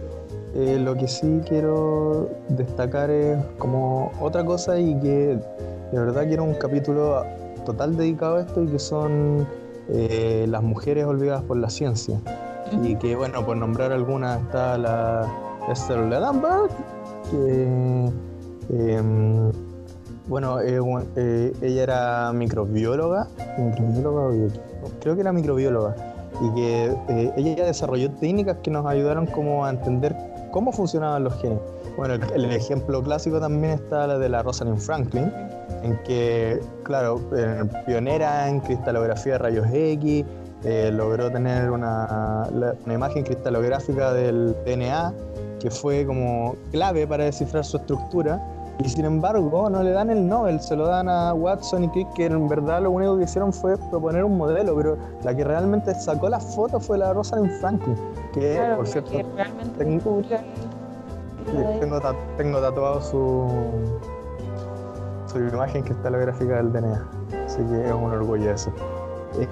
eh, 0.56 0.80
lo 0.80 0.96
que 0.96 1.08
sí 1.08 1.42
quiero 1.48 2.30
destacar 2.50 3.10
es 3.10 3.38
como 3.58 4.12
otra 4.20 4.46
cosa 4.46 4.80
y 4.80 5.00
que 5.00 5.40
de 5.92 6.00
verdad 6.00 6.28
quiero 6.28 6.44
un 6.44 6.54
capítulo 6.56 7.24
total 7.66 7.96
dedicado 7.96 8.38
a 8.38 8.42
esto 8.42 8.64
y 8.64 8.68
que 8.68 8.80
son 8.80 9.48
eh, 9.90 10.46
las 10.48 10.64
mujeres 10.64 11.06
olvidadas 11.06 11.44
por 11.44 11.58
la 11.58 11.70
ciencia. 11.70 12.20
Y 12.84 12.96
que 12.96 13.16
bueno, 13.16 13.46
por 13.46 13.58
nombrar 13.58 13.92
algunas 13.92 14.42
está 14.42 14.78
la 14.78 15.28
Esther 15.70 16.00
Ledenberg, 16.00 16.70
que 17.30 18.12
em, 18.70 19.52
bueno, 20.28 20.62
eh, 20.62 20.80
eh, 21.18 21.54
ella 21.62 21.84
era 21.84 22.34
microbióloga, 22.34 23.28
microbióloga 23.58 24.54
creo 25.02 25.16
que 25.16 25.22
era 25.22 25.34
microbióloga, 25.34 25.96
y 26.42 26.56
que 26.56 26.86
eh, 27.10 27.34
ella 27.36 27.66
desarrolló 27.66 28.10
técnicas 28.12 28.58
que 28.64 28.72
nos 28.72 28.86
ayudaron 28.86 29.26
como 29.26 29.66
a 29.66 29.70
entender 29.70 30.16
cómo 30.52 30.72
funcionaban 30.72 31.26
los 31.26 31.34
genes. 31.42 31.60
Bueno, 31.98 32.16
el, 32.34 32.46
ejemplo 32.46 33.04
clásico 33.04 33.40
también 33.40 33.74
está 33.74 34.08
la 34.08 34.18
de 34.18 34.30
la 34.30 34.42
Rosalind 34.44 34.80
Franklin, 34.80 35.32
en 35.84 35.98
que, 36.04 36.60
claro, 36.84 37.20
pionera 37.86 38.50
en 38.50 38.62
cristalografía 38.62 39.34
de 39.34 39.38
rayos 39.40 39.68
X, 39.72 40.26
logró 40.94 41.30
tener 41.30 41.70
una 41.70 42.48
imagen 42.88 43.24
cristalográfica 43.24 44.14
del 44.14 44.56
DNA 44.66 45.14
que 45.64 45.72
fue 45.72 46.06
como 46.06 46.58
clave 46.72 47.08
para 47.08 47.24
descifrar 47.24 47.64
su 47.64 47.78
estructura. 47.78 48.38
Y 48.84 48.90
sin 48.90 49.06
embargo, 49.06 49.70
no 49.70 49.82
le 49.82 49.92
dan 49.92 50.10
el 50.10 50.28
Nobel, 50.28 50.60
se 50.60 50.76
lo 50.76 50.88
dan 50.88 51.08
a 51.08 51.34
Watson 51.34 51.86
y 51.86 51.90
Crick, 51.90 52.12
que 52.14 52.26
en 52.26 52.50
verdad 52.50 52.82
lo 52.82 52.92
único 52.92 53.18
que 53.18 53.24
hicieron 53.24 53.54
fue 53.54 53.78
proponer 53.78 54.26
un 54.26 54.36
modelo, 54.38 54.76
pero 54.76 54.98
la 55.24 55.34
que 55.34 55.46
realmente 55.46 55.96
sacó 55.96 56.28
la 56.28 56.40
foto 56.40 56.82
fue 56.82 56.98
la 56.98 57.14
Rosalind 57.14 57.52
Franklin, 57.62 57.96
que 58.34 58.60
por 58.76 58.88
cierto, 58.88 59.12
tengo, 59.78 60.22
tengo, 62.36 62.60
tatuado 62.60 63.00
su, 63.00 63.48
su 65.28 65.38
imagen 65.38 65.84
que 65.84 65.94
está 65.94 66.10
la 66.10 66.18
gráfica 66.18 66.56
del 66.56 66.74
DNA, 66.74 67.08
así 67.46 67.62
que 67.64 67.86
es 67.86 67.94
un 67.94 68.12
orgullo 68.12 68.52
eso. 68.52 68.74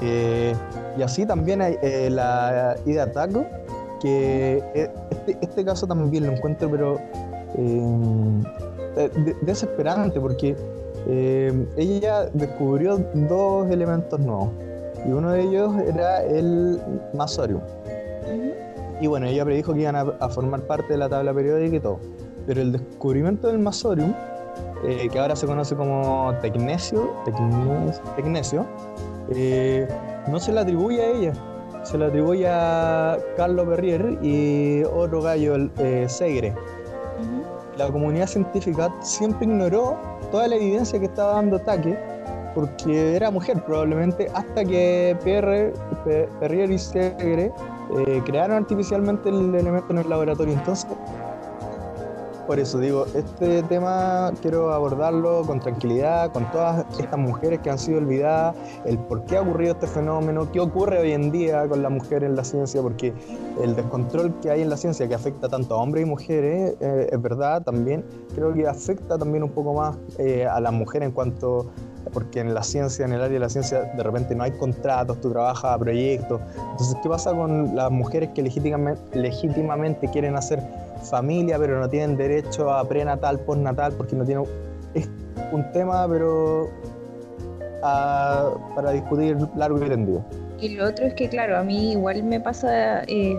Eh, 0.02 0.54
y 0.98 1.02
así 1.02 1.26
también 1.26 1.62
hay 1.62 1.78
eh, 1.82 2.10
la 2.12 2.76
Ida 2.86 3.12
Taco, 3.12 3.46
porque 4.02 4.64
eh, 4.74 4.90
este, 5.12 5.38
este 5.42 5.64
caso 5.64 5.86
también 5.86 6.26
lo 6.26 6.32
encuentro, 6.32 6.72
pero 6.72 7.00
eh, 7.56 9.10
desesperante, 9.44 10.20
porque 10.20 10.56
eh, 11.08 11.68
ella 11.78 12.26
descubrió 12.34 12.98
dos 12.98 13.70
elementos 13.70 14.20
nuevos. 14.20 14.50
Y 15.08 15.12
uno 15.12 15.32
de 15.32 15.42
ellos 15.44 15.74
era 15.88 16.24
el 16.24 16.82
masorium. 17.14 17.62
Y 19.00 19.08
bueno, 19.08 19.28
ella 19.28 19.46
predijo 19.46 19.74
que 19.74 19.82
iban 19.82 19.96
a, 19.96 20.30
formar 20.30 20.62
parte 20.62 20.94
de 20.94 20.98
la 20.98 21.10
tabla 21.10 21.34
periódica 21.34 21.76
y 21.76 21.80
todo. 21.80 22.00
Pero 22.48 22.62
el 22.62 22.72
descubrimiento 22.72 23.48
del 23.48 23.60
masorium, 23.60 24.14
que 24.84 25.20
ahora 25.20 25.36
se 25.36 25.46
conoce 25.46 25.76
como 25.76 26.34
tecnesio, 26.42 27.14
tecnesio, 28.16 28.66
no 30.28 30.40
se 30.40 30.52
le 30.52 30.60
atribuye 30.60 31.02
a 31.02 31.10
ella, 31.10 31.34
se 31.84 31.98
le 31.98 32.06
atribuye 32.06 32.48
a 32.48 33.18
Carlos 33.38 33.68
Berrier 33.68 34.18
y 34.22 34.84
otro 34.84 35.22
gallo, 35.22 35.56
eh, 35.80 36.06
Segre. 36.08 36.54
La 37.78 37.88
comunidad 37.88 38.28
científica 38.28 38.94
siempre 39.02 39.46
ignoró 39.46 39.98
toda 40.32 40.48
la 40.48 40.56
evidencia 40.56 41.00
que 41.00 41.06
estaba 41.06 41.34
dando 41.34 41.60
Taque 41.60 41.98
porque 42.54 43.16
era 43.16 43.32
mujer 43.32 43.64
probablemente 43.64 44.28
hasta 44.34 44.66
que 44.66 45.18
Pierre, 45.24 45.74
Berrier 46.40 46.72
y 46.72 46.78
Segre 46.78 47.52
eh, 48.08 48.22
crearon 48.26 48.58
artificialmente 48.58 49.30
el 49.30 49.56
elemento 49.56 49.88
en 49.92 50.00
el 50.00 50.10
laboratorio. 50.10 50.54
Entonces, 50.54 50.88
por 52.52 52.60
eso 52.60 52.80
digo, 52.80 53.06
este 53.16 53.64
tema 53.64 54.34
quiero 54.42 54.74
abordarlo 54.74 55.44
con 55.44 55.62
tranquilidad, 55.62 56.34
con 56.34 56.52
todas 56.52 56.86
estas 57.00 57.18
mujeres 57.18 57.62
que 57.62 57.70
han 57.70 57.80
sido 57.80 58.00
olvidadas, 58.00 58.58
el 58.84 59.00
por 59.00 59.24
qué 59.24 59.38
ha 59.38 59.42
ocurrido 59.42 59.72
este 59.72 59.88
fenómeno, 59.88 60.52
qué 60.52 60.60
ocurre 60.60 61.00
hoy 61.00 61.14
en 61.14 61.32
día 61.32 61.66
con 61.70 61.82
la 61.82 61.88
mujer 61.88 62.26
en 62.26 62.36
la 62.36 62.44
ciencia, 62.44 62.82
porque 62.82 63.14
el 63.64 63.74
descontrol 63.74 64.38
que 64.42 64.52
hay 64.52 64.64
en 64.64 64.70
la 64.70 64.76
ciencia 64.76 65.08
que 65.08 65.16
afecta 65.16 65.48
tanto 65.48 65.76
a 65.76 65.78
hombres 65.78 66.06
y 66.06 66.10
mujeres, 66.10 66.76
eh, 66.82 67.08
es 67.10 67.22
verdad 67.22 67.64
también, 67.64 68.04
creo 68.36 68.54
que 68.54 68.68
afecta 68.68 69.18
también 69.18 69.44
un 69.44 69.52
poco 69.52 69.74
más 69.74 69.96
eh, 70.18 70.46
a 70.46 70.60
las 70.60 70.74
mujeres 70.74 71.08
en 71.08 71.14
cuanto 71.14 71.72
porque 72.12 72.42
en 72.42 72.54
la 72.54 72.64
ciencia, 72.64 73.06
en 73.06 73.14
el 73.14 73.22
área 73.22 73.36
de 73.36 73.40
la 73.40 73.50
ciencia, 73.50 73.84
de 73.96 74.04
repente 74.04 74.36
no 74.36 74.44
hay 74.44 74.52
contratos, 74.52 75.22
tú 75.22 75.32
trabajas 75.32 75.72
a 75.72 75.78
proyectos. 75.78 76.42
Entonces, 76.72 76.98
¿qué 77.02 77.08
pasa 77.08 77.32
con 77.32 77.78
las 77.78 77.92
mujeres 77.92 78.32
que 78.36 78.42
legítimamente, 78.42 79.18
legítimamente 79.18 80.10
quieren 80.10 80.36
hacer 80.36 80.62
familia, 81.10 81.58
pero 81.58 81.80
no 81.80 81.90
tienen 81.90 82.18
derecho 82.18 82.72
a 82.72 82.88
prenatal, 82.88 83.40
postnatal, 83.40 83.94
porque 83.94 84.16
no 84.16 84.26
tienen... 84.26 84.46
Es 84.94 85.10
un 85.52 85.70
tema, 85.72 86.08
pero 86.08 86.70
para 87.82 88.92
discutir 88.92 89.38
largo 89.56 89.84
y 89.84 89.90
tendido. 89.90 90.24
Y 90.60 90.70
lo 90.70 90.88
otro 90.88 91.06
es 91.08 91.14
que, 91.16 91.28
claro, 91.30 91.58
a 91.58 91.64
mí 91.64 91.94
igual 91.94 92.24
me 92.24 92.40
pasa 92.40 93.04
eh, 93.04 93.38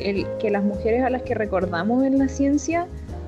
el, 0.00 0.26
que 0.38 0.50
las 0.50 0.64
mujeres 0.64 1.04
a 1.04 1.10
las 1.10 1.22
que 1.22 1.34
recordamos 1.34 2.04
en 2.04 2.18
la 2.18 2.28
ciencia, 2.28 2.86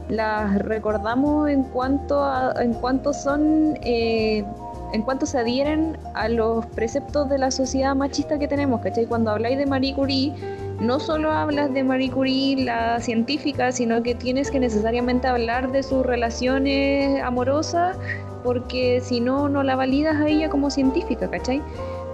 las 0.08 0.58
recordamos 0.60 1.50
en 1.50 1.64
cuanto, 1.64 2.22
a, 2.22 2.54
en 2.60 2.74
cuanto 2.74 3.12
son... 3.12 3.78
Eh, 3.82 4.44
en 4.92 5.02
cuanto 5.02 5.26
se 5.26 5.38
adhieren 5.38 5.98
a 6.14 6.28
los 6.28 6.64
preceptos 6.66 7.28
de 7.28 7.38
la 7.38 7.50
sociedad 7.50 7.94
machista 7.96 8.38
que 8.38 8.46
tenemos, 8.46 8.80
¿cachai? 8.80 9.04
Cuando 9.04 9.32
habláis 9.32 9.58
de 9.58 9.66
Marie 9.66 9.94
Curie, 9.94 10.32
no 10.80 11.00
solo 11.00 11.30
hablas 11.30 11.72
de 11.72 11.82
Marie 11.82 12.10
Curie, 12.10 12.64
la 12.64 13.00
científica, 13.00 13.72
sino 13.72 14.02
que 14.02 14.14
tienes 14.14 14.50
que 14.50 14.60
necesariamente 14.60 15.26
hablar 15.26 15.72
de 15.72 15.82
sus 15.82 16.04
relaciones 16.04 17.22
amorosas, 17.22 17.96
porque 18.44 19.00
si 19.02 19.20
no, 19.20 19.48
no 19.48 19.62
la 19.62 19.76
validas 19.76 20.16
a 20.16 20.28
ella 20.28 20.48
como 20.48 20.70
científica, 20.70 21.30
¿cachai? 21.30 21.62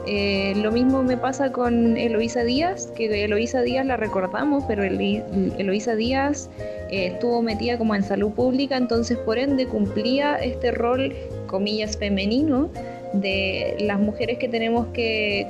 Eh, 0.06 0.54
lo 0.56 0.72
mismo 0.72 1.02
me 1.02 1.16
pasa 1.16 1.52
con 1.52 1.96
Eloísa 1.96 2.42
Díaz, 2.42 2.86
que 2.96 3.24
Eloísa 3.24 3.62
Díaz 3.62 3.86
la 3.86 3.96
recordamos, 3.96 4.64
pero 4.66 4.82
Eloísa 4.82 5.94
Díaz 5.94 6.50
eh, 6.90 7.06
estuvo 7.12 7.40
metida 7.42 7.78
como 7.78 7.94
en 7.94 8.02
salud 8.02 8.32
pública, 8.32 8.76
entonces 8.76 9.16
por 9.18 9.38
ende 9.38 9.66
cumplía 9.66 10.36
este 10.36 10.72
rol, 10.72 11.14
comillas, 11.46 11.96
femenino 11.96 12.68
de 13.12 13.76
las 13.80 14.00
mujeres 14.00 14.38
que 14.38 14.48
tenemos 14.48 14.86
que 14.88 15.46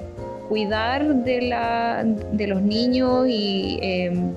cuidar 0.53 1.15
de, 1.25 1.41
la, 1.41 2.05
de 2.05 2.47
los 2.47 2.61
niños 2.61 3.27
y 3.27 3.79
em, 3.81 4.35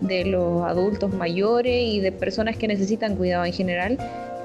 de 0.00 0.24
los 0.24 0.62
adultos 0.62 1.12
mayores 1.12 1.82
y 1.82 1.98
de 1.98 2.12
personas 2.12 2.56
que 2.56 2.68
necesitan 2.68 3.16
cuidado 3.16 3.44
en 3.44 3.52
general, 3.52 3.98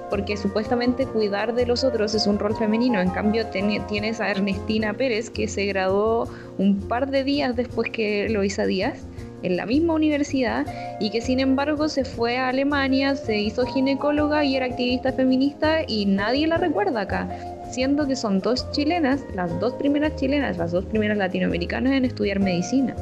porque 0.09 0.35
supuestamente 0.35 1.05
cuidar 1.05 1.53
de 1.53 1.67
los 1.67 1.83
otros 1.83 2.15
es 2.15 2.25
un 2.25 2.39
rol 2.39 2.55
femenino. 2.55 2.99
En 2.99 3.11
cambio, 3.11 3.45
tienes 3.45 4.19
a 4.19 4.31
Ernestina 4.31 4.95
Pérez, 4.95 5.29
que 5.29 5.47
se 5.47 5.67
graduó 5.67 6.27
un 6.57 6.79
par 6.79 7.11
de 7.11 7.23
días 7.23 7.55
después 7.55 7.91
que 7.91 8.27
Loisa 8.27 8.65
Díaz 8.65 9.05
en 9.43 9.57
la 9.57 9.67
misma 9.67 9.93
universidad 9.93 10.65
y 10.99 11.11
que 11.11 11.21
sin 11.21 11.39
embargo 11.39 11.87
se 11.87 12.03
fue 12.03 12.37
a 12.39 12.47
Alemania, 12.47 13.15
se 13.15 13.37
hizo 13.37 13.67
ginecóloga 13.67 14.43
y 14.43 14.55
era 14.55 14.65
activista 14.65 15.13
feminista 15.13 15.81
y 15.87 16.07
nadie 16.07 16.47
la 16.47 16.57
recuerda 16.57 17.01
acá 17.01 17.29
siendo 17.71 18.07
que 18.07 18.15
son 18.15 18.39
dos 18.39 18.71
chilenas, 18.71 19.21
las 19.33 19.59
dos 19.59 19.73
primeras 19.73 20.15
chilenas, 20.15 20.57
las 20.57 20.71
dos 20.71 20.85
primeras 20.85 21.17
latinoamericanas 21.17 21.93
en 21.93 22.05
estudiar 22.05 22.39
medicina. 22.39 22.95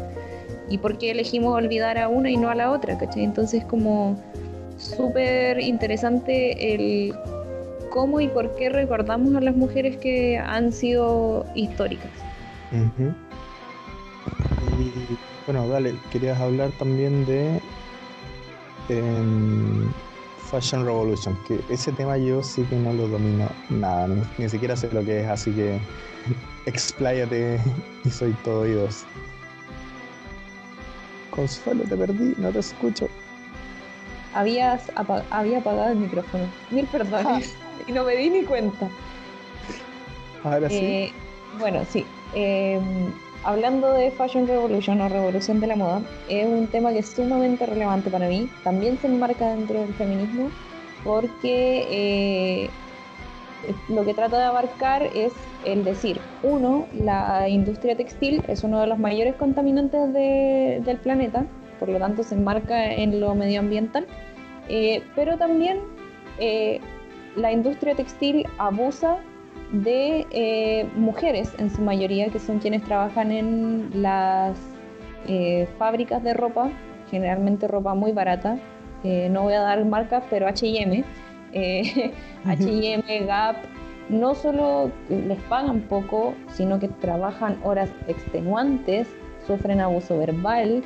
¿Y 0.70 0.78
por 0.78 0.98
qué 0.98 1.12
elegimos 1.12 1.56
olvidar 1.56 1.98
a 1.98 2.08
una 2.08 2.30
y 2.30 2.38
no 2.38 2.50
a 2.50 2.56
la 2.56 2.72
otra? 2.72 2.98
¿cachai? 2.98 3.24
Entonces 3.24 3.66
como 3.66 4.22
súper 4.78 5.60
interesante 5.60 6.74
el 6.74 7.14
cómo 7.90 8.22
y 8.22 8.28
por 8.28 8.56
qué 8.56 8.70
recordamos 8.70 9.36
a 9.36 9.42
las 9.42 9.56
mujeres 9.56 9.98
que 9.98 10.38
han 10.38 10.72
sido 10.72 11.46
históricas. 11.56 12.12
y, 12.72 12.88
bueno, 15.46 15.68
dale, 15.68 15.96
querías 16.12 16.40
hablar 16.40 16.70
también 16.78 17.26
de... 17.26 17.60
Em, 18.90 19.92
Fashion 20.50 20.84
Revolution, 20.84 21.38
que 21.48 21.60
ese 21.70 21.92
tema 21.92 22.18
yo 22.18 22.42
sí 22.42 22.64
que 22.64 22.76
no 22.76 22.92
lo 22.94 23.08
domino 23.08 23.50
nada, 23.70 24.08
ni, 24.38 24.50
siquiera 24.50 24.76
sé 24.76 24.90
lo 24.92 25.04
que 25.04 25.22
es, 25.22 25.28
así 25.28 25.52
que 25.52 25.80
expláyate 26.66 27.60
y 28.06 28.10
soy 28.10 28.34
todo 28.44 28.62
oídos. 28.62 29.06
Consuelo, 31.30 31.84
te 31.84 31.96
perdí, 31.96 32.34
no 32.38 32.50
te 32.50 32.60
escucho. 32.60 33.08
Habías 34.34 34.92
había 35.32 35.60
apagado 35.60 35.92
el 35.92 35.98
micrófono. 35.98 36.46
Mil 36.72 36.86
perdones. 36.88 37.56
Ah. 37.58 37.66
Y 37.88 37.92
no 37.94 38.04
me 38.04 38.16
di 38.16 38.30
ni 38.30 38.44
cuenta. 38.44 38.88
Ahora 40.44 40.70
sí. 40.70 40.76
Eh, 40.76 41.14
bueno, 41.58 41.84
sí. 41.90 42.06
Eh, 42.36 42.80
hablando 43.44 43.94
de 43.94 44.12
Fashion 44.12 44.48
Revolution 44.48 45.02
o 45.02 45.10
Revolución 45.10 45.60
de 45.60 45.68
la 45.68 45.76
Moda, 45.76 46.02
es 46.28 46.48
un 46.48 46.68
tema 46.68 46.92
que 46.92 47.00
es 47.00 47.10
sumamente 47.10 47.66
relevante 47.66 48.10
para 48.10 48.28
mí. 48.28 48.50
También 48.64 48.98
se 49.00 49.08
enmarca 49.08 49.50
dentro 49.50 49.80
del 49.80 49.94
feminismo 49.94 50.50
porque 51.04 51.88
eh, 51.90 52.70
lo 53.88 54.06
que 54.06 54.14
trata 54.14 54.38
de 54.38 54.44
abarcar 54.44 55.04
es 55.04 55.34
el 55.66 55.84
decir, 55.84 56.20
uno, 56.44 56.88
la 56.94 57.50
industria 57.50 57.96
textil 57.96 58.44
es 58.48 58.64
uno 58.64 58.80
de 58.80 58.88
los 58.88 59.00
mayores 59.00 59.36
contaminantes 59.36 60.14
del 60.14 60.98
planeta, 60.98 61.46
por 61.80 61.90
lo 61.90 62.00
tanto 62.00 62.24
se 62.24 62.36
enmarca 62.36 62.94
en 62.94 63.20
lo 63.20 63.36
medioambiental, 63.36 64.06
eh, 64.70 65.04
pero 65.16 65.38
también 65.38 65.80
eh, 66.38 66.80
la 67.36 67.52
industria 67.52 67.96
textil 67.96 68.46
abusa 68.58 69.18
de 69.72 70.26
eh, 70.32 70.90
mujeres 70.96 71.54
en 71.58 71.70
su 71.70 71.82
mayoría, 71.82 72.30
que 72.30 72.40
son 72.40 72.60
quienes 72.60 72.84
trabajan 72.84 73.32
en 73.32 73.90
las 74.02 74.58
eh, 75.28 75.68
fábricas 75.78 76.24
de 76.24 76.34
ropa, 76.34 76.72
generalmente 77.10 77.68
ropa 77.68 77.94
muy 77.94 78.12
barata. 78.12 78.58
Eh, 79.04 79.30
no 79.32 79.44
voy 79.44 79.54
a 79.54 79.62
dar 79.62 79.84
marcas, 79.86 80.24
pero 80.30 80.48
HM, 80.48 81.04
HM, 81.54 83.26
Gap, 83.28 83.56
no 84.10 84.36
solo 84.36 84.92
les 85.10 85.40
pagan 85.44 85.82
poco, 85.82 86.34
sino 86.52 86.80
que 86.80 86.88
trabajan 86.88 87.58
horas 87.64 87.90
extenuantes, 88.08 89.08
sufren 89.46 89.80
abuso 89.80 90.18
verbal, 90.18 90.84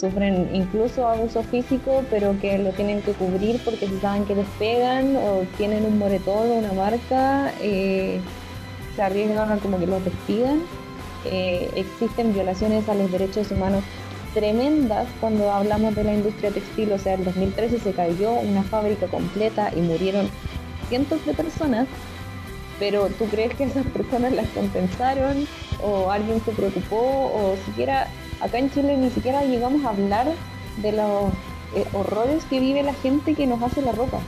sufren 0.00 0.50
incluso 0.54 1.08
abuso 1.08 1.42
físico, 1.42 2.04
pero 2.10 2.38
que 2.40 2.58
lo 2.58 2.70
tienen 2.70 3.02
que 3.02 3.12
cubrir 3.12 3.60
porque 3.64 3.86
si 3.86 3.98
saben 3.98 4.24
que 4.24 4.34
les 4.34 4.46
pegan 4.58 5.16
o 5.16 5.44
tienen 5.56 5.84
un 5.84 5.98
moretón 5.98 6.50
o 6.50 6.54
una 6.54 6.72
marca, 6.72 7.52
eh, 7.60 8.20
se 8.94 9.02
arriesgan 9.02 9.50
a 9.52 9.56
como 9.58 9.78
que 9.78 9.86
los 9.86 10.04
despidan. 10.04 10.62
Eh, 11.24 11.70
existen 11.74 12.34
violaciones 12.34 12.88
a 12.88 12.94
los 12.94 13.10
derechos 13.10 13.50
humanos 13.50 13.82
tremendas 14.32 15.08
cuando 15.18 15.50
hablamos 15.50 15.94
de 15.94 16.04
la 16.04 16.14
industria 16.14 16.50
textil, 16.50 16.92
o 16.92 16.98
sea, 16.98 17.14
en 17.14 17.24
2013 17.24 17.80
se 17.80 17.92
cayó 17.92 18.32
una 18.34 18.62
fábrica 18.62 19.06
completa 19.06 19.72
y 19.74 19.80
murieron 19.80 20.28
cientos 20.88 21.24
de 21.24 21.32
personas, 21.32 21.88
pero 22.78 23.08
¿tú 23.08 23.24
crees 23.24 23.54
que 23.54 23.64
esas 23.64 23.86
personas 23.96 24.32
las 24.32 24.46
compensaron 24.50 25.48
o 25.82 26.10
alguien 26.10 26.40
se 26.44 26.52
preocupó 26.52 26.98
o 27.00 27.56
siquiera 27.64 28.08
acá 28.40 28.58
en 28.58 28.70
Chile 28.70 28.96
ni 28.96 29.10
siquiera 29.10 29.44
llegamos 29.44 29.84
a 29.84 29.90
hablar 29.90 30.26
de 30.82 30.92
los 30.92 31.32
eh, 31.74 31.84
horrores 31.92 32.44
que 32.44 32.60
vive 32.60 32.82
la 32.82 32.94
gente 32.94 33.34
que 33.34 33.46
nos 33.46 33.62
hace 33.62 33.82
la 33.82 33.92
ropa. 33.92 34.18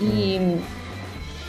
Y 0.00 0.38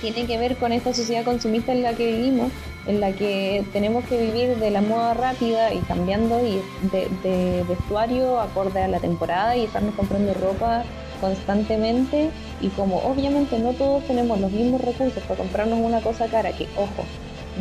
tiene 0.02 0.28
que 0.28 0.38
ver 0.38 0.58
con 0.58 0.74
esta 0.74 0.94
sociedad 0.94 1.24
consumista 1.24 1.72
en 1.72 1.82
la 1.82 1.94
que 1.94 2.06
vivimos, 2.06 2.52
en 2.88 3.00
la 3.00 3.14
que 3.14 3.64
tenemos 3.72 4.04
que 4.06 4.18
vivir 4.18 4.58
de 4.58 4.70
la 4.70 4.82
moda 4.82 5.14
rápida 5.14 5.74
y 5.74 5.80
cambiando 5.80 6.46
y 6.46 6.62
de, 6.92 7.64
vestuario 7.68 8.40
acorde 8.40 8.84
a 8.84 8.88
la 8.90 9.00
temporada 9.00 9.56
y 9.56 9.64
estarnos 9.64 9.96
comprando 9.96 10.34
ropa 10.34 10.84
constantemente 11.22 12.32
y 12.60 12.68
como 12.70 12.98
obviamente 12.98 13.58
no 13.60 13.72
todos 13.72 14.06
tenemos 14.06 14.40
los 14.42 14.52
mismos 14.52 14.82
recursos 14.82 15.24
para 15.24 15.38
comprarnos 15.38 15.80
una 15.80 16.02
cosa 16.02 16.28
cara, 16.28 16.52
que 16.52 16.68
ojo, 16.76 17.06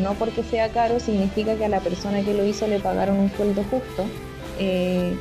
no 0.01 0.13
porque 0.13 0.43
sea 0.43 0.69
caro 0.69 0.99
significa 0.99 1.55
que 1.55 1.65
a 1.65 1.69
la 1.69 1.79
persona 1.79 2.21
que 2.23 2.33
lo 2.33 2.45
hizo 2.45 2.67
le 2.67 2.79
pagaron 2.79 3.19
un 3.19 3.31
sueldo 3.31 3.63
justo, 3.69 4.05
eh, 4.59 5.15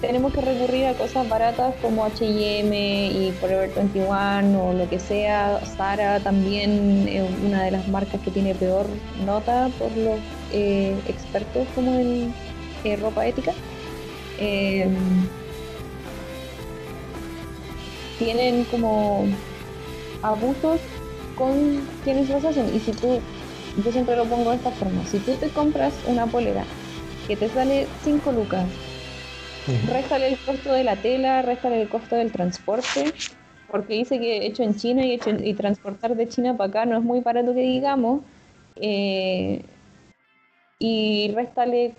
tenemos 0.00 0.32
que 0.32 0.40
recurrir 0.42 0.86
a 0.86 0.94
cosas 0.94 1.28
baratas 1.28 1.74
como 1.80 2.04
HM 2.04 2.72
y 2.72 3.32
Forever 3.40 3.70
21 3.74 4.68
o 4.68 4.72
lo 4.74 4.88
que 4.88 5.00
sea. 5.00 5.60
Sara 5.64 6.20
también 6.20 7.08
es 7.08 7.24
una 7.44 7.64
de 7.64 7.70
las 7.70 7.88
marcas 7.88 8.20
que 8.20 8.30
tiene 8.30 8.54
peor 8.54 8.86
nota 9.24 9.70
por 9.78 9.90
los 9.96 10.20
eh, 10.52 10.94
expertos 11.08 11.66
como 11.74 11.94
en 11.94 12.34
eh, 12.84 12.96
ropa 12.96 13.26
ética. 13.26 13.52
Tienen 18.18 18.64
como 18.64 19.26
abusos 20.22 20.80
con 21.36 21.86
quienes 22.02 22.28
los 22.28 22.44
hacen. 22.44 22.74
Y 22.74 22.80
si 22.80 22.92
tú, 22.92 23.20
yo 23.76 23.92
siempre 23.92 24.16
lo 24.16 24.24
pongo 24.24 24.50
de 24.50 24.56
esta 24.56 24.70
forma, 24.70 25.04
si 25.06 25.18
tú 25.18 25.32
te 25.34 25.50
compras 25.50 26.02
una 26.06 26.26
polera 26.26 26.64
que 27.26 27.36
te 27.36 27.48
sale 27.48 27.88
5 28.02 28.32
lucas 28.32 28.66
Réstale 29.88 30.28
el 30.28 30.38
costo 30.38 30.72
de 30.72 30.84
la 30.84 30.96
tela, 30.96 31.42
réstale 31.42 31.82
el 31.82 31.88
costo 31.88 32.14
del 32.14 32.30
transporte, 32.30 33.12
porque 33.66 33.94
dice 33.94 34.20
que 34.20 34.46
hecho 34.46 34.62
en 34.62 34.76
China 34.76 35.04
y, 35.04 35.12
hecho 35.12 35.30
y 35.30 35.54
transportar 35.54 36.14
de 36.14 36.28
China 36.28 36.56
para 36.56 36.68
acá 36.68 36.86
no 36.86 36.96
es 36.96 37.02
muy 37.02 37.20
barato 37.20 37.52
que 37.52 37.60
digamos. 37.60 38.20
Eh, 38.76 39.62
y 40.78 41.32
réstale, 41.34 41.94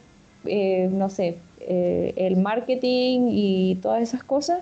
eh, 0.45 0.89
no 0.91 1.09
sé, 1.09 1.39
eh, 1.59 2.13
el 2.15 2.37
marketing 2.37 3.29
y 3.31 3.75
todas 3.81 4.01
esas 4.01 4.23
cosas. 4.23 4.59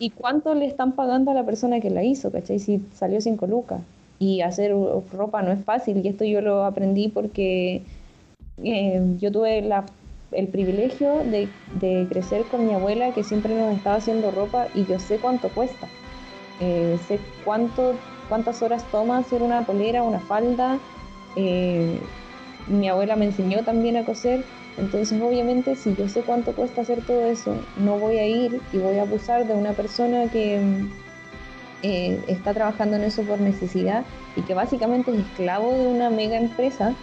¿Y 0.00 0.10
cuánto 0.10 0.54
le 0.54 0.66
están 0.66 0.92
pagando 0.92 1.30
a 1.30 1.34
la 1.34 1.44
persona 1.44 1.78
que 1.78 1.90
la 1.90 2.02
hizo? 2.02 2.32
¿Cachai? 2.32 2.58
Si 2.58 2.80
salió 2.94 3.20
cinco 3.20 3.46
lucas. 3.46 3.80
Y 4.22 4.40
hacer 4.40 4.72
ropa 5.12 5.42
no 5.42 5.50
es 5.50 5.64
fácil. 5.64 6.00
Y 6.04 6.08
esto 6.08 6.24
yo 6.24 6.40
lo 6.40 6.64
aprendí 6.64 7.08
porque 7.08 7.82
yo 9.18 9.32
tuve 9.32 9.68
el 10.30 10.46
privilegio 10.46 11.24
de, 11.24 11.48
crecer 12.08 12.44
con 12.44 12.64
mi 12.64 12.72
abuela 12.72 13.12
que 13.12 13.24
siempre 13.24 13.52
nos 13.56 13.76
estaba 13.76 13.96
haciendo 13.96 14.30
ropa 14.30 14.68
y 14.74 14.84
yo 14.84 15.00
sé 15.00 15.18
cuánto 15.18 15.48
cuesta. 15.48 15.88
Eh, 16.60 17.00
sé 17.08 17.18
cuánto, 17.44 17.96
cuántas 18.28 18.62
horas 18.62 18.88
toma 18.92 19.18
hacer 19.18 19.42
una 19.42 19.66
polera, 19.66 20.04
una 20.04 20.20
falda. 20.20 20.78
Eh, 21.34 21.98
mi 22.68 22.88
abuela 22.88 23.16
me 23.16 23.24
enseñó 23.24 23.64
también 23.64 23.96
a 23.96 24.04
coser. 24.04 24.44
Entonces, 24.78 25.20
obviamente, 25.20 25.74
si 25.74 25.96
yo 25.96 26.06
sé 26.08 26.22
cuánto 26.22 26.52
cuesta 26.52 26.82
hacer 26.82 27.04
todo 27.04 27.26
eso, 27.26 27.56
no 27.76 27.98
voy 27.98 28.18
a 28.18 28.26
ir 28.28 28.60
y 28.72 28.78
voy 28.78 28.98
a 28.98 29.02
abusar 29.02 29.48
de 29.48 29.54
una 29.54 29.72
persona 29.72 30.30
que 30.30 30.60
eh, 31.82 32.20
está 32.28 32.54
trabajando 32.54 32.96
en 32.96 33.04
eso 33.04 33.22
por 33.22 33.40
necesidad 33.40 34.04
y 34.36 34.42
que 34.42 34.54
básicamente 34.54 35.10
es 35.10 35.18
esclavo 35.18 35.72
de 35.72 35.86
una 35.86 36.10
mega 36.10 36.36
empresa 36.36 36.94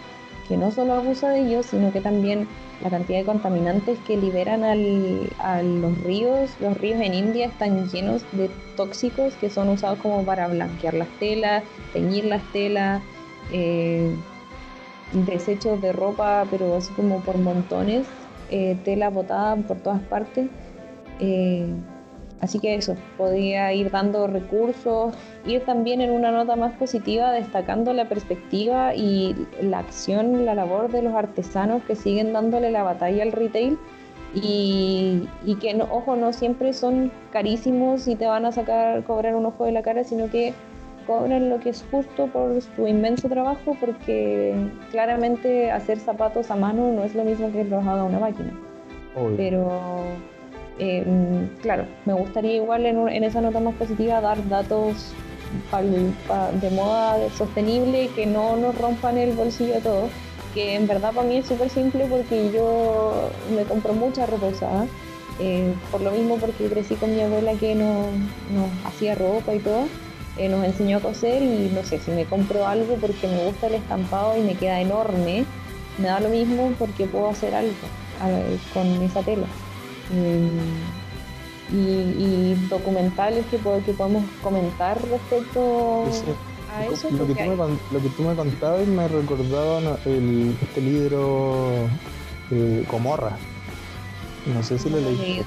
que 0.48 0.56
no 0.56 0.72
solo 0.72 0.94
abusa 0.94 1.28
de 1.30 1.42
ellos, 1.42 1.66
sino 1.66 1.92
que 1.92 2.00
también 2.00 2.48
la 2.82 2.90
cantidad 2.90 3.20
de 3.20 3.24
contaminantes 3.24 3.98
que 4.00 4.16
liberan 4.16 4.64
al, 4.64 5.30
a 5.38 5.62
los 5.62 5.96
ríos. 6.02 6.50
Los 6.60 6.76
ríos 6.76 7.00
en 7.00 7.14
India 7.14 7.46
están 7.46 7.88
llenos 7.88 8.24
de 8.32 8.50
tóxicos 8.76 9.34
que 9.34 9.48
son 9.48 9.68
usados 9.68 9.98
como 10.00 10.24
para 10.24 10.48
blanquear 10.48 10.94
las 10.94 11.08
telas, 11.20 11.62
teñir 11.92 12.24
las 12.24 12.42
telas, 12.52 13.00
eh, 13.52 14.12
desechos 15.12 15.80
de 15.80 15.92
ropa, 15.92 16.44
pero 16.50 16.76
así 16.76 16.92
como 16.94 17.20
por 17.20 17.38
montones, 17.38 18.06
eh, 18.50 18.76
tela 18.84 19.10
botada 19.10 19.56
por 19.56 19.78
todas 19.78 20.00
partes. 20.02 20.48
Eh, 21.20 21.68
Así 22.40 22.58
que 22.58 22.74
eso, 22.74 22.96
podría 23.18 23.72
ir 23.74 23.90
dando 23.90 24.26
recursos, 24.26 25.14
ir 25.46 25.62
también 25.64 26.00
en 26.00 26.10
una 26.10 26.30
nota 26.30 26.56
más 26.56 26.72
positiva, 26.76 27.32
destacando 27.32 27.92
la 27.92 28.08
perspectiva 28.08 28.94
y 28.94 29.36
la 29.60 29.80
acción, 29.80 30.46
la 30.46 30.54
labor 30.54 30.90
de 30.90 31.02
los 31.02 31.14
artesanos 31.14 31.82
que 31.84 31.94
siguen 31.94 32.32
dándole 32.32 32.70
la 32.70 32.82
batalla 32.82 33.22
al 33.22 33.32
retail 33.32 33.78
y, 34.34 35.28
que, 35.60 35.74
no, 35.74 35.84
ojo, 35.90 36.16
no 36.16 36.32
siempre 36.32 36.72
son 36.72 37.10
carísimos 37.30 38.08
y 38.08 38.14
te 38.14 38.26
van 38.26 38.46
a 38.46 38.52
sacar, 38.52 39.02
cobrar 39.04 39.34
un 39.34 39.44
ojo 39.46 39.64
de 39.64 39.72
la 39.72 39.82
cara, 39.82 40.04
sino 40.04 40.30
que 40.30 40.54
cobran 41.06 41.50
lo 41.50 41.58
que 41.58 41.70
es 41.70 41.84
justo 41.90 42.26
por 42.28 42.60
su 42.62 42.86
inmenso 42.86 43.28
trabajo, 43.28 43.76
porque 43.80 44.54
claramente 44.90 45.70
hacer 45.70 45.98
zapatos 45.98 46.50
a 46.50 46.56
mano 46.56 46.92
no 46.92 47.04
es 47.04 47.14
lo 47.14 47.24
mismo 47.24 47.50
que 47.50 47.64
los 47.64 47.84
haga 47.84 48.04
una 48.04 48.20
máquina. 48.20 48.52
Pero 49.36 50.02
eh, 50.82 51.04
claro, 51.60 51.84
me 52.06 52.14
gustaría 52.14 52.56
igual 52.56 52.86
en, 52.86 53.22
esa 53.22 53.42
nota 53.42 53.60
más 53.60 53.74
positiva 53.74 54.22
dar 54.22 54.48
datos 54.48 55.12
de 56.60 56.70
moda 56.70 57.18
sostenible 57.36 58.08
que 58.14 58.24
no 58.24 58.56
nos 58.56 58.78
rompan 58.78 59.18
el 59.18 59.32
bolsillo 59.32 59.76
a 59.76 59.80
todos, 59.80 60.10
que 60.54 60.76
en 60.76 60.86
verdad 60.86 61.12
para 61.12 61.28
mí 61.28 61.36
es 61.36 61.46
súper 61.46 61.68
simple 61.68 62.06
porque 62.06 62.50
yo 62.50 63.30
me 63.54 63.64
compro 63.64 63.92
mucha 63.92 64.24
ropa 64.24 64.46
eh, 65.38 65.74
por 65.90 66.00
lo 66.00 66.12
mismo 66.12 66.38
porque 66.38 66.66
crecí 66.66 66.94
con 66.94 67.14
mi 67.14 67.20
abuela 67.20 67.52
que 67.54 67.74
nos 67.74 68.06
hacía 68.86 69.14
ropa 69.16 69.54
y 69.54 69.58
todo, 69.58 69.84
eh, 70.38 70.48
nos 70.48 70.64
enseñó 70.64 70.96
a 70.96 71.00
coser 71.00 71.42
y 71.42 71.70
no 71.74 71.84
sé, 71.84 71.98
si 71.98 72.10
me 72.10 72.24
compro 72.24 72.66
algo 72.66 72.94
porque 72.94 73.26
me 73.26 73.44
gusta 73.44 73.66
el 73.66 73.74
estampado 73.74 74.34
y 74.38 74.40
me 74.40 74.54
queda 74.54 74.80
enorme, 74.80 75.44
me 75.98 76.08
da 76.08 76.20
lo 76.20 76.30
mismo 76.30 76.72
porque 76.78 77.04
puedo 77.04 77.28
hacer 77.28 77.54
algo 77.54 77.74
con 78.72 78.86
esa 79.02 79.20
tela 79.22 79.46
y, 81.72 82.54
documentales 82.68 83.44
que, 83.46 83.58
que, 83.58 83.92
podemos 83.92 84.24
comentar 84.42 85.00
respecto 85.08 86.04
a 86.74 86.86
eso. 86.86 87.10
Lo 87.10 87.26
que, 87.26 87.34
tú 87.34 87.50
me, 87.50 87.56
lo 87.56 88.02
que 88.02 88.08
tú 88.16 88.22
me 88.22 88.34
contabas 88.34 88.86
me 88.86 89.08
recordaba 89.08 89.98
el, 90.04 90.56
este 90.60 90.80
libro 90.80 91.88
eh, 92.50 92.84
Comorra. 92.88 93.36
No 94.52 94.62
sé 94.62 94.78
si 94.78 94.90
lo 94.90 94.98
leí. 94.98 95.42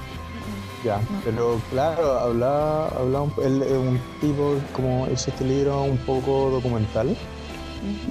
Ya, 0.84 1.00
pero 1.24 1.60
claro, 1.70 2.18
hablaba, 2.18 2.88
hablaba 2.88 3.22
un, 3.22 3.32
un 3.38 4.00
tipo 4.20 4.56
como 4.74 5.06
hizo 5.10 5.30
este 5.30 5.44
libro 5.44 5.82
un 5.82 5.96
poco 5.96 6.50
documental 6.50 7.16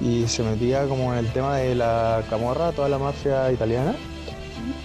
y 0.02 0.28
se 0.28 0.42
metía 0.42 0.88
como 0.88 1.14
en 1.14 1.20
el 1.20 1.32
tema 1.34 1.58
de 1.58 1.76
la 1.76 2.24
camorra, 2.32 2.72
toda 2.72 2.90
la 2.90 2.98
mafia 2.98 3.52
italiana 3.52 3.96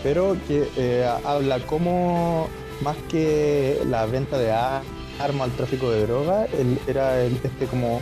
pero 0.02 0.36
que 0.46 0.68
eh, 0.76 1.08
habla 1.24 1.58
como 1.60 2.48
más 2.82 2.96
que 3.08 3.80
la 3.86 4.06
venta 4.06 4.38
de 4.38 4.52
armas, 4.52 5.48
el 5.48 5.56
tráfico 5.56 5.90
de 5.90 6.06
droga, 6.06 6.46
era 6.86 7.22
este 7.22 7.66
como, 7.66 8.00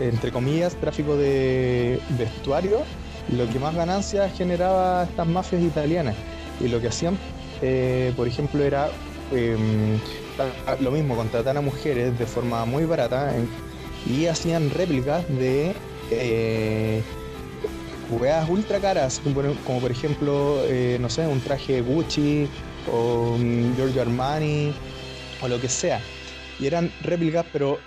entre 0.00 0.32
comillas, 0.32 0.74
tráfico 0.76 1.16
de 1.16 2.00
vestuario, 2.18 2.80
lo 3.36 3.48
que 3.48 3.58
más 3.58 3.74
ganancias 3.74 4.32
generaba 4.36 5.04
estas 5.04 5.26
mafias 5.26 5.62
italianas. 5.62 6.16
Y 6.60 6.68
lo 6.68 6.80
que 6.80 6.88
hacían, 6.88 7.18
eh, 7.60 8.12
por 8.16 8.28
ejemplo, 8.28 8.62
era 8.62 8.88
em, 9.32 9.98
lo 10.80 10.90
mismo, 10.90 11.16
contratar 11.16 11.56
a 11.56 11.60
mujeres 11.60 12.18
de 12.18 12.26
forma 12.26 12.64
muy 12.64 12.84
barata 12.84 13.32
y 14.06 14.26
hacían 14.26 14.70
réplicas 14.70 15.26
de... 15.28 15.74
Eh, 16.10 17.02
weas 18.16 18.48
ultra 18.48 18.80
caras, 18.80 19.20
como, 19.64 19.80
por 19.80 19.90
ejemplo, 19.90 20.64
eh, 20.66 20.98
no 21.00 21.08
sé, 21.08 21.26
un 21.26 21.40
traje 21.40 21.80
Gucci 21.80 22.48
o 22.90 23.34
un 23.34 23.74
Giorgio 23.76 24.02
Armani 24.02 24.72
o 25.42 25.48
lo 25.48 25.60
que 25.60 25.68
sea. 25.68 26.00
Y 26.58 26.66
eran 26.66 26.90
réplicas, 27.02 27.44
pero 27.52 27.78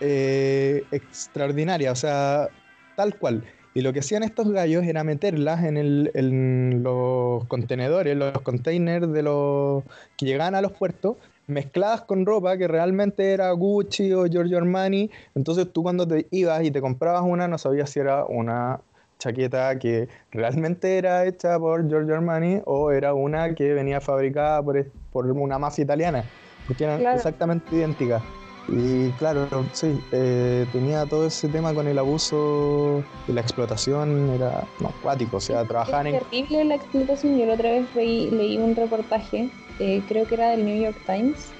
eh, 0.00 0.84
extraordinarias, 0.90 1.92
o 1.92 2.00
sea, 2.00 2.48
tal 2.96 3.14
cual. 3.16 3.44
Y 3.72 3.82
lo 3.82 3.92
que 3.92 4.00
hacían 4.00 4.22
estos 4.22 4.50
gallos 4.50 4.84
era 4.84 5.04
meterlas 5.04 5.64
en, 5.64 5.76
el, 5.76 6.10
en 6.14 6.82
los 6.82 7.44
contenedores, 7.46 8.16
los 8.16 8.32
containers 8.42 9.12
de 9.12 9.22
los 9.22 9.84
que 10.16 10.26
llegaban 10.26 10.54
a 10.54 10.60
los 10.60 10.72
puertos, 10.72 11.16
mezcladas 11.46 12.02
con 12.02 12.26
ropa 12.26 12.56
que 12.56 12.66
realmente 12.66 13.32
era 13.32 13.50
Gucci 13.52 14.12
o 14.12 14.26
Giorgio 14.26 14.58
Armani. 14.58 15.10
Entonces 15.34 15.72
tú 15.72 15.82
cuando 15.82 16.06
te 16.06 16.26
ibas 16.30 16.64
y 16.64 16.70
te 16.70 16.80
comprabas 16.80 17.22
una 17.24 17.46
no 17.46 17.58
sabías 17.58 17.90
si 17.90 18.00
era 18.00 18.24
una 18.24 18.80
chaqueta 19.20 19.78
que 19.78 20.08
realmente 20.32 20.98
era 20.98 21.24
hecha 21.26 21.58
por 21.58 21.86
Giorgio 21.88 22.14
Armani 22.14 22.60
o 22.64 22.90
era 22.90 23.14
una 23.14 23.54
que 23.54 23.72
venía 23.74 24.00
fabricada 24.00 24.62
por, 24.62 24.84
por 25.12 25.26
una 25.26 25.58
mafia 25.58 25.84
italiana, 25.84 26.24
porque 26.66 26.84
eran 26.84 27.00
exactamente 27.14 27.76
idénticas. 27.76 28.22
Y 28.68 29.10
claro, 29.12 29.48
sí, 29.72 29.98
eh, 30.12 30.64
tenía 30.72 31.04
todo 31.06 31.26
ese 31.26 31.48
tema 31.48 31.74
con 31.74 31.88
el 31.88 31.98
abuso 31.98 33.02
y 33.26 33.32
la 33.32 33.40
explotación, 33.40 34.30
era 34.30 34.64
no, 34.80 34.88
acuático, 34.88 35.38
o 35.38 35.40
sea, 35.40 35.64
trabajaban 35.64 36.08
es 36.08 36.22
terrible 36.22 36.64
la 36.64 36.74
explotación, 36.76 37.38
yo 37.38 37.46
la 37.46 37.54
otra 37.54 37.70
vez 37.70 37.86
leí, 37.96 38.58
un 38.58 38.76
reportaje, 38.76 39.50
eh, 39.80 40.02
creo 40.06 40.26
que 40.26 40.34
era 40.34 40.50
del 40.50 40.64
New 40.64 40.80
York 40.80 40.96
Times, 41.04 41.50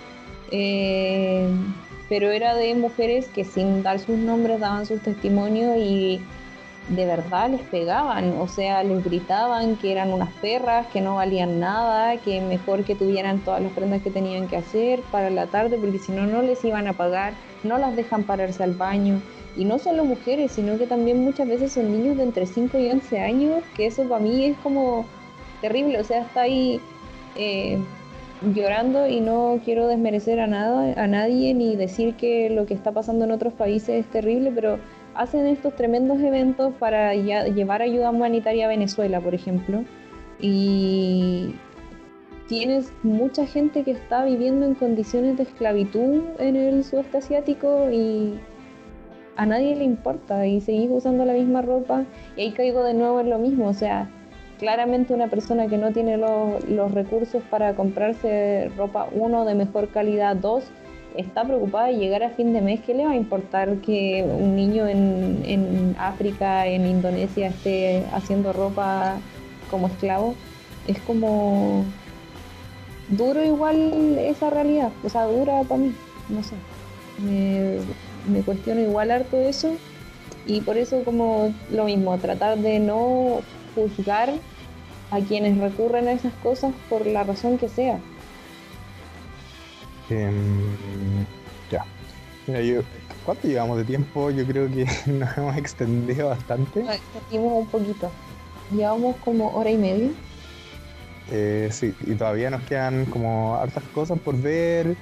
eh, 0.53 1.49
pero 2.09 2.31
era 2.31 2.55
de 2.55 2.74
mujeres 2.77 3.28
que 3.28 3.45
sin 3.45 3.82
dar 3.82 3.99
sus 3.99 4.16
nombres 4.16 4.61
daban 4.61 4.87
sus 4.87 5.03
testimonios 5.03 5.77
y 5.78 6.20
de 6.89 7.07
verdad 7.07 7.51
les 7.51 7.61
pegaban, 7.62 8.32
o 8.39 8.48
sea, 8.48 8.82
les 8.82 9.05
gritaban 9.05 9.77
que 9.77 9.93
eran 9.93 10.12
unas 10.12 10.32
perras, 10.40 10.86
que 10.89 11.01
no 11.01 11.16
valían 11.16 11.61
nada, 11.61 12.16
que 12.16 12.40
mejor 12.40 12.85
que 12.85 12.97
tuvieran 12.97 13.40
todas 13.44 13.62
las 13.62 13.73
prendas 13.73 14.02
que 14.02 14.11
tenían 14.11 14.48
que 14.48 14.57
hacer 14.57 15.01
para 15.12 15.31
la 15.31 15.47
tarde, 15.47 15.78
porque 15.78 15.98
si 15.98 16.12
no, 16.12 16.27
no 16.27 16.43
les 16.43 16.65
iban 16.65 16.89
a 16.89 16.94
pagar, 16.94 17.35
no 17.62 17.78
las 17.78 17.94
dejan 17.94 18.24
pararse 18.24 18.65
al 18.65 18.73
baño. 18.73 19.20
Y 19.57 19.65
no 19.65 19.78
solo 19.78 20.05
mujeres, 20.05 20.52
sino 20.52 20.78
que 20.78 20.86
también 20.86 21.23
muchas 21.23 21.48
veces 21.48 21.73
son 21.73 21.93
niños 21.93 22.16
de 22.16 22.24
entre 22.24 22.47
5 22.47 22.78
y 22.78 22.90
11 22.90 23.20
años, 23.20 23.62
que 23.77 23.86
eso 23.86 24.09
para 24.09 24.23
mí 24.23 24.47
es 24.47 24.57
como 24.59 25.05
terrible, 25.61 26.01
o 26.01 26.05
sea, 26.05 26.23
está 26.23 26.43
ahí 26.43 26.81
eh, 27.36 27.78
llorando 28.55 29.07
y 29.07 29.20
no 29.20 29.61
quiero 29.65 29.86
desmerecer 29.86 30.40
a, 30.40 30.47
nada, 30.47 30.94
a 31.01 31.07
nadie 31.07 31.55
ni 31.55 31.77
decir 31.77 32.15
que 32.15 32.51
lo 32.51 32.66
que 32.66 32.74
está 32.74 32.93
pasando 32.93 33.24
en 33.24 33.32
otros 33.32 33.52
países 33.52 34.05
es 34.05 34.11
terrible, 34.11 34.51
pero 34.55 34.78
hacen 35.20 35.47
estos 35.47 35.76
tremendos 35.76 36.18
eventos 36.20 36.72
para 36.78 37.14
llevar 37.14 37.82
ayuda 37.82 38.09
humanitaria 38.09 38.64
a 38.64 38.68
Venezuela, 38.68 39.20
por 39.20 39.34
ejemplo, 39.34 39.84
y 40.40 41.55
tienes 42.48 42.90
mucha 43.02 43.44
gente 43.44 43.84
que 43.84 43.90
está 43.90 44.24
viviendo 44.24 44.64
en 44.64 44.74
condiciones 44.74 45.36
de 45.36 45.42
esclavitud 45.42 46.22
en 46.38 46.56
el 46.56 46.84
sudeste 46.84 47.18
asiático 47.18 47.90
y 47.92 48.40
a 49.36 49.44
nadie 49.44 49.76
le 49.76 49.84
importa 49.84 50.47
y 50.47 50.62
seguís 50.62 50.88
usando 50.90 51.26
la 51.26 51.34
misma 51.34 51.60
ropa 51.60 52.05
y 52.34 52.40
ahí 52.40 52.52
caigo 52.52 52.82
de 52.82 52.94
nuevo 52.94 53.20
en 53.20 53.28
lo 53.28 53.38
mismo, 53.38 53.68
o 53.68 53.74
sea, 53.74 54.09
claramente 54.59 55.12
una 55.12 55.28
persona 55.28 55.66
que 55.66 55.76
no 55.76 55.92
tiene 55.92 56.16
los, 56.16 56.94
recursos 56.94 57.42
para 57.51 57.74
comprarse 57.74 58.70
ropa, 58.74 59.06
uno, 59.12 59.44
de 59.44 59.55
mejor 59.55 59.88
calidad, 59.88 60.34
dos, 60.34 60.70
está 61.16 61.45
preocupada 61.45 61.89
de 61.89 61.97
llegar 61.97 62.23
a 62.23 62.31
fin 62.31 62.53
de 62.53 62.61
mes, 62.61 62.81
¿qué 62.81 62.95
le 62.95 63.05
va 63.05 63.12
a 63.12 63.16
importar 63.16 63.77
que 63.78 64.24
un 64.24 64.57
niño 64.57 64.87
en, 64.87 65.43
en 65.45 65.97
África, 65.99 66.66
en 66.66 66.87
Indonesia, 66.87 67.49
esté 67.49 68.05
haciendo 68.12 68.53
ropa 68.53 69.19
como 69.70 69.89
esclavo? 69.89 70.35
Es 70.87 70.99
como 71.01 71.85
duro 73.09 73.45
igual 73.45 74.19
esa 74.19 74.51
realidad, 74.51 74.91
o 75.05 75.09
sea, 75.09 75.24
dura 75.24 75.62
para 75.65 75.81
mí, 75.81 75.95
no 76.28 76.43
sé. 76.43 76.55
Me, 77.19 77.78
me 78.32 78.43
cuestiono 78.43 78.81
igual 78.81 79.11
harto 79.11 79.37
eso 79.37 79.77
y 80.47 80.61
por 80.62 80.78
eso 80.78 81.03
como 81.05 81.53
lo 81.70 81.85
mismo, 81.85 82.16
tratar 82.19 82.59
de 82.59 82.78
no 82.78 83.41
juzgar 83.74 84.32
a 85.11 85.20
quienes 85.20 85.59
recurren 85.59 86.09
a 86.09 86.12
esas 86.12 86.32
cosas 86.35 86.73
por 86.89 87.07
la 87.07 87.24
razón 87.24 87.59
que 87.59 87.69
sea. 87.69 87.99
Em, 90.11 91.24
ya. 91.70 91.85
Mira, 92.47 92.62
yo, 92.62 92.82
¿cuánto 93.24 93.47
llevamos 93.47 93.78
de 93.78 93.85
tiempo? 93.85 94.31
Yo 94.31 94.45
creo 94.47 94.70
que 94.70 94.85
nos 95.07 95.39
hemos 95.39 95.57
extendido 95.57 96.28
bastante. 96.28 96.82
Nos 96.82 96.97
extendimos 96.97 97.53
un 97.53 97.66
poquito. 97.66 98.11
Llevamos 98.70 99.16
como 99.16 99.51
hora 99.51 99.70
y 99.70 99.78
media. 99.78 100.11
Eh, 101.31 101.69
sí, 101.70 101.95
y 102.07 102.15
todavía 102.15 102.51
nos 102.51 102.62
quedan 102.62 103.07
como 103.07 103.55
hartas 103.57 103.85
cosas 103.95 104.19
por 104.19 104.37
ver. 104.41 104.97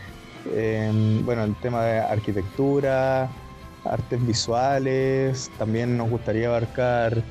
Em, 0.54 1.24
bueno, 1.24 1.44
el 1.44 1.54
tema 1.56 1.84
de 1.84 1.98
arquitectura, 2.00 3.30
artes 3.84 4.26
visuales, 4.26 5.50
también 5.58 5.96
nos 5.96 6.10
gustaría 6.10 6.48
abarcar 6.48 7.22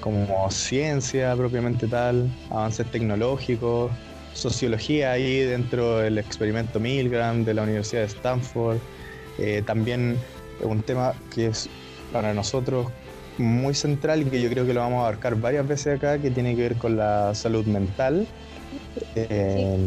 como 0.00 0.50
ciencia 0.50 1.34
propiamente 1.36 1.86
tal, 1.86 2.30
avances 2.50 2.90
tecnológicos, 2.90 3.92
sociología 4.36 5.12
ahí 5.12 5.40
dentro 5.40 5.98
del 5.98 6.18
experimento 6.18 6.78
Milgram 6.78 7.44
de 7.44 7.54
la 7.54 7.62
Universidad 7.62 8.02
de 8.02 8.08
Stanford. 8.08 8.78
Eh, 9.38 9.62
también 9.66 10.16
un 10.62 10.82
tema 10.82 11.14
que 11.34 11.46
es 11.46 11.68
para 12.12 12.32
nosotros 12.34 12.86
muy 13.38 13.74
central 13.74 14.22
y 14.22 14.24
que 14.26 14.40
yo 14.40 14.48
creo 14.48 14.66
que 14.66 14.72
lo 14.72 14.80
vamos 14.80 14.98
a 14.98 15.08
abarcar 15.08 15.36
varias 15.36 15.66
veces 15.66 15.98
acá, 15.98 16.18
que 16.18 16.30
tiene 16.30 16.54
que 16.56 16.62
ver 16.62 16.76
con 16.76 16.96
la 16.96 17.34
salud 17.34 17.66
mental. 17.66 18.26
Eh, 19.14 19.78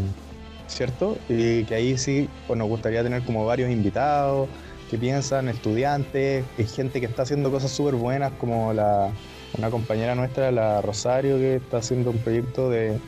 ¿Cierto? 0.67 1.17
Y 1.27 1.63
que 1.63 1.73
ahí 1.73 1.97
sí 1.97 2.29
pues 2.45 2.57
nos 2.57 2.67
gustaría 2.67 3.01
tener 3.01 3.23
como 3.23 3.43
varios 3.45 3.71
invitados 3.71 4.47
que 4.89 4.97
piensan, 4.97 5.49
estudiantes, 5.49 6.45
gente 6.75 6.99
que 6.99 7.07
está 7.07 7.23
haciendo 7.23 7.51
cosas 7.51 7.71
súper 7.71 7.95
buenas 7.95 8.31
como 8.39 8.73
la, 8.73 9.11
una 9.57 9.69
compañera 9.69 10.15
nuestra, 10.15 10.51
la 10.51 10.81
Rosario, 10.81 11.37
que 11.37 11.57
está 11.57 11.77
haciendo 11.77 12.11
un 12.11 12.17
proyecto 12.19 12.69
de 12.69 12.99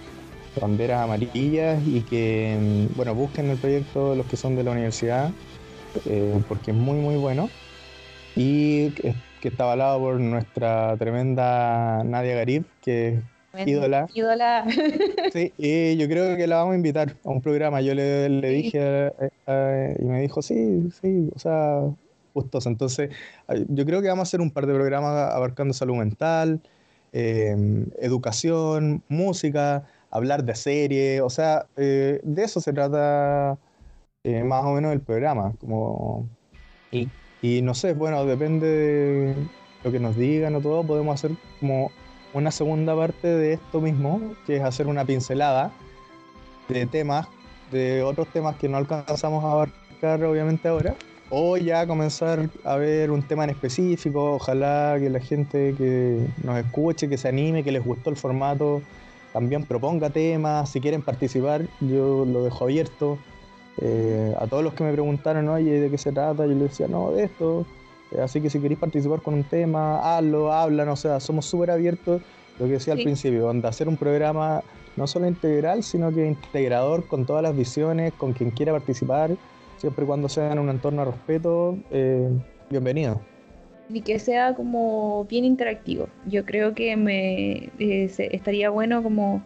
banderas 0.59 1.01
amarillas 1.01 1.81
y 1.85 2.01
que, 2.01 2.57
mm, 2.59 2.95
bueno, 2.95 3.15
busquen 3.15 3.49
el 3.49 3.57
proyecto 3.57 4.15
los 4.15 4.25
que 4.25 4.37
son 4.37 4.55
de 4.55 4.63
la 4.63 4.71
universidad, 4.71 5.31
eh, 6.05 6.41
porque 6.47 6.71
es 6.71 6.77
muy, 6.77 6.97
muy 6.97 7.15
bueno. 7.15 7.49
Y 8.35 8.91
que, 8.91 9.15
está 9.43 9.63
avalado 9.63 9.99
por 9.99 10.19
nuestra 10.19 10.95
tremenda 10.97 12.03
Nadia 12.03 12.35
Garib, 12.35 12.63
que 12.81 13.19
es 13.53 13.67
ídola. 13.67 14.07
Ídola. 14.13 14.65
Sí, 15.33 15.53
y 15.57 15.97
yo 15.97 16.07
creo 16.07 16.35
que 16.35 16.45
la 16.45 16.57
vamos 16.57 16.73
a 16.73 16.75
invitar 16.75 17.15
a 17.23 17.29
un 17.29 17.41
programa. 17.41 17.81
Yo 17.81 17.95
le, 17.95 18.29
le 18.29 18.49
dije 18.49 19.11
y 19.99 20.03
me 20.03 20.21
dijo, 20.21 20.41
sí, 20.41 20.89
sí, 21.01 21.29
o 21.33 21.39
sea, 21.39 21.81
gustoso. 22.33 22.69
Entonces, 22.69 23.09
yo 23.69 23.85
creo 23.85 24.01
que 24.01 24.07
vamos 24.07 24.27
a 24.27 24.29
hacer 24.29 24.41
un 24.41 24.51
par 24.51 24.65
de 24.65 24.73
programas 24.73 25.33
abarcando 25.33 25.73
salud 25.73 25.95
mental, 25.95 26.61
eh, 27.13 27.55
educación, 27.99 29.03
música, 29.09 29.85
hablar 30.11 30.43
de 30.43 30.55
series, 30.55 31.21
o 31.21 31.29
sea, 31.29 31.65
eh, 31.77 32.19
de 32.23 32.43
eso 32.43 32.61
se 32.61 32.73
trata 32.73 33.57
eh, 34.23 34.43
más 34.43 34.63
o 34.65 34.73
menos 34.73 34.93
el 34.93 35.01
programa. 35.01 35.53
Como, 35.59 36.27
y, 36.91 37.09
y, 37.41 37.61
no 37.61 37.73
sé, 37.73 37.93
bueno, 37.93 38.25
depende 38.25 38.67
de 38.67 39.35
lo 39.83 39.91
que 39.91 39.99
nos 39.99 40.15
digan 40.15 40.55
o 40.55 40.61
todo, 40.61 40.83
podemos 40.83 41.15
hacer 41.15 41.35
como 41.59 41.91
una 42.33 42.51
segunda 42.51 42.95
parte 42.95 43.27
de 43.27 43.53
esto 43.53 43.81
mismo, 43.81 44.21
que 44.45 44.57
es 44.57 44.63
hacer 44.63 44.87
una 44.87 45.05
pincelada 45.05 45.71
de 46.67 46.85
temas, 46.85 47.27
de 47.71 48.03
otros 48.03 48.27
temas 48.27 48.55
que 48.57 48.69
no 48.69 48.77
alcanzamos 48.77 49.43
a 49.43 49.51
abarcar 49.51 50.23
obviamente 50.23 50.67
ahora 50.67 50.95
o 51.29 51.55
ya 51.55 51.87
comenzar 51.87 52.49
a 52.65 52.75
ver 52.75 53.09
un 53.09 53.23
tema 53.23 53.45
en 53.45 53.51
específico, 53.51 54.33
ojalá 54.33 54.97
que 54.99 55.09
la 55.09 55.21
gente 55.21 55.73
que 55.77 56.27
nos 56.43 56.57
escuche, 56.57 57.07
que 57.07 57.17
se 57.17 57.29
anime, 57.29 57.63
que 57.63 57.71
les 57.71 57.83
gustó 57.83 58.09
el 58.09 58.17
formato, 58.17 58.81
también 59.33 59.63
proponga 59.65 60.09
temas, 60.09 60.69
si 60.69 60.81
quieren 60.81 61.01
participar, 61.01 61.65
yo 61.79 62.25
lo 62.25 62.43
dejo 62.43 62.65
abierto. 62.65 63.17
Eh, 63.79 64.35
a 64.39 64.47
todos 64.47 64.63
los 64.63 64.73
que 64.73 64.83
me 64.83 64.91
preguntaron, 64.91 65.47
oye, 65.49 65.79
¿de 65.79 65.89
qué 65.89 65.97
se 65.97 66.11
trata? 66.11 66.45
Yo 66.45 66.53
les 66.53 66.69
decía, 66.69 66.87
no, 66.87 67.11
de 67.11 67.23
esto. 67.25 67.65
Eh, 68.11 68.21
así 68.21 68.41
que 68.41 68.49
si 68.49 68.59
queréis 68.59 68.79
participar 68.79 69.21
con 69.21 69.33
un 69.33 69.43
tema, 69.43 70.17
hazlo, 70.17 70.51
hablan, 70.51 70.89
o 70.89 70.95
sea, 70.95 71.19
somos 71.19 71.45
súper 71.45 71.71
abiertos. 71.71 72.21
Lo 72.59 72.65
que 72.65 72.73
decía 72.73 72.93
al 72.93 73.01
principio, 73.01 73.43
donde 73.43 73.67
hacer 73.67 73.87
un 73.87 73.97
programa 73.97 74.61
no 74.97 75.07
solo 75.07 75.27
integral, 75.27 75.83
sino 75.83 76.13
que 76.13 76.27
integrador 76.27 77.07
con 77.07 77.25
todas 77.25 77.41
las 77.41 77.55
visiones, 77.55 78.13
con 78.13 78.33
quien 78.33 78.51
quiera 78.51 78.73
participar 78.73 79.37
siempre 79.81 80.03
y 80.03 80.07
cuando 80.07 80.29
sea 80.29 80.51
en 80.51 80.59
un 80.59 80.69
entorno 80.69 81.03
de 81.03 81.11
respeto, 81.11 81.75
eh, 81.89 82.29
bienvenido. 82.69 83.30
Y 83.93 84.01
que 84.01 84.19
sea 84.19 84.53
como 84.53 85.25
bien 85.25 85.43
interactivo. 85.45 86.07
Yo 86.25 86.45
creo 86.45 86.73
que 86.73 86.95
me 86.95 87.69
eh, 87.79 88.11
estaría 88.31 88.69
bueno 88.69 89.03
como 89.03 89.43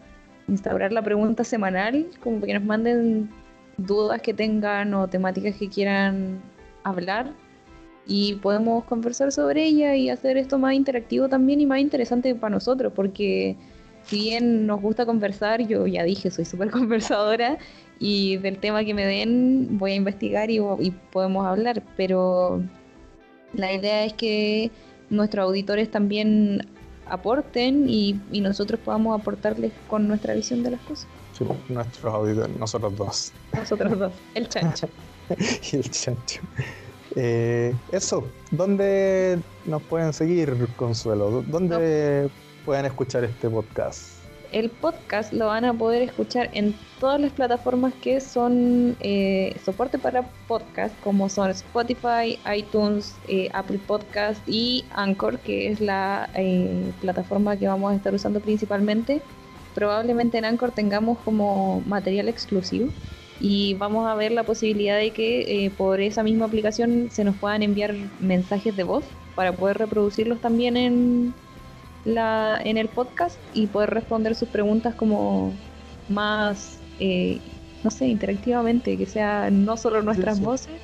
instaurar 0.48 0.92
la 0.92 1.02
pregunta 1.02 1.42
semanal, 1.44 2.06
como 2.22 2.40
que 2.40 2.54
nos 2.54 2.64
manden 2.64 3.28
dudas 3.76 4.22
que 4.22 4.32
tengan 4.32 4.94
o 4.94 5.08
temáticas 5.08 5.56
que 5.56 5.68
quieran 5.68 6.40
hablar 6.84 7.32
y 8.06 8.34
podemos 8.36 8.84
conversar 8.84 9.32
sobre 9.32 9.64
ella 9.64 9.96
y 9.96 10.10
hacer 10.10 10.36
esto 10.36 10.58
más 10.58 10.74
interactivo 10.74 11.28
también 11.28 11.60
y 11.60 11.66
más 11.66 11.80
interesante 11.80 12.34
para 12.34 12.54
nosotros, 12.54 12.92
porque 12.94 13.56
si 14.04 14.20
bien 14.20 14.66
nos 14.66 14.80
gusta 14.80 15.04
conversar, 15.04 15.66
yo 15.66 15.86
ya 15.86 16.04
dije, 16.04 16.30
soy 16.30 16.44
súper 16.44 16.70
conversadora 16.70 17.58
y 17.98 18.36
del 18.36 18.58
tema 18.58 18.84
que 18.84 18.94
me 18.94 19.04
den 19.04 19.78
voy 19.78 19.92
a 19.92 19.94
investigar 19.96 20.50
y, 20.50 20.60
podemos 21.10 21.44
hablar, 21.46 21.82
pero 21.96 22.62
la 23.54 23.72
idea 23.72 24.04
es 24.04 24.12
que 24.12 24.70
nuestros 25.10 25.44
auditores 25.44 25.90
también 25.90 26.66
aporten 27.06 27.88
y, 27.88 28.20
nosotros 28.32 28.80
podamos 28.84 29.18
aportarles 29.18 29.72
con 29.88 30.08
nuestra 30.08 30.34
visión 30.34 30.62
de 30.62 30.72
las 30.72 30.80
cosas. 30.82 31.06
Sí, 31.32 31.44
nuestros 31.68 32.12
auditores, 32.12 32.56
nosotros 32.56 32.96
dos. 32.96 33.32
Nosotros 33.54 33.98
dos, 33.98 34.12
el 34.34 34.48
chancho. 34.48 34.88
y 35.72 35.76
el 35.76 35.90
chancho. 35.90 36.40
Eh, 37.14 37.74
eso, 37.92 38.26
¿dónde 38.50 39.38
nos 39.64 39.82
pueden 39.82 40.12
seguir, 40.12 40.68
Consuelo? 40.76 41.42
¿Dónde 41.46 42.28
pueden 42.64 42.86
escuchar 42.86 43.24
este 43.24 43.48
podcast? 43.48 44.15
El 44.52 44.70
podcast 44.70 45.32
lo 45.32 45.46
van 45.46 45.64
a 45.64 45.74
poder 45.74 46.02
escuchar 46.02 46.50
en 46.52 46.74
todas 47.00 47.20
las 47.20 47.32
plataformas 47.32 47.92
que 48.02 48.20
son 48.20 48.96
eh, 49.00 49.54
soporte 49.64 49.98
para 49.98 50.22
podcast, 50.48 50.98
como 51.02 51.28
son 51.28 51.50
Spotify, 51.50 52.38
iTunes, 52.54 53.14
eh, 53.28 53.48
Apple 53.52 53.80
Podcast 53.86 54.40
y 54.48 54.84
Anchor, 54.94 55.38
que 55.38 55.68
es 55.68 55.80
la 55.80 56.30
eh, 56.34 56.92
plataforma 57.00 57.56
que 57.56 57.68
vamos 57.68 57.92
a 57.92 57.96
estar 57.96 58.14
usando 58.14 58.40
principalmente. 58.40 59.20
Probablemente 59.74 60.38
en 60.38 60.46
Anchor 60.46 60.72
tengamos 60.72 61.18
como 61.18 61.82
material 61.86 62.28
exclusivo 62.28 62.88
y 63.40 63.74
vamos 63.74 64.06
a 64.06 64.14
ver 64.14 64.32
la 64.32 64.44
posibilidad 64.44 64.96
de 64.96 65.10
que 65.10 65.70
por 65.76 66.00
esa 66.00 66.22
misma 66.22 66.46
aplicación 66.46 67.10
se 67.10 67.24
nos 67.24 67.36
puedan 67.36 67.62
enviar 67.62 67.94
mensajes 68.18 68.74
de 68.74 68.84
voz 68.84 69.04
para 69.34 69.52
poder 69.52 69.76
reproducirlos 69.76 70.40
también 70.40 70.78
en, 70.78 71.34
la, 72.06 72.58
en 72.64 72.78
el 72.78 72.88
podcast 72.88 73.36
y 73.52 73.66
poder 73.66 73.90
responder 73.90 74.34
sus 74.34 74.48
preguntas 74.48 74.94
como 74.94 75.52
más, 76.08 76.78
eh, 77.00 77.40
no 77.82 77.90
sé, 77.90 78.06
interactivamente, 78.06 78.96
que 78.96 79.04
sea 79.06 79.50
no 79.50 79.76
solo 79.76 80.00
nuestras 80.02 80.40
voces, 80.40 80.76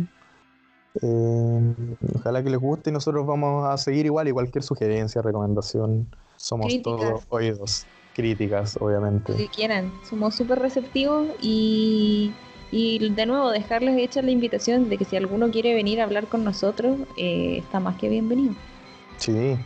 Eh, 1.01 1.73
ojalá 2.15 2.43
que 2.43 2.49
les 2.49 2.59
guste 2.59 2.89
y 2.89 2.93
nosotros 2.93 3.25
vamos 3.25 3.67
a 3.67 3.77
seguir 3.77 4.05
igual 4.05 4.27
y 4.27 4.31
cualquier 4.31 4.63
sugerencia, 4.63 5.21
recomendación. 5.21 6.07
Somos 6.37 6.67
Críticas. 6.67 6.83
todos 6.99 7.23
oídos. 7.29 7.85
Críticas, 8.15 8.77
obviamente. 8.79 9.35
Que 9.35 9.49
quieran. 9.49 9.91
Somos 10.09 10.35
súper 10.35 10.59
receptivos 10.59 11.27
y, 11.41 12.31
y 12.71 13.09
de 13.09 13.25
nuevo 13.25 13.51
dejarles 13.51 13.97
hecha 13.97 14.21
la 14.21 14.31
invitación 14.31 14.87
de 14.87 14.97
que 14.97 15.03
si 15.03 15.17
alguno 15.17 15.51
quiere 15.51 15.73
venir 15.73 15.99
a 15.99 16.05
hablar 16.05 16.27
con 16.27 16.45
nosotros, 16.45 16.97
eh, 17.17 17.57
está 17.57 17.81
más 17.81 17.97
que 17.97 18.07
bienvenido. 18.07 18.53
Sí. 19.17 19.57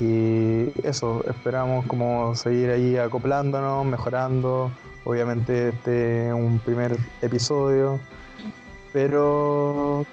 Y 0.00 0.70
eso, 0.86 1.24
esperamos 1.28 1.86
como 1.86 2.34
seguir 2.34 2.70
ahí 2.70 2.98
acoplándonos, 2.98 3.86
mejorando. 3.86 4.70
Obviamente 5.04 5.70
este 5.70 6.28
es 6.28 6.34
un 6.34 6.58
primer 6.58 6.94
episodio, 7.22 7.98
pero 8.92 10.04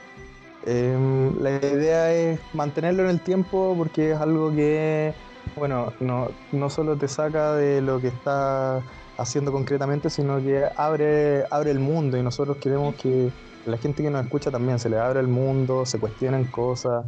em, 0.66 1.38
la 1.42 1.58
idea 1.58 2.14
es 2.14 2.40
mantenerlo 2.54 3.04
en 3.04 3.10
el 3.10 3.20
tiempo 3.20 3.76
porque 3.78 4.12
es 4.12 4.18
algo 4.18 4.56
que, 4.56 5.14
bueno, 5.56 5.96
no, 6.00 6.28
no 6.52 6.70
solo 6.70 6.98
te 6.98 7.08
saca 7.08 7.56
de 7.56 7.82
lo 7.82 8.02
que 8.02 8.08
está 8.10 8.84
haciendo 9.18 9.52
concretamente, 9.54 10.10
sino 10.10 10.42
que 10.44 10.66
abre, 10.76 11.46
abre 11.50 11.72
el 11.72 11.80
mundo 11.80 12.18
y 12.18 12.24
nosotros 12.24 12.58
queremos 12.60 12.96
que 12.96 13.34
la 13.64 13.78
gente 13.78 14.04
que 14.04 14.10
nos 14.12 14.22
escucha 14.24 14.52
también 14.52 14.80
se 14.80 14.90
le 14.90 14.98
abra 15.00 15.22
el 15.22 15.28
mundo, 15.30 15.86
se 15.86 16.00
cuestionen 16.00 16.52
cosas, 16.52 17.06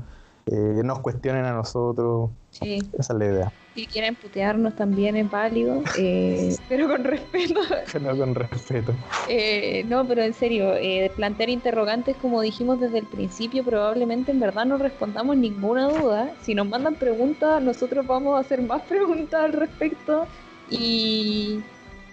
eh, 0.47 0.81
nos 0.83 0.99
cuestionen 0.99 1.45
a 1.45 1.53
nosotros. 1.53 2.31
Sí. 2.51 2.79
Esa 2.97 3.13
es 3.13 3.19
la 3.19 3.25
idea. 3.25 3.53
Si 3.75 3.85
quieren 3.85 4.15
putearnos 4.15 4.75
también 4.75 5.15
es 5.15 5.29
válido, 5.29 5.83
eh, 5.99 6.55
pero 6.69 6.87
con 6.87 7.03
respeto. 7.03 7.59
Pero 7.93 8.17
con 8.17 8.33
respeto. 8.33 8.93
Eh, 9.29 9.83
no, 9.87 10.03
pero 10.07 10.23
en 10.23 10.33
serio, 10.33 10.73
eh, 10.73 11.11
plantear 11.15 11.49
interrogantes, 11.49 12.17
como 12.17 12.41
dijimos 12.41 12.79
desde 12.79 12.97
el 12.97 13.05
principio, 13.05 13.63
probablemente 13.63 14.31
en 14.31 14.39
verdad 14.39 14.65
no 14.65 14.77
respondamos 14.77 15.37
ninguna 15.37 15.89
duda. 15.89 16.33
Si 16.41 16.55
nos 16.55 16.67
mandan 16.67 16.95
preguntas, 16.95 17.61
nosotros 17.61 18.07
vamos 18.07 18.35
a 18.37 18.39
hacer 18.39 18.63
más 18.63 18.81
preguntas 18.83 19.43
al 19.43 19.53
respecto. 19.53 20.25
Y, 20.71 21.61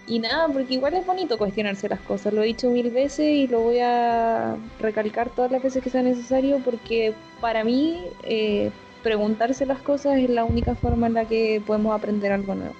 y 0.07 0.19
nada, 0.19 0.47
porque 0.47 0.75
igual 0.75 0.93
es 0.93 1.05
bonito 1.05 1.37
cuestionarse 1.37 1.89
las 1.89 1.99
cosas. 2.01 2.33
Lo 2.33 2.43
he 2.43 2.45
dicho 2.45 2.69
mil 2.69 2.91
veces 2.91 3.27
y 3.27 3.47
lo 3.47 3.61
voy 3.61 3.79
a 3.79 4.55
recalcar 4.79 5.29
todas 5.29 5.51
las 5.51 5.63
veces 5.63 5.83
que 5.83 5.89
sea 5.89 6.03
necesario, 6.03 6.59
porque 6.63 7.13
para 7.41 7.63
mí 7.63 8.03
eh, 8.23 8.71
preguntarse 9.01 9.65
las 9.65 9.79
cosas 9.79 10.17
es 10.17 10.29
la 10.29 10.43
única 10.43 10.75
forma 10.75 11.07
en 11.07 11.13
la 11.13 11.25
que 11.25 11.61
podemos 11.65 11.95
aprender 11.95 12.31
algo 12.31 12.53
nuevo. 12.55 12.75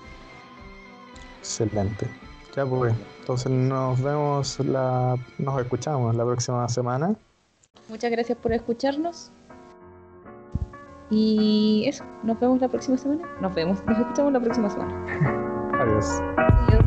Excelente. 1.39 2.07
Ya 2.55 2.65
pues, 2.65 2.93
entonces 3.19 3.51
nos 3.51 4.01
vemos, 4.01 4.59
la, 4.59 5.17
nos 5.39 5.61
escuchamos 5.61 6.15
la 6.15 6.25
próxima 6.25 6.69
semana. 6.69 7.15
Muchas 7.89 8.11
gracias 8.11 8.37
por 8.37 8.53
escucharnos. 8.53 9.31
Y 11.09 11.83
eso, 11.87 12.03
nos 12.23 12.39
vemos 12.39 12.61
la 12.61 12.67
próxima 12.67 12.97
semana. 12.97 13.27
Nos 13.41 13.53
vemos, 13.53 13.83
nos 13.85 13.99
escuchamos 13.99 14.33
la 14.33 14.39
próxima 14.39 14.69
semana. 14.69 15.71
Adiós. 15.79 16.84